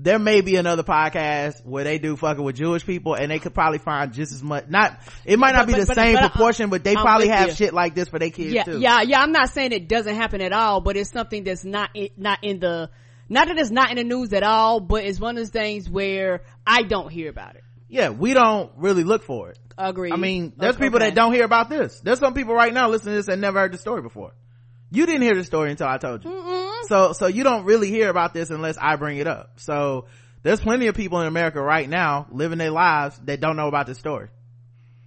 there 0.00 0.20
may 0.20 0.40
be 0.42 0.54
another 0.54 0.84
podcast 0.84 1.66
where 1.66 1.82
they 1.82 1.98
do 1.98 2.16
fucking 2.16 2.42
with 2.42 2.54
Jewish 2.54 2.86
people 2.86 3.14
and 3.14 3.32
they 3.32 3.40
could 3.40 3.52
probably 3.52 3.78
find 3.78 4.12
just 4.12 4.32
as 4.32 4.44
much, 4.44 4.68
not, 4.68 5.00
it 5.24 5.40
might 5.40 5.52
not 5.52 5.66
but, 5.66 5.74
be 5.74 5.80
the 5.80 5.86
but, 5.86 5.96
same 5.96 6.14
but, 6.14 6.30
proportion, 6.30 6.70
but 6.70 6.84
they 6.84 6.94
I'm 6.94 7.02
probably 7.02 7.28
have 7.28 7.48
you. 7.48 7.54
shit 7.56 7.74
like 7.74 7.96
this 7.96 8.08
for 8.08 8.20
their 8.20 8.30
kids 8.30 8.52
yeah, 8.52 8.62
too. 8.62 8.78
Yeah, 8.78 9.02
yeah, 9.02 9.20
I'm 9.20 9.32
not 9.32 9.50
saying 9.50 9.72
it 9.72 9.88
doesn't 9.88 10.14
happen 10.14 10.40
at 10.40 10.52
all, 10.52 10.80
but 10.80 10.96
it's 10.96 11.10
something 11.10 11.42
that's 11.42 11.64
not, 11.64 11.90
not 12.16 12.38
in 12.44 12.60
the, 12.60 12.90
not 13.28 13.48
that 13.48 13.58
it's 13.58 13.72
not 13.72 13.90
in 13.90 13.96
the 13.96 14.04
news 14.04 14.32
at 14.32 14.44
all, 14.44 14.78
but 14.78 15.04
it's 15.04 15.18
one 15.18 15.36
of 15.36 15.42
those 15.42 15.50
things 15.50 15.90
where 15.90 16.42
I 16.64 16.82
don't 16.82 17.10
hear 17.10 17.28
about 17.28 17.56
it. 17.56 17.64
Yeah, 17.88 18.10
we 18.10 18.34
don't 18.34 18.70
really 18.76 19.02
look 19.02 19.24
for 19.24 19.50
it. 19.50 19.58
Agree. 19.76 20.12
I 20.12 20.16
mean, 20.16 20.52
there's 20.56 20.76
okay. 20.76 20.84
people 20.84 21.00
that 21.00 21.16
don't 21.16 21.32
hear 21.32 21.44
about 21.44 21.70
this. 21.70 22.00
There's 22.00 22.20
some 22.20 22.34
people 22.34 22.54
right 22.54 22.72
now 22.72 22.88
listening 22.88 23.14
to 23.14 23.16
this 23.16 23.28
and 23.28 23.40
never 23.40 23.58
heard 23.58 23.72
the 23.72 23.78
story 23.78 24.02
before. 24.02 24.32
You 24.90 25.06
didn't 25.06 25.22
hear 25.22 25.34
the 25.34 25.44
story 25.44 25.70
until 25.70 25.86
I 25.86 25.98
told 25.98 26.24
you. 26.24 26.30
Mm-mm. 26.30 26.84
So, 26.84 27.12
so 27.12 27.26
you 27.26 27.44
don't 27.44 27.64
really 27.64 27.88
hear 27.88 28.08
about 28.08 28.32
this 28.32 28.50
unless 28.50 28.78
I 28.78 28.96
bring 28.96 29.18
it 29.18 29.26
up. 29.26 29.60
So, 29.60 30.06
there's 30.42 30.60
plenty 30.60 30.86
of 30.86 30.94
people 30.94 31.20
in 31.20 31.26
America 31.26 31.60
right 31.60 31.88
now 31.88 32.26
living 32.30 32.58
their 32.58 32.70
lives 32.70 33.18
that 33.24 33.40
don't 33.40 33.56
know 33.56 33.68
about 33.68 33.86
this 33.86 33.98
story. 33.98 34.28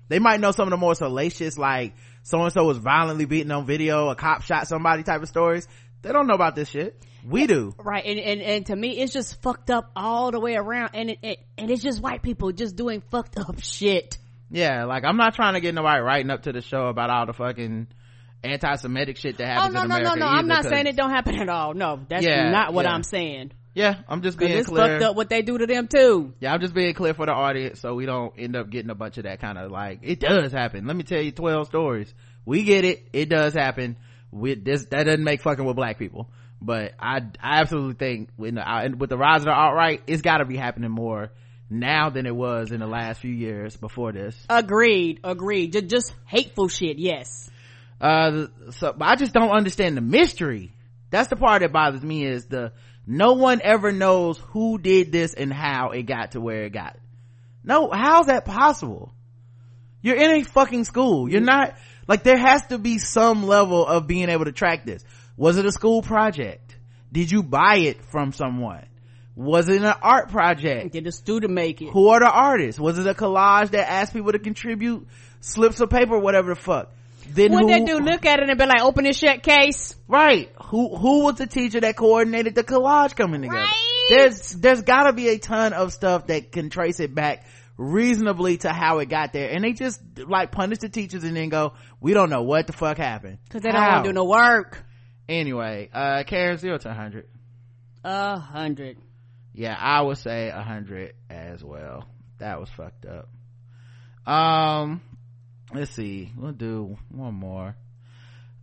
They 0.10 0.20
might 0.20 0.42
know 0.42 0.52
some 0.52 0.68
of 0.68 0.72
the 0.72 0.78
more 0.78 0.94
salacious, 0.94 1.58
like 1.58 1.96
so 2.24 2.42
and 2.44 2.52
so 2.52 2.66
was 2.66 2.78
violently 2.78 3.26
beaten 3.26 3.52
on 3.52 3.66
video, 3.66 4.10
a 4.10 4.16
cop 4.16 4.44
shot 4.44 4.68
somebody 4.68 5.04
type 5.04 5.22
of 5.22 5.30
stories. 5.30 5.68
They 6.02 6.12
don't 6.12 6.28
know 6.28 6.34
about 6.34 6.56
this 6.56 6.70
shit. 6.70 7.02
We 7.26 7.48
do. 7.48 7.74
Right. 7.78 8.04
And, 8.06 8.20
and, 8.20 8.42
and 8.42 8.66
to 8.66 8.76
me, 8.76 8.98
it's 8.98 9.14
just 9.14 9.42
fucked 9.42 9.70
up 9.70 9.92
all 9.96 10.32
the 10.32 10.40
way 10.40 10.56
around. 10.56 10.92
And 10.96 11.12
it, 11.12 11.20
it, 11.22 11.40
and 11.58 11.70
it's 11.70 11.84
just 11.84 12.02
white 12.02 12.24
people 12.24 12.52
just 12.52 12.76
doing 12.76 13.02
fucked 13.12 13.38
up 13.38 13.62
shit. 13.62 14.18
Yeah. 14.50 14.86
Like 14.86 15.04
I'm 15.06 15.18
not 15.18 15.36
trying 15.36 15.54
to 15.54 15.62
get 15.62 15.74
nobody 15.76 16.02
writing 16.02 16.32
up 16.32 16.44
to 16.44 16.52
the 16.52 16.62
show 16.62 16.88
about 16.88 17.10
all 17.10 17.26
the 17.28 17.34
fucking 17.34 17.88
anti-Semitic 18.44 19.18
shit 19.18 19.38
that 19.38 19.48
happens 19.48 19.76
oh, 19.76 19.80
no, 19.80 19.84
in 19.84 19.90
no, 19.90 19.96
America. 19.96 20.20
No, 20.20 20.26
no, 20.26 20.32
no, 20.32 20.38
I'm 20.38 20.48
not 20.48 20.64
saying 20.66 20.88
it 20.88 20.96
don't 20.96 21.12
happen 21.12 21.36
at 21.36 21.50
all. 21.50 21.74
No, 21.74 22.00
that's 22.08 22.26
yeah, 22.26 22.50
not 22.50 22.74
what 22.74 22.86
yeah. 22.86 22.92
I'm 22.92 23.04
saying. 23.04 23.52
Yeah, 23.74 24.02
I'm 24.10 24.22
just 24.22 24.38
being 24.38 24.52
it's 24.52 24.68
clear. 24.68 25.00
fucked 25.00 25.04
up 25.04 25.16
what 25.16 25.30
they 25.30 25.42
do 25.44 25.58
to 25.58 25.66
them 25.66 25.88
too. 25.88 26.34
Yeah, 26.40 26.54
I'm 26.54 26.60
just 26.60 26.74
being 26.74 26.94
clear 26.94 27.14
for 27.14 27.26
the 27.26 27.32
audience 27.32 27.80
so 27.80 27.96
we 27.96 28.06
don't 28.06 28.34
end 28.38 28.56
up 28.56 28.70
getting 28.70 28.90
a 28.90 28.96
bunch 28.96 29.18
of 29.18 29.24
that 29.24 29.40
kind 29.40 29.58
of 29.58 29.72
like, 29.72 30.00
it 30.04 30.20
does 30.20 30.52
happen. 30.52 30.88
Let 30.88 30.96
me 30.96 31.04
tell 31.04 31.22
you 31.22 31.32
12 31.32 31.68
stories. 31.68 32.14
We 32.46 32.64
get 32.64 32.84
it. 32.84 33.08
It 33.14 33.30
does 33.30 33.54
happen. 33.54 33.98
With 34.32 34.64
this, 34.64 34.86
that 34.86 35.04
doesn't 35.04 35.24
make 35.24 35.42
fucking 35.42 35.64
with 35.64 35.76
black 35.76 36.00
people. 36.00 36.30
But 36.62 36.94
I, 37.00 37.18
I 37.42 37.60
absolutely 37.62 37.96
think 37.96 38.30
with 38.38 38.56
the, 38.56 38.70
uh, 38.70 38.90
with 38.98 39.10
the 39.10 39.18
rise 39.18 39.42
of 39.42 39.46
the 39.46 39.54
alt-right, 39.54 40.04
it's 40.06 40.22
gotta 40.22 40.46
be 40.46 40.58
happening 40.58 40.92
more 40.92 41.32
now 41.70 42.10
than 42.10 42.26
it 42.26 42.36
was 42.36 42.72
in 42.72 42.82
the 42.82 42.88
last 42.88 43.22
few 43.22 43.32
years 43.32 43.76
before 43.78 44.12
this. 44.12 44.36
Agreed, 44.50 45.22
agreed. 45.24 45.74
Just, 45.74 45.88
just 45.88 46.16
hateful 46.26 46.68
shit, 46.68 47.00
yes. 47.00 47.50
Uh, 48.02 48.48
so, 48.72 48.96
I 49.00 49.16
just 49.16 49.32
don't 49.32 49.52
understand 49.52 49.96
the 49.96 50.02
mystery. 50.02 50.74
That's 51.12 51.30
the 51.30 51.36
part 51.36 51.62
that 51.62 51.72
bothers 51.72 52.02
me 52.02 52.26
is 52.26 52.46
the, 52.46 52.74
no 53.06 53.34
one 53.34 53.62
ever 53.64 53.92
knows 53.92 54.40
who 54.40 54.80
did 54.80 55.12
this 55.12 55.36
and 55.36 55.54
how 55.54 55.92
it 55.92 56.04
got 56.04 56.32
to 56.32 56.42
where 56.42 56.64
it 56.64 56.72
got. 56.72 56.98
No 57.64 57.92
how's 57.92 58.26
that 58.26 58.44
possible? 58.46 59.14
You're 60.02 60.16
in 60.16 60.32
a 60.32 60.44
fucking 60.44 60.86
school. 60.86 61.30
You're 61.30 61.42
not 61.42 61.76
like 62.08 62.24
there 62.24 62.38
has 62.38 62.66
to 62.68 62.80
be 62.80 62.98
some 62.98 63.46
level 63.46 63.86
of 63.86 64.08
being 64.08 64.30
able 64.30 64.46
to 64.46 64.52
track 64.52 64.84
this. 64.84 65.04
Was 65.38 65.58
it 65.58 65.66
a 65.66 65.72
school 65.72 66.02
project? 66.02 66.76
Did 67.12 67.30
you 67.30 67.44
buy 67.44 67.78
it 67.78 68.04
from 68.06 68.32
someone? 68.32 68.86
Was 69.36 69.70
it 69.70 69.84
an 69.84 69.94
art 70.02 70.30
project? 70.30 70.94
Did 70.94 71.04
the 71.04 71.12
student 71.12 71.54
make 71.54 71.82
it? 71.82 71.90
who 71.90 72.10
are 72.10 72.20
the 72.20 72.32
artists? 72.32 72.80
Was 72.80 72.98
it 72.98 73.06
a 73.06 73.14
collage 73.14 73.72
that 73.72 73.90
asked 73.90 74.14
people 74.14 74.32
to 74.32 74.40
contribute 74.40 75.08
slips 75.40 75.80
of 75.82 75.92
paper 75.92 76.16
or 76.16 76.20
whatever 76.20 76.56
the 76.56 76.60
fuck 76.60 76.92
then 77.36 77.52
who, 77.54 77.68
they 77.68 77.84
do? 77.84 78.00
Look 78.00 78.26
at 78.26 78.40
it 78.40 78.50
and 78.50 78.58
be 78.60 78.66
like, 78.66 78.82
open 78.82 79.04
this 79.06 79.18
shut 79.18 79.44
case. 79.44 79.96
right 80.08 80.52
who 80.66 80.96
who 80.96 81.24
was 81.26 81.36
the 81.36 81.48
teacher 81.48 81.80
that 81.82 81.96
coordinated 81.98 82.56
the 82.56 82.64
collage 82.64 83.16
coming 83.16 83.42
together 83.42 83.60
Right. 83.62 84.08
there's 84.10 84.52
there's 84.54 84.82
gotta 84.84 85.12
be 85.14 85.28
a 85.30 85.38
ton 85.38 85.74
of 85.74 85.92
stuff 85.94 86.28
that 86.28 86.52
can 86.52 86.70
trace 86.70 87.00
it 87.00 87.14
back 87.14 87.46
reasonably 87.78 88.58
to 88.58 88.70
how 88.72 89.00
it 89.00 89.08
got 89.10 89.34
there 89.34 89.50
and 89.50 89.64
they 89.64 89.74
just 89.74 90.00
like 90.28 90.52
punish 90.52 90.78
the 90.80 90.90
teachers 90.90 91.24
and 91.24 91.36
then 91.36 91.50
go 91.50 91.74
we 92.00 92.14
don't 92.14 92.30
know 92.30 92.44
what 92.44 92.68
the 92.68 92.74
fuck 92.74 92.98
happened 92.98 93.38
Cause 93.50 93.62
they 93.62 93.72
don't 93.72 93.82
want 93.82 94.04
to 94.06 94.10
do 94.10 94.14
no 94.14 94.26
work. 94.26 94.84
anyway 95.28 95.90
uh 95.94 96.24
karen 96.26 96.58
zero 96.58 96.78
to 96.78 96.88
100 96.90 97.26
A 98.04 98.38
hundred. 98.38 98.98
yeah 99.54 99.76
i 99.80 100.02
would 100.02 100.18
say 100.20 100.50
a 100.50 100.56
100 100.58 101.14
as 101.30 101.64
well 101.64 102.06
that 102.38 102.60
was 102.60 102.70
fucked 102.70 103.06
up 103.06 103.30
um 104.32 105.02
let's 105.74 105.92
see. 105.92 106.32
We'll 106.38 106.52
do 106.52 106.98
one 107.10 107.34
more. 107.34 107.76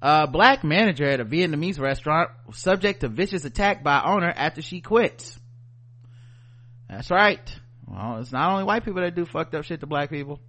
Uh 0.01 0.27
black 0.27 0.63
manager 0.63 1.05
at 1.09 1.21
a 1.21 1.25
vietnamese 1.25 1.81
restaurant 1.81 2.31
subject 2.53 3.01
to 3.01 3.09
vicious 3.09 3.45
attack 3.45 3.83
by 3.83 4.01
owner 4.05 4.31
after 4.35 4.63
she 4.63 4.81
quits. 4.81 5.39
That's 6.89 7.11
right. 7.11 7.41
Well 7.87 8.19
it's 8.21 8.33
not 8.33 8.53
only 8.53 8.65
white 8.65 8.85
people 8.85 9.03
that 9.03 9.15
do 9.15 9.25
fucked 9.25 9.55
up 9.55 9.65
shit 9.65 9.81
to 9.81 9.87
black 9.87 10.11
people. 10.11 10.41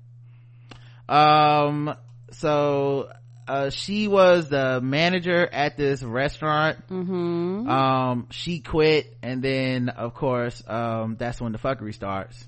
Um 1.07 1.95
so 2.32 3.10
uh 3.47 3.72
she 3.72 4.07
was 4.07 4.49
the 4.49 4.80
manager 4.82 5.47
at 5.51 5.78
this 5.78 6.03
restaurant. 6.03 6.88
Mm-hmm. 6.88 7.68
um 7.68 8.28
she 8.30 8.60
quit 8.60 9.18
and 9.24 9.41
then 9.41 9.89
of 9.89 10.14
course 10.14 10.62
um 10.68 11.16
that's 11.18 11.41
when 11.41 11.53
the 11.53 11.57
fuckery 11.57 11.95
starts 11.95 12.47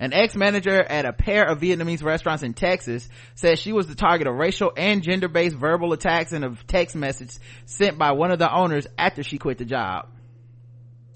an 0.00 0.12
ex-manager 0.12 0.80
at 0.80 1.04
a 1.04 1.12
pair 1.12 1.44
of 1.44 1.60
Vietnamese 1.60 2.02
restaurants 2.02 2.42
in 2.42 2.54
Texas 2.54 3.08
said 3.34 3.58
she 3.58 3.72
was 3.72 3.86
the 3.86 3.94
target 3.94 4.26
of 4.26 4.34
racial 4.34 4.72
and 4.76 5.02
gender-based 5.02 5.56
verbal 5.56 5.92
attacks 5.92 6.32
in 6.32 6.44
a 6.44 6.54
text 6.66 6.94
message 6.94 7.32
sent 7.66 7.98
by 7.98 8.12
one 8.12 8.30
of 8.30 8.38
the 8.38 8.52
owners 8.52 8.86
after 8.96 9.22
she 9.22 9.38
quit 9.38 9.58
the 9.58 9.64
job. 9.64 10.08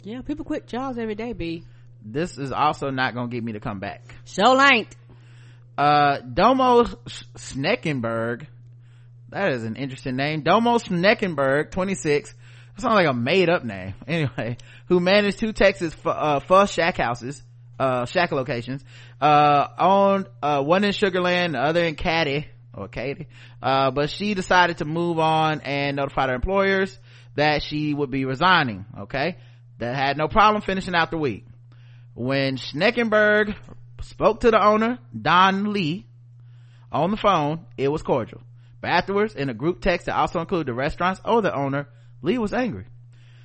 Yeah, 0.02 0.22
people 0.22 0.44
quit 0.44 0.66
jobs 0.66 0.98
every 0.98 1.14
day, 1.14 1.32
B. 1.32 1.64
This 2.04 2.38
is 2.38 2.50
also 2.50 2.90
not 2.90 3.14
gonna 3.14 3.28
get 3.28 3.44
me 3.44 3.52
to 3.52 3.60
come 3.60 3.78
back. 3.78 4.02
So 4.24 4.60
ain't. 4.60 4.94
Uh, 5.78 6.18
Domo 6.18 6.84
Schneckenberg, 6.84 8.46
that 9.30 9.52
is 9.52 9.64
an 9.64 9.76
interesting 9.76 10.16
name. 10.16 10.42
Domo 10.42 10.78
Schneckenberg, 10.78 11.70
26, 11.70 12.34
sounds 12.76 12.94
like 12.94 13.06
a 13.06 13.12
made 13.14 13.48
up 13.48 13.64
name. 13.64 13.94
Anyway, 14.06 14.58
who 14.88 15.00
managed 15.00 15.38
two 15.38 15.52
Texas, 15.52 15.94
fu- 15.94 16.10
uh, 16.10 16.66
shack 16.66 16.98
houses, 16.98 17.42
uh, 17.82 18.06
shack 18.06 18.30
locations, 18.30 18.84
uh, 19.20 19.66
owned, 19.76 20.28
uh, 20.40 20.62
one 20.62 20.84
in 20.84 20.92
Sugarland, 20.92 21.52
the 21.52 21.58
other 21.58 21.84
in 21.84 21.96
Caddy, 21.96 22.46
or 22.72 22.86
Katy. 22.86 23.26
Uh, 23.60 23.90
but 23.90 24.08
she 24.08 24.34
decided 24.34 24.78
to 24.78 24.84
move 24.84 25.18
on 25.18 25.60
and 25.62 25.96
notified 25.96 26.28
her 26.28 26.34
employers 26.36 26.96
that 27.34 27.62
she 27.62 27.92
would 27.92 28.10
be 28.10 28.24
resigning, 28.24 28.86
okay? 29.00 29.36
That 29.78 29.96
had 29.96 30.16
no 30.16 30.28
problem 30.28 30.62
finishing 30.62 30.94
out 30.94 31.10
the 31.10 31.18
week. 31.18 31.44
When 32.14 32.56
Schneckenberg 32.56 33.56
spoke 34.02 34.40
to 34.40 34.52
the 34.52 34.64
owner, 34.64 34.98
Don 35.20 35.72
Lee, 35.72 36.06
on 36.92 37.10
the 37.10 37.16
phone, 37.16 37.66
it 37.76 37.88
was 37.88 38.02
cordial. 38.02 38.42
But 38.80 38.90
afterwards, 38.90 39.34
in 39.34 39.48
a 39.48 39.54
group 39.54 39.80
text 39.80 40.06
that 40.06 40.14
also 40.14 40.38
included 40.38 40.68
the 40.68 40.74
restaurants 40.74 41.20
or 41.24 41.42
the 41.42 41.52
owner, 41.52 41.88
Lee 42.20 42.38
was 42.38 42.52
angry. 42.52 42.84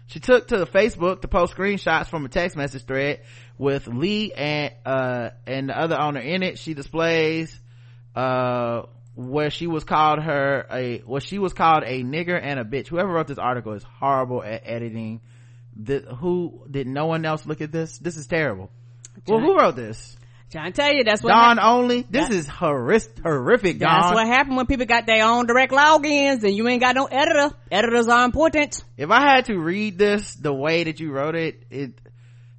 She 0.07 0.21
took 0.21 0.47
to 0.47 0.65
Facebook 0.65 1.21
to 1.21 1.27
post 1.27 1.55
screenshots 1.55 2.07
from 2.07 2.25
a 2.25 2.29
text 2.29 2.55
message 2.55 2.85
thread 2.85 3.21
with 3.57 3.87
Lee 3.87 4.31
and, 4.33 4.73
uh, 4.85 5.29
and 5.45 5.69
the 5.69 5.79
other 5.79 5.99
owner 5.99 6.19
in 6.19 6.43
it. 6.43 6.59
She 6.59 6.73
displays, 6.73 7.57
uh, 8.15 8.83
where 9.15 9.49
she 9.49 9.65
was 9.65 9.83
called 9.83 10.19
her 10.19 10.67
a, 10.71 10.99
where 10.99 11.21
she 11.21 11.39
was 11.39 11.53
called 11.53 11.83
a 11.85 12.03
nigger 12.03 12.39
and 12.41 12.59
a 12.59 12.63
bitch. 12.63 12.87
Whoever 12.87 13.09
wrote 13.11 13.27
this 13.27 13.39
article 13.39 13.73
is 13.73 13.83
horrible 13.83 14.43
at 14.43 14.61
editing. 14.65 15.21
Did, 15.81 16.05
who, 16.05 16.65
did 16.69 16.87
no 16.87 17.07
one 17.07 17.25
else 17.25 17.45
look 17.45 17.61
at 17.61 17.71
this? 17.71 17.97
This 17.97 18.17
is 18.17 18.27
terrible. 18.27 18.69
Well, 19.27 19.39
who 19.39 19.57
wrote 19.57 19.75
this? 19.75 20.15
Trying 20.51 20.71
to 20.71 20.81
tell 20.81 20.93
you, 20.93 21.03
that's 21.03 21.21
what 21.21 21.31
Don 21.31 21.57
hap- 21.57 21.65
only? 21.65 22.05
This 22.09 22.29
is 22.29 22.47
horrific, 22.47 23.19
horrific, 23.19 23.79
that's 23.79 24.13
what 24.13 24.27
happened 24.27 24.55
when 24.55 24.65
people 24.65 24.85
got 24.85 25.05
their 25.05 25.25
own 25.25 25.45
direct 25.45 25.73
logins 25.73 26.43
and 26.43 26.55
you 26.55 26.67
ain't 26.69 26.81
got 26.81 26.95
no 26.95 27.05
editor. 27.05 27.53
Editors 27.69 28.07
are 28.07 28.23
important. 28.23 28.81
if 28.95 29.11
I 29.11 29.19
had 29.19 29.45
to 29.45 29.57
read 29.59 29.97
this 29.97 30.35
the 30.35 30.53
way 30.53 30.85
that 30.85 31.01
you 31.01 31.11
wrote 31.11 31.35
it, 31.35 31.63
it 31.69 31.99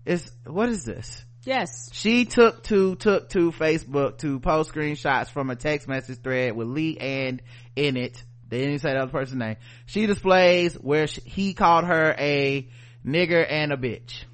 is, 0.08 0.30
what 0.46 0.68
is 0.68 0.84
this? 0.84 1.24
Yes. 1.44 1.90
She 1.92 2.24
took 2.24 2.64
to, 2.64 2.96
took 2.96 3.28
to 3.30 3.52
Facebook 3.52 4.18
to 4.18 4.40
post 4.40 4.72
screenshots 4.72 5.30
from 5.30 5.50
a 5.50 5.56
text 5.56 5.88
message 5.88 6.20
thread 6.22 6.54
with 6.54 6.68
Lee 6.68 6.98
and 6.98 7.42
in 7.76 7.96
it. 7.96 8.22
They 8.48 8.60
didn't 8.60 8.80
say 8.80 8.92
the 8.92 9.00
other 9.00 9.12
person's 9.12 9.38
name. 9.38 9.56
She 9.86 10.06
displays 10.06 10.74
where 10.74 11.06
she, 11.06 11.20
he 11.22 11.54
called 11.54 11.84
her 11.84 12.14
a 12.18 12.68
nigger 13.06 13.44
and 13.48 13.72
a 13.72 13.76
bitch. 13.76 14.24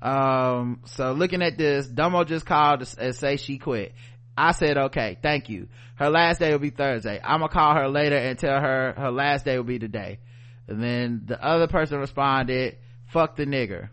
Um, 0.00 0.80
so 0.86 1.12
looking 1.12 1.42
at 1.42 1.58
this, 1.58 1.86
Domo 1.86 2.24
just 2.24 2.46
called 2.46 2.86
and 2.98 3.14
say 3.14 3.36
she 3.36 3.58
quit. 3.58 3.94
I 4.36 4.52
said, 4.52 4.78
okay, 4.78 5.18
thank 5.20 5.48
you. 5.48 5.68
Her 5.96 6.10
last 6.10 6.38
day 6.38 6.52
will 6.52 6.60
be 6.60 6.70
Thursday. 6.70 7.20
I'm 7.22 7.40
gonna 7.40 7.52
call 7.52 7.74
her 7.74 7.88
later 7.88 8.16
and 8.16 8.38
tell 8.38 8.60
her 8.60 8.94
her 8.96 9.10
last 9.10 9.44
day 9.44 9.56
will 9.56 9.64
be 9.64 9.80
today. 9.80 10.20
And 10.68 10.82
then 10.82 11.22
the 11.24 11.42
other 11.44 11.66
person 11.66 11.98
responded, 11.98 12.78
fuck 13.06 13.36
the 13.36 13.46
nigger. 13.46 13.88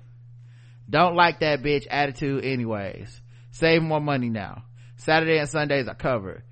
Don't 0.89 1.15
like 1.15 1.39
that 1.39 1.61
bitch 1.63 1.87
attitude 1.89 2.45
anyways. 2.45 3.21
Save 3.51 3.81
more 3.81 3.99
money 3.99 4.29
now. 4.29 4.63
Saturday 4.97 5.37
and 5.37 5.49
Sundays 5.49 5.87
are 5.87 5.95
covered. 5.95 6.43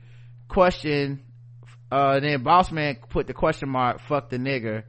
Question, 0.48 1.22
uh, 1.92 2.20
then 2.20 2.44
boss 2.44 2.72
man 2.72 2.98
put 3.10 3.28
the 3.28 3.34
question 3.34 3.70
mark, 3.70 4.00
fuck 4.02 4.30
the 4.30 4.38
nigger, 4.38 4.84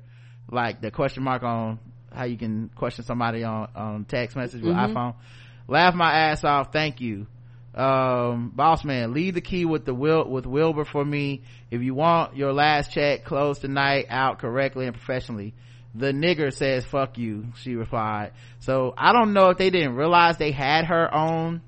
like 0.50 0.80
the 0.80 0.90
question 0.90 1.22
mark 1.22 1.42
on 1.42 1.78
how 2.12 2.24
you 2.24 2.36
can 2.36 2.70
question 2.74 3.04
somebody 3.04 3.42
on, 3.44 3.68
on 3.74 4.04
text 4.04 4.36
message 4.36 4.62
with 4.62 4.74
iPhone. 4.74 5.14
Laugh 5.66 5.94
my 5.94 6.12
ass 6.12 6.44
off. 6.44 6.72
Thank 6.72 7.00
you. 7.00 7.26
Um, 7.74 8.52
boss 8.54 8.84
man, 8.84 9.12
leave 9.12 9.34
the 9.34 9.40
key 9.40 9.64
with 9.64 9.84
the 9.84 9.94
Wil, 9.94 10.28
with 10.28 10.46
Wilbur 10.46 10.84
for 10.84 11.04
me. 11.04 11.42
If 11.70 11.82
you 11.82 11.94
want 11.94 12.36
your 12.36 12.52
last 12.52 12.92
check 12.92 13.24
closed 13.24 13.62
tonight 13.62 14.06
out 14.10 14.38
correctly 14.38 14.86
and 14.86 14.94
professionally. 14.94 15.54
The 15.94 16.12
nigger 16.12 16.52
says 16.52 16.84
fuck 16.84 17.18
you, 17.18 17.46
she 17.56 17.76
replied. 17.76 18.32
So 18.60 18.94
I 18.98 19.12
don't 19.12 19.32
know 19.32 19.50
if 19.50 19.58
they 19.58 19.70
didn't 19.70 19.94
realize 19.94 20.36
they 20.38 20.50
had 20.50 20.86
her 20.86 21.12
on 21.12 21.62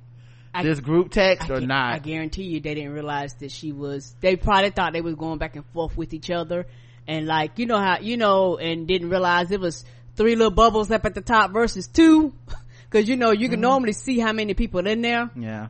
I- 0.52 0.62
this 0.62 0.80
group 0.80 1.10
text 1.10 1.50
I 1.50 1.54
or 1.54 1.60
not. 1.60 1.94
I 1.94 1.98
guarantee 2.00 2.44
you 2.44 2.60
they 2.60 2.74
didn't 2.74 2.92
realize 2.92 3.34
that 3.34 3.52
she 3.52 3.72
was, 3.72 4.14
they 4.20 4.34
probably 4.36 4.70
thought 4.70 4.92
they 4.94 5.00
was 5.00 5.14
going 5.14 5.38
back 5.38 5.54
and 5.54 5.64
forth 5.72 5.96
with 5.96 6.12
each 6.12 6.30
other. 6.30 6.66
And 7.06 7.26
like, 7.26 7.58
you 7.60 7.66
know 7.66 7.78
how, 7.78 7.98
you 8.00 8.16
know, 8.16 8.56
and 8.56 8.88
didn't 8.88 9.10
realize 9.10 9.52
it 9.52 9.60
was 9.60 9.84
three 10.16 10.34
little 10.34 10.50
bubbles 10.50 10.90
up 10.90 11.04
at 11.06 11.14
the 11.14 11.20
top 11.20 11.52
versus 11.52 11.86
two. 11.86 12.32
Cause 12.90 13.08
you 13.08 13.16
know, 13.16 13.30
you 13.32 13.46
Mm-hmm. 13.46 13.52
can 13.52 13.60
normally 13.60 13.92
see 13.92 14.18
how 14.18 14.32
many 14.32 14.54
people 14.54 14.86
in 14.86 15.02
there. 15.02 15.30
Yeah. 15.36 15.68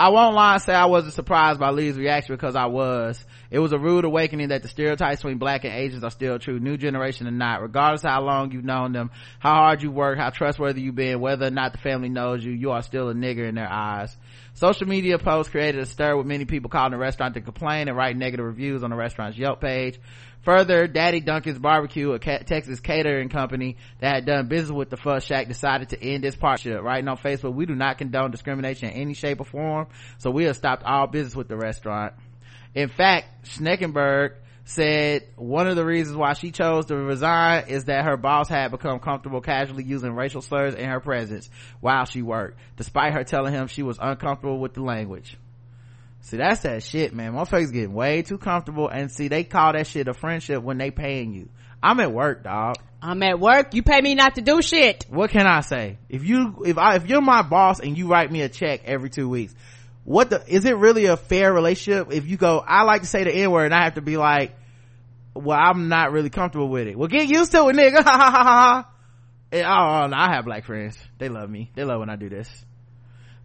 I 0.00 0.08
won't 0.08 0.34
lie 0.34 0.54
and 0.54 0.62
say 0.62 0.72
I 0.72 0.86
wasn't 0.86 1.12
surprised 1.12 1.60
by 1.60 1.72
Lee's 1.72 1.98
reaction 1.98 2.34
because 2.34 2.56
I 2.56 2.64
was. 2.64 3.22
It 3.50 3.58
was 3.58 3.72
a 3.72 3.78
rude 3.78 4.06
awakening 4.06 4.48
that 4.48 4.62
the 4.62 4.68
stereotypes 4.68 5.20
between 5.20 5.36
black 5.36 5.64
and 5.64 5.74
Asians 5.74 6.02
are 6.02 6.10
still 6.10 6.38
true, 6.38 6.58
new 6.58 6.78
generation 6.78 7.26
or 7.26 7.32
not. 7.32 7.60
Regardless 7.60 8.00
how 8.00 8.22
long 8.22 8.50
you've 8.50 8.64
known 8.64 8.92
them, 8.92 9.10
how 9.40 9.52
hard 9.52 9.82
you 9.82 9.90
work, 9.90 10.16
how 10.16 10.30
trustworthy 10.30 10.80
you've 10.80 10.94
been, 10.94 11.20
whether 11.20 11.48
or 11.48 11.50
not 11.50 11.72
the 11.72 11.78
family 11.78 12.08
knows 12.08 12.42
you, 12.42 12.50
you 12.50 12.70
are 12.70 12.80
still 12.80 13.10
a 13.10 13.14
nigger 13.14 13.46
in 13.46 13.56
their 13.56 13.70
eyes. 13.70 14.16
Social 14.54 14.88
media 14.88 15.18
posts 15.18 15.50
created 15.50 15.82
a 15.82 15.86
stir 15.86 16.16
with 16.16 16.26
many 16.26 16.46
people 16.46 16.70
calling 16.70 16.92
the 16.92 16.98
restaurant 16.98 17.34
to 17.34 17.42
complain 17.42 17.88
and 17.88 17.96
write 17.96 18.16
negative 18.16 18.46
reviews 18.46 18.82
on 18.82 18.88
the 18.88 18.96
restaurant's 18.96 19.36
Yelp 19.36 19.60
page. 19.60 20.00
Further, 20.42 20.86
Daddy 20.86 21.20
Duncan's 21.20 21.58
Barbecue, 21.58 22.12
a 22.12 22.18
Texas 22.18 22.80
catering 22.80 23.28
company 23.28 23.76
that 24.00 24.14
had 24.14 24.26
done 24.26 24.48
business 24.48 24.70
with 24.70 24.88
the 24.88 24.96
Pho 24.96 25.18
Shack, 25.18 25.48
decided 25.48 25.90
to 25.90 26.02
end 26.02 26.24
this 26.24 26.34
partnership. 26.34 26.82
Writing 26.82 27.08
on 27.08 27.18
Facebook, 27.18 27.54
we 27.54 27.66
do 27.66 27.74
not 27.74 27.98
condone 27.98 28.30
discrimination 28.30 28.88
in 28.88 28.94
any 28.94 29.14
shape 29.14 29.40
or 29.40 29.44
form, 29.44 29.88
so 30.18 30.30
we 30.30 30.44
have 30.44 30.56
stopped 30.56 30.82
all 30.84 31.06
business 31.06 31.36
with 31.36 31.48
the 31.48 31.56
restaurant. 31.56 32.14
In 32.74 32.88
fact, 32.88 33.44
Schneckenberg 33.48 34.36
said 34.64 35.26
one 35.36 35.66
of 35.66 35.76
the 35.76 35.84
reasons 35.84 36.16
why 36.16 36.32
she 36.34 36.52
chose 36.52 36.86
to 36.86 36.96
resign 36.96 37.64
is 37.68 37.86
that 37.86 38.04
her 38.04 38.16
boss 38.16 38.48
had 38.48 38.70
become 38.70 39.00
comfortable 39.00 39.40
casually 39.40 39.82
using 39.82 40.14
racial 40.14 40.40
slurs 40.40 40.74
in 40.74 40.88
her 40.88 41.00
presence 41.00 41.50
while 41.80 42.04
she 42.04 42.22
worked, 42.22 42.58
despite 42.76 43.12
her 43.12 43.24
telling 43.24 43.52
him 43.52 43.66
she 43.66 43.82
was 43.82 43.98
uncomfortable 44.00 44.58
with 44.58 44.74
the 44.74 44.82
language. 44.82 45.36
See, 46.22 46.36
that's 46.36 46.60
that 46.60 46.82
shit, 46.82 47.14
man. 47.14 47.32
Motherfuckers 47.32 47.72
getting 47.72 47.94
way 47.94 48.22
too 48.22 48.38
comfortable 48.38 48.88
and 48.88 49.10
see, 49.10 49.28
they 49.28 49.44
call 49.44 49.72
that 49.72 49.86
shit 49.86 50.08
a 50.08 50.14
friendship 50.14 50.62
when 50.62 50.78
they 50.78 50.90
paying 50.90 51.32
you. 51.32 51.48
I'm 51.82 51.98
at 52.00 52.12
work, 52.12 52.44
dog. 52.44 52.76
I'm 53.02 53.22
at 53.22 53.40
work. 53.40 53.72
You 53.72 53.82
pay 53.82 54.00
me 54.00 54.14
not 54.14 54.34
to 54.34 54.42
do 54.42 54.60
shit. 54.60 55.06
What 55.08 55.30
can 55.30 55.46
I 55.46 55.62
say? 55.62 55.96
If 56.10 56.24
you, 56.24 56.62
if 56.66 56.76
I, 56.76 56.96
if 56.96 57.06
you're 57.06 57.22
my 57.22 57.42
boss 57.42 57.80
and 57.80 57.96
you 57.96 58.06
write 58.08 58.30
me 58.30 58.42
a 58.42 58.50
check 58.50 58.82
every 58.84 59.08
two 59.08 59.28
weeks, 59.28 59.54
what 60.04 60.28
the, 60.28 60.44
is 60.46 60.66
it 60.66 60.76
really 60.76 61.06
a 61.06 61.16
fair 61.16 61.52
relationship 61.52 62.12
if 62.12 62.26
you 62.26 62.36
go, 62.36 62.58
I 62.58 62.82
like 62.82 63.00
to 63.00 63.06
say 63.06 63.24
the 63.24 63.32
N 63.32 63.50
word 63.50 63.66
and 63.66 63.74
I 63.74 63.84
have 63.84 63.94
to 63.94 64.02
be 64.02 64.18
like, 64.18 64.54
well, 65.34 65.58
I'm 65.58 65.88
not 65.88 66.12
really 66.12 66.30
comfortable 66.30 66.68
with 66.68 66.86
it. 66.86 66.98
Well, 66.98 67.08
get 67.08 67.28
used 67.28 67.52
to 67.52 67.68
it, 67.68 67.76
nigga. 67.76 68.02
Ha 68.02 68.16
ha 68.18 68.30
ha 68.30 68.44
ha. 68.44 68.90
And, 69.52 69.62
oh, 69.62 70.04
oh, 70.04 70.06
no, 70.06 70.16
I 70.16 70.34
have 70.34 70.44
black 70.44 70.64
friends. 70.64 70.98
They 71.18 71.28
love 71.28 71.48
me. 71.48 71.70
They 71.74 71.84
love 71.84 72.00
when 72.00 72.10
I 72.10 72.16
do 72.16 72.28
this. 72.28 72.48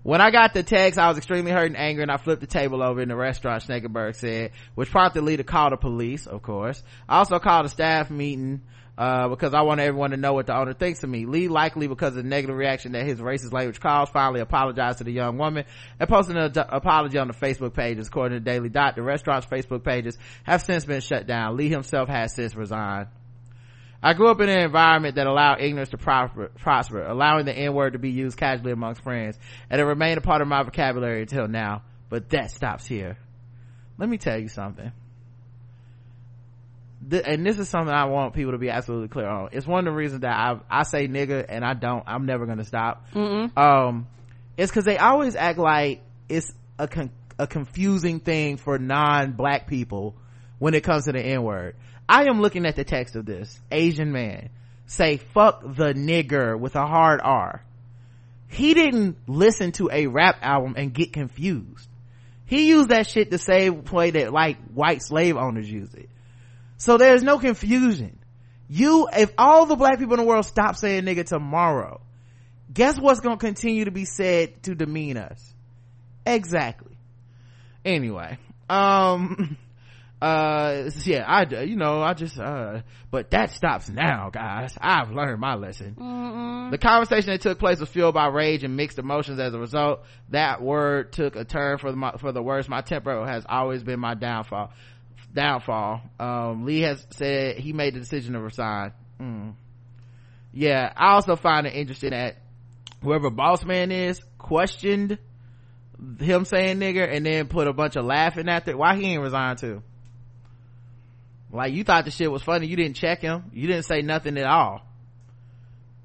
When 0.05 0.21
I 0.21 0.29
got 0.29 0.53
the 0.53 0.61
text, 0.61 0.99
I 0.99 1.07
was 1.07 1.17
extremely 1.17 1.51
hurt 1.51 1.65
and 1.65 1.75
angry 1.75 2.03
and 2.03 2.11
I 2.11 2.17
flipped 2.17 2.39
the 2.39 2.45
table 2.45 2.83
over 2.83 3.01
in 3.01 3.09
the 3.09 3.15
restaurant, 3.15 3.63
Schneckenberg 3.63 4.15
said, 4.15 4.51
which 4.75 4.91
prompted 4.91 5.23
Lee 5.23 5.37
to 5.37 5.43
call 5.43 5.71
the 5.71 5.77
police, 5.77 6.27
of 6.27 6.43
course. 6.43 6.83
I 7.09 7.17
also 7.17 7.39
called 7.39 7.65
a 7.65 7.69
staff 7.69 8.11
meeting, 8.11 8.61
uh, 8.99 9.29
because 9.29 9.55
I 9.55 9.63
want 9.63 9.79
everyone 9.79 10.11
to 10.11 10.17
know 10.17 10.33
what 10.33 10.45
the 10.45 10.55
owner 10.55 10.73
thinks 10.73 11.03
of 11.03 11.09
me. 11.09 11.25
Lee, 11.25 11.47
likely 11.47 11.87
because 11.87 12.09
of 12.09 12.21
the 12.21 12.29
negative 12.29 12.55
reaction 12.55 12.91
that 12.91 13.03
his 13.03 13.19
racist 13.19 13.51
language 13.51 13.79
caused, 13.79 14.11
finally 14.11 14.41
apologized 14.41 14.99
to 14.99 15.05
the 15.05 15.11
young 15.11 15.39
woman 15.39 15.65
and 15.99 16.07
posted 16.07 16.37
an 16.37 16.51
apology 16.55 17.17
on 17.17 17.27
the 17.27 17.33
Facebook 17.33 17.73
pages. 17.73 18.07
According 18.07 18.37
to 18.37 18.45
Daily 18.45 18.69
Dot, 18.69 18.95
the 18.95 19.01
restaurant's 19.01 19.47
Facebook 19.47 19.83
pages 19.83 20.19
have 20.43 20.61
since 20.61 20.85
been 20.85 21.01
shut 21.01 21.25
down. 21.25 21.57
Lee 21.57 21.69
himself 21.69 22.09
has 22.09 22.35
since 22.35 22.55
resigned. 22.55 23.07
I 24.05 24.13
grew 24.13 24.29
up 24.29 24.39
in 24.39 24.49
an 24.49 24.59
environment 24.59 25.15
that 25.15 25.25
allowed 25.25 25.61
ignorance 25.61 25.89
to 25.89 25.97
prosper, 25.97 26.51
prosper 26.59 27.03
allowing 27.03 27.45
the 27.45 27.57
N-word 27.57 27.93
to 27.93 27.99
be 27.99 28.11
used 28.11 28.37
casually 28.37 28.71
amongst 28.71 29.01
friends, 29.01 29.35
and 29.67 29.81
it 29.81 29.83
remained 29.83 30.19
a 30.19 30.21
part 30.21 30.43
of 30.43 30.47
my 30.47 30.61
vocabulary 30.61 31.21
until 31.21 31.47
now. 31.47 31.81
But 32.07 32.29
that 32.29 32.51
stops 32.51 32.85
here. 32.85 33.17
Let 33.97 34.07
me 34.07 34.19
tell 34.19 34.37
you 34.37 34.47
something. 34.47 34.91
The, 37.07 37.27
and 37.27 37.43
this 37.43 37.57
is 37.57 37.67
something 37.67 37.91
I 37.91 38.05
want 38.05 38.35
people 38.35 38.51
to 38.51 38.59
be 38.59 38.69
absolutely 38.69 39.07
clear 39.07 39.27
on. 39.27 39.49
It's 39.53 39.65
one 39.65 39.87
of 39.87 39.91
the 39.91 39.97
reasons 39.97 40.21
that 40.21 40.37
I 40.37 40.59
I 40.69 40.83
say 40.83 41.07
nigga 41.07 41.43
and 41.49 41.65
I 41.65 41.73
don't. 41.73 42.03
I'm 42.05 42.27
never 42.27 42.45
gonna 42.45 42.63
stop. 42.63 43.07
Mm-mm. 43.11 43.57
Um, 43.57 44.07
it's 44.55 44.71
because 44.71 44.85
they 44.85 44.99
always 44.99 45.35
act 45.35 45.57
like 45.57 46.03
it's 46.29 46.53
a 46.77 46.87
con- 46.87 47.09
a 47.39 47.47
confusing 47.47 48.19
thing 48.19 48.57
for 48.57 48.77
non-black 48.77 49.65
people 49.65 50.15
when 50.59 50.75
it 50.75 50.83
comes 50.83 51.05
to 51.05 51.11
the 51.11 51.21
N 51.21 51.41
word. 51.41 51.75
I 52.07 52.25
am 52.25 52.41
looking 52.41 52.65
at 52.65 52.75
the 52.75 52.83
text 52.83 53.15
of 53.15 53.25
this. 53.25 53.59
Asian 53.71 54.11
man. 54.11 54.49
Say 54.87 55.17
fuck 55.17 55.61
the 55.61 55.93
nigger 55.93 56.59
with 56.59 56.75
a 56.75 56.85
hard 56.85 57.21
R. 57.23 57.63
He 58.47 58.73
didn't 58.73 59.17
listen 59.27 59.71
to 59.73 59.89
a 59.91 60.07
rap 60.07 60.37
album 60.41 60.75
and 60.77 60.93
get 60.93 61.11
confused. 61.11 61.89
He 62.45 62.67
used 62.67 62.89
that 62.89 63.07
shit 63.07 63.31
the 63.31 63.39
same 63.39 63.83
way 63.85 64.11
that 64.11 64.31
like 64.31 64.57
white 64.73 65.01
slave 65.01 65.35
owners 65.35 65.69
use 65.69 65.93
it. 65.95 66.09
So 66.77 66.97
there's 66.97 67.23
no 67.23 67.39
confusion. 67.39 68.19
You, 68.67 69.07
if 69.11 69.31
all 69.37 69.65
the 69.65 69.75
black 69.75 69.99
people 69.99 70.13
in 70.13 70.19
the 70.19 70.25
world 70.25 70.45
stop 70.45 70.75
saying 70.75 71.03
nigga 71.03 71.25
tomorrow, 71.25 72.01
guess 72.71 72.99
what's 72.99 73.19
gonna 73.19 73.37
continue 73.37 73.85
to 73.85 73.91
be 73.91 74.05
said 74.05 74.61
to 74.63 74.75
demean 74.75 75.17
us? 75.17 75.53
Exactly. 76.25 76.97
Anyway, 77.83 78.37
um, 78.69 79.57
uh 80.25 80.89
yeah 81.03 81.23
i 81.27 81.43
you 81.61 81.75
know 81.75 82.01
i 82.01 82.15
just 82.15 82.39
uh 82.39 82.81
but 83.11 83.29
that 83.29 83.51
stops 83.51 83.89
now 83.89 84.29
guys. 84.31 84.75
I've 84.81 85.11
learned 85.11 85.39
my 85.39 85.53
lesson. 85.53 85.95
Mm-mm. 85.97 86.71
the 86.71 86.79
conversation 86.79 87.29
that 87.29 87.41
took 87.41 87.59
place 87.59 87.79
was 87.79 87.89
fueled 87.89 88.15
by 88.15 88.27
rage 88.27 88.63
and 88.63 88.75
mixed 88.75 88.97
emotions. 88.97 89.39
As 89.39 89.53
a 89.53 89.59
result 89.59 90.03
that 90.29 90.61
word 90.61 91.13
took 91.13 91.35
a 91.35 91.45
turn 91.45 91.77
for 91.77 91.91
the 91.91 92.13
for 92.17 92.31
the 92.31 92.41
worse. 92.41 92.67
My 92.67 92.81
temper 92.81 93.25
has 93.25 93.45
always 93.47 93.83
been 93.83 93.99
my 93.99 94.15
downfall 94.15 94.73
downfall. 95.31 96.01
Um, 96.19 96.65
lee 96.65 96.81
has 96.81 97.05
said 97.11 97.57
he 97.57 97.71
made 97.71 97.93
the 97.93 97.99
decision 97.99 98.33
to 98.33 98.39
resign. 98.39 98.93
Mm. 99.21 99.53
yeah 100.51 100.91
i 100.97 101.13
also 101.13 101.35
find 101.35 101.67
it 101.67 101.73
interesting 101.73 102.09
that 102.09 102.37
whoever 103.01 103.29
boss 103.29 103.63
man 103.63 103.91
is 103.91 104.19
questioned 104.37 105.17
him 106.19 106.43
saying 106.43 106.79
nigger 106.79 107.07
and 107.09 107.25
then 107.25 107.47
put 107.47 107.67
a 107.67 107.73
bunch 107.73 107.95
of 107.95 108.03
laughing 108.03 108.49
after 108.49 108.75
why 108.75 108.95
he 108.95 109.05
ain't 109.05 109.21
resigned 109.21 109.59
too 109.59 109.81
like 111.55 111.73
you 111.73 111.83
thought 111.83 112.05
the 112.05 112.11
shit 112.11 112.31
was 112.31 112.41
funny. 112.43 112.67
You 112.67 112.75
didn't 112.75 112.97
check 112.97 113.21
him. 113.21 113.51
You 113.53 113.67
didn't 113.67 113.85
say 113.85 114.01
nothing 114.01 114.37
at 114.37 114.45
all. 114.45 114.81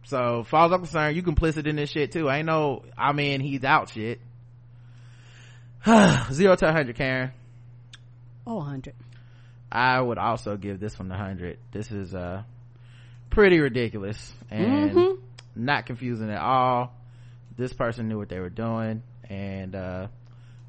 So, 0.05 0.45
far 0.45 0.67
as 0.67 0.73
I'm 0.73 0.81
concerned, 0.81 1.17
you 1.17 1.23
complicit 1.23 1.67
in 1.67 1.77
this 1.77 1.91
shit 1.91 2.13
too. 2.13 2.31
Ain't 2.31 2.47
no, 2.47 2.85
I 2.97 3.13
mean, 3.13 3.41
he's 3.41 3.65
out 3.65 3.91
shit. 3.91 4.21
Zero 6.33 6.57
to 6.57 6.65
100, 6.65 6.97
Karen. 6.97 7.33
Oh, 8.47 8.57
100. 8.57 8.95
I 9.71 10.01
would 10.01 10.19
also 10.19 10.57
give 10.57 10.81
this 10.81 10.99
one 10.99 11.09
the 11.09 11.15
100. 11.15 11.59
This 11.73 11.91
is, 11.93 12.15
uh, 12.15 12.43
pretty 13.31 13.61
ridiculous 13.61 14.33
and 14.51 14.91
Mm-hmm. 14.91 15.21
not 15.55 15.87
confusing 15.87 16.31
at 16.31 16.41
all. 16.41 16.93
This 17.57 17.73
person 17.73 18.09
knew 18.09 18.19
what 18.19 18.29
they 18.29 18.41
were 18.41 18.51
doing 18.51 19.03
and, 19.29 19.75
uh, 19.75 20.09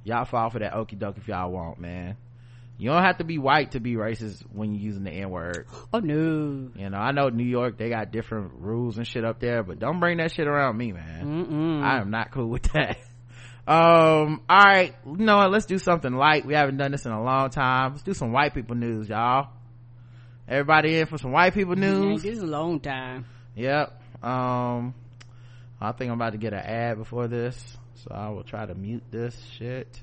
y'all 0.04 0.26
fall 0.26 0.50
for 0.50 0.60
that 0.60 0.76
okey 0.76 0.96
doke 0.98 1.18
if 1.18 1.28
y'all 1.28 1.52
want, 1.52 1.80
man 1.80 2.16
you 2.82 2.90
don't 2.90 3.04
have 3.04 3.20
to 3.20 3.24
be 3.24 3.38
white 3.38 3.74
to 3.74 3.80
be 3.80 3.94
racist 3.94 4.42
when 4.52 4.74
you're 4.74 4.82
using 4.82 5.04
the 5.04 5.12
n-word. 5.12 5.68
Oh, 5.94 6.00
no. 6.00 6.72
you 6.76 6.90
know 6.90 6.98
i 6.98 7.12
know 7.12 7.30
new 7.30 7.44
york 7.44 7.78
they 7.78 7.90
got 7.90 8.12
different 8.12 8.54
rules 8.56 8.98
and 8.98 9.06
shit 9.06 9.24
up 9.24 9.40
there 9.40 9.62
but 9.62 9.78
don't 9.78 10.00
bring 10.00 10.18
that 10.18 10.32
shit 10.32 10.48
around 10.48 10.78
me 10.78 10.92
man. 10.92 11.46
Mm-mm. 11.46 11.84
i 11.84 12.02
am 12.02 12.10
not 12.10 12.32
cool 12.32 12.48
with 12.50 12.64
that. 12.74 12.98
Um 13.68 14.42
all 14.50 14.58
right. 14.58 14.96
You 15.06 15.18
know 15.18 15.38
what? 15.38 15.52
Let's 15.52 15.68
do 15.68 15.78
something 15.78 16.12
light. 16.12 16.44
We 16.48 16.56
haven't 16.56 16.78
done 16.78 16.92
this 16.92 17.06
in 17.06 17.12
a 17.12 17.24
long 17.24 17.52
time. 17.52 17.92
Let's 17.92 18.02
do 18.02 18.16
some 18.16 18.32
white 18.32 18.56
people 18.56 18.76
news 18.76 19.08
y'all. 19.08 19.50
Everybody 20.48 20.98
in 20.98 21.06
for 21.06 21.20
some 21.20 21.32
white 21.32 21.54
people 21.54 21.76
news? 21.76 22.24
this 22.24 22.38
is 22.38 22.44
a 22.44 22.48
long 22.48 22.80
time. 22.80 23.26
yep. 23.56 24.02
Um 24.24 24.96
i 25.80 25.92
think 25.92 26.10
i'm 26.10 26.16
about 26.20 26.32
to 26.32 26.40
get 26.40 26.54
an 26.54 26.60
ad 26.60 26.98
before 26.98 27.28
this 27.28 27.56
so 27.96 28.12
i 28.12 28.30
will 28.30 28.44
try 28.44 28.66
to 28.66 28.74
mute 28.74 29.04
this 29.12 29.36
shit 29.58 30.02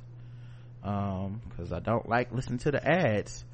um 0.88 1.40
because 1.48 1.72
i 1.72 1.78
don't 1.80 2.08
like 2.08 2.32
listening 2.32 2.58
to 2.58 2.70
the 2.70 2.86
ads. 2.88 3.44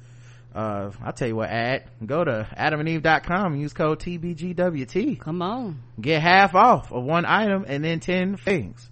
Uh 0.53 0.91
i'll 1.03 1.13
tell 1.13 1.27
you 1.27 1.35
what 1.35 1.49
ad 1.49 1.83
go 2.05 2.23
to 2.23 2.47
adamandeve.com 2.57 3.53
and 3.53 3.61
use 3.61 3.73
code 3.73 3.99
tbgwt 3.99 5.19
Come 5.19 5.41
on. 5.41 5.81
get 5.99 6.21
half 6.21 6.55
off 6.55 6.91
of 6.91 7.03
one 7.03 7.25
item 7.25 7.65
and 7.67 7.83
then 7.83 7.99
10 7.99 8.37
things 8.37 8.89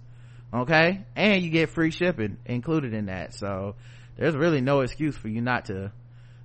okay? 0.54 1.04
And 1.16 1.42
you 1.42 1.50
get 1.50 1.70
free 1.70 1.90
shipping 1.90 2.36
included 2.46 2.94
in 2.94 3.06
that. 3.06 3.34
So 3.34 3.74
there's 4.16 4.36
really 4.36 4.60
no 4.60 4.82
excuse 4.82 5.16
for 5.16 5.28
you 5.28 5.40
not 5.40 5.64
to 5.64 5.90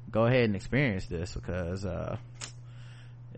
go 0.10 0.26
ahead 0.26 0.46
and 0.46 0.56
experience 0.56 1.06
this 1.06 1.36
because 1.36 1.86
uh 1.86 2.18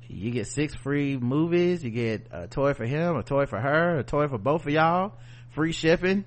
you 0.08 0.32
get 0.32 0.48
six 0.48 0.74
free 0.76 1.18
movies 1.18 1.84
you 1.84 1.90
get 1.90 2.28
a 2.32 2.48
toy 2.48 2.74
for 2.74 2.86
him 2.86 3.16
a 3.18 3.24
toy 3.24 3.46
for 3.46 3.60
her 3.60 4.00
a 4.00 4.04
toy 4.04 4.28
for 4.28 4.38
both 4.38 4.66
of 4.66 4.72
y'all 4.72 5.14
free 5.50 5.74
shipping. 5.74 6.24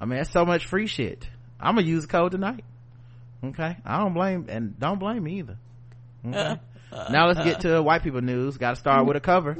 I 0.00 0.04
mean 0.04 0.18
that's 0.18 0.30
so 0.30 0.44
much 0.44 0.66
free 0.66 0.86
shit 0.86 1.26
i'm 1.60 1.74
gonna 1.74 1.86
use 1.86 2.02
the 2.02 2.08
code 2.08 2.32
tonight 2.32 2.64
okay 3.44 3.76
i 3.84 3.98
don't 3.98 4.14
blame 4.14 4.46
and 4.48 4.78
don't 4.78 4.98
blame 4.98 5.22
me 5.22 5.38
either 5.38 5.56
okay 6.26 6.38
uh, 6.38 6.56
uh, 6.92 7.08
now 7.10 7.26
let's 7.26 7.40
get 7.40 7.56
uh. 7.64 7.74
to 7.76 7.82
white 7.82 8.02
people 8.02 8.20
news 8.20 8.56
gotta 8.56 8.76
start 8.76 9.06
with 9.06 9.16
a 9.16 9.20
cover 9.20 9.56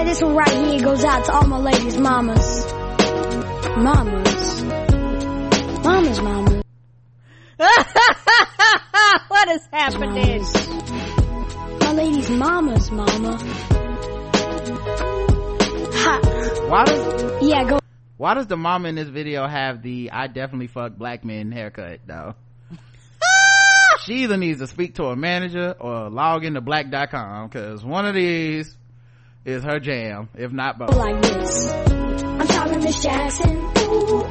Yeah, 0.00 0.04
this 0.04 0.22
one 0.22 0.34
right 0.34 0.48
here 0.48 0.80
goes 0.80 1.04
out 1.04 1.24
to 1.26 1.32
all 1.32 1.46
my 1.46 1.58
ladies' 1.58 1.98
mamas. 1.98 2.72
Mamas. 3.76 4.62
Mamas, 5.84 6.20
mamas. 6.22 6.62
what 9.28 9.48
is 9.48 9.68
happening? 9.72 10.42
My 11.80 11.92
ladies' 11.92 12.30
mamas, 12.30 12.90
mama. 12.90 13.79
Ha. 16.02 16.20
why 16.68 16.84
does 16.84 17.42
Yeah, 17.42 17.64
go. 17.64 17.78
Why 18.16 18.34
does 18.34 18.46
the 18.46 18.56
mama 18.56 18.88
in 18.88 18.94
this 18.96 19.08
video 19.08 19.46
have 19.46 19.82
the 19.82 20.10
I 20.12 20.26
definitely 20.26 20.66
fuck 20.66 20.96
black 20.96 21.24
men 21.24 21.52
haircut 21.52 22.00
though? 22.06 22.34
she 24.04 24.14
either 24.24 24.36
needs 24.36 24.60
to 24.60 24.66
speak 24.66 24.96
to 24.96 25.04
a 25.06 25.16
manager 25.16 25.74
or 25.78 26.10
log 26.10 26.44
into 26.44 26.60
black.com 26.60 27.48
because 27.48 27.84
one 27.84 28.06
of 28.06 28.14
these 28.14 28.76
is 29.44 29.62
her 29.64 29.80
jam, 29.80 30.28
if 30.36 30.52
not 30.52 30.78
both. 30.78 30.94
like 30.94 31.20
this. 31.22 31.70
I'm 31.72 32.46
talking 32.46 32.80
Miss 32.84 33.02
Jackson. 33.02 33.56
Ooh, 33.78 34.22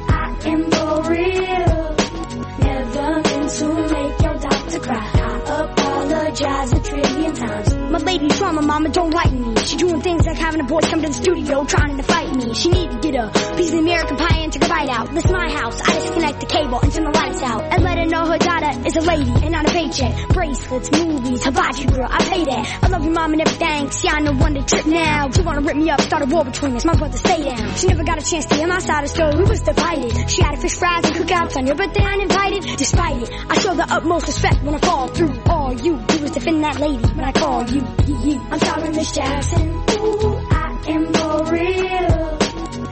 a 8.00 8.04
lady 8.04 8.28
trauma 8.28 8.62
mama 8.62 8.88
don't 8.88 9.12
like 9.12 9.32
me. 9.32 9.54
She 9.64 9.76
doing 9.76 10.00
things 10.00 10.26
like 10.26 10.36
having 10.36 10.62
the 10.62 10.66
boys 10.66 10.84
come 10.88 11.02
to 11.02 11.08
the 11.08 11.14
studio 11.14 11.64
trying 11.64 11.96
to 11.96 12.02
fight 12.02 12.34
me. 12.34 12.54
She 12.54 12.70
need 12.70 12.90
to 12.90 12.98
get 12.98 13.14
a 13.14 13.28
piece 13.56 13.68
of 13.68 13.72
the 13.72 13.78
American 13.78 14.16
pie 14.16 14.38
and 14.40 14.52
take 14.52 14.64
a 14.64 14.68
bite 14.68 14.88
out. 14.88 15.12
This 15.12 15.30
my 15.30 15.50
house. 15.50 15.80
I 15.80 15.94
disconnect 15.94 16.40
the 16.40 16.46
cable 16.46 16.80
and 16.80 16.92
turn 16.92 17.04
the 17.04 17.10
lights 17.10 17.42
out. 17.42 17.62
And 17.62 17.82
let 17.84 17.98
her 17.98 18.06
know 18.06 18.24
her 18.26 18.38
daughter 18.38 18.72
is 18.86 18.96
a 18.96 19.00
lady 19.00 19.30
and 19.30 19.52
not 19.52 19.68
a 19.68 19.72
paycheck. 19.72 20.28
Bracelets, 20.28 20.90
movies, 20.92 21.44
hibachi 21.44 21.86
girl, 21.86 22.08
I 22.08 22.18
pay 22.24 22.44
that. 22.44 22.78
I 22.82 22.88
love 22.88 23.04
your 23.04 23.12
mom 23.12 23.32
and 23.32 23.42
everything. 23.42 23.90
See, 23.90 24.08
I 24.08 24.20
know 24.20 24.32
one 24.32 24.54
day 24.54 24.62
trip 24.62 24.86
now. 24.86 25.30
She 25.30 25.42
wanna 25.42 25.60
rip 25.60 25.76
me 25.76 25.90
up, 25.90 26.00
start 26.00 26.22
a 26.22 26.26
war 26.26 26.44
between 26.44 26.76
us. 26.76 26.84
My 26.84 26.96
brother 26.96 27.18
stay 27.18 27.44
down. 27.44 27.74
She 27.76 27.86
never 27.88 28.04
got 28.04 28.22
a 28.22 28.24
chance 28.24 28.46
to 28.46 28.54
hear 28.54 28.66
my 28.66 28.78
side 28.78 29.04
of 29.04 29.10
the 29.10 29.14
story. 29.14 29.36
We 29.36 29.44
was 29.44 29.60
divided. 29.60 30.30
She 30.30 30.42
had 30.42 30.54
a 30.54 30.60
fish 30.60 30.74
fries 30.74 31.04
and 31.04 31.14
cookouts 31.16 31.56
on 31.56 31.66
your 31.66 31.76
birthday 31.76 32.04
uninvited. 32.04 32.78
Despite 32.78 33.22
it, 33.22 33.30
I 33.48 33.58
show 33.58 33.74
the 33.74 33.86
utmost 33.92 34.26
respect 34.26 34.62
when 34.62 34.74
I 34.74 34.78
fall 34.78 35.08
through. 35.08 35.34
All 35.46 35.59
you 35.72 35.96
do 36.08 36.24
is 36.24 36.30
defend 36.32 36.64
that 36.64 36.78
lady 36.80 37.06
when 37.14 37.24
I 37.24 37.32
call 37.32 37.64
you. 37.70 37.80
you. 38.24 38.40
I'm 38.50 38.58
sorry, 38.60 38.88
Miss 38.90 39.12
Jackson. 39.12 39.68
Ooh, 39.70 40.36
I 40.50 40.82
am 40.88 41.12
for 41.12 41.52
real. 41.52 42.38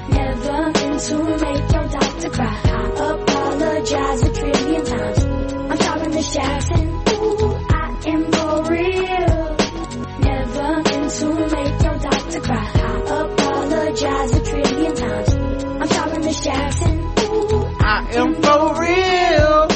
Never 0.09 0.73
meant 0.73 1.01
to 1.01 1.17
make 1.19 1.73
your 1.73 1.89
doctor 1.89 2.31
cry. 2.31 2.61
I 2.65 3.15
apologize 3.15 4.23
a 4.23 4.33
trillion 4.33 4.85
times. 4.85 5.25
I'm 5.71 5.79
sorry, 5.81 6.09
Miss 6.09 6.33
Jackson. 6.35 6.89
Ooh, 6.89 7.57
I 7.71 8.01
am 8.07 8.33
for 8.33 8.71
real. 8.71 9.57
Never 10.21 10.83
meant 10.83 11.11
to 11.11 11.27
make 11.57 11.83
your 11.83 11.99
doctor 11.99 12.41
cry. 12.41 12.73
I 12.75 13.21
apologize 13.25 14.33
a 14.37 14.41
trillion 14.45 14.95
times. 14.95 15.35
I'm 15.35 15.89
sorry, 15.89 16.19
Miss 16.19 16.41
Jackson. 16.41 16.99
Ooh, 17.01 17.65
I 17.81 18.07
am 18.15 18.35
for 18.35 18.81
real. 18.81 19.69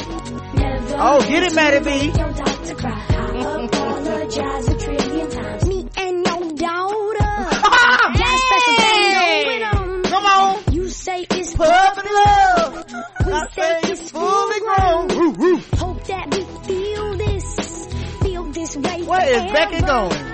never 0.54 0.96
Oh, 1.04 1.20
get 1.28 1.42
it, 1.44 1.54
Matty 1.54 1.84
B. 1.84 2.51
Make 2.72 2.82
your 2.82 2.90
doctor 2.90 3.08
cry. 3.08 3.18
I 3.18 3.64
apologize 3.64 4.68
a 4.68 4.78
trillion 4.78 5.30
times. 5.30 5.66
Me 5.66 5.88
and 5.96 6.26
your 6.26 6.52
daughter. 6.56 7.18
Got 7.68 8.34
a 8.34 8.38
special 8.38 8.76
thing 8.76 9.60
going. 9.60 10.02
Come 10.04 10.26
on. 10.26 10.72
You 10.72 10.88
say 10.88 11.26
it's 11.30 11.54
Puppy 11.54 12.08
love. 12.12 12.84
We 13.26 13.32
I 13.32 13.46
say 13.48 13.62
say 13.62 13.80
it's 13.90 14.00
it's 14.02 14.10
fully 14.10 14.60
grown. 14.60 15.08
Woo, 15.08 15.30
woo. 15.32 15.60
Hope 15.76 16.04
that 16.04 16.34
we 16.34 16.44
feel 16.66 17.16
this, 17.16 17.88
feel 18.22 18.44
this 18.44 18.76
way 18.76 19.02
Where 19.02 19.28
is 19.28 19.36
forever. 19.36 19.52
Becky 19.52 19.80
going? 19.82 20.31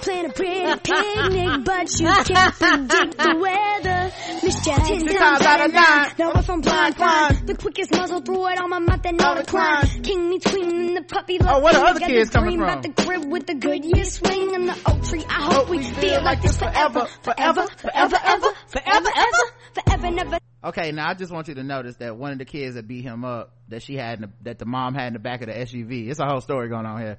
You 0.00 0.12
can 0.12 0.30
plan 0.30 0.30
a 0.30 0.32
pretty 0.32 0.80
picnic, 0.80 1.64
but 1.64 2.00
you 2.00 2.06
can't 2.06 2.54
predict 2.54 3.18
the 3.18 3.36
weather. 3.36 4.12
Miss 4.42 4.64
Jackson, 4.64 4.98
ten 5.00 5.06
Ten 5.06 5.16
times 5.18 5.42
out 5.42 5.66
of 5.66 5.72
nine. 5.74 6.12
Know 6.18 6.32
if 6.40 6.48
I'm 6.50 6.60
blind, 6.62 6.96
Blind, 6.96 7.36
blind. 7.36 7.46
The 7.48 7.54
quickest 7.56 7.90
muzzle 7.90 8.20
through 8.20 8.46
it 8.48 8.58
on 8.60 8.70
my 8.70 8.78
mouth 8.78 9.04
and 9.04 9.20
all 9.20 9.28
All 9.28 9.34
the 9.34 9.42
the 9.42 9.46
climb. 9.46 9.86
climb. 9.86 10.02
King 10.02 10.30
me 10.30 10.38
tween 10.38 10.94
the 10.94 11.02
puppy 11.02 11.38
love. 11.38 11.56
Oh, 11.56 11.60
where 11.60 11.72
the 11.74 11.80
thing. 11.80 11.88
other 11.88 12.00
Got 12.00 12.08
kids 12.08 12.30
the 12.30 12.38
coming 12.38 12.56
dream 12.56 12.60
from? 12.60 12.78
About 12.78 12.82
the 12.96 13.02
crib 13.02 13.30
with 13.30 13.46
the 13.46 13.54
good 13.54 13.84
year 13.84 14.04
swing 14.04 14.54
and 14.54 14.68
the 14.70 14.78
oak 14.86 15.02
tree. 15.04 15.24
I 15.28 15.42
hope, 15.42 15.52
Hope 15.54 15.68
we 15.68 15.78
we 15.78 15.84
feel 15.84 16.22
like 16.22 16.40
this 16.40 16.56
forever, 16.56 17.06
forever, 17.22 17.66
forever, 17.66 18.16
ever, 18.24 18.48
forever, 18.68 19.08
ever, 19.14 19.52
forever, 19.74 20.10
never. 20.10 20.38
Okay, 20.64 20.92
now 20.92 21.08
I 21.10 21.14
just 21.14 21.30
want 21.32 21.48
you 21.48 21.54
to 21.56 21.62
notice 21.62 21.96
that 21.96 22.16
one 22.16 22.32
of 22.32 22.38
the 22.38 22.44
kids 22.46 22.74
that 22.74 22.86
beat 22.88 23.02
him 23.02 23.24
up, 23.24 23.52
that 23.68 23.82
she 23.82 23.96
had, 23.96 24.16
in 24.16 24.22
the, 24.22 24.30
that 24.42 24.58
the 24.58 24.66
mom 24.66 24.94
had 24.94 25.08
in 25.08 25.12
the 25.12 25.18
back 25.18 25.40
of 25.42 25.48
the 25.48 25.54
SUV. 25.54 26.08
It's 26.08 26.20
a 26.20 26.26
whole 26.26 26.40
story 26.40 26.68
going 26.68 26.86
on 26.86 27.00
here. 27.00 27.18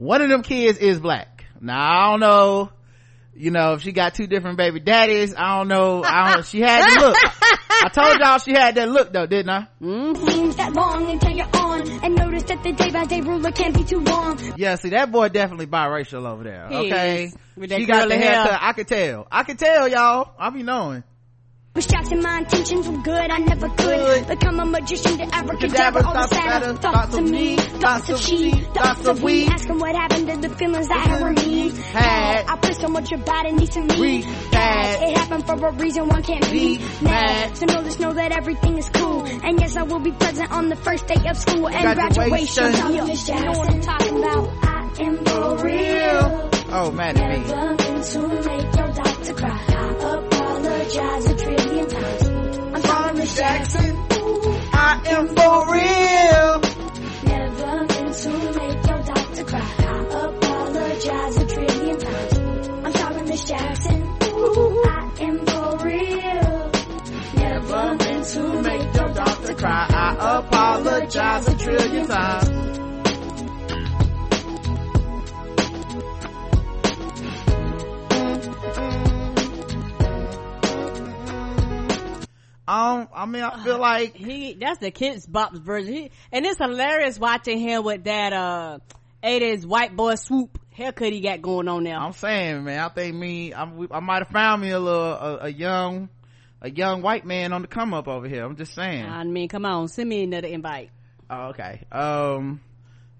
One 0.00 0.22
of 0.22 0.30
them 0.30 0.42
kids 0.42 0.78
is 0.78 0.98
black. 0.98 1.44
Now 1.60 1.76
I 1.76 2.10
don't 2.10 2.20
know, 2.20 2.70
you 3.34 3.50
know, 3.50 3.74
if 3.74 3.82
she 3.82 3.92
got 3.92 4.14
two 4.14 4.26
different 4.26 4.56
baby 4.56 4.80
daddies. 4.80 5.34
I 5.36 5.58
don't 5.58 5.68
know. 5.68 6.02
I 6.02 6.32
don't. 6.32 6.46
She 6.46 6.60
had 6.60 6.82
the 6.86 7.04
look. 7.04 7.16
I 7.82 7.90
told 7.92 8.18
y'all 8.18 8.38
she 8.38 8.52
had 8.52 8.76
that 8.76 8.88
look 8.88 9.12
though, 9.12 9.26
didn't 9.26 9.50
I? 9.50 9.68
Seems 9.78 10.56
that 10.56 10.72
long 10.72 11.10
until 11.10 11.32
you're 11.32 11.54
on 11.54 11.86
and 12.02 12.14
notice 12.14 12.44
that 12.44 12.62
the 12.62 12.72
day 12.72 12.90
by 12.90 13.04
day 13.04 13.20
ruler 13.20 13.52
can't 13.52 13.76
be 13.76 13.84
too 13.84 14.00
long. 14.00 14.40
Yeah. 14.56 14.76
See, 14.76 14.88
that 14.88 15.12
boy 15.12 15.28
definitely 15.28 15.66
biracial 15.66 16.26
over 16.26 16.44
there. 16.44 16.68
He 16.70 16.76
okay, 16.76 17.24
is. 17.24 17.34
She 17.70 17.84
got 17.84 18.08
the 18.08 18.14
curly 18.14 18.16
hair. 18.16 18.34
haircut. 18.36 18.58
I 18.62 18.72
could 18.72 18.88
tell. 18.88 19.28
I 19.30 19.42
could 19.42 19.58
tell 19.58 19.86
y'all. 19.86 20.32
I 20.38 20.48
be 20.48 20.62
knowing. 20.62 21.04
Jackson, 21.78 22.20
my 22.20 22.38
intentions 22.38 22.88
were 22.88 22.98
good, 22.98 23.30
I 23.30 23.38
never 23.38 23.68
could 23.68 24.26
become 24.26 24.58
a 24.58 24.66
magician 24.66 25.16
to 25.18 25.34
abracadabra 25.34 26.04
all 26.04 26.12
the 26.14 26.26
sadder 26.26 26.74
thoughts 26.74 27.16
of 27.16 27.30
me, 27.30 27.56
thoughts 27.56 28.10
of 28.10 28.20
she, 28.20 28.50
thoughts 28.50 29.06
of 29.06 29.22
we. 29.22 29.46
Asking 29.46 29.78
what 29.78 29.94
happened 29.94 30.28
to 30.28 30.48
the 30.48 30.54
feelings 30.56 30.88
I 30.90 30.98
had 30.98 31.22
when 31.22 31.34
we 31.36 31.70
Had. 31.70 32.44
I 32.48 32.56
put 32.56 32.74
so 32.74 32.88
much 32.88 33.12
about 33.12 33.46
it 33.46 33.54
needs 33.54 33.70
to 33.74 33.82
me. 33.82 34.22
Had. 34.22 35.08
It 35.08 35.16
happened 35.16 35.46
for 35.46 35.68
a 35.68 35.72
reason, 35.72 36.08
one 36.08 36.22
can't 36.24 36.50
be 36.50 36.78
mad. 37.02 37.56
So 37.56 37.66
know 37.66 37.82
this, 37.82 37.98
know 38.00 38.12
that 38.14 38.32
everything 38.32 38.76
is 38.76 38.88
cool. 38.90 39.24
And 39.24 39.60
yes, 39.60 39.76
I 39.76 39.84
will 39.84 40.00
be 40.00 40.12
present 40.12 40.50
on 40.50 40.68
the 40.68 40.76
first 40.76 41.06
day 41.06 41.28
of 41.28 41.38
school 41.38 41.68
and 41.68 41.82
Graduation. 41.96 42.64
graduation. 42.72 42.94
Yo, 42.96 43.06
Miss 43.06 43.26
Jackson, 43.26 43.46
you 43.46 43.52
know 43.52 43.58
what 43.58 43.70
I'm 43.70 43.80
talking 43.80 44.18
about. 44.18 44.48
I 44.64 45.02
am 45.04 45.24
for 45.24 45.64
real. 45.64 46.50
Oh, 46.72 46.90
B. 46.90 46.96
Never 46.96 47.74
meant 47.76 48.04
to 48.06 48.28
make 48.28 48.76
your 48.76 48.92
doctor 48.92 49.34
cry. 49.34 50.09
I 50.90 50.92
apologize 50.92 51.30
a 51.30 51.36
trillion 51.36 51.88
times. 51.88 52.84
I'm 52.84 53.16
Miss 53.16 53.36
Jackson. 53.36 53.96
Ooh, 54.12 54.58
I 54.72 55.00
am 55.06 55.28
for 55.28 55.72
real. 55.72 56.60
never 57.30 57.86
meant 57.86 58.14
to 58.16 58.30
make 58.58 58.86
your 58.86 59.02
doctor 59.04 59.44
cry. 59.44 59.74
I 59.78 60.24
apologize 60.26 61.36
a 61.36 61.46
trillion 61.46 61.98
times. 62.00 62.96
I'm 62.96 63.24
Miss 63.28 63.44
Jackson. 63.44 64.02
Ooh, 64.24 64.82
I 64.84 65.10
am 65.20 65.46
for 65.46 65.86
real. 65.86 66.70
Never 67.36 67.94
meant 67.94 68.26
to 68.26 68.62
make 68.62 68.94
your 68.96 69.08
doctor 69.14 69.54
cry. 69.54 69.86
I 69.90 70.38
apologize 70.38 71.48
a 71.48 71.56
trillion 71.56 72.06
times. 72.08 72.89
Um, 82.70 83.08
I 83.12 83.26
mean, 83.26 83.42
I 83.42 83.64
feel 83.64 83.78
like 83.78 84.14
he 84.14 84.54
that's 84.54 84.78
the 84.78 84.92
kids 84.92 85.26
bop 85.26 85.52
version 85.56 85.92
he, 85.92 86.10
and 86.30 86.46
it's 86.46 86.58
hilarious 86.58 87.18
watching 87.18 87.58
him 87.58 87.82
with 87.82 88.04
that 88.04 88.32
uh 88.32 88.78
80s 89.24 89.66
white 89.66 89.96
boy 89.96 90.14
swoop 90.14 90.56
haircut 90.70 91.12
he 91.12 91.20
got 91.20 91.42
going 91.42 91.66
on 91.66 91.82
now 91.82 92.06
I'm 92.06 92.12
saying, 92.12 92.62
man, 92.62 92.78
I 92.78 92.88
think 92.88 93.16
me, 93.16 93.52
I'm, 93.52 93.88
I 93.90 93.98
might 93.98 94.22
have 94.22 94.28
found 94.28 94.62
me 94.62 94.70
a 94.70 94.78
little, 94.78 95.02
a, 95.02 95.38
a 95.42 95.48
young, 95.48 96.10
a 96.62 96.70
young 96.70 97.02
white 97.02 97.26
man 97.26 97.52
on 97.52 97.62
the 97.62 97.68
come 97.68 97.92
up 97.92 98.06
over 98.06 98.28
here. 98.28 98.44
I'm 98.44 98.54
just 98.54 98.74
saying. 98.74 99.04
i 99.04 99.24
mean 99.24 99.48
come 99.48 99.66
on 99.66 99.88
send 99.88 100.08
me 100.08 100.22
another 100.22 100.48
invite 100.48 100.90
Oh, 101.28 101.50
okay. 101.50 101.86
Um, 101.92 102.60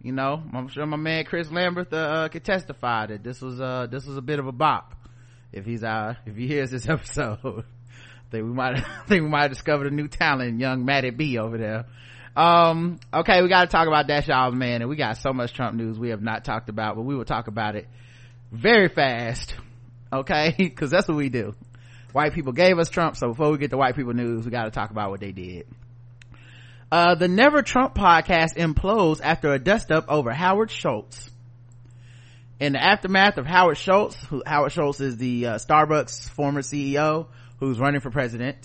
you 0.03 0.13
know, 0.13 0.43
I'm 0.53 0.69
sure 0.69 0.85
my 0.85 0.97
man 0.97 1.25
Chris 1.25 1.51
Lambert, 1.51 1.93
uh, 1.93 1.97
uh, 1.97 2.29
could 2.29 2.45
testify 2.45 3.07
that 3.07 3.23
this 3.23 3.41
was, 3.41 3.61
uh, 3.61 3.87
this 3.89 4.05
was 4.05 4.17
a 4.17 4.23
bit 4.23 4.41
of 4.41 4.49
a 4.49 4.53
bop. 4.53 4.97
If 5.53 5.65
he's, 5.65 5.85
uh, 5.85 6.15
if 6.27 6.37
he 6.37 6.49
hears 6.49 6.73
this 6.73 6.89
episode, 6.89 7.65
think 8.31 8.45
we 8.45 8.53
might, 8.53 8.77
I 8.77 9.05
think 9.07 9.23
we 9.23 9.29
might 9.29 9.43
have 9.43 9.51
discovered 9.51 9.87
a 9.89 9.95
new 9.95 10.09
talent, 10.09 10.61
young 10.61 10.85
Matty 10.85 11.11
B 11.11 11.39
over 11.39 11.59
there. 11.59 11.87
Um, 12.37 13.01
okay, 13.13 13.43
we 13.43 13.49
gotta 13.49 13.67
talk 13.67 13.89
about 13.89 14.07
That's 14.07 14.29
Y'all 14.29 14.53
man, 14.53 14.83
and 14.83 14.89
we 14.89 14.97
got 14.97 15.17
so 15.17 15.33
much 15.33 15.53
Trump 15.53 15.77
news 15.77 15.99
we 15.99 16.11
have 16.11 16.23
not 16.23 16.45
talked 16.45 16.69
about, 16.69 16.97
but 16.97 17.03
we 17.03 17.17
will 17.17 17.25
talk 17.25 17.49
about 17.49 17.75
it 17.75 17.89
very 18.53 18.89
fast. 18.89 19.55
Okay? 20.13 20.71
Cause 20.77 20.91
that's 20.91 21.09
what 21.09 21.17
we 21.17 21.29
do. 21.29 21.55
White 22.13 22.33
people 22.33 22.53
gave 22.53 22.79
us 22.79 22.89
Trump, 22.89 23.17
so 23.17 23.29
before 23.29 23.51
we 23.51 23.59
get 23.59 23.71
to 23.71 23.77
white 23.77 23.97
people 23.97 24.15
news, 24.15 24.45
we 24.45 24.51
gotta 24.51 24.71
talk 24.71 24.91
about 24.91 25.11
what 25.11 25.21
they 25.21 25.33
did. 25.33 25.67
Uh, 26.91 27.15
the 27.15 27.29
Never 27.29 27.63
Trump 27.63 27.95
podcast 27.95 28.57
implodes 28.57 29.21
after 29.23 29.53
a 29.53 29.59
dust 29.59 29.93
up 29.93 30.07
over 30.09 30.33
Howard 30.33 30.71
Schultz. 30.71 31.31
In 32.59 32.73
the 32.75 32.83
aftermath 32.83 33.39
of 33.39 33.47
Howard 33.47 33.79
Schultz, 33.79 34.17
who, 34.25 34.43
Howard 34.45 34.73
Schultz 34.73 35.01
is 35.01 35.17
the 35.17 35.47
uh, 35.47 35.55
Starbucks 35.57 36.29
former 36.31 36.63
CEO 36.63 37.27
who's 37.61 37.79
running 37.79 38.01
for 38.01 38.11
president, 38.11 38.57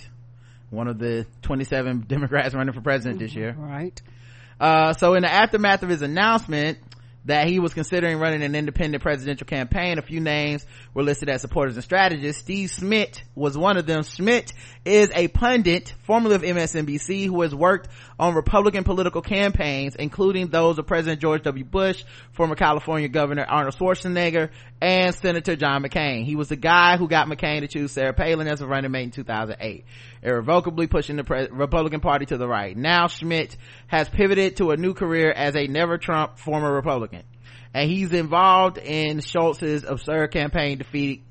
one 0.69 0.87
of 0.87 0.97
the 0.97 1.27
27 1.43 2.01
Democrats 2.07 2.55
running 2.55 2.73
for 2.73 2.81
president 2.81 3.19
this 3.19 3.35
year. 3.35 3.53
right 3.57 4.01
Uh, 4.59 4.93
so 4.93 5.13
in 5.13 5.21
the 5.21 5.31
aftermath 5.31 5.83
of 5.83 5.89
his 5.89 6.01
announcement 6.01 6.77
that 7.25 7.47
he 7.47 7.59
was 7.59 7.73
considering 7.73 8.19
running 8.19 8.43
an 8.43 8.55
independent 8.55 9.01
presidential 9.01 9.45
campaign, 9.45 9.97
a 9.97 10.01
few 10.01 10.19
names 10.19 10.65
were 10.93 11.03
listed 11.03 11.29
as 11.29 11.41
supporters 11.41 11.75
and 11.75 11.83
strategists. 11.83 12.41
Steve 12.41 12.69
Schmidt 12.69 13.23
was 13.33 13.57
one 13.57 13.77
of 13.77 13.85
them. 13.85 14.03
Schmidt 14.03 14.53
is 14.85 15.09
a 15.13 15.27
pundit, 15.27 15.93
formerly 16.03 16.35
of 16.35 16.43
MSNBC, 16.43 17.25
who 17.25 17.41
has 17.41 17.53
worked 17.53 17.89
on 18.19 18.35
Republican 18.35 18.83
political 18.83 19.21
campaigns, 19.21 19.95
including 19.95 20.47
those 20.47 20.77
of 20.77 20.85
President 20.85 21.19
George 21.19 21.43
W. 21.43 21.65
Bush, 21.65 22.03
former 22.31 22.55
California 22.55 23.07
Governor 23.09 23.43
Arnold 23.43 23.75
Schwarzenegger, 23.75 24.49
and 24.81 25.15
Senator 25.15 25.55
John 25.55 25.83
McCain. 25.83 26.25
He 26.25 26.35
was 26.35 26.49
the 26.49 26.55
guy 26.55 26.97
who 26.97 27.07
got 27.07 27.27
McCain 27.27 27.61
to 27.61 27.67
choose 27.67 27.91
Sarah 27.91 28.13
Palin 28.13 28.47
as 28.47 28.61
a 28.61 28.67
running 28.67 28.91
mate 28.91 29.03
in 29.03 29.11
2008, 29.11 29.85
irrevocably 30.25 30.87
pushing 30.87 31.15
the 31.15 31.23
pre- 31.23 31.47
Republican 31.51 31.99
Party 32.01 32.25
to 32.27 32.37
the 32.37 32.47
right. 32.47 32.75
Now 32.75 33.07
Schmidt 33.07 33.55
has 33.87 34.09
pivoted 34.09 34.57
to 34.57 34.71
a 34.71 34.77
new 34.77 34.93
career 34.93 35.31
as 35.31 35.55
a 35.55 35.67
never 35.67 35.97
Trump 35.97 36.37
former 36.39 36.73
Republican. 36.73 37.23
And 37.73 37.89
he's 37.89 38.11
involved 38.13 38.77
in 38.77 39.19
Schultz's 39.19 39.83
absurd 39.83 40.31
campaign 40.31 40.77
to 40.79 40.83
defeat, 40.83 41.23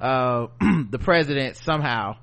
uh, 0.00 0.48
the 0.90 0.98
president 1.00 1.56
somehow. 1.56 2.16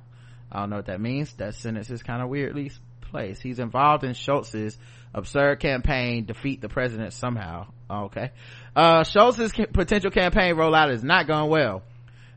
I 0.52 0.60
don't 0.62 0.70
know 0.70 0.76
what 0.78 0.88
that 0.88 1.00
means. 1.02 1.34
That 1.36 1.56
sentence 1.56 1.90
is 1.90 2.04
kind 2.04 2.22
of 2.22 2.30
weirdly 2.30 2.72
placed. 3.02 3.42
He's 3.42 3.60
involved 3.60 4.04
in 4.04 4.14
Schultz's 4.14 4.78
absurd 5.14 5.60
campaign 5.60 6.26
defeat 6.26 6.62
the 6.62 6.70
president 6.70 7.14
somehow. 7.14 7.68
Okay. 7.90 8.32
Uh, 8.76 9.04
Schultz's 9.04 9.52
ca- 9.52 9.66
potential 9.74 10.12
campaign 10.12 10.56
rollout 10.56 10.92
is 10.94 11.04
not 11.04 11.26
going 11.28 11.50
well. 11.50 11.82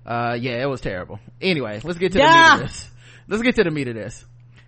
uh 0.07 0.37
yeah 0.41 0.61
it 0.63 0.69
was 0.69 0.81
terrible 0.81 1.21
anyway 1.41 1.81
let's 1.85 1.99
get 1.99 2.11
to 2.13 2.19
Yeah. 2.19 2.57
the 2.57 2.63
this 2.65 2.91
let's 3.33 3.43
get 3.43 3.57
to 3.57 3.65
the 3.65 3.71
meat 3.71 3.89
of 3.89 3.95
this. 3.95 4.25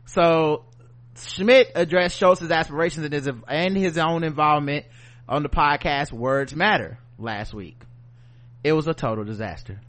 So 0.06 0.64
schmidt 1.16 1.70
addressed 1.74 2.18
schultz's 2.18 2.50
aspirations 2.50 3.04
and 3.04 3.14
his 3.14 3.28
and 3.46 3.76
his 3.76 3.98
own 3.98 4.24
involvement 4.24 4.86
on 5.28 5.42
the 5.42 5.48
podcast 5.48 6.12
words 6.12 6.54
matter 6.56 6.98
last 7.18 7.52
week. 7.52 7.80
It 8.64 8.72
was 8.72 8.88
a 8.88 8.94
total 8.94 9.24
disaster. 9.24 9.80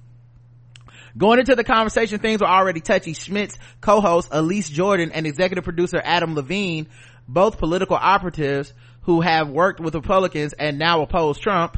Going 1.17 1.39
into 1.39 1.55
the 1.55 1.63
conversation, 1.63 2.19
things 2.19 2.41
were 2.41 2.49
already 2.49 2.81
touchy. 2.81 3.13
Schmidt's 3.13 3.57
co-host, 3.79 4.27
Elise 4.31 4.69
Jordan, 4.69 5.13
and 5.13 5.25
executive 5.25 5.63
producer 5.63 6.01
Adam 6.03 6.35
Levine, 6.35 6.87
both 7.25 7.57
political 7.57 7.95
operatives 7.95 8.73
who 9.03 9.21
have 9.21 9.49
worked 9.49 9.79
with 9.79 9.95
Republicans 9.95 10.51
and 10.51 10.77
now 10.77 11.01
oppose 11.01 11.39
Trump, 11.39 11.77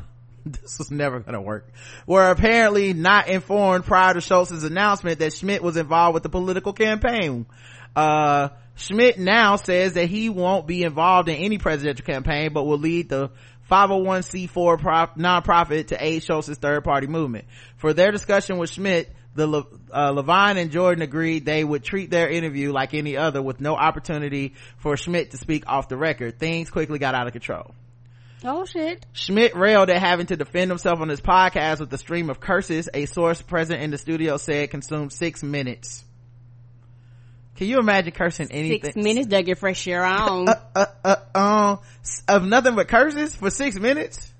this 0.61 0.77
was 0.77 0.91
never 0.91 1.19
gonna 1.19 1.41
work, 1.41 1.67
were 2.05 2.29
apparently 2.29 2.93
not 2.93 3.27
informed 3.27 3.85
prior 3.85 4.13
to 4.13 4.21
Schultz's 4.21 4.63
announcement 4.63 5.19
that 5.19 5.33
Schmidt 5.33 5.63
was 5.63 5.77
involved 5.77 6.13
with 6.13 6.23
the 6.23 6.29
political 6.29 6.73
campaign. 6.73 7.45
Uh, 7.95 8.49
Schmidt 8.75 9.17
now 9.17 9.55
says 9.55 9.93
that 9.93 10.05
he 10.05 10.29
won't 10.29 10.67
be 10.67 10.83
involved 10.83 11.29
in 11.29 11.35
any 11.35 11.57
presidential 11.57 12.05
campaign, 12.05 12.53
but 12.53 12.63
will 12.63 12.77
lead 12.77 13.09
the 13.09 13.31
501c4 13.71 14.79
prop, 14.79 15.17
nonprofit 15.17 15.87
to 15.87 16.03
aid 16.03 16.23
Schultz's 16.23 16.57
third 16.57 16.83
party 16.83 17.07
movement. 17.07 17.45
For 17.77 17.93
their 17.93 18.11
discussion 18.11 18.57
with 18.57 18.69
Schmidt, 18.69 19.11
the 19.35 19.47
Le- 19.47 19.65
uh, 19.93 20.11
Levine 20.11 20.57
and 20.57 20.71
Jordan 20.71 21.01
agreed 21.01 21.45
they 21.45 21.63
would 21.63 21.83
treat 21.83 22.09
their 22.09 22.29
interview 22.29 22.71
like 22.71 22.93
any 22.93 23.17
other 23.17 23.41
with 23.41 23.61
no 23.61 23.75
opportunity 23.75 24.53
for 24.77 24.97
Schmidt 24.97 25.31
to 25.31 25.37
speak 25.37 25.63
off 25.67 25.89
the 25.89 25.97
record. 25.97 26.39
Things 26.39 26.69
quickly 26.69 26.99
got 26.99 27.15
out 27.15 27.27
of 27.27 27.33
control. 27.33 27.73
Oh 28.43 28.65
shit. 28.65 29.05
Schmidt 29.13 29.55
railed 29.55 29.89
at 29.89 29.99
having 29.99 30.27
to 30.27 30.37
defend 30.37 30.69
himself 30.69 30.99
on 30.99 31.09
his 31.09 31.21
podcast 31.21 31.79
with 31.79 31.91
a 31.93 31.97
stream 31.97 32.29
of 32.29 32.39
curses. 32.39 32.87
A 32.93 33.05
source 33.05 33.41
present 33.41 33.81
in 33.81 33.91
the 33.91 33.97
studio 33.97 34.37
said 34.37 34.69
consumed 34.69 35.11
six 35.11 35.41
minutes. 35.41 36.03
Can 37.55 37.67
you 37.67 37.79
imagine 37.79 38.11
cursing 38.11 38.51
anything? 38.51 38.83
Six 38.83 38.95
minutes 38.95 39.27
to 39.27 39.41
get 39.41 39.57
fresh 39.57 39.87
air 39.87 40.05
on. 40.05 40.47
Uh, 40.47 40.85
uh, 41.03 41.15
um, 41.33 41.79
of 42.27 42.45
nothing 42.45 42.75
but 42.75 42.87
curses 42.87 43.35
for 43.35 43.49
six 43.49 43.75
minutes? 43.79 44.31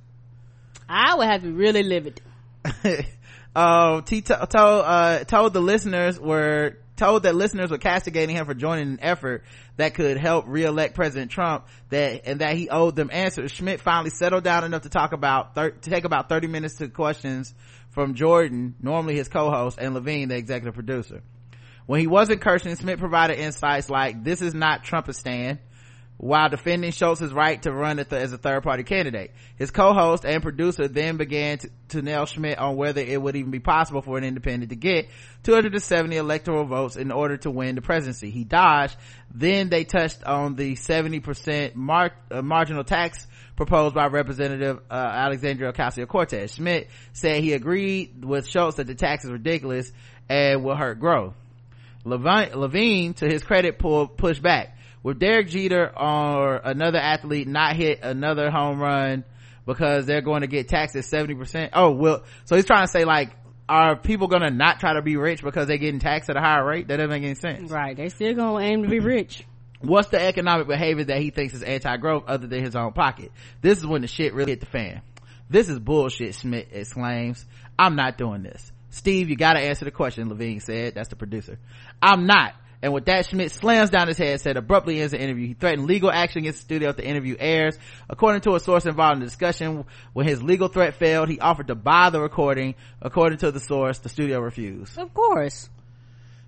I 0.88 1.16
would 1.16 1.28
have 1.28 1.42
to 1.42 1.52
really 1.52 1.82
live 1.82 2.06
it. 2.06 2.22
uh, 3.56 4.02
T- 4.02 4.22
told, 4.22 4.50
uh, 4.54 5.24
told 5.24 5.54
the 5.54 5.62
listeners 5.62 6.20
were, 6.20 6.78
told 6.98 7.24
that 7.24 7.36
listeners 7.36 7.72
were 7.72 7.78
castigating 7.78 8.36
him 8.36 8.46
for 8.46 8.54
joining 8.54 8.90
an 8.90 9.00
effort 9.02 9.44
that 9.78 9.94
could 9.94 10.18
help 10.18 10.46
re-elect 10.48 10.96
President 10.96 11.32
Trump 11.32 11.68
that, 11.90 12.24
and 12.26 12.42
that 12.42 12.56
he 12.58 12.70
owed 12.70 12.96
them 12.96 13.10
answers. 13.14 13.52
Schmidt 13.52 13.80
finally 13.80 14.10
settled 14.10 14.44
down 14.44 14.64
enough 14.64 14.82
to 14.82 14.90
talk 14.90 15.14
about, 15.14 15.56
thir- 15.56 15.72
to 15.72 15.90
take 15.90 16.04
about 16.04 16.28
30 16.28 16.48
minutes 16.48 16.76
to 16.76 16.90
questions 16.90 17.54
from 17.92 18.16
Jordan, 18.16 18.76
normally 18.82 19.16
his 19.16 19.28
co-host, 19.28 19.78
and 19.80 19.94
Levine, 19.94 20.28
the 20.28 20.36
executive 20.36 20.74
producer. 20.74 21.22
When 21.86 22.02
he 22.02 22.08
wasn't 22.08 22.42
cursing, 22.42 22.76
Smith 22.76 23.00
provided 23.00 23.40
insights 23.40 23.90
like, 23.90 24.24
this 24.24 24.42
is 24.42 24.54
not 24.54 24.84
Trumpistan, 24.84 25.60
while 26.18 26.50
defending 26.50 26.92
Schultz's 26.92 27.32
right 27.32 27.62
to 27.62 27.72
run 27.72 28.00
as 28.00 28.34
a 28.34 28.38
third 28.38 28.64
party 28.64 28.84
candidate. 28.84 29.32
His 29.56 29.70
co-host 29.70 30.26
and 30.26 30.42
producer 30.42 30.88
then 30.88 31.18
began 31.18 31.60
to, 31.60 31.70
to 31.90 32.02
nail 32.02 32.26
Schmidt 32.26 32.58
on 32.58 32.76
whether 32.76 33.02
it 33.02 33.22
would 33.22 33.36
even 33.36 33.52
be 33.52 33.60
possible 33.60 34.02
for 34.02 34.18
an 34.18 34.24
independent 34.24 34.72
to 34.72 34.76
get 34.76 35.10
270 35.44 36.18
electoral 36.18 36.66
votes 36.66 36.96
in 36.96 37.12
order 37.12 37.38
to 37.38 37.52
win 37.52 37.76
the 37.76 37.82
presidency. 37.82 38.32
He 38.32 38.44
dodged. 38.44 38.98
Then 39.34 39.70
they 39.70 39.84
touched 39.84 40.24
on 40.24 40.56
the 40.56 40.76
70% 40.76 41.76
mar- 41.76 42.14
uh, 42.32 42.42
marginal 42.42 42.84
tax 42.84 43.28
proposed 43.56 43.94
by 43.94 44.08
Representative 44.08 44.80
uh, 44.90 44.94
Alexandria 44.94 45.72
Ocasio-Cortez. 45.72 46.56
Schmidt 46.56 46.90
said 47.14 47.44
he 47.44 47.54
agreed 47.54 48.26
with 48.26 48.48
Schultz 48.48 48.78
that 48.78 48.88
the 48.88 48.96
tax 48.96 49.24
is 49.24 49.32
ridiculous 49.32 49.92
and 50.30 50.64
will 50.64 50.76
hurt 50.76 51.00
growth. 51.00 51.36
Levine, 52.04 52.52
Levine, 52.56 53.14
to 53.16 53.28
his 53.28 53.44
credit, 53.44 53.78
pulled 53.80 54.18
push 54.18 54.40
back. 54.40 54.77
With 55.04 55.20
Derek 55.20 55.50
Jeter 55.50 55.92
or 55.98 56.58
another 56.58 57.00
athlete 57.00 57.48
not 57.48 57.76
hit 57.76 58.00
another 58.04 58.50
home 58.50 58.80
run 58.80 59.24
because 59.66 60.06
they're 60.06 60.22
going 60.22 60.42
to 60.42 60.48
get 60.48 60.68
taxed 60.68 60.96
at 60.96 61.04
70%. 61.04 61.70
Oh, 61.74 61.92
well, 61.92 62.24
so 62.46 62.56
he's 62.56 62.66
trying 62.66 62.86
to 62.86 62.92
say 62.92 63.06
like, 63.06 63.32
are 63.70 63.98
people 63.98 64.28
going 64.28 64.44
to 64.44 64.50
not 64.50 64.80
try 64.80 64.94
to 64.94 65.02
be 65.02 65.18
rich 65.18 65.44
because 65.44 65.68
they're 65.68 65.78
getting 65.78 66.00
taxed 66.00 66.30
at 66.30 66.38
a 66.38 66.40
higher 66.40 66.66
rate? 66.66 66.88
That 66.88 66.98
doesn't 66.98 67.10
make 67.10 67.24
any 67.24 67.36
sense. 67.36 67.70
Right. 67.70 67.96
They 67.96 68.10
still 68.10 68.34
gonna 68.34 68.64
aim 68.64 68.84
to 68.84 68.90
be 68.90 69.00
rich. 69.00 69.44
What's 69.82 70.08
the 70.08 70.22
economic 70.22 70.68
behavior 70.68 71.04
that 71.06 71.20
he 71.20 71.30
thinks 71.30 71.54
is 71.54 71.64
anti-growth 71.64 72.24
other 72.28 72.48
than 72.48 72.64
his 72.64 72.76
own 72.76 72.94
pocket? 72.94 73.32
This 73.62 73.78
is 73.78 73.86
when 73.86 74.02
the 74.02 74.08
shit 74.08 74.34
really 74.34 74.54
hit 74.54 74.62
the 74.62 74.66
fan. 74.66 75.02
This 75.50 75.70
is 75.70 75.80
bullshit, 75.80 76.36
Schmidt 76.36 76.70
exclaims. 76.72 77.46
I'm 77.78 77.96
not 77.96 78.18
doing 78.18 78.42
this. 78.42 78.72
Steve, 78.90 79.30
you 79.30 79.36
gotta 79.36 79.60
answer 79.60 79.86
the 79.86 79.92
question, 79.92 80.30
Levine 80.30 80.62
said. 80.62 80.96
That's 80.96 81.10
the 81.10 81.16
producer. 81.16 81.60
I'm 82.02 82.26
not. 82.26 82.56
And 82.82 82.94
with 82.94 83.06
that, 83.06 83.28
Schmidt 83.28 83.52
slams 83.52 83.90
down 83.90 84.08
his 84.08 84.18
head, 84.18 84.40
said 84.40 84.56
abruptly 84.56 85.00
ends 85.00 85.12
the 85.12 85.20
interview. 85.20 85.48
He 85.48 85.54
threatened 85.56 85.88
legal 85.88 86.12
action 86.12 86.40
against 86.40 86.60
the 86.60 86.66
studio 86.66 86.90
if 86.90 86.98
the 86.98 87.06
interview 87.06 87.36
airs. 87.40 87.78
According 88.08 88.42
to 88.42 88.56
a 88.56 88.60
source 88.60 88.86
involved 88.86 89.16
in 89.16 89.20
the 89.22 89.26
discussion, 89.26 89.86
when 90.14 90.28
his 90.28 90.44
legal 90.44 90.68
threat 90.68 90.96
failed, 90.96 91.28
he 91.28 91.40
offered 91.40 91.68
to 91.68 91.76
buy 91.76 92.12
the 92.12 92.22
recording. 92.22 92.76
According 93.02 93.40
to 93.40 93.52
the 93.52 93.60
source, 93.60 93.98
the 94.00 94.10
studio 94.10 94.40
refused. 94.40 94.98
Of 94.98 95.14
course. 95.14 95.70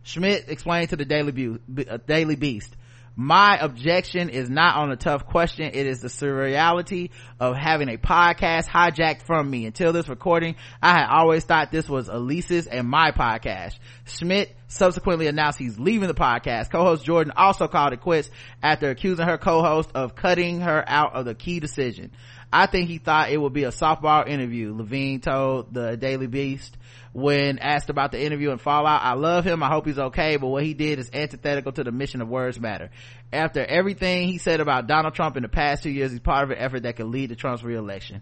Schmidt 0.03 0.49
explained 0.49 0.89
to 0.91 0.95
the 0.95 1.05
Daily, 1.05 1.31
Bu- 1.31 1.85
uh, 1.89 1.97
Daily 2.05 2.35
Beast, 2.35 2.75
my 3.19 3.57
objection 3.59 4.29
is 4.29 4.49
not 4.49 4.77
on 4.77 4.91
a 4.93 4.95
tough 4.95 5.25
question. 5.25 5.71
It 5.73 5.85
is 5.85 5.99
the 5.99 6.07
surreality 6.07 7.09
of 7.37 7.53
having 7.57 7.89
a 7.89 7.97
podcast 7.97 8.69
hijacked 8.69 9.23
from 9.23 9.49
me. 9.49 9.65
Until 9.65 9.91
this 9.91 10.07
recording, 10.07 10.55
I 10.81 10.93
had 10.93 11.07
always 11.09 11.43
thought 11.43 11.69
this 11.69 11.89
was 11.89 12.07
Elise's 12.07 12.65
and 12.65 12.87
my 12.87 13.11
podcast. 13.11 13.77
Schmidt 14.05 14.55
subsequently 14.69 15.27
announced 15.27 15.59
he's 15.59 15.77
leaving 15.77 16.07
the 16.07 16.13
podcast. 16.13 16.69
Co-host 16.71 17.03
Jordan 17.03 17.33
also 17.35 17.67
called 17.67 17.91
it 17.91 17.99
quits 17.99 18.29
after 18.63 18.89
accusing 18.89 19.27
her 19.27 19.37
co-host 19.37 19.89
of 19.95 20.15
cutting 20.15 20.61
her 20.61 20.81
out 20.87 21.13
of 21.13 21.25
the 21.25 21.35
key 21.35 21.59
decision. 21.59 22.11
I 22.53 22.67
think 22.67 22.87
he 22.87 22.99
thought 22.99 23.31
it 23.31 23.37
would 23.37 23.51
be 23.51 23.65
a 23.65 23.71
softball 23.71 24.29
interview, 24.29 24.73
Levine 24.73 25.19
told 25.19 25.73
the 25.73 25.97
Daily 25.97 26.27
Beast 26.27 26.77
when 27.13 27.59
asked 27.59 27.89
about 27.89 28.11
the 28.11 28.23
interview 28.23 28.51
and 28.51 28.61
fallout. 28.61 29.01
I 29.03 29.13
love 29.13 29.45
him. 29.45 29.63
I 29.63 29.67
hope 29.67 29.85
he's 29.85 29.99
okay, 29.99 30.37
but 30.37 30.47
what 30.47 30.63
he 30.63 30.73
did 30.73 30.99
is 30.99 31.09
antithetical 31.13 31.71
to 31.73 31.83
the 31.83 31.91
mission 31.91 32.21
of 32.21 32.27
Words 32.27 32.59
Matter. 32.59 32.89
After 33.33 33.63
everything 33.63 34.27
he 34.27 34.37
said 34.37 34.59
about 34.59 34.87
Donald 34.87 35.13
Trump 35.13 35.37
in 35.37 35.43
the 35.43 35.49
past 35.49 35.83
two 35.83 35.89
years, 35.89 36.11
he's 36.11 36.19
part 36.19 36.43
of 36.43 36.51
an 36.51 36.57
effort 36.57 36.83
that 36.83 36.95
could 36.95 37.07
lead 37.07 37.29
to 37.29 37.35
Trump's 37.35 37.63
reelection. 37.63 38.21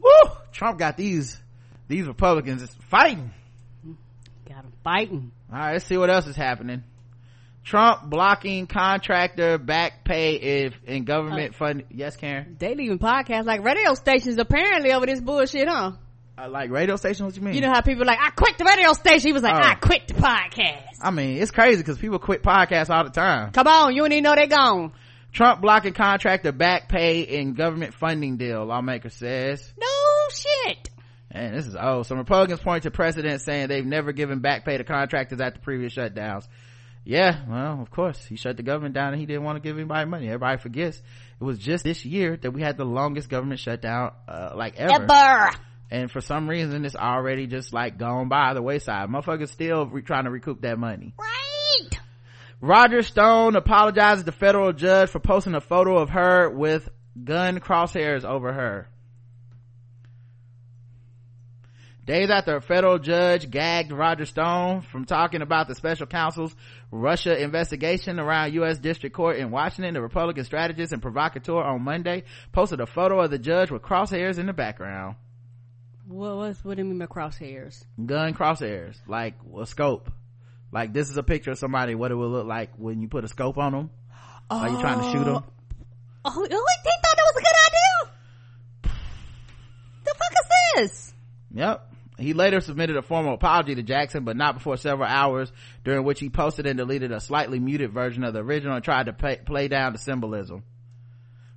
Woo! 0.00 0.32
Trump 0.52 0.78
got 0.78 0.96
these, 0.96 1.40
these 1.88 2.06
Republicans 2.06 2.68
fighting. 2.88 3.32
Got 4.48 4.62
them 4.62 4.72
fighting. 4.82 5.32
All 5.52 5.58
right, 5.58 5.72
let's 5.74 5.86
see 5.86 5.96
what 5.96 6.10
else 6.10 6.26
is 6.26 6.36
happening. 6.36 6.84
Trump 7.62 8.08
blocking 8.08 8.66
contractor 8.66 9.58
back 9.58 10.02
pay 10.04 10.34
if 10.36 10.74
in 10.86 11.04
government 11.04 11.54
uh, 11.54 11.58
fund. 11.58 11.84
Yes, 11.90 12.16
Karen. 12.16 12.56
They 12.58 12.74
leaving 12.74 12.98
podcasts 12.98 13.44
like 13.44 13.62
radio 13.62 13.94
stations 13.94 14.38
apparently 14.38 14.92
over 14.92 15.06
this 15.06 15.20
bullshit, 15.20 15.68
huh? 15.68 15.92
Uh, 16.40 16.48
like 16.48 16.70
radio 16.70 16.96
station. 16.96 17.26
What 17.26 17.36
you 17.36 17.42
mean? 17.42 17.54
You 17.54 17.60
know 17.60 17.72
how 17.72 17.82
people 17.82 18.06
like, 18.06 18.18
I 18.20 18.30
quit 18.30 18.56
the 18.56 18.64
radio 18.64 18.92
station. 18.94 19.28
He 19.28 19.32
was 19.32 19.42
like, 19.42 19.54
Oh. 19.54 19.68
I 19.68 19.74
quit 19.74 20.08
the 20.08 20.14
podcast. 20.14 20.98
I 21.02 21.10
mean, 21.10 21.36
it's 21.36 21.50
crazy 21.50 21.78
because 21.78 21.98
people 21.98 22.18
quit 22.18 22.42
podcasts 22.42 22.88
all 22.88 23.04
the 23.04 23.10
time. 23.10 23.52
Come 23.52 23.66
on, 23.66 23.94
you 23.94 24.02
don't 24.02 24.12
even 24.12 24.24
know 24.24 24.34
they 24.34 24.46
gone. 24.46 24.92
Trump 25.32 25.60
blocking 25.60 25.92
contractor 25.92 26.52
back 26.52 26.88
pay 26.88 27.20
in 27.22 27.54
government 27.54 27.94
funding 27.94 28.36
deal. 28.36 28.64
Lawmaker 28.64 29.10
says. 29.10 29.72
No 29.78 29.86
shit. 30.32 30.90
And 31.30 31.54
this 31.54 31.66
is 31.66 31.76
oh, 31.78 32.02
some 32.02 32.18
Republicans 32.18 32.60
point 32.60 32.82
to 32.84 32.90
precedent 32.90 33.40
saying 33.42 33.68
they've 33.68 33.84
never 33.86 34.12
given 34.12 34.40
back 34.40 34.64
pay 34.64 34.78
to 34.78 34.84
contractors 34.84 35.40
after 35.40 35.60
previous 35.60 35.94
shutdowns. 35.94 36.48
Yeah, 37.04 37.44
well, 37.48 37.80
of 37.80 37.90
course, 37.90 38.22
he 38.24 38.36
shut 38.36 38.56
the 38.56 38.62
government 38.62 38.94
down 38.94 39.12
and 39.12 39.20
he 39.20 39.26
didn't 39.26 39.44
want 39.44 39.56
to 39.56 39.60
give 39.60 39.76
anybody 39.76 40.08
money. 40.08 40.26
Everybody 40.26 40.60
forgets 40.60 41.00
it 41.40 41.44
was 41.44 41.58
just 41.58 41.84
this 41.84 42.04
year 42.04 42.36
that 42.36 42.50
we 42.50 42.62
had 42.62 42.76
the 42.76 42.84
longest 42.84 43.28
government 43.28 43.60
shutdown, 43.60 44.12
uh, 44.28 44.52
like 44.54 44.76
ever. 44.76 45.04
Ever. 45.04 45.50
And 45.90 46.10
for 46.10 46.20
some 46.20 46.48
reason, 46.48 46.84
it's 46.84 46.94
already 46.94 47.46
just 47.46 47.72
like 47.72 47.98
gone 47.98 48.28
by 48.28 48.54
the 48.54 48.62
wayside. 48.62 49.08
Motherfuckers 49.08 49.48
still 49.48 49.86
re- 49.86 50.02
trying 50.02 50.24
to 50.24 50.30
recoup 50.30 50.60
that 50.62 50.78
money. 50.78 51.14
Right. 51.18 51.98
Roger 52.60 53.02
Stone 53.02 53.56
apologizes 53.56 54.24
to 54.24 54.32
federal 54.32 54.72
judge 54.72 55.10
for 55.10 55.18
posting 55.18 55.54
a 55.54 55.60
photo 55.60 55.98
of 55.98 56.10
her 56.10 56.48
with 56.48 56.88
gun 57.24 57.58
crosshairs 57.58 58.24
over 58.24 58.52
her. 58.52 58.88
Days 62.04 62.30
after 62.30 62.56
a 62.56 62.60
federal 62.60 62.98
judge 62.98 63.50
gagged 63.50 63.92
Roger 63.92 64.26
Stone 64.26 64.80
from 64.82 65.04
talking 65.04 65.42
about 65.42 65.68
the 65.68 65.74
special 65.74 66.06
counsel's 66.06 66.54
Russia 66.90 67.40
investigation 67.40 68.18
around 68.18 68.54
U.S. 68.54 68.78
District 68.78 69.14
Court 69.14 69.36
in 69.36 69.50
Washington, 69.50 69.94
the 69.94 70.02
Republican 70.02 70.44
strategist 70.44 70.92
and 70.92 71.02
provocateur 71.02 71.62
on 71.62 71.82
Monday 71.82 72.24
posted 72.52 72.80
a 72.80 72.86
photo 72.86 73.20
of 73.20 73.30
the 73.30 73.38
judge 73.38 73.70
with 73.70 73.82
crosshairs 73.82 74.38
in 74.38 74.46
the 74.46 74.52
background. 74.52 75.16
What 76.10 76.36
what's 76.38 76.64
what 76.64 76.76
do 76.76 76.82
you 76.82 76.88
mean 76.88 76.98
by 76.98 77.06
crosshairs? 77.06 77.84
Gun 78.04 78.34
crosshairs, 78.34 78.96
like 79.06 79.34
a 79.56 79.64
scope. 79.64 80.10
Like 80.72 80.92
this 80.92 81.08
is 81.08 81.16
a 81.16 81.22
picture 81.22 81.52
of 81.52 81.58
somebody, 81.58 81.94
what 81.94 82.10
it 82.10 82.16
would 82.16 82.30
look 82.30 82.46
like 82.46 82.70
when 82.76 83.00
you 83.00 83.06
put 83.06 83.24
a 83.24 83.28
scope 83.28 83.58
on 83.58 83.72
them. 83.72 83.90
Are 84.50 84.68
you 84.68 84.80
trying 84.80 84.98
to 84.98 85.12
shoot 85.12 85.24
them? 85.24 85.44
Oh, 86.24 86.32
oh, 86.34 86.42
they 86.42 86.48
thought 86.48 87.00
that 87.02 87.16
was 87.16 87.36
a 87.36 87.40
good 87.40 87.56
idea. 87.68 88.96
The 90.04 90.14
fuck 90.18 90.32
is 90.32 90.90
this? 90.90 91.14
Yep. 91.54 91.92
he 92.18 92.32
later 92.32 92.60
submitted 92.60 92.96
a 92.96 93.02
formal 93.02 93.34
apology 93.34 93.76
to 93.76 93.82
Jackson, 93.84 94.24
but 94.24 94.36
not 94.36 94.54
before 94.54 94.76
several 94.76 95.08
hours, 95.08 95.52
during 95.84 96.04
which 96.04 96.18
he 96.18 96.28
posted 96.28 96.66
and 96.66 96.76
deleted 96.76 97.12
a 97.12 97.20
slightly 97.20 97.60
muted 97.60 97.92
version 97.92 98.24
of 98.24 98.34
the 98.34 98.40
original 98.40 98.74
and 98.74 98.84
tried 98.84 99.06
to 99.06 99.12
pay, 99.12 99.36
play 99.36 99.68
down 99.68 99.92
the 99.92 99.98
symbolism. 99.98 100.64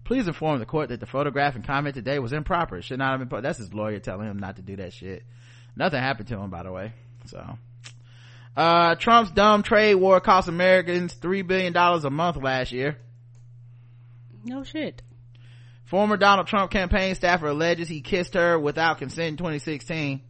Please 0.03 0.27
inform 0.27 0.59
the 0.59 0.65
court 0.65 0.89
that 0.89 0.99
the 0.99 1.05
photograph 1.05 1.55
and 1.55 1.63
comment 1.65 1.95
today 1.95 2.19
was 2.19 2.33
improper. 2.33 2.77
It 2.77 2.83
should 2.83 2.99
not 2.99 3.11
have 3.11 3.19
been. 3.19 3.29
Po- 3.29 3.41
That's 3.41 3.57
his 3.57 3.73
lawyer 3.73 3.99
telling 3.99 4.27
him 4.27 4.37
not 4.39 4.57
to 4.57 4.61
do 4.61 4.75
that 4.77 4.93
shit. 4.93 5.23
Nothing 5.75 5.99
happened 6.01 6.27
to 6.29 6.37
him, 6.37 6.49
by 6.49 6.63
the 6.63 6.71
way. 6.71 6.93
So, 7.25 7.57
uh, 8.57 8.95
Trump's 8.95 9.31
dumb 9.31 9.63
trade 9.63 9.95
war 9.95 10.19
cost 10.19 10.47
Americans 10.49 11.13
three 11.13 11.41
billion 11.41 11.71
dollars 11.73 12.03
a 12.03 12.09
month 12.09 12.35
last 12.37 12.71
year. 12.71 12.97
No 14.43 14.63
shit. 14.63 15.01
Former 15.85 16.17
Donald 16.17 16.47
Trump 16.47 16.69
campaign 16.71 17.15
staffer 17.15 17.47
alleges 17.47 17.87
he 17.87 18.01
kissed 18.01 18.33
her 18.33 18.59
without 18.59 18.97
consent 18.97 19.29
in 19.29 19.37
2016. 19.37 20.21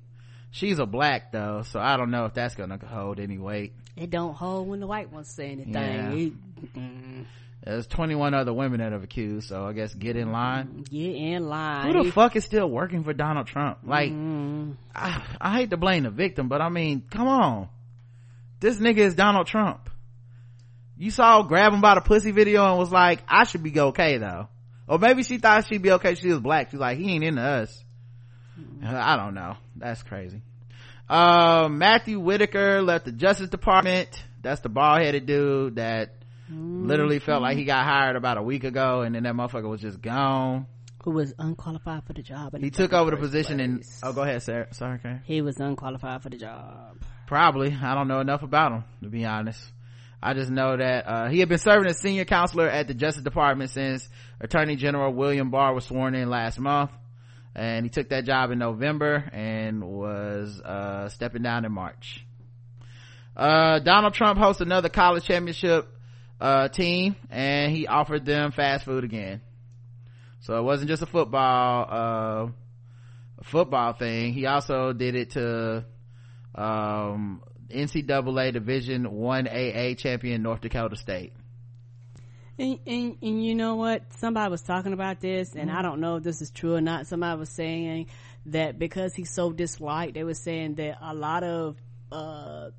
She's 0.51 0.77
a 0.77 0.85
black 0.85 1.31
though, 1.31 1.63
so 1.63 1.79
I 1.79 1.97
don't 1.97 2.11
know 2.11 2.25
if 2.25 2.35
that's 2.35 2.53
gonna 2.53 2.77
hold 2.85 3.19
any 3.19 3.39
weight. 3.39 3.73
It 3.95 4.11
don't 4.11 4.35
hold 4.35 4.67
when 4.67 4.79
the 4.79 4.87
white 4.87 5.11
ones 5.11 5.29
say 5.29 5.49
anything. 5.51 5.73
Yeah. 6.75 7.23
Mm, 7.63 7.65
There's 7.65 7.87
21 7.87 8.33
other 8.33 8.53
women 8.53 8.79
that 8.79 8.91
have 8.91 9.03
accused, 9.03 9.47
so 9.49 9.65
I 9.65 9.73
guess 9.73 9.93
get 9.93 10.15
in 10.15 10.31
line. 10.31 10.83
Get 10.89 11.15
in 11.15 11.47
line. 11.47 11.93
Who 11.95 12.03
the 12.03 12.11
fuck 12.11 12.35
is 12.35 12.43
still 12.43 12.69
working 12.69 13.03
for 13.03 13.13
Donald 13.13 13.47
Trump? 13.47 13.79
Like, 13.85 14.11
Mm, 14.11 14.75
I, 14.93 15.23
I 15.39 15.53
hate 15.57 15.69
to 15.71 15.77
blame 15.77 16.03
the 16.03 16.09
victim, 16.11 16.47
but 16.49 16.61
I 16.61 16.69
mean, 16.69 17.03
come 17.09 17.27
on. 17.27 17.69
This 18.59 18.77
nigga 18.77 18.99
is 18.99 19.15
Donald 19.15 19.47
Trump. 19.47 19.89
You 20.97 21.11
saw 21.11 21.41
grab 21.41 21.73
him 21.73 21.81
by 21.81 21.95
the 21.95 22.01
pussy 22.01 22.31
video 22.31 22.65
and 22.69 22.77
was 22.77 22.91
like, 22.91 23.21
I 23.27 23.43
should 23.45 23.63
be 23.63 23.77
okay 23.77 24.17
though. 24.19 24.47
Or 24.87 24.99
maybe 24.99 25.23
she 25.23 25.37
thought 25.37 25.65
she'd 25.65 25.81
be 25.81 25.91
okay. 25.93 26.15
She 26.15 26.27
was 26.29 26.39
black. 26.39 26.71
She's 26.71 26.79
like, 26.79 26.97
he 26.97 27.11
ain't 27.11 27.23
into 27.23 27.41
us. 27.41 27.83
I 28.85 29.15
don't 29.17 29.33
know. 29.33 29.55
That's 29.75 30.03
crazy. 30.03 30.41
Uh, 31.09 31.67
Matthew 31.69 32.19
Whitaker 32.19 32.81
left 32.81 33.05
the 33.05 33.11
Justice 33.11 33.49
Department. 33.49 34.09
That's 34.41 34.61
the 34.61 34.69
bald 34.69 35.01
headed 35.01 35.25
dude 35.25 35.75
that 35.77 36.22
literally 36.49 37.19
felt 37.19 37.41
like 37.41 37.57
he 37.57 37.65
got 37.65 37.85
hired 37.85 38.15
about 38.15 38.37
a 38.37 38.43
week 38.43 38.63
ago 38.63 39.01
and 39.01 39.15
then 39.15 39.23
that 39.23 39.33
motherfucker 39.33 39.69
was 39.69 39.81
just 39.81 40.01
gone. 40.01 40.67
Who 41.03 41.11
was 41.11 41.33
unqualified 41.37 42.05
for 42.05 42.13
the 42.13 42.21
job? 42.21 42.57
He 42.57 42.69
took 42.69 42.93
over 42.93 43.11
the 43.11 43.17
position 43.17 43.59
and, 43.59 43.83
oh, 44.03 44.13
go 44.13 44.21
ahead, 44.21 44.41
Sarah. 44.41 44.73
Sorry, 44.73 44.99
Karen. 44.99 45.21
He 45.25 45.41
was 45.41 45.59
unqualified 45.59 46.23
for 46.23 46.29
the 46.29 46.37
job. 46.37 46.97
Probably. 47.27 47.73
I 47.73 47.93
don't 47.93 48.07
know 48.07 48.21
enough 48.21 48.41
about 48.41 48.71
him, 48.71 48.83
to 49.03 49.09
be 49.09 49.25
honest. 49.25 49.59
I 50.21 50.33
just 50.33 50.49
know 50.49 50.77
that, 50.77 51.05
uh, 51.05 51.27
he 51.27 51.39
had 51.39 51.49
been 51.49 51.57
serving 51.57 51.89
as 51.89 51.99
senior 51.99 52.23
counselor 52.23 52.69
at 52.69 52.87
the 52.87 52.93
Justice 52.93 53.23
Department 53.23 53.71
since 53.71 54.07
Attorney 54.39 54.77
General 54.77 55.11
William 55.13 55.49
Barr 55.51 55.73
was 55.73 55.83
sworn 55.85 56.15
in 56.15 56.29
last 56.29 56.57
month. 56.57 56.91
And 57.53 57.85
he 57.85 57.89
took 57.89 58.07
that 58.09 58.23
job 58.23 58.51
in 58.51 58.59
November 58.59 59.29
and 59.33 59.83
was, 59.83 60.61
uh, 60.61 61.09
stepping 61.09 61.41
down 61.41 61.65
in 61.65 61.73
March. 61.73 62.25
Uh, 63.35 63.79
Donald 63.79 64.13
Trump 64.13 64.39
hosts 64.39 64.61
another 64.61 64.87
college 64.89 65.25
championship, 65.25 65.89
uh, 66.43 66.67
team 66.67 67.15
and 67.29 67.71
he 67.71 67.87
offered 67.87 68.25
them 68.25 68.51
fast 68.51 68.83
food 68.83 69.05
again. 69.05 69.39
So 70.41 70.57
it 70.57 70.61
wasn't 70.61 70.89
just 70.89 71.01
a 71.01 71.05
football, 71.05 71.87
uh, 71.89 72.51
a 73.39 73.43
football 73.43 73.93
thing. 73.93 74.33
He 74.33 74.45
also 74.45 74.91
did 74.91 75.15
it 75.15 75.31
to, 75.31 75.85
um, 76.53 77.41
NCAA 77.69 78.51
Division 78.51 79.09
One 79.09 79.47
AA 79.47 79.93
champion 79.95 80.43
North 80.43 80.59
Dakota 80.59 80.97
State. 80.97 81.31
And, 82.59 82.77
and, 82.85 83.17
and 83.21 83.43
you 83.43 83.55
know 83.55 83.75
what? 83.75 84.13
Somebody 84.17 84.51
was 84.51 84.61
talking 84.61 84.91
about 84.91 85.21
this, 85.21 85.55
and 85.55 85.71
I 85.71 85.81
don't 85.81 86.01
know 86.01 86.17
if 86.17 86.23
this 86.23 86.41
is 86.41 86.51
true 86.51 86.75
or 86.75 86.81
not. 86.81 87.07
Somebody 87.07 87.39
was 87.39 87.49
saying 87.49 88.07
that 88.47 88.77
because 88.77 89.15
he's 89.15 89.33
so 89.33 89.53
disliked, 89.53 90.13
they 90.13 90.25
were 90.25 90.33
saying 90.33 90.75
that 90.75 90.97
a 91.01 91.15
lot 91.15 91.43
of 91.43 91.77
uh, 92.11 92.69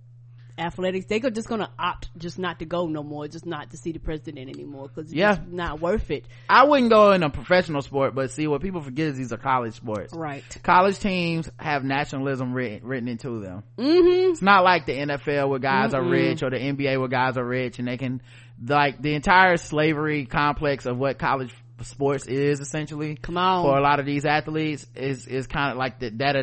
athletics 0.57 1.07
they 1.07 1.19
go 1.21 1.31
just 1.31 1.49
gonna 1.49 1.71
opt 1.79 2.09
just 2.17 2.39
not 2.39 2.59
to 2.61 2.65
go 2.65 2.87
no 2.87 3.03
more, 3.03 3.27
just 3.27 3.45
not 3.47 3.71
to 3.71 3.77
see 3.77 3.93
the 3.93 3.99
president 3.99 4.49
anymore 4.49 4.89
because 4.89 5.07
it's 5.11 5.15
Yeah. 5.15 5.35
just 5.37 5.49
not 5.49 5.81
worth 5.81 6.11
it. 6.11 6.27
I 6.49 6.65
wouldn't 6.65 6.91
go 6.91 7.13
in 7.13 7.23
a 7.23 7.31
professional 7.31 7.83
sport, 7.83 8.15
but 8.15 8.31
see 8.31 8.47
what 8.47 8.63
people 8.63 8.81
forget 8.81 9.09
is 9.09 9.17
these 9.17 9.33
are 9.33 9.37
college 9.37 9.75
sports. 9.75 10.15
Right. 10.15 10.45
College 10.63 10.99
teams 10.99 11.51
have 11.59 11.83
nationalism 11.85 12.53
written, 12.55 12.87
written 12.87 13.09
into 13.09 13.41
them. 13.41 13.63
Mm-hmm. 13.79 14.31
It's 14.33 14.43
not 14.43 14.65
like 14.65 14.87
the 14.87 14.93
NFL 14.93 15.49
where 15.49 15.59
guys 15.59 15.93
are 15.95 16.03
rich 16.03 16.43
or 16.43 16.51
the 16.51 16.59
NBA 16.59 16.99
where 16.99 17.09
guys 17.09 17.37
are 17.37 17.45
rich 17.45 17.79
and 17.79 17.89
they 17.89 17.97
can, 17.97 18.23
like, 18.65 19.01
the 19.03 19.15
entire 19.15 19.57
slavery 19.57 20.27
complex 20.27 20.87
of 20.87 20.97
what 20.99 21.19
college 21.19 21.53
sports 21.85 22.27
is 22.27 22.61
essentially. 22.61 23.16
Come 23.16 23.36
on. 23.36 23.65
For 23.65 23.77
a 23.77 23.82
lot 23.82 24.01
of 24.01 24.06
these 24.06 24.24
athletes 24.24 24.86
is, 24.94 25.27
is 25.27 25.47
kind 25.47 25.73
of 25.73 25.78
like 25.78 26.01
that, 26.01 26.19
that, 26.19 26.36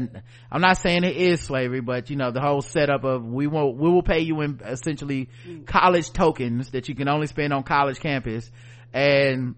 I'm 0.51 0.61
not 0.61 0.77
saying 0.77 1.03
it 1.03 1.15
is 1.15 1.41
slavery, 1.41 1.81
but 1.81 2.09
you 2.09 2.15
know, 2.15 2.31
the 2.31 2.41
whole 2.41 2.61
setup 2.61 3.03
of 3.03 3.25
we 3.25 3.47
won't 3.47 3.77
we 3.77 3.89
will 3.89 4.03
pay 4.03 4.19
you 4.19 4.41
in 4.41 4.61
essentially 4.65 5.29
mm. 5.47 5.65
college 5.65 6.11
tokens 6.11 6.71
that 6.71 6.89
you 6.89 6.95
can 6.95 7.07
only 7.07 7.27
spend 7.27 7.53
on 7.53 7.63
college 7.63 7.99
campus 7.99 8.49
and 8.93 9.55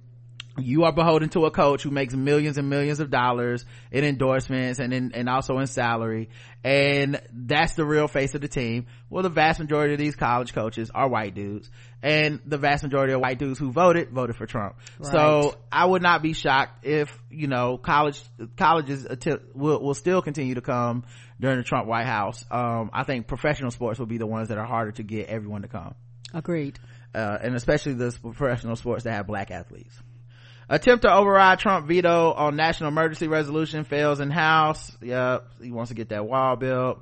you 0.57 0.83
are 0.83 0.91
beholden 0.91 1.29
to 1.29 1.45
a 1.45 1.51
coach 1.51 1.81
who 1.81 1.89
makes 1.89 2.13
millions 2.13 2.57
and 2.57 2.69
millions 2.69 2.99
of 2.99 3.09
dollars 3.09 3.65
in 3.91 4.03
endorsements 4.03 4.79
and 4.79 4.93
in, 4.93 5.11
and 5.13 5.27
also 5.27 5.57
in 5.57 5.67
salary. 5.67 6.29
And 6.63 7.19
that's 7.31 7.73
the 7.73 7.85
real 7.85 8.07
face 8.07 8.35
of 8.35 8.41
the 8.41 8.47
team. 8.47 8.85
Well, 9.09 9.23
the 9.23 9.29
vast 9.29 9.59
majority 9.59 9.93
of 9.93 9.99
these 9.99 10.15
college 10.15 10.53
coaches 10.53 10.91
are 10.93 11.09
white 11.09 11.33
dudes 11.33 11.69
and 12.03 12.39
the 12.45 12.57
vast 12.57 12.83
majority 12.83 13.13
of 13.13 13.21
white 13.21 13.39
dudes 13.39 13.57
who 13.57 13.71
voted, 13.71 14.11
voted 14.11 14.35
for 14.35 14.45
Trump. 14.45 14.75
So 15.01 15.55
I 15.71 15.85
would 15.85 16.01
not 16.03 16.21
be 16.21 16.33
shocked 16.33 16.85
if, 16.85 17.17
you 17.31 17.47
know, 17.47 17.77
college, 17.77 18.21
colleges 18.55 19.07
will, 19.53 19.81
will 19.81 19.95
still 19.95 20.21
continue 20.21 20.55
to 20.55 20.61
come 20.61 21.03
during 21.39 21.57
the 21.57 21.63
Trump 21.63 21.87
White 21.87 22.05
House. 22.05 22.45
Um, 22.51 22.91
I 22.93 23.03
think 23.03 23.27
professional 23.27 23.71
sports 23.71 23.99
will 23.99 24.05
be 24.05 24.19
the 24.19 24.27
ones 24.27 24.49
that 24.49 24.57
are 24.57 24.65
harder 24.67 24.91
to 24.93 25.03
get 25.03 25.29
everyone 25.29 25.63
to 25.63 25.67
come 25.67 25.95
Agreed. 26.33 26.79
uh, 27.15 27.37
and 27.41 27.55
especially 27.55 27.93
the 27.93 28.15
professional 28.21 28.75
sports 28.75 29.03
that 29.05 29.13
have 29.13 29.27
black 29.27 29.49
athletes. 29.51 29.99
Attempt 30.69 31.03
to 31.03 31.13
override 31.13 31.59
Trump 31.59 31.87
veto 31.87 32.31
on 32.31 32.55
national 32.55 32.89
emergency 32.89 33.27
resolution 33.27 33.83
fails 33.83 34.19
in 34.19 34.31
House. 34.31 34.91
Yep, 35.01 35.47
he 35.61 35.71
wants 35.71 35.89
to 35.89 35.95
get 35.95 36.09
that 36.09 36.25
wall 36.25 36.55
built. 36.55 36.99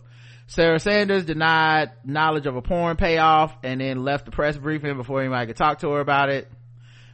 Sarah 0.48 0.80
Sanders 0.80 1.24
denied 1.24 1.92
knowledge 2.04 2.46
of 2.46 2.56
a 2.58 2.62
porn 2.62 2.98
payoff 2.98 3.56
and 3.64 3.80
then 3.80 4.04
left 4.04 4.26
the 4.26 4.32
press 4.32 4.58
briefing 4.58 4.98
before 4.98 5.22
anybody 5.22 5.48
could 5.48 5.56
talk 5.56 5.80
to 5.80 5.92
her 5.92 6.02
about 6.02 6.30
it. 6.30 6.52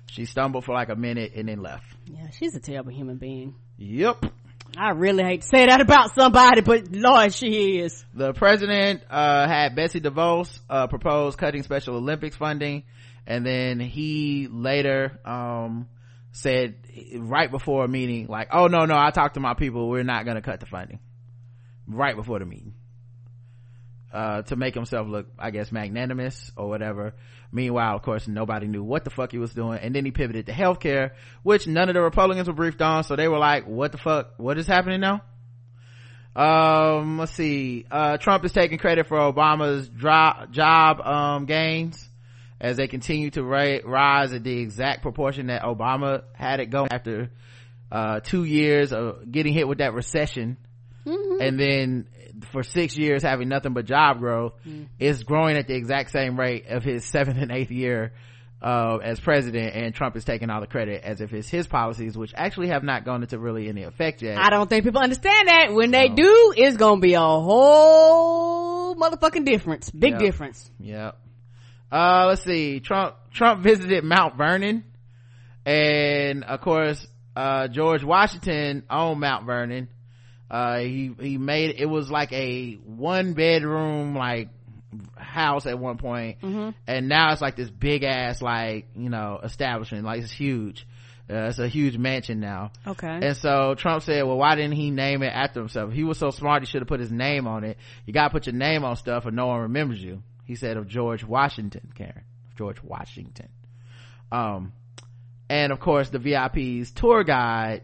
She 0.10 0.26
stumbled 0.26 0.66
for 0.66 0.74
like 0.74 0.90
a 0.90 0.96
minute 0.96 1.34
and 1.36 1.48
then 1.48 1.62
left. 1.62 1.86
Yeah, 2.06 2.30
she's 2.32 2.56
a 2.56 2.60
terrible 2.60 2.92
human 2.92 3.18
being. 3.18 3.56
Yep. 3.78 4.26
I 4.76 4.92
really 4.92 5.24
hate 5.24 5.42
to 5.42 5.48
say 5.48 5.66
that 5.66 5.82
about 5.82 6.16
somebody, 6.16 6.62
but 6.62 6.92
Lord, 6.92 7.34
she 7.34 7.80
is. 7.80 8.04
The 8.14 8.34
president, 8.34 9.04
uh, 9.10 9.48
had 9.48 9.76
Betsy 9.76 10.02
DeVos, 10.02 10.60
uh, 10.70 10.88
propose 10.88 11.36
cutting 11.36 11.64
Special 11.64 11.96
Olympics 11.96 12.36
funding. 12.36 12.84
And 13.26 13.46
then 13.46 13.80
he 13.80 14.48
later, 14.50 15.20
um, 15.26 15.88
said 16.38 16.76
right 17.16 17.50
before 17.50 17.84
a 17.84 17.88
meeting, 17.88 18.28
like, 18.28 18.50
oh 18.52 18.68
no, 18.68 18.86
no, 18.86 18.96
I 18.96 19.10
talked 19.10 19.34
to 19.34 19.40
my 19.40 19.56
people. 19.56 19.90
We're 19.90 20.04
not 20.04 20.24
going 20.24 20.36
to 20.36 20.42
cut 20.42 20.60
the 20.60 20.68
funding. 20.68 21.00
Right 21.88 22.16
before 22.16 22.40
the 22.40 22.46
meeting. 22.46 22.76
Uh, 24.14 24.44
to 24.44 24.56
make 24.56 24.76
himself 24.76 25.08
look, 25.08 25.28
I 25.38 25.52
guess, 25.52 25.72
magnanimous 25.72 26.52
or 26.56 26.70
whatever. 26.70 27.16
Meanwhile, 27.52 27.96
of 27.96 28.04
course, 28.04 28.28
nobody 28.28 28.68
knew 28.68 28.84
what 28.84 29.04
the 29.04 29.10
fuck 29.10 29.32
he 29.32 29.38
was 29.38 29.54
doing. 29.54 29.80
And 29.80 29.96
then 29.96 30.06
he 30.06 30.12
pivoted 30.12 30.46
to 30.46 30.52
healthcare, 30.52 31.12
which 31.44 31.66
none 31.66 31.90
of 31.90 31.96
the 31.96 32.02
Republicans 32.02 32.48
were 32.48 32.54
briefed 32.54 32.82
on. 32.82 33.04
So 33.04 33.16
they 33.16 33.28
were 33.28 33.40
like, 33.40 33.66
what 33.68 33.92
the 33.92 33.98
fuck? 33.98 34.34
What 34.38 34.58
is 34.58 34.68
happening 34.68 35.02
now? 35.02 35.24
Um, 36.36 37.18
let's 37.18 37.34
see. 37.34 37.86
Uh, 37.90 38.18
Trump 38.18 38.46
is 38.46 38.52
taking 38.52 38.78
credit 38.78 39.08
for 39.08 39.18
Obama's 39.18 39.90
dro- 39.90 40.46
job, 40.52 41.02
um, 41.02 41.46
gains 41.46 42.07
as 42.60 42.78
they 42.78 42.88
continue 42.88 43.30
to 43.32 43.44
ra- 43.44 43.80
rise 43.86 44.34
at 44.34 44.44
the 44.44 44.60
exact 44.60 45.02
proportion 45.02 45.48
that 45.48 45.62
Obama 45.64 46.24
had 46.34 46.60
it 46.60 46.68
going 46.72 46.90
after, 46.92 47.30
uh, 47.92 48.20
two 48.20 48.44
years 48.44 48.92
of 48.92 49.32
getting 49.32 49.54
hit 49.54 49.68
with 49.68 49.78
that 49.80 49.94
recession. 49.94 50.58
And 51.06 51.60
then 51.60 52.08
for 52.52 52.62
six 52.64 52.98
years 52.98 53.24
having 53.24 53.48
nothing 53.48 53.74
but 53.74 53.86
job 53.86 54.20
growth 54.20 54.54
is 55.00 55.24
growing 55.24 55.56
at 55.56 55.68
the 55.68 55.76
exact 55.76 56.12
same 56.12 56.38
rate 56.40 56.68
of 56.68 56.84
his 56.84 57.06
seventh 57.14 57.38
and 57.38 57.52
eighth 57.52 57.72
year, 57.72 58.12
uh, 58.62 58.98
as 58.98 59.20
president 59.20 59.76
and 59.76 59.94
Trump 59.94 60.16
is 60.18 60.26
taking 60.26 60.50
all 60.50 60.60
the 60.62 60.68
credit 60.68 61.04
as 61.04 61.22
if 61.22 61.32
it's 61.32 61.48
his 61.48 61.68
policies, 61.68 62.18
which 62.18 62.34
actually 62.36 62.70
have 62.70 62.84
not 62.84 63.06
gone 63.06 63.22
into 63.22 63.38
really 63.40 63.70
any 63.70 63.84
effect 63.84 64.22
yet. 64.24 64.38
I 64.38 64.50
don't 64.50 64.68
think 64.68 64.84
people 64.84 65.00
understand 65.02 65.48
that. 65.48 65.74
When 65.74 65.92
they 65.92 66.10
do, 66.10 66.54
it's 66.58 66.76
gonna 66.76 67.00
be 67.00 67.14
a 67.14 67.20
whole 67.22 68.96
motherfucking 68.96 69.46
difference. 69.46 69.90
Big 69.92 70.14
Yep. 70.14 70.20
difference. 70.20 70.72
Yep. 70.80 71.18
Uh, 71.92 72.26
let's 72.28 72.44
see. 72.44 72.80
Trump, 72.80 73.16
Trump 73.32 73.64
visited 73.64 74.04
Mount 74.04 74.36
Vernon. 74.38 74.84
And 75.66 76.44
of 76.44 76.62
course, 76.62 77.06
uh, 77.36 77.68
George 77.68 78.04
Washington 78.04 78.84
owned 78.90 79.20
Mount 79.20 79.46
Vernon. 79.46 79.90
Uh, 80.50 80.80
he, 80.80 81.14
he 81.20 81.38
made, 81.38 81.76
it 81.78 81.86
was 81.88 82.10
like 82.10 82.32
a 82.32 82.74
one 82.76 83.34
bedroom, 83.34 84.16
like, 84.16 84.50
house 85.18 85.66
at 85.66 85.78
one 85.78 85.98
point. 85.98 86.38
And 86.88 87.10
now 87.10 87.34
it's 87.34 87.42
like 87.42 87.58
this 87.58 87.70
big 87.70 88.04
ass, 88.04 88.42
like, 88.42 88.88
you 88.96 89.10
know, 89.10 89.40
establishment. 89.44 90.06
Like, 90.06 90.22
it's 90.22 90.32
huge. 90.32 90.88
Uh, 91.30 91.48
it's 91.50 91.60
a 91.60 91.68
huge 91.68 91.98
mansion 91.98 92.40
now. 92.40 92.72
Okay. 92.88 93.20
And 93.22 93.36
so 93.36 93.76
Trump 93.76 94.04
said, 94.04 94.24
well, 94.24 94.38
why 94.38 94.56
didn't 94.56 94.76
he 94.78 94.92
name 94.92 95.24
it 95.24 95.34
after 95.34 95.60
himself? 95.60 95.92
He 95.92 96.06
was 96.06 96.18
so 96.18 96.30
smart, 96.30 96.62
he 96.64 96.66
should 96.66 96.82
have 96.82 96.88
put 96.88 97.02
his 97.02 97.12
name 97.12 97.48
on 97.48 97.66
it. 97.66 97.78
You 98.06 98.14
gotta 98.14 98.30
put 98.30 98.46
your 98.48 98.56
name 98.56 98.86
on 98.86 98.96
stuff 98.96 99.26
or 99.26 99.32
no 99.32 99.48
one 99.48 99.60
remembers 99.64 100.02
you. 100.02 100.24
He 100.48 100.56
said 100.56 100.78
of 100.78 100.88
George 100.88 101.26
Washington, 101.26 101.92
Karen. 101.94 102.24
George 102.58 102.82
Washington. 102.82 103.50
Um, 104.32 104.72
and 105.50 105.74
of 105.74 105.80
course 105.80 106.10
the 106.10 106.20
VIP's 106.20 106.92
tour 106.92 107.24
guide 107.26 107.84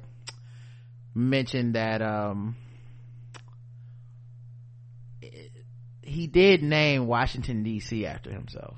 mentioned 1.14 1.76
that, 1.76 2.02
um, 2.02 2.56
he 6.02 6.28
did 6.28 6.64
name 6.64 7.08
Washington 7.08 7.64
DC 7.64 8.06
after 8.06 8.32
himself. 8.32 8.78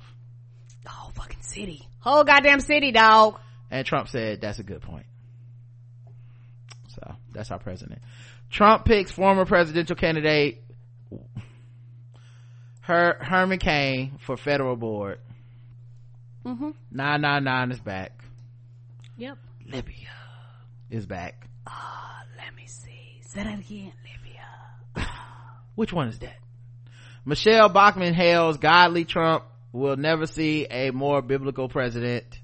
the 0.82 0.88
whole 0.90 1.12
fucking 1.12 1.42
city. 1.42 1.88
Whole 2.00 2.24
goddamn 2.24 2.60
city, 2.60 2.92
dog. 2.92 3.38
And 3.70 3.86
Trump 3.86 4.08
said 4.08 4.40
that's 4.40 4.58
a 4.58 4.62
good 4.62 4.80
point. 4.82 5.06
So 6.88 7.14
that's 7.32 7.50
our 7.50 7.58
president. 7.58 8.00
Trump 8.50 8.84
picks 8.84 9.10
former 9.10 9.44
presidential 9.44 9.96
candidate 9.96 10.62
Her 12.86 13.16
Herman 13.20 13.58
Cain 13.58 14.12
for 14.20 14.36
federal 14.36 14.76
board. 14.76 15.18
Mm-hmm. 16.44 16.70
999 16.92 17.72
is 17.72 17.80
back. 17.80 18.12
Yep. 19.16 19.38
Libya 19.66 20.08
is 20.88 21.04
back. 21.04 21.48
Ah, 21.66 22.22
let 22.36 22.54
me 22.54 22.62
see. 22.68 23.20
Say 23.22 23.42
that 23.42 23.58
again, 23.58 23.92
Libya. 24.04 25.08
Which 25.74 25.92
one 25.92 26.06
is 26.06 26.20
that? 26.20 26.36
Michele 27.24 27.68
Bachmann 27.68 28.14
hails 28.14 28.58
godly 28.58 29.04
Trump 29.04 29.42
will 29.72 29.96
never 29.96 30.28
see 30.28 30.68
a 30.70 30.92
more 30.92 31.22
biblical 31.22 31.68
president. 31.68 32.38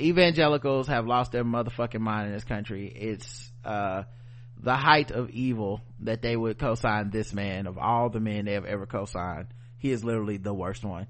Evangelicals 0.00 0.86
have 0.86 1.04
lost 1.08 1.32
their 1.32 1.42
motherfucking 1.42 1.98
mind 1.98 2.28
in 2.28 2.32
this 2.32 2.44
country. 2.44 2.86
It's, 2.86 3.50
uh, 3.64 4.04
the 4.56 4.76
height 4.76 5.10
of 5.10 5.30
evil 5.30 5.80
that 6.00 6.22
they 6.22 6.36
would 6.36 6.58
co-sign 6.58 7.10
this 7.10 7.32
man 7.32 7.66
of 7.66 7.78
all 7.78 8.10
the 8.10 8.20
men 8.20 8.44
they 8.44 8.52
have 8.52 8.64
ever 8.64 8.86
co-signed. 8.86 9.48
He 9.78 9.90
is 9.90 10.04
literally 10.04 10.36
the 10.36 10.54
worst 10.54 10.84
one. 10.84 11.06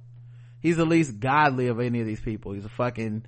He's 0.61 0.77
the 0.77 0.85
least 0.85 1.21
godly 1.21 1.69
of 1.69 1.81
any 1.81 2.01
of 2.01 2.07
these 2.07 2.21
people. 2.21 2.53
He's 2.53 2.65
a 2.65 2.71
fucking, 2.71 3.25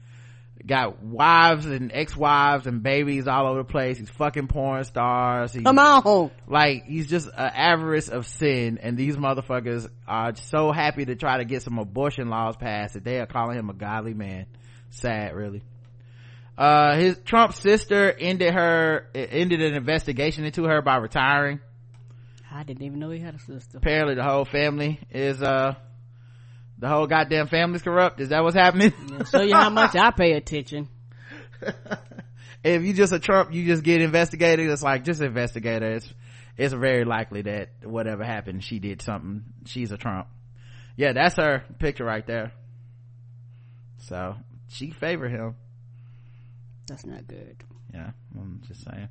got 0.67 1.03
wives 1.03 1.65
and 1.67 1.91
ex-wives 1.95 2.67
and 2.67 2.83
babies 2.83 3.29
all 3.29 3.47
over 3.47 3.59
the 3.59 3.65
place. 3.65 3.99
He's 3.99 4.11
fucking 4.11 4.49
porn 4.49 4.85
stars. 4.85 5.53
He's, 5.53 5.63
Come 5.63 5.79
on. 5.79 6.31
like 6.47 6.85
he's 6.87 7.09
just 7.09 7.27
an 7.29 7.33
avarice 7.55 8.09
of 8.09 8.27
sin 8.27 8.79
and 8.83 8.97
these 8.97 9.17
motherfuckers 9.17 9.89
are 10.09 10.35
so 10.35 10.73
happy 10.73 11.05
to 11.05 11.15
try 11.15 11.39
to 11.39 11.45
get 11.45 11.63
some 11.63 11.79
abortion 11.79 12.29
laws 12.29 12.57
passed 12.57 12.95
that 12.95 13.05
they 13.05 13.21
are 13.21 13.27
calling 13.27 13.59
him 13.59 13.71
a 13.71 13.75
godly 13.75 14.15
man 14.15 14.47
sad 14.91 15.35
really 15.35 15.63
uh 16.61 16.97
his 16.97 17.19
trump's 17.25 17.59
sister 17.61 18.13
ended 18.13 18.53
her 18.55 19.09
ended 19.15 19.61
an 19.61 19.75
investigation 19.75 20.45
into 20.45 20.65
her 20.65 20.83
by 20.83 20.97
retiring 20.97 21.61
I 22.53 22.65
didn't 22.65 22.83
even 22.83 22.99
know 22.99 23.11
he 23.11 23.21
had 23.21 23.35
a 23.35 23.39
sister. 23.39 23.79
apparently 23.79 24.15
the 24.15 24.25
whole 24.25 24.45
family 24.45 25.01
is 25.11 25.43
uh 25.43 25.75
the 26.79 26.89
whole 26.89 27.07
goddamn 27.07 27.49
family's 27.49 27.83
corrupt 27.83 28.21
is 28.21 28.29
that 28.29 28.43
what's 28.43 28.57
happening 28.57 28.93
Show 29.31 29.43
you 29.43 29.55
how 29.55 29.71
much 29.71 29.95
I 29.97 30.11
pay 30.13 30.33
attention. 30.33 30.89
if 32.65 32.83
you 32.83 32.93
just 32.93 33.13
a 33.13 33.19
Trump, 33.19 33.53
you 33.53 33.67
just 33.67 33.83
get 33.83 34.01
investigated. 34.01 34.69
It's 34.69 34.83
like 34.83 35.05
just 35.05 35.21
investigate 35.21 35.83
her. 35.83 35.93
It's 35.93 36.13
it's 36.57 36.75
very 36.75 37.05
likely 37.05 37.43
that 37.43 37.71
whatever 37.85 38.25
happened, 38.25 38.63
she 38.63 38.79
did 38.79 39.01
something. 39.03 39.45
She's 39.67 39.93
a 39.93 39.97
Trump. 39.97 40.27
Yeah, 40.97 41.13
that's 41.13 41.37
her 41.37 41.65
picture 41.79 42.05
right 42.05 42.27
there. 42.27 42.53
So 44.09 44.37
she 44.69 44.91
favored 44.91 45.31
him. 45.31 45.55
That's 46.91 47.07
not 47.07 47.27
good. 47.29 47.57
Yeah, 47.95 48.11
I'm 48.35 48.61
just 48.67 48.85
saying. 48.85 49.09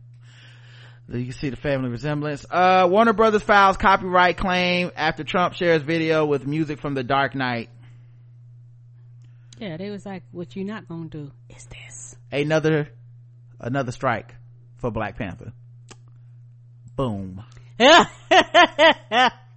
You 1.07 1.23
can 1.23 1.33
see 1.33 1.49
the 1.49 1.55
family 1.55 1.89
resemblance. 1.89 2.45
Uh, 2.49 2.85
Warner 2.91 3.13
Brothers 3.13 3.41
files 3.41 3.77
copyright 3.77 4.35
claim 4.35 4.91
after 4.97 5.23
Trump 5.23 5.53
shares 5.53 5.81
video 5.81 6.25
with 6.25 6.45
music 6.45 6.81
from 6.81 6.93
The 6.93 7.05
Dark 7.05 7.35
Knight. 7.35 7.69
Yeah, 9.59 9.77
they 9.77 9.89
was 9.89 10.05
like, 10.05 10.23
what 10.33 10.57
you 10.57 10.65
not 10.65 10.89
gonna 10.89 11.07
do 11.07 11.31
is 11.47 11.65
this. 11.67 12.17
Another, 12.33 12.89
another 13.61 13.93
strike 13.93 14.35
for 14.77 14.91
Black 14.91 15.17
Panther. 15.17 15.53
Boom. 16.97 17.45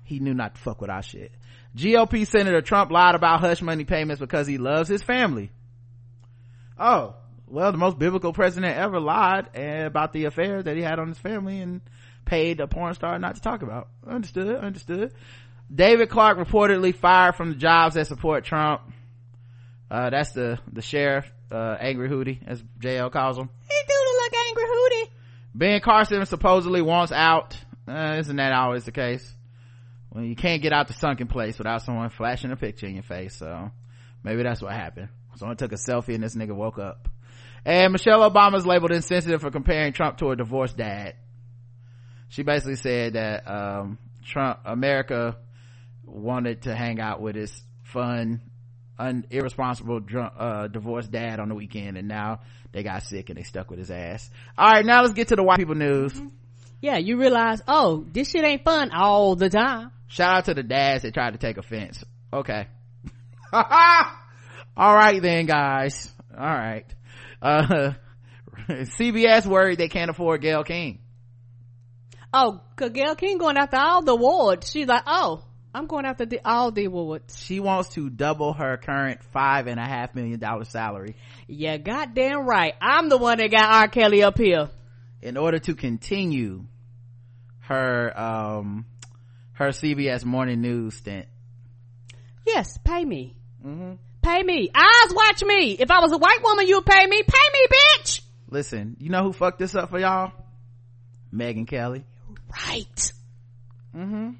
he 0.04 0.20
knew 0.20 0.32
not 0.32 0.54
to 0.54 0.60
fuck 0.60 0.80
with 0.80 0.90
our 0.90 1.02
shit. 1.02 1.32
GOP 1.76 2.24
Senator 2.24 2.62
Trump 2.62 2.92
lied 2.92 3.16
about 3.16 3.40
hush 3.40 3.62
money 3.62 3.84
payments 3.84 4.20
because 4.20 4.46
he 4.46 4.58
loves 4.58 4.88
his 4.88 5.02
family. 5.02 5.50
Oh, 6.78 7.16
well, 7.52 7.70
the 7.70 7.76
most 7.76 7.98
biblical 7.98 8.32
president 8.32 8.78
ever 8.78 8.98
lied 8.98 9.54
about 9.54 10.14
the 10.14 10.24
affair 10.24 10.62
that 10.62 10.74
he 10.74 10.82
had 10.82 10.98
on 10.98 11.08
his 11.08 11.18
family 11.18 11.60
and 11.60 11.82
paid 12.24 12.60
a 12.60 12.66
porn 12.66 12.94
star 12.94 13.18
not 13.18 13.34
to 13.34 13.42
talk 13.42 13.60
about. 13.60 13.88
Understood, 14.06 14.56
understood. 14.56 15.12
David 15.72 16.08
Clarke 16.08 16.38
reportedly 16.38 16.94
fired 16.94 17.34
from 17.34 17.50
the 17.50 17.56
jobs 17.56 17.94
that 17.94 18.06
support 18.06 18.44
Trump. 18.44 18.80
Uh, 19.90 20.08
that's 20.08 20.32
the, 20.32 20.60
the 20.72 20.80
sheriff, 20.80 21.30
uh, 21.50 21.76
Angry 21.78 22.08
Hootie, 22.08 22.38
as 22.46 22.62
JL 22.80 23.12
calls 23.12 23.36
him. 23.36 23.50
He 23.68 23.80
do 23.86 23.94
look 24.22 24.32
angry 24.48 24.64
hootie. 24.64 25.08
Ben 25.54 25.80
Carson 25.82 26.24
supposedly 26.24 26.80
wants 26.80 27.12
out. 27.12 27.54
Uh, 27.86 28.16
isn't 28.18 28.36
that 28.36 28.52
always 28.54 28.84
the 28.84 28.92
case? 28.92 29.30
Well, 30.10 30.24
you 30.24 30.36
can't 30.36 30.62
get 30.62 30.72
out 30.72 30.88
the 30.88 30.94
sunken 30.94 31.26
place 31.26 31.58
without 31.58 31.82
someone 31.82 32.08
flashing 32.08 32.50
a 32.50 32.56
picture 32.56 32.86
in 32.86 32.94
your 32.94 33.02
face, 33.02 33.36
so 33.36 33.70
maybe 34.24 34.42
that's 34.42 34.62
what 34.62 34.72
happened. 34.72 35.10
Someone 35.36 35.58
took 35.58 35.72
a 35.72 35.76
selfie 35.76 36.14
and 36.14 36.22
this 36.22 36.34
nigga 36.34 36.54
woke 36.54 36.78
up. 36.78 37.08
And 37.64 37.92
Michelle 37.92 38.28
Obama's 38.28 38.66
labeled 38.66 38.92
insensitive 38.92 39.40
for 39.40 39.50
comparing 39.50 39.92
Trump 39.92 40.18
to 40.18 40.30
a 40.30 40.36
divorced 40.36 40.76
dad. 40.76 41.14
She 42.28 42.42
basically 42.42 42.76
said 42.76 43.12
that, 43.12 43.48
um, 43.48 43.98
Trump, 44.24 44.60
America 44.64 45.36
wanted 46.04 46.62
to 46.62 46.74
hang 46.74 47.00
out 47.00 47.20
with 47.20 47.36
his 47.36 47.62
fun, 47.84 48.40
un, 48.98 49.26
irresponsible, 49.30 50.00
drunk, 50.00 50.32
uh, 50.38 50.66
divorced 50.68 51.10
dad 51.10 51.40
on 51.40 51.48
the 51.48 51.54
weekend 51.54 51.96
and 51.96 52.08
now 52.08 52.40
they 52.72 52.82
got 52.82 53.02
sick 53.02 53.28
and 53.28 53.38
they 53.38 53.42
stuck 53.42 53.70
with 53.70 53.78
his 53.78 53.90
ass. 53.90 54.28
Alright, 54.58 54.84
now 54.84 55.02
let's 55.02 55.14
get 55.14 55.28
to 55.28 55.36
the 55.36 55.42
white 55.42 55.58
people 55.58 55.74
news. 55.74 56.20
Yeah, 56.80 56.98
you 56.98 57.16
realize, 57.16 57.62
oh, 57.68 58.04
this 58.10 58.30
shit 58.30 58.44
ain't 58.44 58.64
fun 58.64 58.90
all 58.90 59.36
the 59.36 59.48
time. 59.48 59.92
Shout 60.08 60.36
out 60.36 60.44
to 60.46 60.54
the 60.54 60.64
dads 60.64 61.04
that 61.04 61.14
tried 61.14 61.30
to 61.30 61.38
take 61.38 61.56
offense. 61.56 62.04
Okay. 62.32 62.66
All 63.52 64.94
right 64.94 65.22
then, 65.22 65.46
guys. 65.46 66.10
All 66.36 66.44
right. 66.44 66.86
Uh, 67.42 67.92
CBS 68.68 69.46
worried 69.46 69.78
they 69.78 69.88
can't 69.88 70.10
afford 70.10 70.40
Gayle 70.40 70.64
King. 70.64 71.00
Oh, 72.32 72.60
Gayle 72.76 73.16
King 73.16 73.38
going 73.38 73.56
after 73.58 73.76
all 73.76 74.02
the 74.02 74.12
awards. 74.12 74.70
She's 74.70 74.86
like, 74.86 75.02
oh, 75.06 75.44
I'm 75.74 75.86
going 75.86 76.04
after 76.06 76.24
the, 76.24 76.40
all 76.44 76.70
the 76.70 76.84
awards. 76.84 77.38
She 77.44 77.60
wants 77.60 77.90
to 77.90 78.08
double 78.08 78.52
her 78.52 78.76
current 78.76 79.22
five 79.32 79.66
and 79.66 79.80
a 79.80 79.84
half 79.84 80.14
million 80.14 80.38
dollar 80.38 80.64
salary 80.64 81.16
Yeah, 81.48 81.78
goddamn 81.78 82.46
right. 82.46 82.74
I'm 82.80 83.08
the 83.08 83.18
one 83.18 83.38
that 83.38 83.50
got 83.50 83.72
R. 83.72 83.88
Kelly 83.88 84.22
up 84.22 84.38
here. 84.38 84.70
in 85.20 85.36
order 85.36 85.58
to 85.60 85.74
continue 85.74 86.64
her, 87.60 88.18
um, 88.18 88.86
her 89.54 89.68
CBS 89.68 90.24
morning 90.24 90.60
news 90.60 90.94
stint. 90.96 91.26
Yes, 92.46 92.78
pay 92.84 93.04
me. 93.04 93.36
Pay 94.22 94.42
me. 94.42 94.70
Eyes 94.74 95.14
watch 95.14 95.44
me. 95.44 95.72
If 95.72 95.90
I 95.90 96.00
was 96.00 96.12
a 96.12 96.18
white 96.18 96.42
woman, 96.42 96.66
you'd 96.66 96.86
pay 96.86 97.06
me. 97.06 97.22
Pay 97.22 97.48
me, 97.52 97.66
bitch. 97.68 98.20
Listen, 98.48 98.96
you 99.00 99.10
know 99.10 99.22
who 99.22 99.32
fucked 99.32 99.58
this 99.58 99.74
up 99.74 99.90
for 99.90 99.98
y'all? 99.98 100.32
Megyn 101.34 101.66
Kelly. 101.66 102.04
Right. 102.68 103.12
Mm-hmm. 103.96 104.30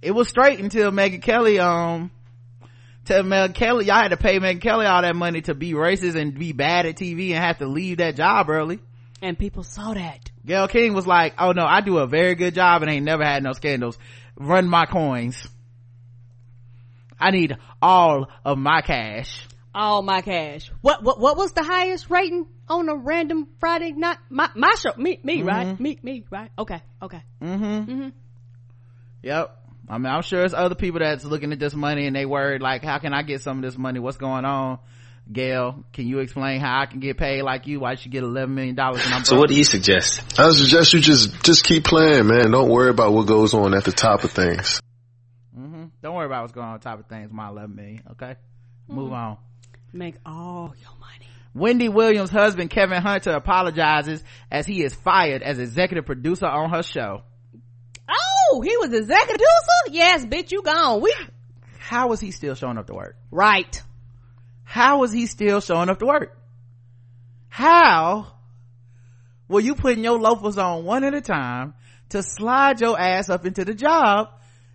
It 0.00 0.12
was 0.12 0.28
straight 0.28 0.60
until 0.60 0.90
Megyn 0.90 1.22
Kelly, 1.22 1.58
um, 1.58 2.10
tell 3.04 3.22
Megyn 3.22 3.54
Kelly, 3.54 3.86
y'all 3.86 3.96
had 3.96 4.08
to 4.08 4.16
pay 4.16 4.38
Megyn 4.38 4.60
Kelly 4.60 4.86
all 4.86 5.02
that 5.02 5.14
money 5.14 5.42
to 5.42 5.54
be 5.54 5.72
racist 5.72 6.16
and 6.16 6.36
be 6.36 6.52
bad 6.52 6.86
at 6.86 6.96
TV 6.96 7.30
and 7.30 7.44
have 7.44 7.58
to 7.58 7.66
leave 7.66 7.98
that 7.98 8.16
job 8.16 8.48
early. 8.48 8.80
And 9.20 9.38
people 9.38 9.62
saw 9.62 9.94
that. 9.94 10.30
Gayle 10.44 10.66
King 10.66 10.94
was 10.94 11.06
like, 11.06 11.34
oh 11.38 11.52
no, 11.52 11.64
I 11.64 11.80
do 11.80 11.98
a 11.98 12.06
very 12.06 12.34
good 12.34 12.54
job 12.54 12.82
and 12.82 12.90
ain't 12.90 13.04
never 13.04 13.24
had 13.24 13.42
no 13.42 13.52
scandals. 13.52 13.96
Run 14.36 14.66
my 14.66 14.86
coins. 14.86 15.46
I 17.22 17.30
need 17.30 17.56
all 17.80 18.28
of 18.44 18.58
my 18.58 18.82
cash. 18.82 19.46
All 19.74 20.02
my 20.02 20.20
cash. 20.20 20.70
What, 20.82 21.02
what, 21.02 21.18
what 21.18 21.36
was 21.36 21.52
the 21.52 21.62
highest 21.62 22.10
rating 22.10 22.46
on 22.68 22.88
a 22.88 22.94
random 22.94 23.48
Friday 23.58 23.92
night? 23.92 24.18
My, 24.28 24.50
my 24.54 24.74
show. 24.78 24.92
Me, 24.96 25.18
me, 25.22 25.42
right? 25.42 25.78
Me, 25.80 25.98
me, 26.02 26.24
right? 26.30 26.50
Okay, 26.58 26.82
okay. 27.00 27.22
Mhm. 27.40 27.86
Mhm. 27.86 28.12
Yep. 29.22 29.58
I 29.88 29.98
mean, 29.98 30.12
I'm 30.12 30.22
sure 30.22 30.42
it's 30.44 30.54
other 30.54 30.74
people 30.74 31.00
that's 31.00 31.24
looking 31.24 31.52
at 31.52 31.58
this 31.58 31.74
money 31.74 32.06
and 32.06 32.14
they 32.14 32.26
worried 32.26 32.60
like, 32.60 32.84
how 32.84 32.98
can 32.98 33.14
I 33.14 33.22
get 33.22 33.40
some 33.40 33.58
of 33.58 33.62
this 33.62 33.78
money? 33.78 33.98
What's 33.98 34.16
going 34.16 34.44
on? 34.44 34.78
Gayle, 35.30 35.84
can 35.92 36.06
you 36.06 36.18
explain 36.18 36.60
how 36.60 36.80
I 36.80 36.86
can 36.86 36.98
get 37.00 37.16
paid 37.16 37.42
like 37.42 37.66
you? 37.66 37.80
Why 37.80 37.94
should 37.94 38.10
get 38.10 38.24
$11 38.24 38.48
million 38.50 38.78
and 38.78 39.14
I'm 39.14 39.24
So 39.24 39.38
what 39.38 39.48
do 39.48 39.54
you 39.54 39.64
suggest? 39.64 40.38
I 40.38 40.50
suggest 40.50 40.92
you 40.92 41.00
just 41.00 41.42
just 41.44 41.64
keep 41.64 41.84
playing, 41.84 42.26
man. 42.26 42.50
Don't 42.50 42.68
worry 42.68 42.90
about 42.90 43.12
what 43.12 43.26
goes 43.26 43.54
on 43.54 43.74
at 43.74 43.84
the 43.84 43.92
top 43.92 44.24
of 44.24 44.32
things. 44.32 44.80
Don't 46.02 46.14
worry 46.16 46.26
about 46.26 46.42
what's 46.42 46.52
going 46.52 46.66
on, 46.66 46.80
top 46.80 46.98
of 46.98 47.06
things. 47.06 47.30
My 47.32 47.48
11 47.48 47.76
million. 47.76 48.02
Okay. 48.12 48.32
Mm-hmm. 48.32 48.94
Move 48.94 49.12
on. 49.12 49.36
Make 49.92 50.16
all 50.26 50.74
your 50.80 50.90
money. 50.98 51.28
Wendy 51.54 51.88
Williams' 51.88 52.30
husband 52.30 52.70
Kevin 52.70 53.02
Hunter 53.02 53.30
apologizes 53.30 54.22
as 54.50 54.66
he 54.66 54.82
is 54.82 54.94
fired 54.94 55.42
as 55.42 55.58
executive 55.58 56.06
producer 56.06 56.46
on 56.46 56.70
her 56.70 56.82
show. 56.82 57.22
Oh, 58.08 58.62
he 58.62 58.76
was 58.78 58.92
executive 58.92 59.36
producer? 59.36 59.90
Yes, 59.90 60.24
bitch, 60.24 60.50
you 60.50 60.62
gone. 60.62 61.02
We 61.02 61.14
How 61.78 62.08
was 62.08 62.20
he 62.20 62.30
still 62.30 62.54
showing 62.54 62.78
up 62.78 62.86
to 62.88 62.94
work? 62.94 63.16
right. 63.30 63.82
How 64.64 65.00
was 65.00 65.12
he 65.12 65.26
still 65.26 65.60
showing 65.60 65.90
up 65.90 65.98
to 65.98 66.06
work? 66.06 66.38
How 67.48 68.32
were 69.46 69.60
you 69.60 69.74
putting 69.74 70.02
your 70.02 70.18
loafers 70.18 70.56
on 70.56 70.86
one 70.86 71.04
at 71.04 71.12
a 71.12 71.20
time 71.20 71.74
to 72.08 72.22
slide 72.22 72.80
your 72.80 72.98
ass 72.98 73.28
up 73.28 73.44
into 73.44 73.66
the 73.66 73.74
job 73.74 74.30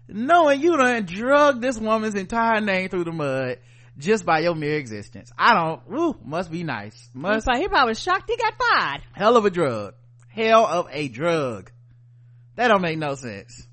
knowing 0.07 0.61
you 0.61 0.77
done 0.77 1.05
drug 1.05 1.61
this 1.61 1.77
woman's 1.77 2.15
entire 2.15 2.61
name 2.61 2.89
through 2.89 3.05
the 3.05 3.11
mud 3.11 3.59
just 3.97 4.25
by 4.25 4.39
your 4.39 4.55
mere 4.55 4.77
existence? 4.77 5.31
I 5.38 5.53
don't, 5.53 5.89
woo, 5.89 6.15
must 6.23 6.51
be 6.51 6.63
nice. 6.63 7.09
Must, 7.13 7.45
probably, 7.45 7.61
he 7.61 7.67
probably 7.67 7.91
was 7.91 8.01
shocked 8.01 8.29
he 8.29 8.38
got 8.38 8.53
fired. 8.57 9.01
hell 9.13 9.38
of 9.38 9.45
a 9.45 9.49
drug. 9.49 9.93
Hell 10.29 10.65
of 10.65 10.88
a 10.91 11.07
drug. 11.07 11.71
That 12.55 12.69
don't 12.69 12.81
make 12.81 12.97
no 12.97 13.15
sense. 13.15 13.67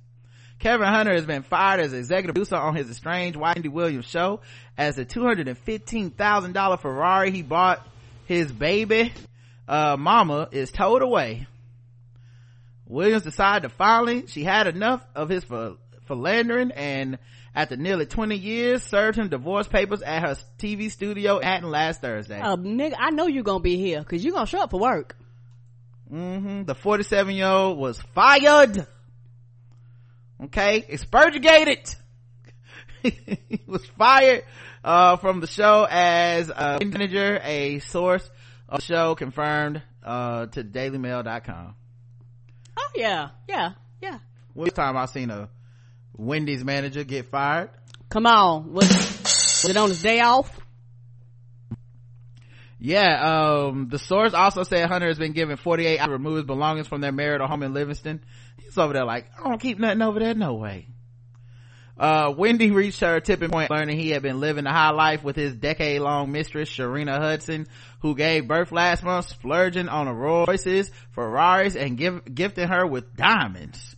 Kevin 0.59 0.87
Hunter 0.87 1.13
has 1.13 1.27
been 1.27 1.43
fired 1.43 1.81
as 1.81 1.93
executive 1.93 2.35
producer 2.35 2.57
on 2.57 2.75
his 2.75 2.89
estranged 2.89 3.37
Wendy 3.37 3.69
Williams 3.69 4.07
show 4.07 4.41
as 4.79 4.97
the 4.97 5.05
$215,000 5.05 6.81
Ferrari 6.81 7.31
he 7.31 7.43
bought 7.43 7.87
his 8.27 8.51
baby, 8.51 9.13
uh, 9.69 9.97
mama 9.99 10.49
is 10.53 10.71
towed 10.71 11.03
away. 11.03 11.47
Williams 12.87 13.23
decided 13.23 13.69
to 13.69 13.69
finally, 13.69 14.27
she 14.27 14.45
had 14.45 14.67
enough 14.67 15.05
of 15.15 15.29
his 15.29 15.45
phil- 16.07 16.17
philandering 16.17 16.71
and 16.73 17.19
after 17.55 17.77
nearly 17.77 18.07
20 18.07 18.35
years 18.37 18.83
served 18.83 19.17
him 19.19 19.29
divorce 19.29 19.69
papers 19.69 20.03
at 20.03 20.23
her 20.23 20.37
TV 20.59 20.91
studio 20.91 21.41
at 21.41 21.63
last 21.65 22.01
Thursday. 22.01 22.41
Uh, 22.41 22.57
nigga, 22.57 22.95
I 22.99 23.11
know 23.11 23.27
you're 23.27 23.45
gonna 23.45 23.61
be 23.61 23.77
here 23.77 24.01
because 24.01 24.25
you're 24.25 24.35
gonna 24.35 24.47
show 24.47 24.61
up 24.63 24.71
for 24.71 24.81
work. 24.81 25.17
hmm 26.09 26.65
The 26.65 26.75
47 26.75 27.35
year 27.35 27.47
old 27.47 27.79
was 27.79 28.01
fired. 28.15 28.87
Okay. 30.45 30.85
Expurgated. 30.89 31.95
he 33.03 33.61
was 33.67 33.85
fired, 33.99 34.45
uh, 34.83 35.17
from 35.17 35.41
the 35.41 35.47
show 35.47 35.87
as 35.89 36.49
a 36.51 36.79
manager. 36.85 37.39
A 37.43 37.79
source 37.81 38.29
of 38.69 38.81
the 38.81 38.85
show 38.85 39.15
confirmed, 39.15 39.83
uh, 40.03 40.47
to 40.47 40.65
dailymail.com. 40.65 41.75
Oh 42.77 42.91
yeah, 42.97 43.29
yeah, 43.49 43.73
yeah. 44.03 44.19
One 44.55 44.71
time 44.71 44.97
I 44.97 45.07
seen 45.07 45.31
a 45.31 45.49
Wendy's 46.17 46.65
manager 46.65 47.05
get 47.05 47.27
fired. 47.27 47.71
Come 48.09 48.27
on, 48.27 48.73
was, 48.73 48.89
was 48.89 49.69
it 49.69 49.77
on 49.77 49.89
his 49.89 50.03
day 50.03 50.21
off? 50.21 50.61
Yeah, 52.79 53.65
um, 53.69 53.89
the 53.89 53.99
source 53.99 54.35
also 54.35 54.63
said 54.63 54.89
Hunter 54.89 55.09
has 55.09 55.19
been 55.19 55.33
given 55.33 55.57
48 55.57 55.99
hours 55.99 56.09
to 56.09 56.13
remove 56.13 56.37
his 56.37 56.45
belongings 56.45 56.87
from 56.87 57.01
their 57.01 57.13
marital 57.13 57.47
home 57.47 57.63
in 57.63 57.73
Livingston. 57.73 58.23
He's 58.59 58.77
over 58.77 58.93
there 58.93 59.07
like, 59.07 59.31
I 59.39 59.49
don't 59.49 59.61
keep 59.61 59.79
nothing 59.79 60.03
over 60.03 60.19
there, 60.19 60.35
no 60.35 60.55
way. 60.55 60.89
Uh, 61.97 62.35
Wendy 62.37 62.73
reached 62.73 63.01
her 63.01 63.21
tipping 63.21 63.51
point 63.51 63.71
learning 63.71 63.97
he 63.99 64.11
had 64.11 64.23
been 64.23 64.41
living 64.41 64.65
the 64.65 64.71
high 64.71 64.91
life 64.91 65.23
with 65.23 65.37
his 65.37 65.55
decade-long 65.55 66.31
mistress, 66.33 66.69
Sharina 66.69 67.19
Hudson, 67.19 67.69
who 68.01 68.17
gave 68.17 68.49
birth 68.49 68.73
last 68.73 69.03
month, 69.05 69.29
splurging 69.29 69.89
on 69.89 70.09
a 70.09 70.13
Royces, 70.13 70.91
Ferraris, 71.13 71.77
and 71.77 71.97
give, 71.97 72.35
gifting 72.35 72.69
her 72.69 72.87
with 72.87 73.17
diamonds. 73.17 73.97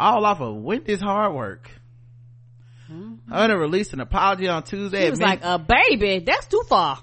All 0.00 0.24
off 0.24 0.40
of 0.40 0.56
Wendy's 0.56 1.00
hard 1.02 1.34
work. 1.34 1.70
Hunter 3.28 3.58
released 3.58 3.92
an 3.92 4.00
apology 4.00 4.48
on 4.48 4.62
Tuesday. 4.64 5.04
He 5.04 5.10
was 5.10 5.20
admitting- 5.20 5.42
like, 5.42 5.60
a 5.60 5.62
baby, 5.90 6.24
that's 6.24 6.46
too 6.46 6.62
far. 6.68 6.98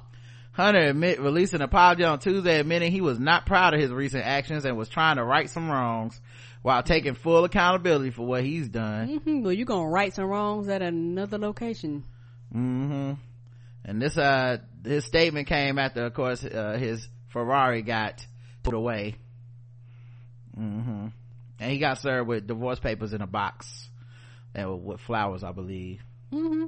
Hunter 0.51 0.79
admit 0.79 1.21
released 1.21 1.53
an 1.53 1.61
apology 1.61 2.03
on 2.03 2.17
Tuesday 2.17 2.59
admitting 2.59 2.91
he 2.91 3.01
was 3.01 3.19
not 3.19 3.45
proud 3.45 3.75
of 3.75 3.79
his 3.79 3.91
recent 3.91 4.25
actions 4.25 4.65
and 4.65 4.75
was 4.75 4.89
trying 4.89 5.17
to 5.17 5.23
right 5.23 5.47
some 5.47 5.69
wrongs 5.69 6.19
while 6.63 6.81
taking 6.81 7.13
full 7.13 7.43
accountability 7.45 8.09
for 8.09 8.25
what 8.25 8.43
he's 8.43 8.67
done. 8.67 9.19
hmm 9.23 9.43
Well, 9.43 9.53
you 9.53 9.63
gonna 9.63 9.87
right 9.87 10.11
some 10.11 10.25
wrongs 10.25 10.67
at 10.67 10.81
another 10.81 11.37
location. 11.37 12.03
hmm 12.51 13.13
And 13.85 14.01
this, 14.01 14.17
uh, 14.17 14.57
his 14.83 15.05
statement 15.05 15.47
came 15.47 15.77
after, 15.77 16.03
of 16.05 16.13
course, 16.15 16.43
uh, 16.43 16.77
his 16.79 17.07
Ferrari 17.27 17.83
got 17.83 18.25
put 18.63 18.73
away. 18.73 19.15
hmm 20.55 21.07
And 21.59 21.71
he 21.71 21.79
got 21.79 21.99
served 21.99 22.27
with 22.27 22.47
divorce 22.47 22.79
papers 22.79 23.13
in 23.13 23.21
a 23.21 23.27
box 23.27 23.89
and 24.53 24.83
with 24.83 24.99
flowers, 25.01 25.43
I 25.43 25.51
believe. 25.51 26.01
hmm 26.31 26.65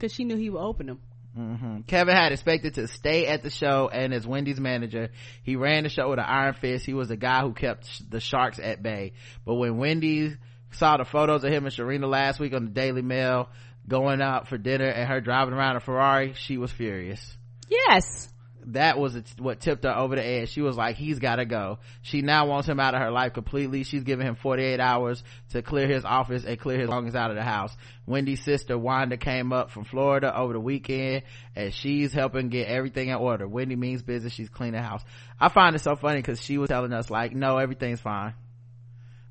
Cause 0.00 0.12
she 0.12 0.24
knew 0.24 0.36
he 0.36 0.48
would 0.50 0.60
open 0.60 0.86
them. 0.86 1.00
hmm 1.34 1.80
Kevin 1.88 2.14
had 2.14 2.30
expected 2.32 2.74
to 2.74 2.86
stay 2.88 3.26
at 3.26 3.42
the 3.42 3.50
show 3.50 3.88
and 3.92 4.14
as 4.14 4.26
Wendy's 4.26 4.60
manager, 4.60 5.10
he 5.42 5.56
ran 5.56 5.82
the 5.82 5.88
show 5.88 6.10
with 6.10 6.18
an 6.20 6.24
iron 6.26 6.54
fist. 6.54 6.86
He 6.86 6.94
was 6.94 7.08
the 7.08 7.16
guy 7.16 7.40
who 7.42 7.52
kept 7.52 7.86
sh- 7.86 8.00
the 8.08 8.20
sharks 8.20 8.58
at 8.60 8.82
bay. 8.82 9.12
But 9.44 9.54
when 9.56 9.76
Wendy 9.78 10.36
saw 10.72 10.96
the 10.98 11.04
photos 11.04 11.42
of 11.44 11.52
him 11.52 11.64
and 11.66 11.74
Sharina 11.74 12.08
last 12.08 12.38
week 12.38 12.52
on 12.54 12.66
the 12.66 12.70
Daily 12.70 13.02
Mail 13.02 13.48
going 13.88 14.20
out 14.20 14.48
for 14.48 14.58
dinner 14.58 14.86
and 14.86 15.08
her 15.08 15.20
driving 15.20 15.54
around 15.54 15.76
a 15.76 15.80
Ferrari, 15.80 16.34
she 16.34 16.58
was 16.58 16.70
furious. 16.70 17.36
Yes. 17.68 18.28
That 18.72 18.98
was 18.98 19.16
what 19.38 19.60
tipped 19.60 19.84
her 19.84 19.96
over 19.96 20.14
the 20.16 20.24
edge. 20.24 20.50
She 20.50 20.60
was 20.60 20.76
like, 20.76 20.96
he's 20.96 21.18
gotta 21.18 21.46
go. 21.46 21.78
She 22.02 22.20
now 22.20 22.46
wants 22.46 22.68
him 22.68 22.78
out 22.78 22.94
of 22.94 23.00
her 23.00 23.10
life 23.10 23.32
completely. 23.32 23.82
She's 23.82 24.02
giving 24.02 24.26
him 24.26 24.34
48 24.34 24.78
hours 24.78 25.22
to 25.50 25.62
clear 25.62 25.86
his 25.86 26.04
office 26.04 26.44
and 26.44 26.58
clear 26.60 26.78
his 26.78 26.86
belongings 26.86 27.14
out 27.14 27.30
of 27.30 27.36
the 27.36 27.42
house. 27.42 27.74
Wendy's 28.06 28.44
sister 28.44 28.76
Wanda 28.76 29.16
came 29.16 29.52
up 29.52 29.70
from 29.70 29.84
Florida 29.84 30.36
over 30.36 30.52
the 30.52 30.60
weekend 30.60 31.22
and 31.56 31.72
she's 31.72 32.12
helping 32.12 32.50
get 32.50 32.68
everything 32.68 33.08
in 33.08 33.14
order. 33.14 33.48
Wendy 33.48 33.74
means 33.74 34.02
business. 34.02 34.34
She's 34.34 34.50
cleaning 34.50 34.82
house. 34.82 35.02
I 35.40 35.48
find 35.48 35.74
it 35.74 35.80
so 35.80 35.96
funny 35.96 36.18
because 36.18 36.42
she 36.42 36.58
was 36.58 36.68
telling 36.68 36.92
us 36.92 37.08
like, 37.08 37.34
no, 37.34 37.56
everything's 37.56 38.00
fine. 38.00 38.34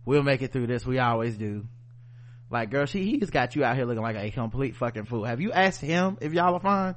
We'll 0.03 0.23
make 0.23 0.41
it 0.41 0.51
through 0.51 0.67
this. 0.67 0.85
We 0.85 0.97
always 0.97 1.37
do. 1.37 1.67
Like, 2.49 2.71
girl, 2.71 2.85
she, 2.85 3.03
he's 3.03 3.29
got 3.29 3.55
you 3.55 3.63
out 3.63 3.75
here 3.75 3.85
looking 3.85 4.01
like 4.01 4.15
a 4.15 4.31
complete 4.31 4.77
fucking 4.77 5.05
fool. 5.05 5.25
Have 5.25 5.41
you 5.41 5.51
asked 5.51 5.81
him 5.81 6.17
if 6.21 6.33
y'all 6.33 6.55
are 6.55 6.59
fine? 6.59 6.95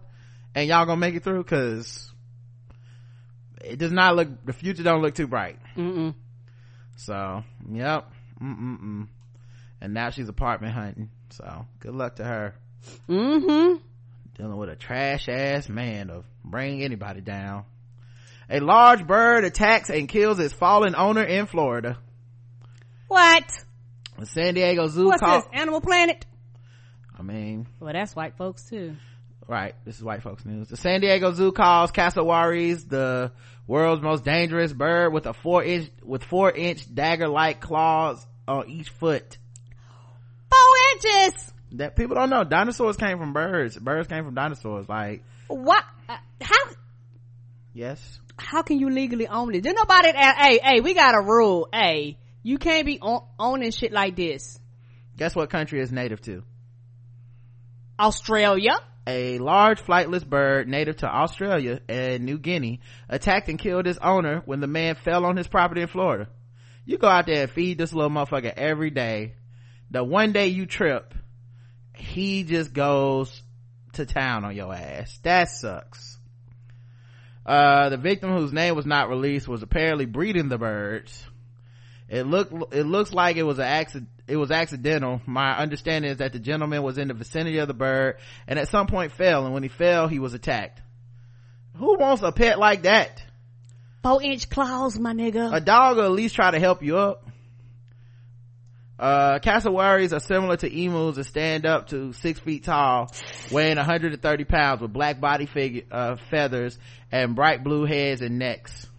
And 0.54 0.68
y'all 0.68 0.86
gonna 0.86 1.00
make 1.00 1.14
it 1.14 1.24
through? 1.24 1.44
Cause 1.44 2.09
it 3.60 3.78
does 3.78 3.92
not 3.92 4.16
look, 4.16 4.28
the 4.44 4.52
future 4.52 4.82
don't 4.82 5.02
look 5.02 5.14
too 5.14 5.26
bright. 5.26 5.58
Mm-mm. 5.76 6.14
So, 6.96 7.42
yep. 7.70 8.10
Mm-mm-mm. 8.42 9.08
And 9.80 9.94
now 9.94 10.10
she's 10.10 10.28
apartment 10.28 10.74
hunting. 10.74 11.10
So, 11.30 11.66
good 11.80 11.94
luck 11.94 12.16
to 12.16 12.24
her. 12.24 12.54
Mm-hmm. 13.08 13.76
Dealing 14.36 14.56
with 14.56 14.68
a 14.68 14.76
trash 14.76 15.28
ass 15.28 15.68
man 15.68 16.08
to 16.08 16.24
bring 16.44 16.82
anybody 16.82 17.20
down. 17.20 17.64
A 18.48 18.60
large 18.60 19.06
bird 19.06 19.44
attacks 19.44 19.90
and 19.90 20.08
kills 20.08 20.38
its 20.40 20.52
fallen 20.52 20.94
owner 20.96 21.22
in 21.22 21.46
Florida. 21.46 21.98
What? 23.08 23.44
The 24.18 24.26
San 24.26 24.54
Diego 24.54 24.86
Zoo 24.88 25.06
What's 25.06 25.20
called, 25.22 25.44
this? 25.44 25.50
Animal 25.52 25.80
Planet? 25.80 26.26
I 27.18 27.22
mean, 27.22 27.66
Well, 27.78 27.92
that's 27.92 28.16
white 28.16 28.36
folks 28.36 28.64
too. 28.68 28.96
Right. 29.48 29.74
This 29.84 29.96
is 29.96 30.04
white 30.04 30.22
folks 30.22 30.44
news. 30.44 30.68
The 30.68 30.76
San 30.76 31.00
Diego 31.00 31.32
Zoo 31.32 31.52
calls 31.52 31.90
cassowaries 31.90 32.84
the 32.86 33.32
world's 33.66 34.02
most 34.02 34.24
dangerous 34.24 34.72
bird 34.72 35.12
with 35.12 35.26
a 35.26 35.32
four 35.34 35.62
inch, 35.64 35.90
with 36.02 36.24
four 36.24 36.50
inch 36.50 36.92
dagger 36.92 37.28
like 37.28 37.60
claws 37.60 38.24
on 38.48 38.68
each 38.68 38.88
foot. 38.90 39.38
Four 40.50 40.76
inches. 40.94 41.52
that 41.72 41.94
people 41.96 42.16
don't 42.16 42.30
know 42.30 42.42
dinosaurs 42.42 42.96
came 42.96 43.18
from 43.18 43.32
birds 43.32 43.76
birds 43.76 44.08
came 44.08 44.24
from 44.24 44.34
dinosaurs 44.34 44.88
like 44.88 45.22
What? 45.46 45.84
Uh, 46.08 46.16
how? 46.40 46.56
yes 47.72 48.18
How 48.36 48.62
can 48.62 48.80
you 48.80 48.90
legally 48.90 49.28
own 49.28 49.54
it? 49.54 49.62
Did 49.62 49.76
nobody? 49.76 50.08
Uh, 50.08 50.34
hey, 50.36 50.58
hey, 50.62 50.80
we 50.80 50.94
got 50.94 51.14
a 51.14 51.20
rule. 51.20 51.68
Hey, 51.72 52.18
you 52.42 52.58
can't 52.58 52.86
be 52.86 52.98
on, 53.00 53.22
owning 53.38 53.70
shit 53.70 53.92
like 53.92 54.16
this. 54.16 54.58
guess 55.16 55.36
what 55.36 55.48
country 55.50 55.80
is 55.80 55.92
native 55.92 56.20
to 56.22 56.42
Australia. 57.98 58.72
A 59.10 59.38
large 59.38 59.82
flightless 59.82 60.26
bird 60.26 60.68
native 60.68 60.98
to 60.98 61.06
australia 61.08 61.80
and 61.88 62.24
new 62.24 62.38
guinea 62.38 62.80
attacked 63.08 63.48
and 63.48 63.58
killed 63.58 63.86
its 63.86 63.98
owner 64.00 64.42
when 64.44 64.60
the 64.60 64.66
man 64.66 64.94
fell 64.94 65.24
on 65.24 65.36
his 65.36 65.48
property 65.48 65.82
in 65.82 65.88
florida. 65.88 66.28
You 66.84 66.98
go 66.98 67.08
out 67.08 67.26
there 67.26 67.42
and 67.42 67.50
feed 67.50 67.78
this 67.78 67.92
little 67.92 68.10
motherfucker 68.10 68.52
every 68.56 68.90
day. 68.90 69.34
The 69.90 70.02
one 70.02 70.32
day 70.32 70.48
you 70.48 70.66
trip 70.66 71.14
he 71.94 72.44
just 72.44 72.72
goes 72.72 73.42
to 73.94 74.06
town 74.06 74.44
on 74.44 74.56
your 74.56 74.72
ass. 74.72 75.18
That 75.22 75.48
sucks. 75.50 76.18
Uh 77.44 77.88
the 77.88 77.96
victim 77.96 78.30
whose 78.30 78.52
name 78.52 78.76
was 78.76 78.86
not 78.86 79.08
released 79.08 79.48
was 79.48 79.62
apparently 79.62 80.06
breeding 80.06 80.48
the 80.48 80.58
birds. 80.58 81.26
It 82.08 82.26
looked 82.26 82.74
it 82.74 82.86
looks 82.86 83.12
like 83.12 83.36
it 83.36 83.42
was 83.42 83.58
an 83.58 83.66
accident 83.66 84.08
it 84.30 84.36
was 84.36 84.50
accidental 84.50 85.20
my 85.26 85.56
understanding 85.58 86.10
is 86.10 86.18
that 86.18 86.32
the 86.32 86.38
gentleman 86.38 86.82
was 86.82 86.96
in 86.98 87.08
the 87.08 87.14
vicinity 87.14 87.58
of 87.58 87.68
the 87.68 87.74
bird 87.74 88.16
and 88.46 88.58
at 88.58 88.68
some 88.68 88.86
point 88.86 89.12
fell 89.12 89.44
and 89.44 89.52
when 89.52 89.62
he 89.62 89.68
fell 89.68 90.08
he 90.08 90.18
was 90.18 90.32
attacked 90.34 90.80
who 91.76 91.98
wants 91.98 92.22
a 92.22 92.32
pet 92.32 92.58
like 92.58 92.82
that 92.82 93.22
Four 94.02 94.22
inch 94.22 94.48
claws, 94.48 94.98
my 94.98 95.12
nigga. 95.12 95.54
a 95.54 95.60
dog 95.60 95.96
will 95.98 96.04
at 96.06 96.12
least 96.12 96.34
try 96.34 96.50
to 96.50 96.58
help 96.58 96.82
you 96.82 96.96
up 96.96 97.26
Uh, 98.98 99.38
cassowaries 99.38 100.12
are 100.12 100.20
similar 100.20 100.56
to 100.58 100.68
emus 100.70 101.16
and 101.16 101.24
stand 101.24 101.64
up 101.64 101.88
to 101.88 102.12
six 102.12 102.38
feet 102.38 102.64
tall, 102.64 103.10
weighing 103.50 103.78
130 103.78 104.44
pounds 104.44 104.82
with 104.82 104.92
black 104.92 105.18
body 105.20 105.46
figure, 105.46 105.84
uh, 105.90 106.16
feathers 106.30 106.78
and 107.10 107.34
bright 107.34 107.64
blue 107.64 107.86
heads 107.86 108.20
and 108.20 108.38
necks. 108.38 108.89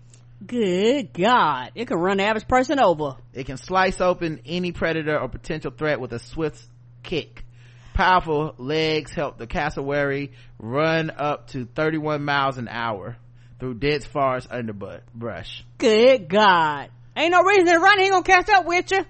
Good 0.46 1.14
God. 1.14 1.72
It 1.76 1.88
can 1.88 1.98
run 1.98 2.18
the 2.18 2.24
average 2.24 2.48
person 2.48 2.80
over. 2.80 3.16
It 3.34 3.46
can 3.46 3.58
slice 3.58 4.02
open 4.02 4.42
any 4.46 4.72
predator 4.72 5.20
or 5.20 5.30
potential 5.30 5.72
threat 5.72 6.00
with 6.00 6.14
a 6.14 6.20
swift 6.20 6.62
kick. 7.04 7.46
Powerful 7.94 8.56
legs 8.58 9.12
help 9.12 9.38
the 9.38 9.48
cassowary 9.48 10.32
run 10.58 11.12
up 11.12 11.50
to 11.50 11.66
31 11.66 12.24
miles 12.24 12.58
an 12.58 12.68
hour 12.68 13.18
through 13.60 13.76
dense 13.76 14.06
forest 14.06 14.48
underbrush. 14.50 15.64
Good 15.78 16.28
God. 16.28 16.90
Ain't 17.16 17.32
no 17.32 17.44
reason 17.44 17.66
to 17.66 17.80
run. 17.80 18.00
He 18.00 18.06
ain't 18.06 18.14
gonna 18.14 18.24
catch 18.24 18.50
up 18.50 18.66
with 18.66 18.92
you. 18.92 19.06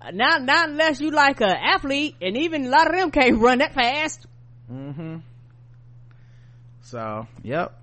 Uh, 0.00 0.10
Not, 0.10 0.42
not 0.42 0.70
unless 0.70 1.00
you 1.00 1.10
like 1.10 1.40
a 1.40 1.46
athlete, 1.46 2.16
and 2.20 2.36
even 2.36 2.66
a 2.66 2.68
lot 2.70 2.88
of 2.88 2.94
them 2.94 3.10
can't 3.10 3.38
run 3.38 3.58
that 3.58 3.74
fast. 3.74 4.26
Mm-hmm. 4.72 5.18
So, 6.82 7.26
yep. 7.42 7.78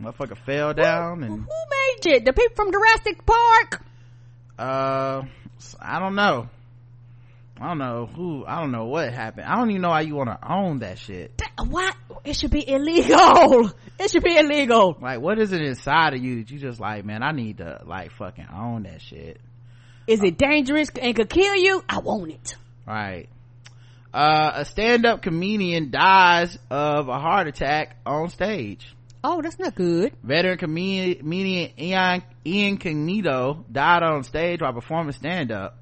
Motherfucker 0.00 0.36
fell 0.44 0.74
down 0.74 1.22
and, 1.22 1.32
Who 1.32 1.46
made 1.46 2.16
it? 2.16 2.24
The 2.24 2.32
people 2.32 2.54
from 2.54 2.72
Jurassic 2.72 3.24
Park? 3.24 3.82
uh, 4.58 5.22
I 5.80 5.98
don't 5.98 6.14
know. 6.14 6.48
I 7.58 7.68
don't 7.68 7.78
know 7.78 8.04
who, 8.04 8.44
I 8.46 8.60
don't 8.60 8.70
know 8.72 8.84
what 8.84 9.10
happened. 9.14 9.46
I 9.46 9.56
don't 9.56 9.70
even 9.70 9.80
know 9.80 9.88
why 9.88 10.02
you 10.02 10.14
want 10.14 10.28
to 10.28 10.38
own 10.52 10.80
that 10.80 10.98
shit. 10.98 11.40
What? 11.66 11.96
It 12.24 12.36
should 12.36 12.50
be 12.50 12.68
illegal. 12.68 13.70
It 13.98 14.10
should 14.10 14.22
be 14.24 14.36
illegal. 14.36 14.94
Like, 15.00 15.22
what 15.22 15.38
is 15.38 15.52
it 15.52 15.62
inside 15.62 16.12
of 16.12 16.22
you 16.22 16.36
that 16.44 16.50
you 16.50 16.58
just 16.58 16.78
like, 16.78 17.06
man, 17.06 17.22
I 17.22 17.32
need 17.32 17.58
to, 17.58 17.80
like, 17.86 18.12
fucking 18.12 18.46
own 18.54 18.82
that 18.82 19.00
shit. 19.00 19.40
Is 20.06 20.22
it 20.22 20.36
dangerous 20.36 20.90
and 21.00 21.16
could 21.16 21.30
kill 21.30 21.54
you? 21.56 21.82
I 21.88 22.00
want 22.00 22.30
it. 22.30 22.56
Right. 22.86 23.30
Uh, 24.12 24.52
a 24.56 24.64
stand-up 24.66 25.22
comedian 25.22 25.90
dies 25.90 26.58
of 26.68 27.08
a 27.08 27.18
heart 27.18 27.48
attack 27.48 27.96
on 28.04 28.28
stage. 28.28 28.94
Oh, 29.28 29.42
that's 29.42 29.58
not 29.58 29.74
good. 29.74 30.12
Veteran 30.22 30.56
comedian, 30.56 31.18
comedian 31.18 31.72
Ian, 31.80 32.22
Ian 32.46 32.78
Cognito 32.78 33.64
died 33.72 34.04
on 34.04 34.22
stage 34.22 34.60
while 34.60 34.72
performing 34.72 35.14
stand-up. 35.14 35.76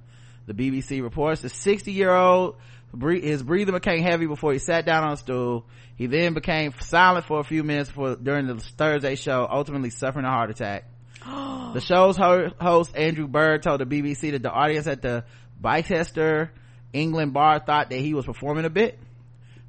The 0.47 0.55
BBC 0.55 1.03
reports 1.03 1.43
the 1.43 1.49
60-year-old, 1.49 2.57
his 2.99 3.43
breathing 3.43 3.75
became 3.75 4.03
heavy 4.03 4.25
before 4.25 4.55
he 4.55 4.59
sat 4.59 4.87
down 4.87 5.05
on 5.05 5.13
a 5.13 5.17
stool. 5.19 5.67
He 5.97 6.07
then 6.07 6.33
became 6.33 6.73
silent 6.81 7.27
for 7.27 7.39
a 7.39 7.45
few 7.45 7.63
minutes 7.63 7.91
for, 7.91 8.17
during 8.17 8.47
the 8.47 8.55
Thursday 8.57 9.15
show, 9.15 9.47
ultimately 9.51 9.91
suffering 9.91 10.25
a 10.25 10.31
heart 10.31 10.49
attack. 10.51 10.87
the 11.27 11.83
show's 11.85 12.17
host, 12.17 12.97
Andrew 12.97 13.29
Bird, 13.29 13.63
told 13.63 13.83
the 13.83 13.85
BBC 13.85 14.31
that 14.31 14.43
the 14.43 14.51
audience 14.51 14.87
at 14.87 15.03
the 15.03 15.23
Bicester, 15.61 16.51
England 16.95 17.35
bar 17.35 17.59
thought 17.59 17.91
that 17.91 18.01
he 18.01 18.15
was 18.15 18.25
performing 18.25 18.65
a 18.65 18.71
bit. 18.71 18.99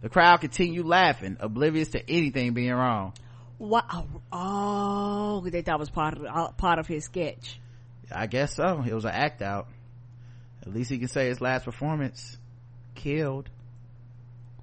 The 0.01 0.07
crowd 0.07 0.37
continued 0.37 0.85
laughing, 0.85 1.35
oblivious 1.41 1.89
to 1.89 2.09
anything 2.09 2.53
being 2.53 2.71
wrong. 2.71 3.11
What? 3.57 3.85
Oh, 4.31 5.43
they 5.47 5.61
thought 5.61 5.75
it 5.75 5.79
was 5.79 5.89
part 5.89 6.17
of 6.17 6.25
uh, 6.25 6.51
part 6.51 6.79
of 6.79 6.87
his 6.87 7.05
sketch. 7.05 7.59
I 8.11 8.27
guess 8.27 8.55
so. 8.55 8.83
It 8.85 8.93
was 8.93 9.05
an 9.05 9.11
act 9.11 9.41
out. 9.41 9.67
At 10.61 10.73
least 10.73 10.89
he 10.89 10.97
can 10.97 11.07
say 11.07 11.27
his 11.27 11.41
last 11.41 11.65
performance 11.65 12.37
killed. 12.95 13.49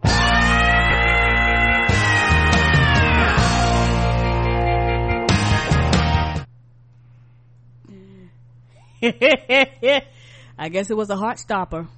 I 10.59 10.69
guess 10.71 10.91
it 10.91 10.97
was 10.97 11.11
a 11.11 11.17
heart 11.17 11.39
stopper. 11.39 11.89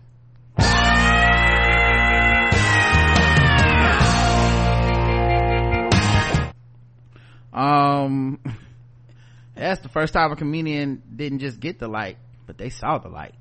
That's 9.74 9.82
the 9.82 9.92
first 9.92 10.12
time 10.12 10.30
a 10.30 10.36
comedian 10.36 11.02
didn't 11.16 11.40
just 11.40 11.58
get 11.58 11.80
the 11.80 11.88
light, 11.88 12.16
but 12.46 12.56
they 12.56 12.70
saw 12.70 12.98
the 12.98 13.08
light. 13.08 13.34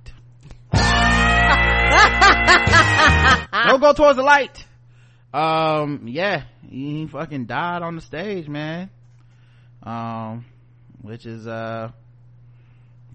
Don't 3.68 3.80
go 3.80 3.94
towards 3.94 4.18
the 4.18 4.24
light. 4.24 4.66
Um, 5.32 6.08
yeah, 6.08 6.46
he 6.68 7.06
fucking 7.06 7.46
died 7.46 7.84
on 7.84 7.96
the 7.96 8.02
stage, 8.02 8.50
man. 8.50 8.90
Um, 9.84 10.46
which 11.04 11.28
is, 11.28 11.46
uh, 11.46 11.92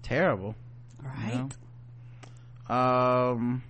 terrible. 0.01 0.55
Right. 1.03 1.33
you 1.33 1.49
know? 2.69 2.73
Um, 2.73 3.63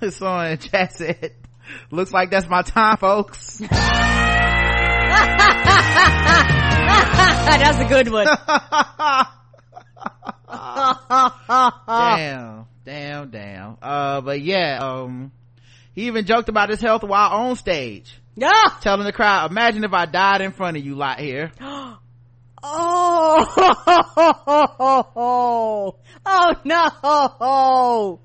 someone 0.10 0.52
in 0.52 0.58
chat 0.58 0.92
said, 0.92 1.32
looks 1.90 2.12
like 2.12 2.30
that's 2.30 2.48
my 2.48 2.62
time, 2.62 2.98
folks. 2.98 3.60
That's 7.58 7.78
a 7.80 7.84
good 7.86 8.08
one. 8.10 8.26
damn 11.86 12.66
damn 12.84 13.30
damn 13.30 13.76
uh 13.82 14.20
but 14.20 14.40
yeah 14.40 14.78
um 14.80 15.32
he 15.94 16.06
even 16.06 16.24
joked 16.26 16.48
about 16.48 16.68
his 16.70 16.80
health 16.80 17.02
while 17.02 17.30
on 17.30 17.56
stage 17.56 18.18
Yeah. 18.36 18.50
telling 18.80 19.04
the 19.04 19.12
crowd 19.12 19.50
imagine 19.50 19.84
if 19.84 19.92
i 19.92 20.06
died 20.06 20.40
in 20.40 20.52
front 20.52 20.76
of 20.76 20.84
you 20.84 20.94
lot 20.94 21.18
here 21.20 21.50
Oh, 22.68 23.46
oh 26.26 26.54
no! 26.64 28.20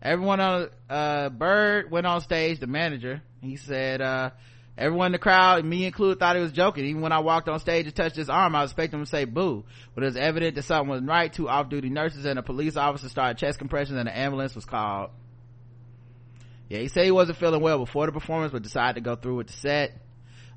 everyone 0.00 0.40
on 0.40 0.68
uh 0.88 1.28
bird 1.30 1.90
went 1.90 2.06
on 2.06 2.20
stage 2.22 2.58
the 2.60 2.66
manager 2.66 3.20
he 3.42 3.56
said 3.56 4.00
uh 4.00 4.30
everyone 4.76 5.06
in 5.06 5.12
the 5.12 5.18
crowd 5.18 5.64
me 5.64 5.84
included 5.84 6.18
thought 6.18 6.36
he 6.36 6.42
was 6.42 6.52
joking. 6.52 6.84
Even 6.86 7.02
when 7.02 7.12
i 7.12 7.18
walked 7.18 7.48
on 7.48 7.58
stage 7.60 7.86
and 7.86 7.94
touched 7.94 8.16
his 8.16 8.28
arm 8.30 8.54
i 8.54 8.62
was 8.62 8.70
expecting 8.70 8.98
him 8.98 9.04
to 9.04 9.10
say 9.10 9.24
boo. 9.24 9.64
But 9.94 10.04
it 10.04 10.06
was 10.06 10.16
evident 10.16 10.54
that 10.56 10.62
something 10.62 10.88
wasn't 10.88 11.08
right. 11.08 11.32
Two 11.32 11.48
off-duty 11.48 11.90
nurses 11.90 12.24
and 12.24 12.38
a 12.38 12.42
police 12.42 12.76
officer 12.76 13.08
started 13.08 13.38
chest 13.38 13.58
compressions 13.58 13.98
and 13.98 14.08
an 14.08 14.14
ambulance 14.14 14.54
was 14.54 14.64
called. 14.64 15.10
Yeah 16.68 16.78
he 16.78 16.88
said 16.88 17.04
he 17.04 17.10
wasn't 17.10 17.38
feeling 17.38 17.60
well 17.60 17.78
before 17.78 18.06
the 18.06 18.12
performance 18.12 18.52
but 18.52 18.62
decided 18.62 18.94
to 18.94 19.00
go 19.00 19.16
through 19.16 19.36
with 19.36 19.48
the 19.48 19.54
set. 19.54 19.98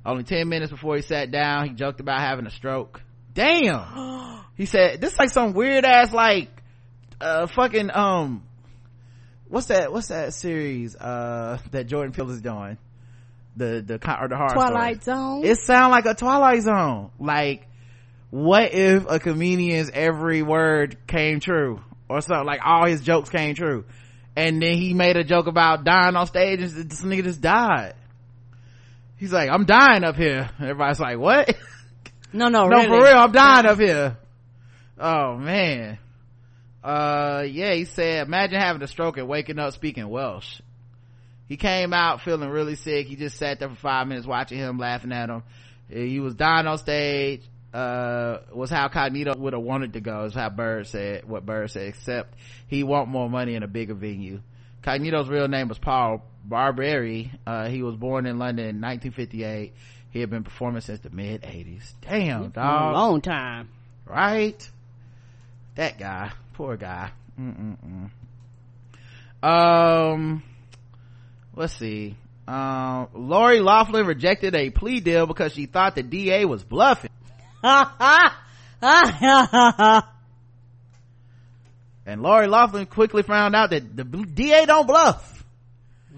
Only 0.04 0.22
10 0.22 0.48
minutes 0.48 0.70
before 0.70 0.96
he 0.96 1.02
sat 1.02 1.30
down 1.30 1.68
he 1.68 1.74
joked 1.74 2.00
about 2.00 2.20
having 2.20 2.46
a 2.46 2.50
stroke. 2.50 3.02
Damn! 3.34 4.24
He 4.56 4.64
said 4.64 5.02
this 5.02 5.12
is 5.12 5.18
like 5.18 5.28
some 5.28 5.52
weird 5.52 5.84
ass 5.84 6.14
like 6.14 6.48
uh 7.20 7.46
fucking 7.46 7.90
um 7.92 8.42
what's 9.48 9.66
that 9.66 9.92
what's 9.92 10.08
that 10.08 10.34
series 10.34 10.96
uh 10.96 11.58
that 11.70 11.86
jordan 11.86 12.12
peele 12.12 12.30
is 12.30 12.40
doing 12.40 12.78
the 13.56 13.82
the 13.84 13.94
or 13.94 14.28
the 14.28 14.36
horror 14.36 14.50
Twilight. 14.50 15.02
Zone. 15.02 15.44
it 15.44 15.58
sound 15.58 15.90
like 15.90 16.06
a 16.06 16.14
twilight 16.14 16.62
zone. 16.62 17.10
Like 17.18 17.66
what 18.30 18.72
if 18.74 19.06
a 19.08 19.18
comedian's 19.18 19.90
every 19.92 20.42
word 20.42 20.98
came 21.06 21.40
true? 21.40 21.80
Or 22.08 22.20
something 22.20 22.46
like 22.46 22.60
all 22.64 22.86
his 22.86 23.00
jokes 23.00 23.30
came 23.30 23.54
true. 23.54 23.84
And 24.36 24.62
then 24.62 24.74
he 24.74 24.94
made 24.94 25.16
a 25.16 25.24
joke 25.24 25.46
about 25.46 25.84
dying 25.84 26.14
on 26.14 26.26
stage 26.26 26.60
and 26.60 26.70
this 26.90 27.02
nigga 27.02 27.24
just 27.24 27.40
died. 27.40 27.94
He's 29.16 29.32
like 29.32 29.48
i'm 29.48 29.64
dying 29.64 30.04
up 30.04 30.16
here. 30.16 30.50
Everybody's 30.60 31.00
like 31.00 31.18
what? 31.18 31.56
No, 32.32 32.48
no, 32.48 32.64
no 32.68 32.76
really. 32.76 32.86
for 32.88 33.02
real 33.02 33.18
i'm 33.18 33.32
dying 33.32 33.66
up 33.66 33.78
here. 33.78 34.18
Oh 34.98 35.36
man. 35.36 35.98
Uh 36.84 37.44
yeah 37.48 37.72
he 37.72 37.86
said 37.86 38.26
imagine 38.26 38.60
having 38.60 38.82
a 38.82 38.86
stroke 38.86 39.16
and 39.16 39.26
waking 39.26 39.58
up 39.58 39.72
speaking 39.72 40.08
welsh 40.08 40.60
he 41.48 41.56
came 41.56 41.92
out 41.92 42.22
feeling 42.22 42.48
really 42.48 42.74
sick. 42.76 43.06
He 43.06 43.16
just 43.16 43.36
sat 43.36 43.58
there 43.60 43.68
for 43.68 43.76
five 43.76 44.08
minutes 44.08 44.26
watching 44.26 44.58
him 44.58 44.78
laughing 44.78 45.12
at 45.12 45.28
him. 45.28 45.42
He 45.88 46.18
was 46.20 46.34
dying 46.34 46.66
on 46.66 46.78
stage 46.78 47.42
uh 47.74 48.38
was 48.52 48.70
how 48.70 48.88
cognito 48.88 49.36
would 49.36 49.52
have 49.52 49.62
wanted 49.62 49.92
to 49.92 50.00
go 50.00 50.24
is 50.24 50.34
how 50.34 50.48
bird 50.48 50.86
said 50.86 51.28
what 51.28 51.44
bird 51.44 51.70
said 51.70 51.88
except 51.88 52.34
he 52.68 52.82
want 52.82 53.08
more 53.08 53.28
money 53.28 53.54
in 53.54 53.62
a 53.62 53.68
bigger 53.68 53.92
venue. 53.92 54.40
Cognito's 54.82 55.28
real 55.28 55.48
name 55.48 55.68
was 55.68 55.78
paul 55.78 56.22
barbieri 56.48 57.30
uh 57.46 57.68
he 57.68 57.82
was 57.82 57.96
born 57.96 58.24
in 58.24 58.38
london 58.38 58.66
in 58.66 58.80
1958 58.80 59.74
he 60.10 60.20
had 60.20 60.30
been 60.30 60.44
performing 60.44 60.80
since 60.80 61.00
the 61.00 61.10
mid 61.10 61.42
80s 61.42 61.92
damn 62.00 62.48
dog 62.50 62.94
long 62.94 63.20
time. 63.20 63.68
right? 64.06 64.70
That 65.74 65.98
guy. 65.98 66.32
Poor 66.54 66.78
guy. 66.78 67.10
Mm-mm-mm. 67.38 68.10
um 69.42 70.42
let's 71.56 71.72
see 71.72 72.14
um 72.46 73.08
lori 73.14 73.60
laughlin 73.60 74.06
rejected 74.06 74.54
a 74.54 74.70
plea 74.70 75.00
deal 75.00 75.26
because 75.26 75.52
she 75.52 75.66
thought 75.66 75.96
the 75.96 76.04
da 76.04 76.44
was 76.44 76.62
bluffing 76.62 77.10
and 77.62 77.90
lori 82.22 82.46
laughlin 82.46 82.86
quickly 82.86 83.24
found 83.24 83.56
out 83.56 83.70
that 83.70 83.96
the 83.96 84.04
da 84.04 84.66
don't 84.66 84.86
bluff 84.86 85.32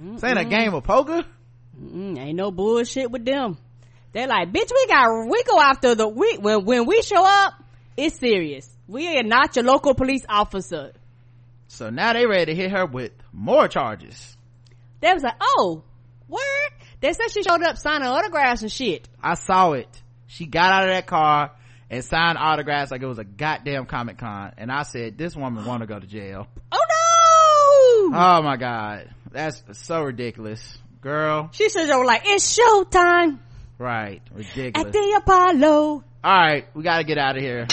this 0.00 0.22
ain't 0.22 0.38
a 0.38 0.44
game 0.44 0.74
of 0.74 0.84
poker 0.84 1.24
Mm, 1.80 2.18
ain't 2.18 2.36
no 2.36 2.50
bullshit 2.50 3.10
with 3.10 3.24
them. 3.24 3.56
They're 4.12 4.26
like, 4.26 4.52
bitch, 4.52 4.70
we 4.74 4.86
got, 4.86 5.28
we 5.28 5.42
go 5.44 5.60
after 5.60 5.94
the, 5.94 6.08
we, 6.08 6.38
when, 6.38 6.64
when 6.64 6.86
we 6.86 7.02
show 7.02 7.24
up, 7.24 7.54
it's 7.96 8.18
serious. 8.18 8.68
We 8.86 9.18
are 9.18 9.22
not 9.22 9.54
your 9.54 9.64
local 9.64 9.94
police 9.94 10.24
officer. 10.28 10.92
So 11.68 11.90
now 11.90 12.14
they 12.14 12.26
ready 12.26 12.46
to 12.46 12.54
hit 12.54 12.70
her 12.70 12.86
with 12.86 13.12
more 13.32 13.68
charges. 13.68 14.36
They 15.00 15.12
was 15.12 15.22
like, 15.22 15.36
oh, 15.40 15.82
word? 16.28 16.40
They 17.00 17.12
said 17.12 17.30
she 17.30 17.42
showed 17.42 17.62
up 17.62 17.78
signing 17.78 18.08
autographs 18.08 18.62
and 18.62 18.72
shit. 18.72 19.08
I 19.22 19.34
saw 19.34 19.72
it. 19.72 19.88
She 20.26 20.46
got 20.46 20.72
out 20.72 20.88
of 20.88 20.94
that 20.94 21.06
car 21.06 21.52
and 21.90 22.04
signed 22.04 22.36
autographs 22.38 22.90
like 22.90 23.02
it 23.02 23.06
was 23.06 23.18
a 23.18 23.24
goddamn 23.24 23.86
Comic 23.86 24.18
Con. 24.18 24.52
And 24.58 24.70
I 24.70 24.82
said, 24.82 25.16
this 25.16 25.36
woman 25.36 25.64
want 25.64 25.82
to 25.82 25.86
go 25.86 25.98
to 25.98 26.06
jail. 26.06 26.46
Oh 26.72 28.08
no! 28.10 28.18
Oh 28.18 28.42
my 28.42 28.56
god. 28.56 29.14
That's 29.30 29.62
so 29.72 30.02
ridiculous. 30.02 30.78
Girl. 31.00 31.50
she 31.52 31.68
said, 31.68 31.88
"Oh, 31.90 32.00
like 32.00 32.22
it's 32.24 32.58
showtime 32.58 33.38
Right. 33.78 34.20
Ridiculous. 34.32 34.86
at 34.88 34.92
the 34.92 35.14
Apollo." 35.22 36.02
Alright. 36.24 36.66
We 36.74 36.82
gotta 36.82 37.04
get 37.04 37.18
out 37.18 37.36
of 37.36 37.42
here. 37.42 37.68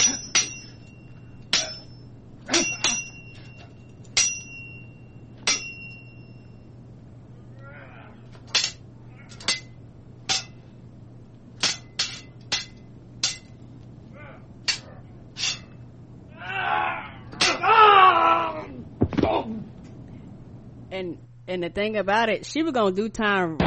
And 20.90 21.18
and 21.48 21.62
the 21.62 21.64
thing 21.76 21.96
about 21.96 22.28
it, 22.30 22.46
she 22.46 22.62
was 22.62 22.72
gonna 22.72 22.90
do 22.96 23.08
time. 23.10 23.58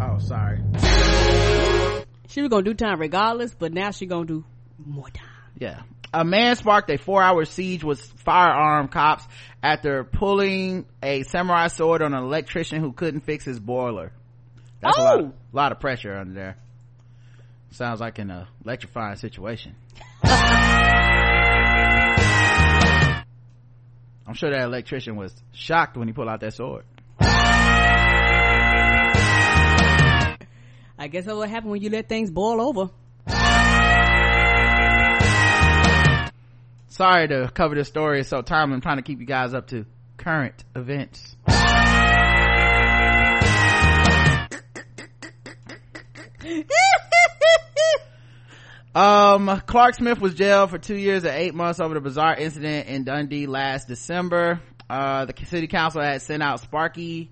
Oh, 0.00 0.18
sorry. 0.18 0.60
She 2.28 2.40
was 2.40 2.48
gonna 2.50 2.62
do 2.62 2.72
time 2.74 2.98
regardless, 2.98 3.54
but 3.54 3.70
now 3.72 3.90
she 3.90 4.06
gonna 4.06 4.24
do 4.24 4.44
more 4.84 5.10
time. 5.10 5.26
Yeah. 5.58 5.82
A 6.12 6.24
man 6.24 6.56
sparked 6.56 6.90
a 6.90 6.96
four 6.96 7.22
hour 7.22 7.44
siege 7.44 7.84
with 7.84 8.00
firearm 8.00 8.88
cops 8.88 9.24
after 9.62 10.04
pulling 10.04 10.86
a 11.02 11.22
samurai 11.24 11.68
sword 11.68 12.00
on 12.00 12.14
an 12.14 12.24
electrician 12.24 12.80
who 12.80 12.92
couldn't 12.92 13.20
fix 13.20 13.44
his 13.44 13.60
boiler. 13.60 14.10
That's 14.80 14.96
a 14.96 15.02
lot, 15.02 15.20
Oh! 15.20 15.24
of, 15.26 15.32
lot 15.52 15.72
of 15.72 15.80
pressure 15.80 16.16
under 16.16 16.32
there. 16.32 16.56
Sounds 17.72 18.00
like 18.00 18.18
an 18.18 18.30
uh, 18.30 18.46
electrifying 18.64 19.16
situation. 19.16 19.74
I'm 24.26 24.34
sure 24.34 24.50
that 24.50 24.62
electrician 24.62 25.16
was 25.16 25.34
shocked 25.52 25.98
when 25.98 26.08
he 26.08 26.14
pulled 26.14 26.28
out 26.28 26.40
that 26.40 26.54
sword. 26.54 26.84
I 30.98 31.06
guess 31.06 31.26
that's 31.26 31.36
what 31.36 31.48
happened 31.48 31.70
when 31.70 31.80
you 31.80 31.90
let 31.90 32.08
things 32.08 32.30
boil 32.30 32.60
over. 32.60 32.90
Sorry 36.88 37.28
to 37.28 37.50
cover 37.54 37.76
this 37.76 37.86
story. 37.86 38.24
So 38.24 38.42
timely. 38.42 38.74
I'm 38.74 38.80
trying 38.80 38.96
to 38.96 39.02
keep 39.02 39.20
you 39.20 39.26
guys 39.26 39.54
up 39.54 39.68
to 39.68 39.86
current 40.16 40.64
events. 40.74 41.36
Um, 48.94 49.62
Clark 49.66 49.94
Smith 49.94 50.18
was 50.18 50.34
jailed 50.34 50.70
for 50.70 50.78
two 50.78 50.96
years 50.96 51.22
and 51.22 51.32
eight 51.36 51.54
months 51.54 51.78
over 51.78 51.94
the 51.94 52.00
bizarre 52.00 52.34
incident 52.34 52.88
in 52.88 53.04
Dundee 53.04 53.46
last 53.46 53.86
December. 53.86 54.60
Uh, 54.90 55.26
the 55.26 55.34
city 55.46 55.68
council 55.68 56.00
had 56.02 56.20
sent 56.20 56.42
out 56.42 56.58
Sparky 56.58 57.30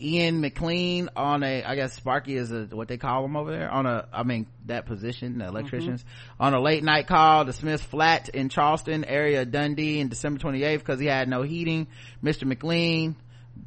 Ian 0.00 0.40
McLean 0.40 1.10
on 1.16 1.42
a, 1.42 1.62
I 1.62 1.74
guess 1.74 1.94
Sparky 1.94 2.36
is 2.36 2.50
a, 2.50 2.64
what 2.70 2.88
they 2.88 2.96
call 2.96 3.24
him 3.24 3.36
over 3.36 3.50
there 3.50 3.70
on 3.70 3.86
a, 3.86 4.06
I 4.12 4.22
mean, 4.22 4.46
that 4.66 4.86
position, 4.86 5.38
the 5.38 5.46
electricians, 5.46 6.02
mm-hmm. 6.02 6.42
on 6.42 6.54
a 6.54 6.60
late 6.60 6.82
night 6.82 7.06
call 7.06 7.44
to 7.44 7.52
Smith's 7.52 7.84
flat 7.84 8.28
in 8.30 8.48
Charleston 8.48 9.04
area 9.04 9.44
Dundee 9.44 10.00
in 10.00 10.08
December 10.08 10.40
28th 10.40 10.78
because 10.78 11.00
he 11.00 11.06
had 11.06 11.28
no 11.28 11.42
heating. 11.42 11.86
Mr. 12.22 12.44
McLean 12.44 13.16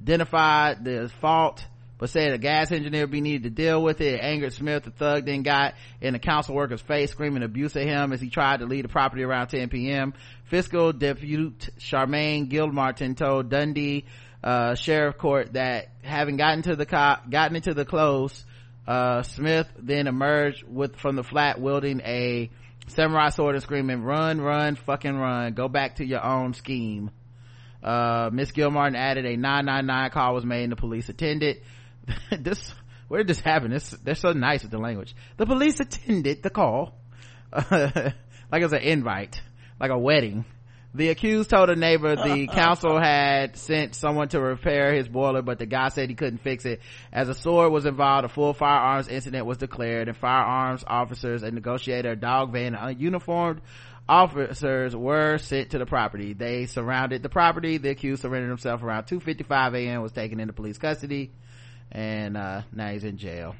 identified 0.01 0.83
the 0.83 1.11
fault 1.21 1.65
but 2.03 2.09
said 2.09 2.33
a 2.33 2.37
gas 2.37 2.69
engineer 2.73 3.07
be 3.07 3.21
needed 3.21 3.43
to 3.43 3.49
deal 3.49 3.81
with 3.81 4.01
it. 4.01 4.15
It 4.15 4.21
angered 4.21 4.51
Smith. 4.51 4.83
The 4.83 4.91
thug 4.91 5.25
then 5.25 5.41
got 5.41 5.75
in 6.01 6.11
the 6.11 6.19
council 6.19 6.53
worker's 6.53 6.81
face, 6.81 7.11
screaming 7.11 7.43
abuse 7.43 7.77
at 7.77 7.83
him 7.83 8.11
as 8.11 8.19
he 8.19 8.29
tried 8.29 8.59
to 8.59 8.65
leave 8.65 8.83
the 8.83 8.89
property 8.89 9.23
around 9.23 9.47
10 9.47 9.69
p.m. 9.69 10.13
Fiscal 10.43 10.91
Deputy 10.91 11.53
Charmaine 11.79 12.49
Gilmartin 12.49 13.15
told 13.15 13.49
Dundee 13.49 14.03
uh, 14.43 14.75
Sheriff 14.75 15.17
Court 15.17 15.53
that 15.53 15.89
having 16.01 16.37
gotten 16.37 16.63
to 16.63 16.75
the 16.75 16.85
cop, 16.85 17.29
gotten 17.29 17.55
into 17.55 17.73
the 17.73 17.85
close, 17.85 18.43
uh, 18.87 19.23
Smith 19.23 19.67
then 19.77 20.07
emerged 20.07 20.63
with 20.67 20.97
from 20.97 21.15
the 21.15 21.23
flat 21.23 21.61
wielding 21.61 22.01
a 22.01 22.49
samurai 22.87 23.29
sword 23.29 23.55
and 23.55 23.63
screaming, 23.63 24.03
"Run, 24.03 24.41
run, 24.41 24.75
fucking 24.75 25.15
run! 25.15 25.53
Go 25.53 25.67
back 25.67 25.97
to 25.97 26.05
your 26.05 26.23
own 26.23 26.53
scheme." 26.53 27.11
Uh, 27.81 28.29
Miss 28.31 28.51
Gilmartin 28.51 28.95
added 28.95 29.25
a 29.25 29.35
999 29.35 30.09
call 30.11 30.33
was 30.33 30.45
made 30.45 30.63
and 30.63 30.71
the 30.71 30.77
police 30.77 31.09
attended. 31.09 31.61
this, 32.31 32.73
where 33.09 33.19
did 33.19 33.27
this 33.27 33.41
happen? 33.41 33.71
This, 33.71 33.89
they're 33.89 34.15
so 34.15 34.31
nice 34.31 34.61
with 34.63 34.71
the 34.71 34.77
language. 34.77 35.15
The 35.37 35.45
police 35.45 35.79
attended 35.79 36.43
the 36.43 36.49
call. 36.49 36.97
like 37.53 38.13
it's 38.53 38.73
an 38.73 38.81
invite, 38.81 39.41
like 39.79 39.91
a 39.91 39.97
wedding. 39.97 40.45
The 40.95 41.09
accused 41.09 41.49
told 41.49 41.69
a 41.69 41.75
neighbor 41.75 42.15
the 42.15 42.47
council 42.53 42.99
had 42.99 43.57
sent 43.57 43.95
someone 43.95 44.27
to 44.29 44.39
repair 44.39 44.93
his 44.93 45.07
boiler, 45.07 45.41
but 45.41 45.57
the 45.57 45.65
guy 45.65 45.89
said 45.89 46.09
he 46.09 46.15
couldn't 46.15 46.41
fix 46.41 46.65
it. 46.65 46.81
As 47.11 47.29
a 47.29 47.33
sword 47.33 47.71
was 47.71 47.85
involved, 47.85 48.25
a 48.25 48.29
full 48.29 48.53
firearms 48.53 49.07
incident 49.07 49.45
was 49.45 49.57
declared 49.57 50.07
and 50.07 50.15
firearms 50.15 50.83
officers, 50.85 51.41
a 51.41 51.49
negotiator, 51.49 52.11
a 52.11 52.15
dog 52.15 52.51
van, 52.51 52.75
and 52.75 53.01
uniformed 53.01 53.61
officers 54.07 54.95
were 54.95 55.37
sent 55.39 55.71
to 55.71 55.79
the 55.79 55.85
property. 55.85 56.33
They 56.33 56.67
surrounded 56.67 57.23
the 57.23 57.29
property. 57.29 57.77
The 57.77 57.89
accused 57.89 58.21
surrendered 58.21 58.49
himself 58.49 58.83
around 58.83 59.05
2.55 59.05 59.75
a.m. 59.75 60.01
was 60.01 60.11
taken 60.11 60.39
into 60.39 60.53
police 60.53 60.77
custody 60.77 61.31
and, 61.91 62.37
uh, 62.37 62.61
now 62.71 62.91
he's 62.91 63.03
in 63.03 63.17
jail. 63.17 63.55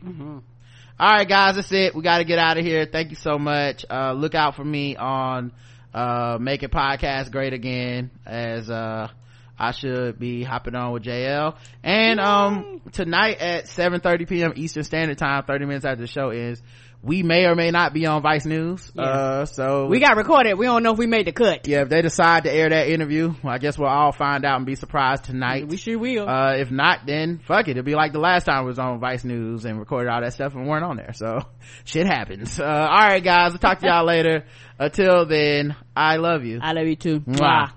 All 1.00 1.10
right, 1.10 1.28
guys, 1.28 1.56
that's 1.56 1.72
it. 1.72 1.96
We 1.96 2.04
got 2.04 2.20
to 2.20 2.24
get 2.24 2.38
out 2.38 2.58
of 2.58 2.64
here. 2.66 2.86
Thank 2.86 3.10
you 3.10 3.16
so 3.16 3.40
much. 3.40 3.84
Uh, 3.90 4.14
look 4.14 4.36
out 4.36 4.56
for 4.56 4.64
me 4.64 4.96
on, 4.96 5.52
uh, 5.94 6.38
Make 6.40 6.64
It 6.64 6.72
Podcast 6.72 7.32
Great 7.32 7.54
Again 7.54 8.12
as, 8.26 8.70
uh, 8.70 9.10
I 9.58 9.72
should 9.72 10.20
be 10.20 10.44
hopping 10.44 10.76
on 10.76 10.94
with 10.94 11.04
JL. 11.04 11.56
And, 11.84 12.20
um, 12.20 12.82
tonight 12.92 13.38
at 13.40 13.66
7.30 13.66 14.28
p.m. 14.28 14.54
Eastern 14.56 14.84
Standard 14.84 15.18
Time, 15.18 15.44
30 15.44 15.66
minutes 15.66 15.86
after 15.86 16.02
the 16.02 16.08
show 16.08 16.32
is, 16.32 16.62
we 17.04 17.22
may 17.22 17.46
or 17.46 17.54
may 17.54 17.70
not 17.70 17.94
be 17.94 18.06
on 18.06 18.22
Vice 18.22 18.46
News. 18.46 18.90
Uh, 18.98 19.46
so. 19.46 19.88
We 19.88 20.00
got 20.00 20.16
recorded. 20.16 20.58
We 20.58 20.66
don't 20.66 20.84
know 20.84 20.94
if 20.94 20.98
we 20.98 21.06
made 21.06 21.28
the 21.28 21.34
cut. 21.34 21.68
yeah, 21.68 21.82
if 21.82 21.90
they 21.90 22.02
decide 22.02 22.46
to 22.46 22.52
air 22.52 22.70
that 22.70 22.88
interview, 22.88 23.34
I 23.44 23.58
guess 23.58 23.78
we'll 23.78 23.90
all 23.90 24.14
find 24.14 24.46
out 24.46 24.56
and 24.56 24.66
be 24.66 24.76
surprised 24.76 25.26
tonight. 25.26 25.68
We 25.68 25.76
sure 25.76 26.00
will. 26.00 26.30
Uh, 26.30 26.54
if 26.56 26.72
not, 26.72 27.06
then 27.06 27.40
fuck 27.40 27.68
it. 27.68 27.72
It'll 27.72 27.84
be 27.84 27.96
like 27.96 28.14
the 28.14 28.20
last 28.20 28.46
time 28.46 28.64
we 28.64 28.70
was 28.70 28.80
on 28.80 29.02
Vice 29.02 29.26
News 29.26 29.66
and 29.66 29.78
recorded 29.80 30.10
all 30.10 30.22
that 30.22 30.32
stuff 30.34 30.56
and 30.56 30.66
weren't 30.66 30.86
on 30.86 30.96
there. 30.96 31.12
So 31.14 31.42
shit 31.84 32.06
happens. 32.08 32.58
Uh, 32.58 32.64
all 32.64 33.08
right, 33.08 33.24
guys. 33.24 33.52
I'll 33.52 33.58
talk 33.60 33.80
to 33.80 33.88
y'all 33.88 34.06
later. 34.08 34.46
Until 34.80 35.26
then, 35.26 35.76
I 35.96 36.16
love 36.16 36.46
you. 36.46 36.60
I 36.62 36.72
love 36.72 36.88
you 36.88 36.96
too. 36.96 37.20
Mwah. 37.20 37.38
Mwah. 37.38 37.72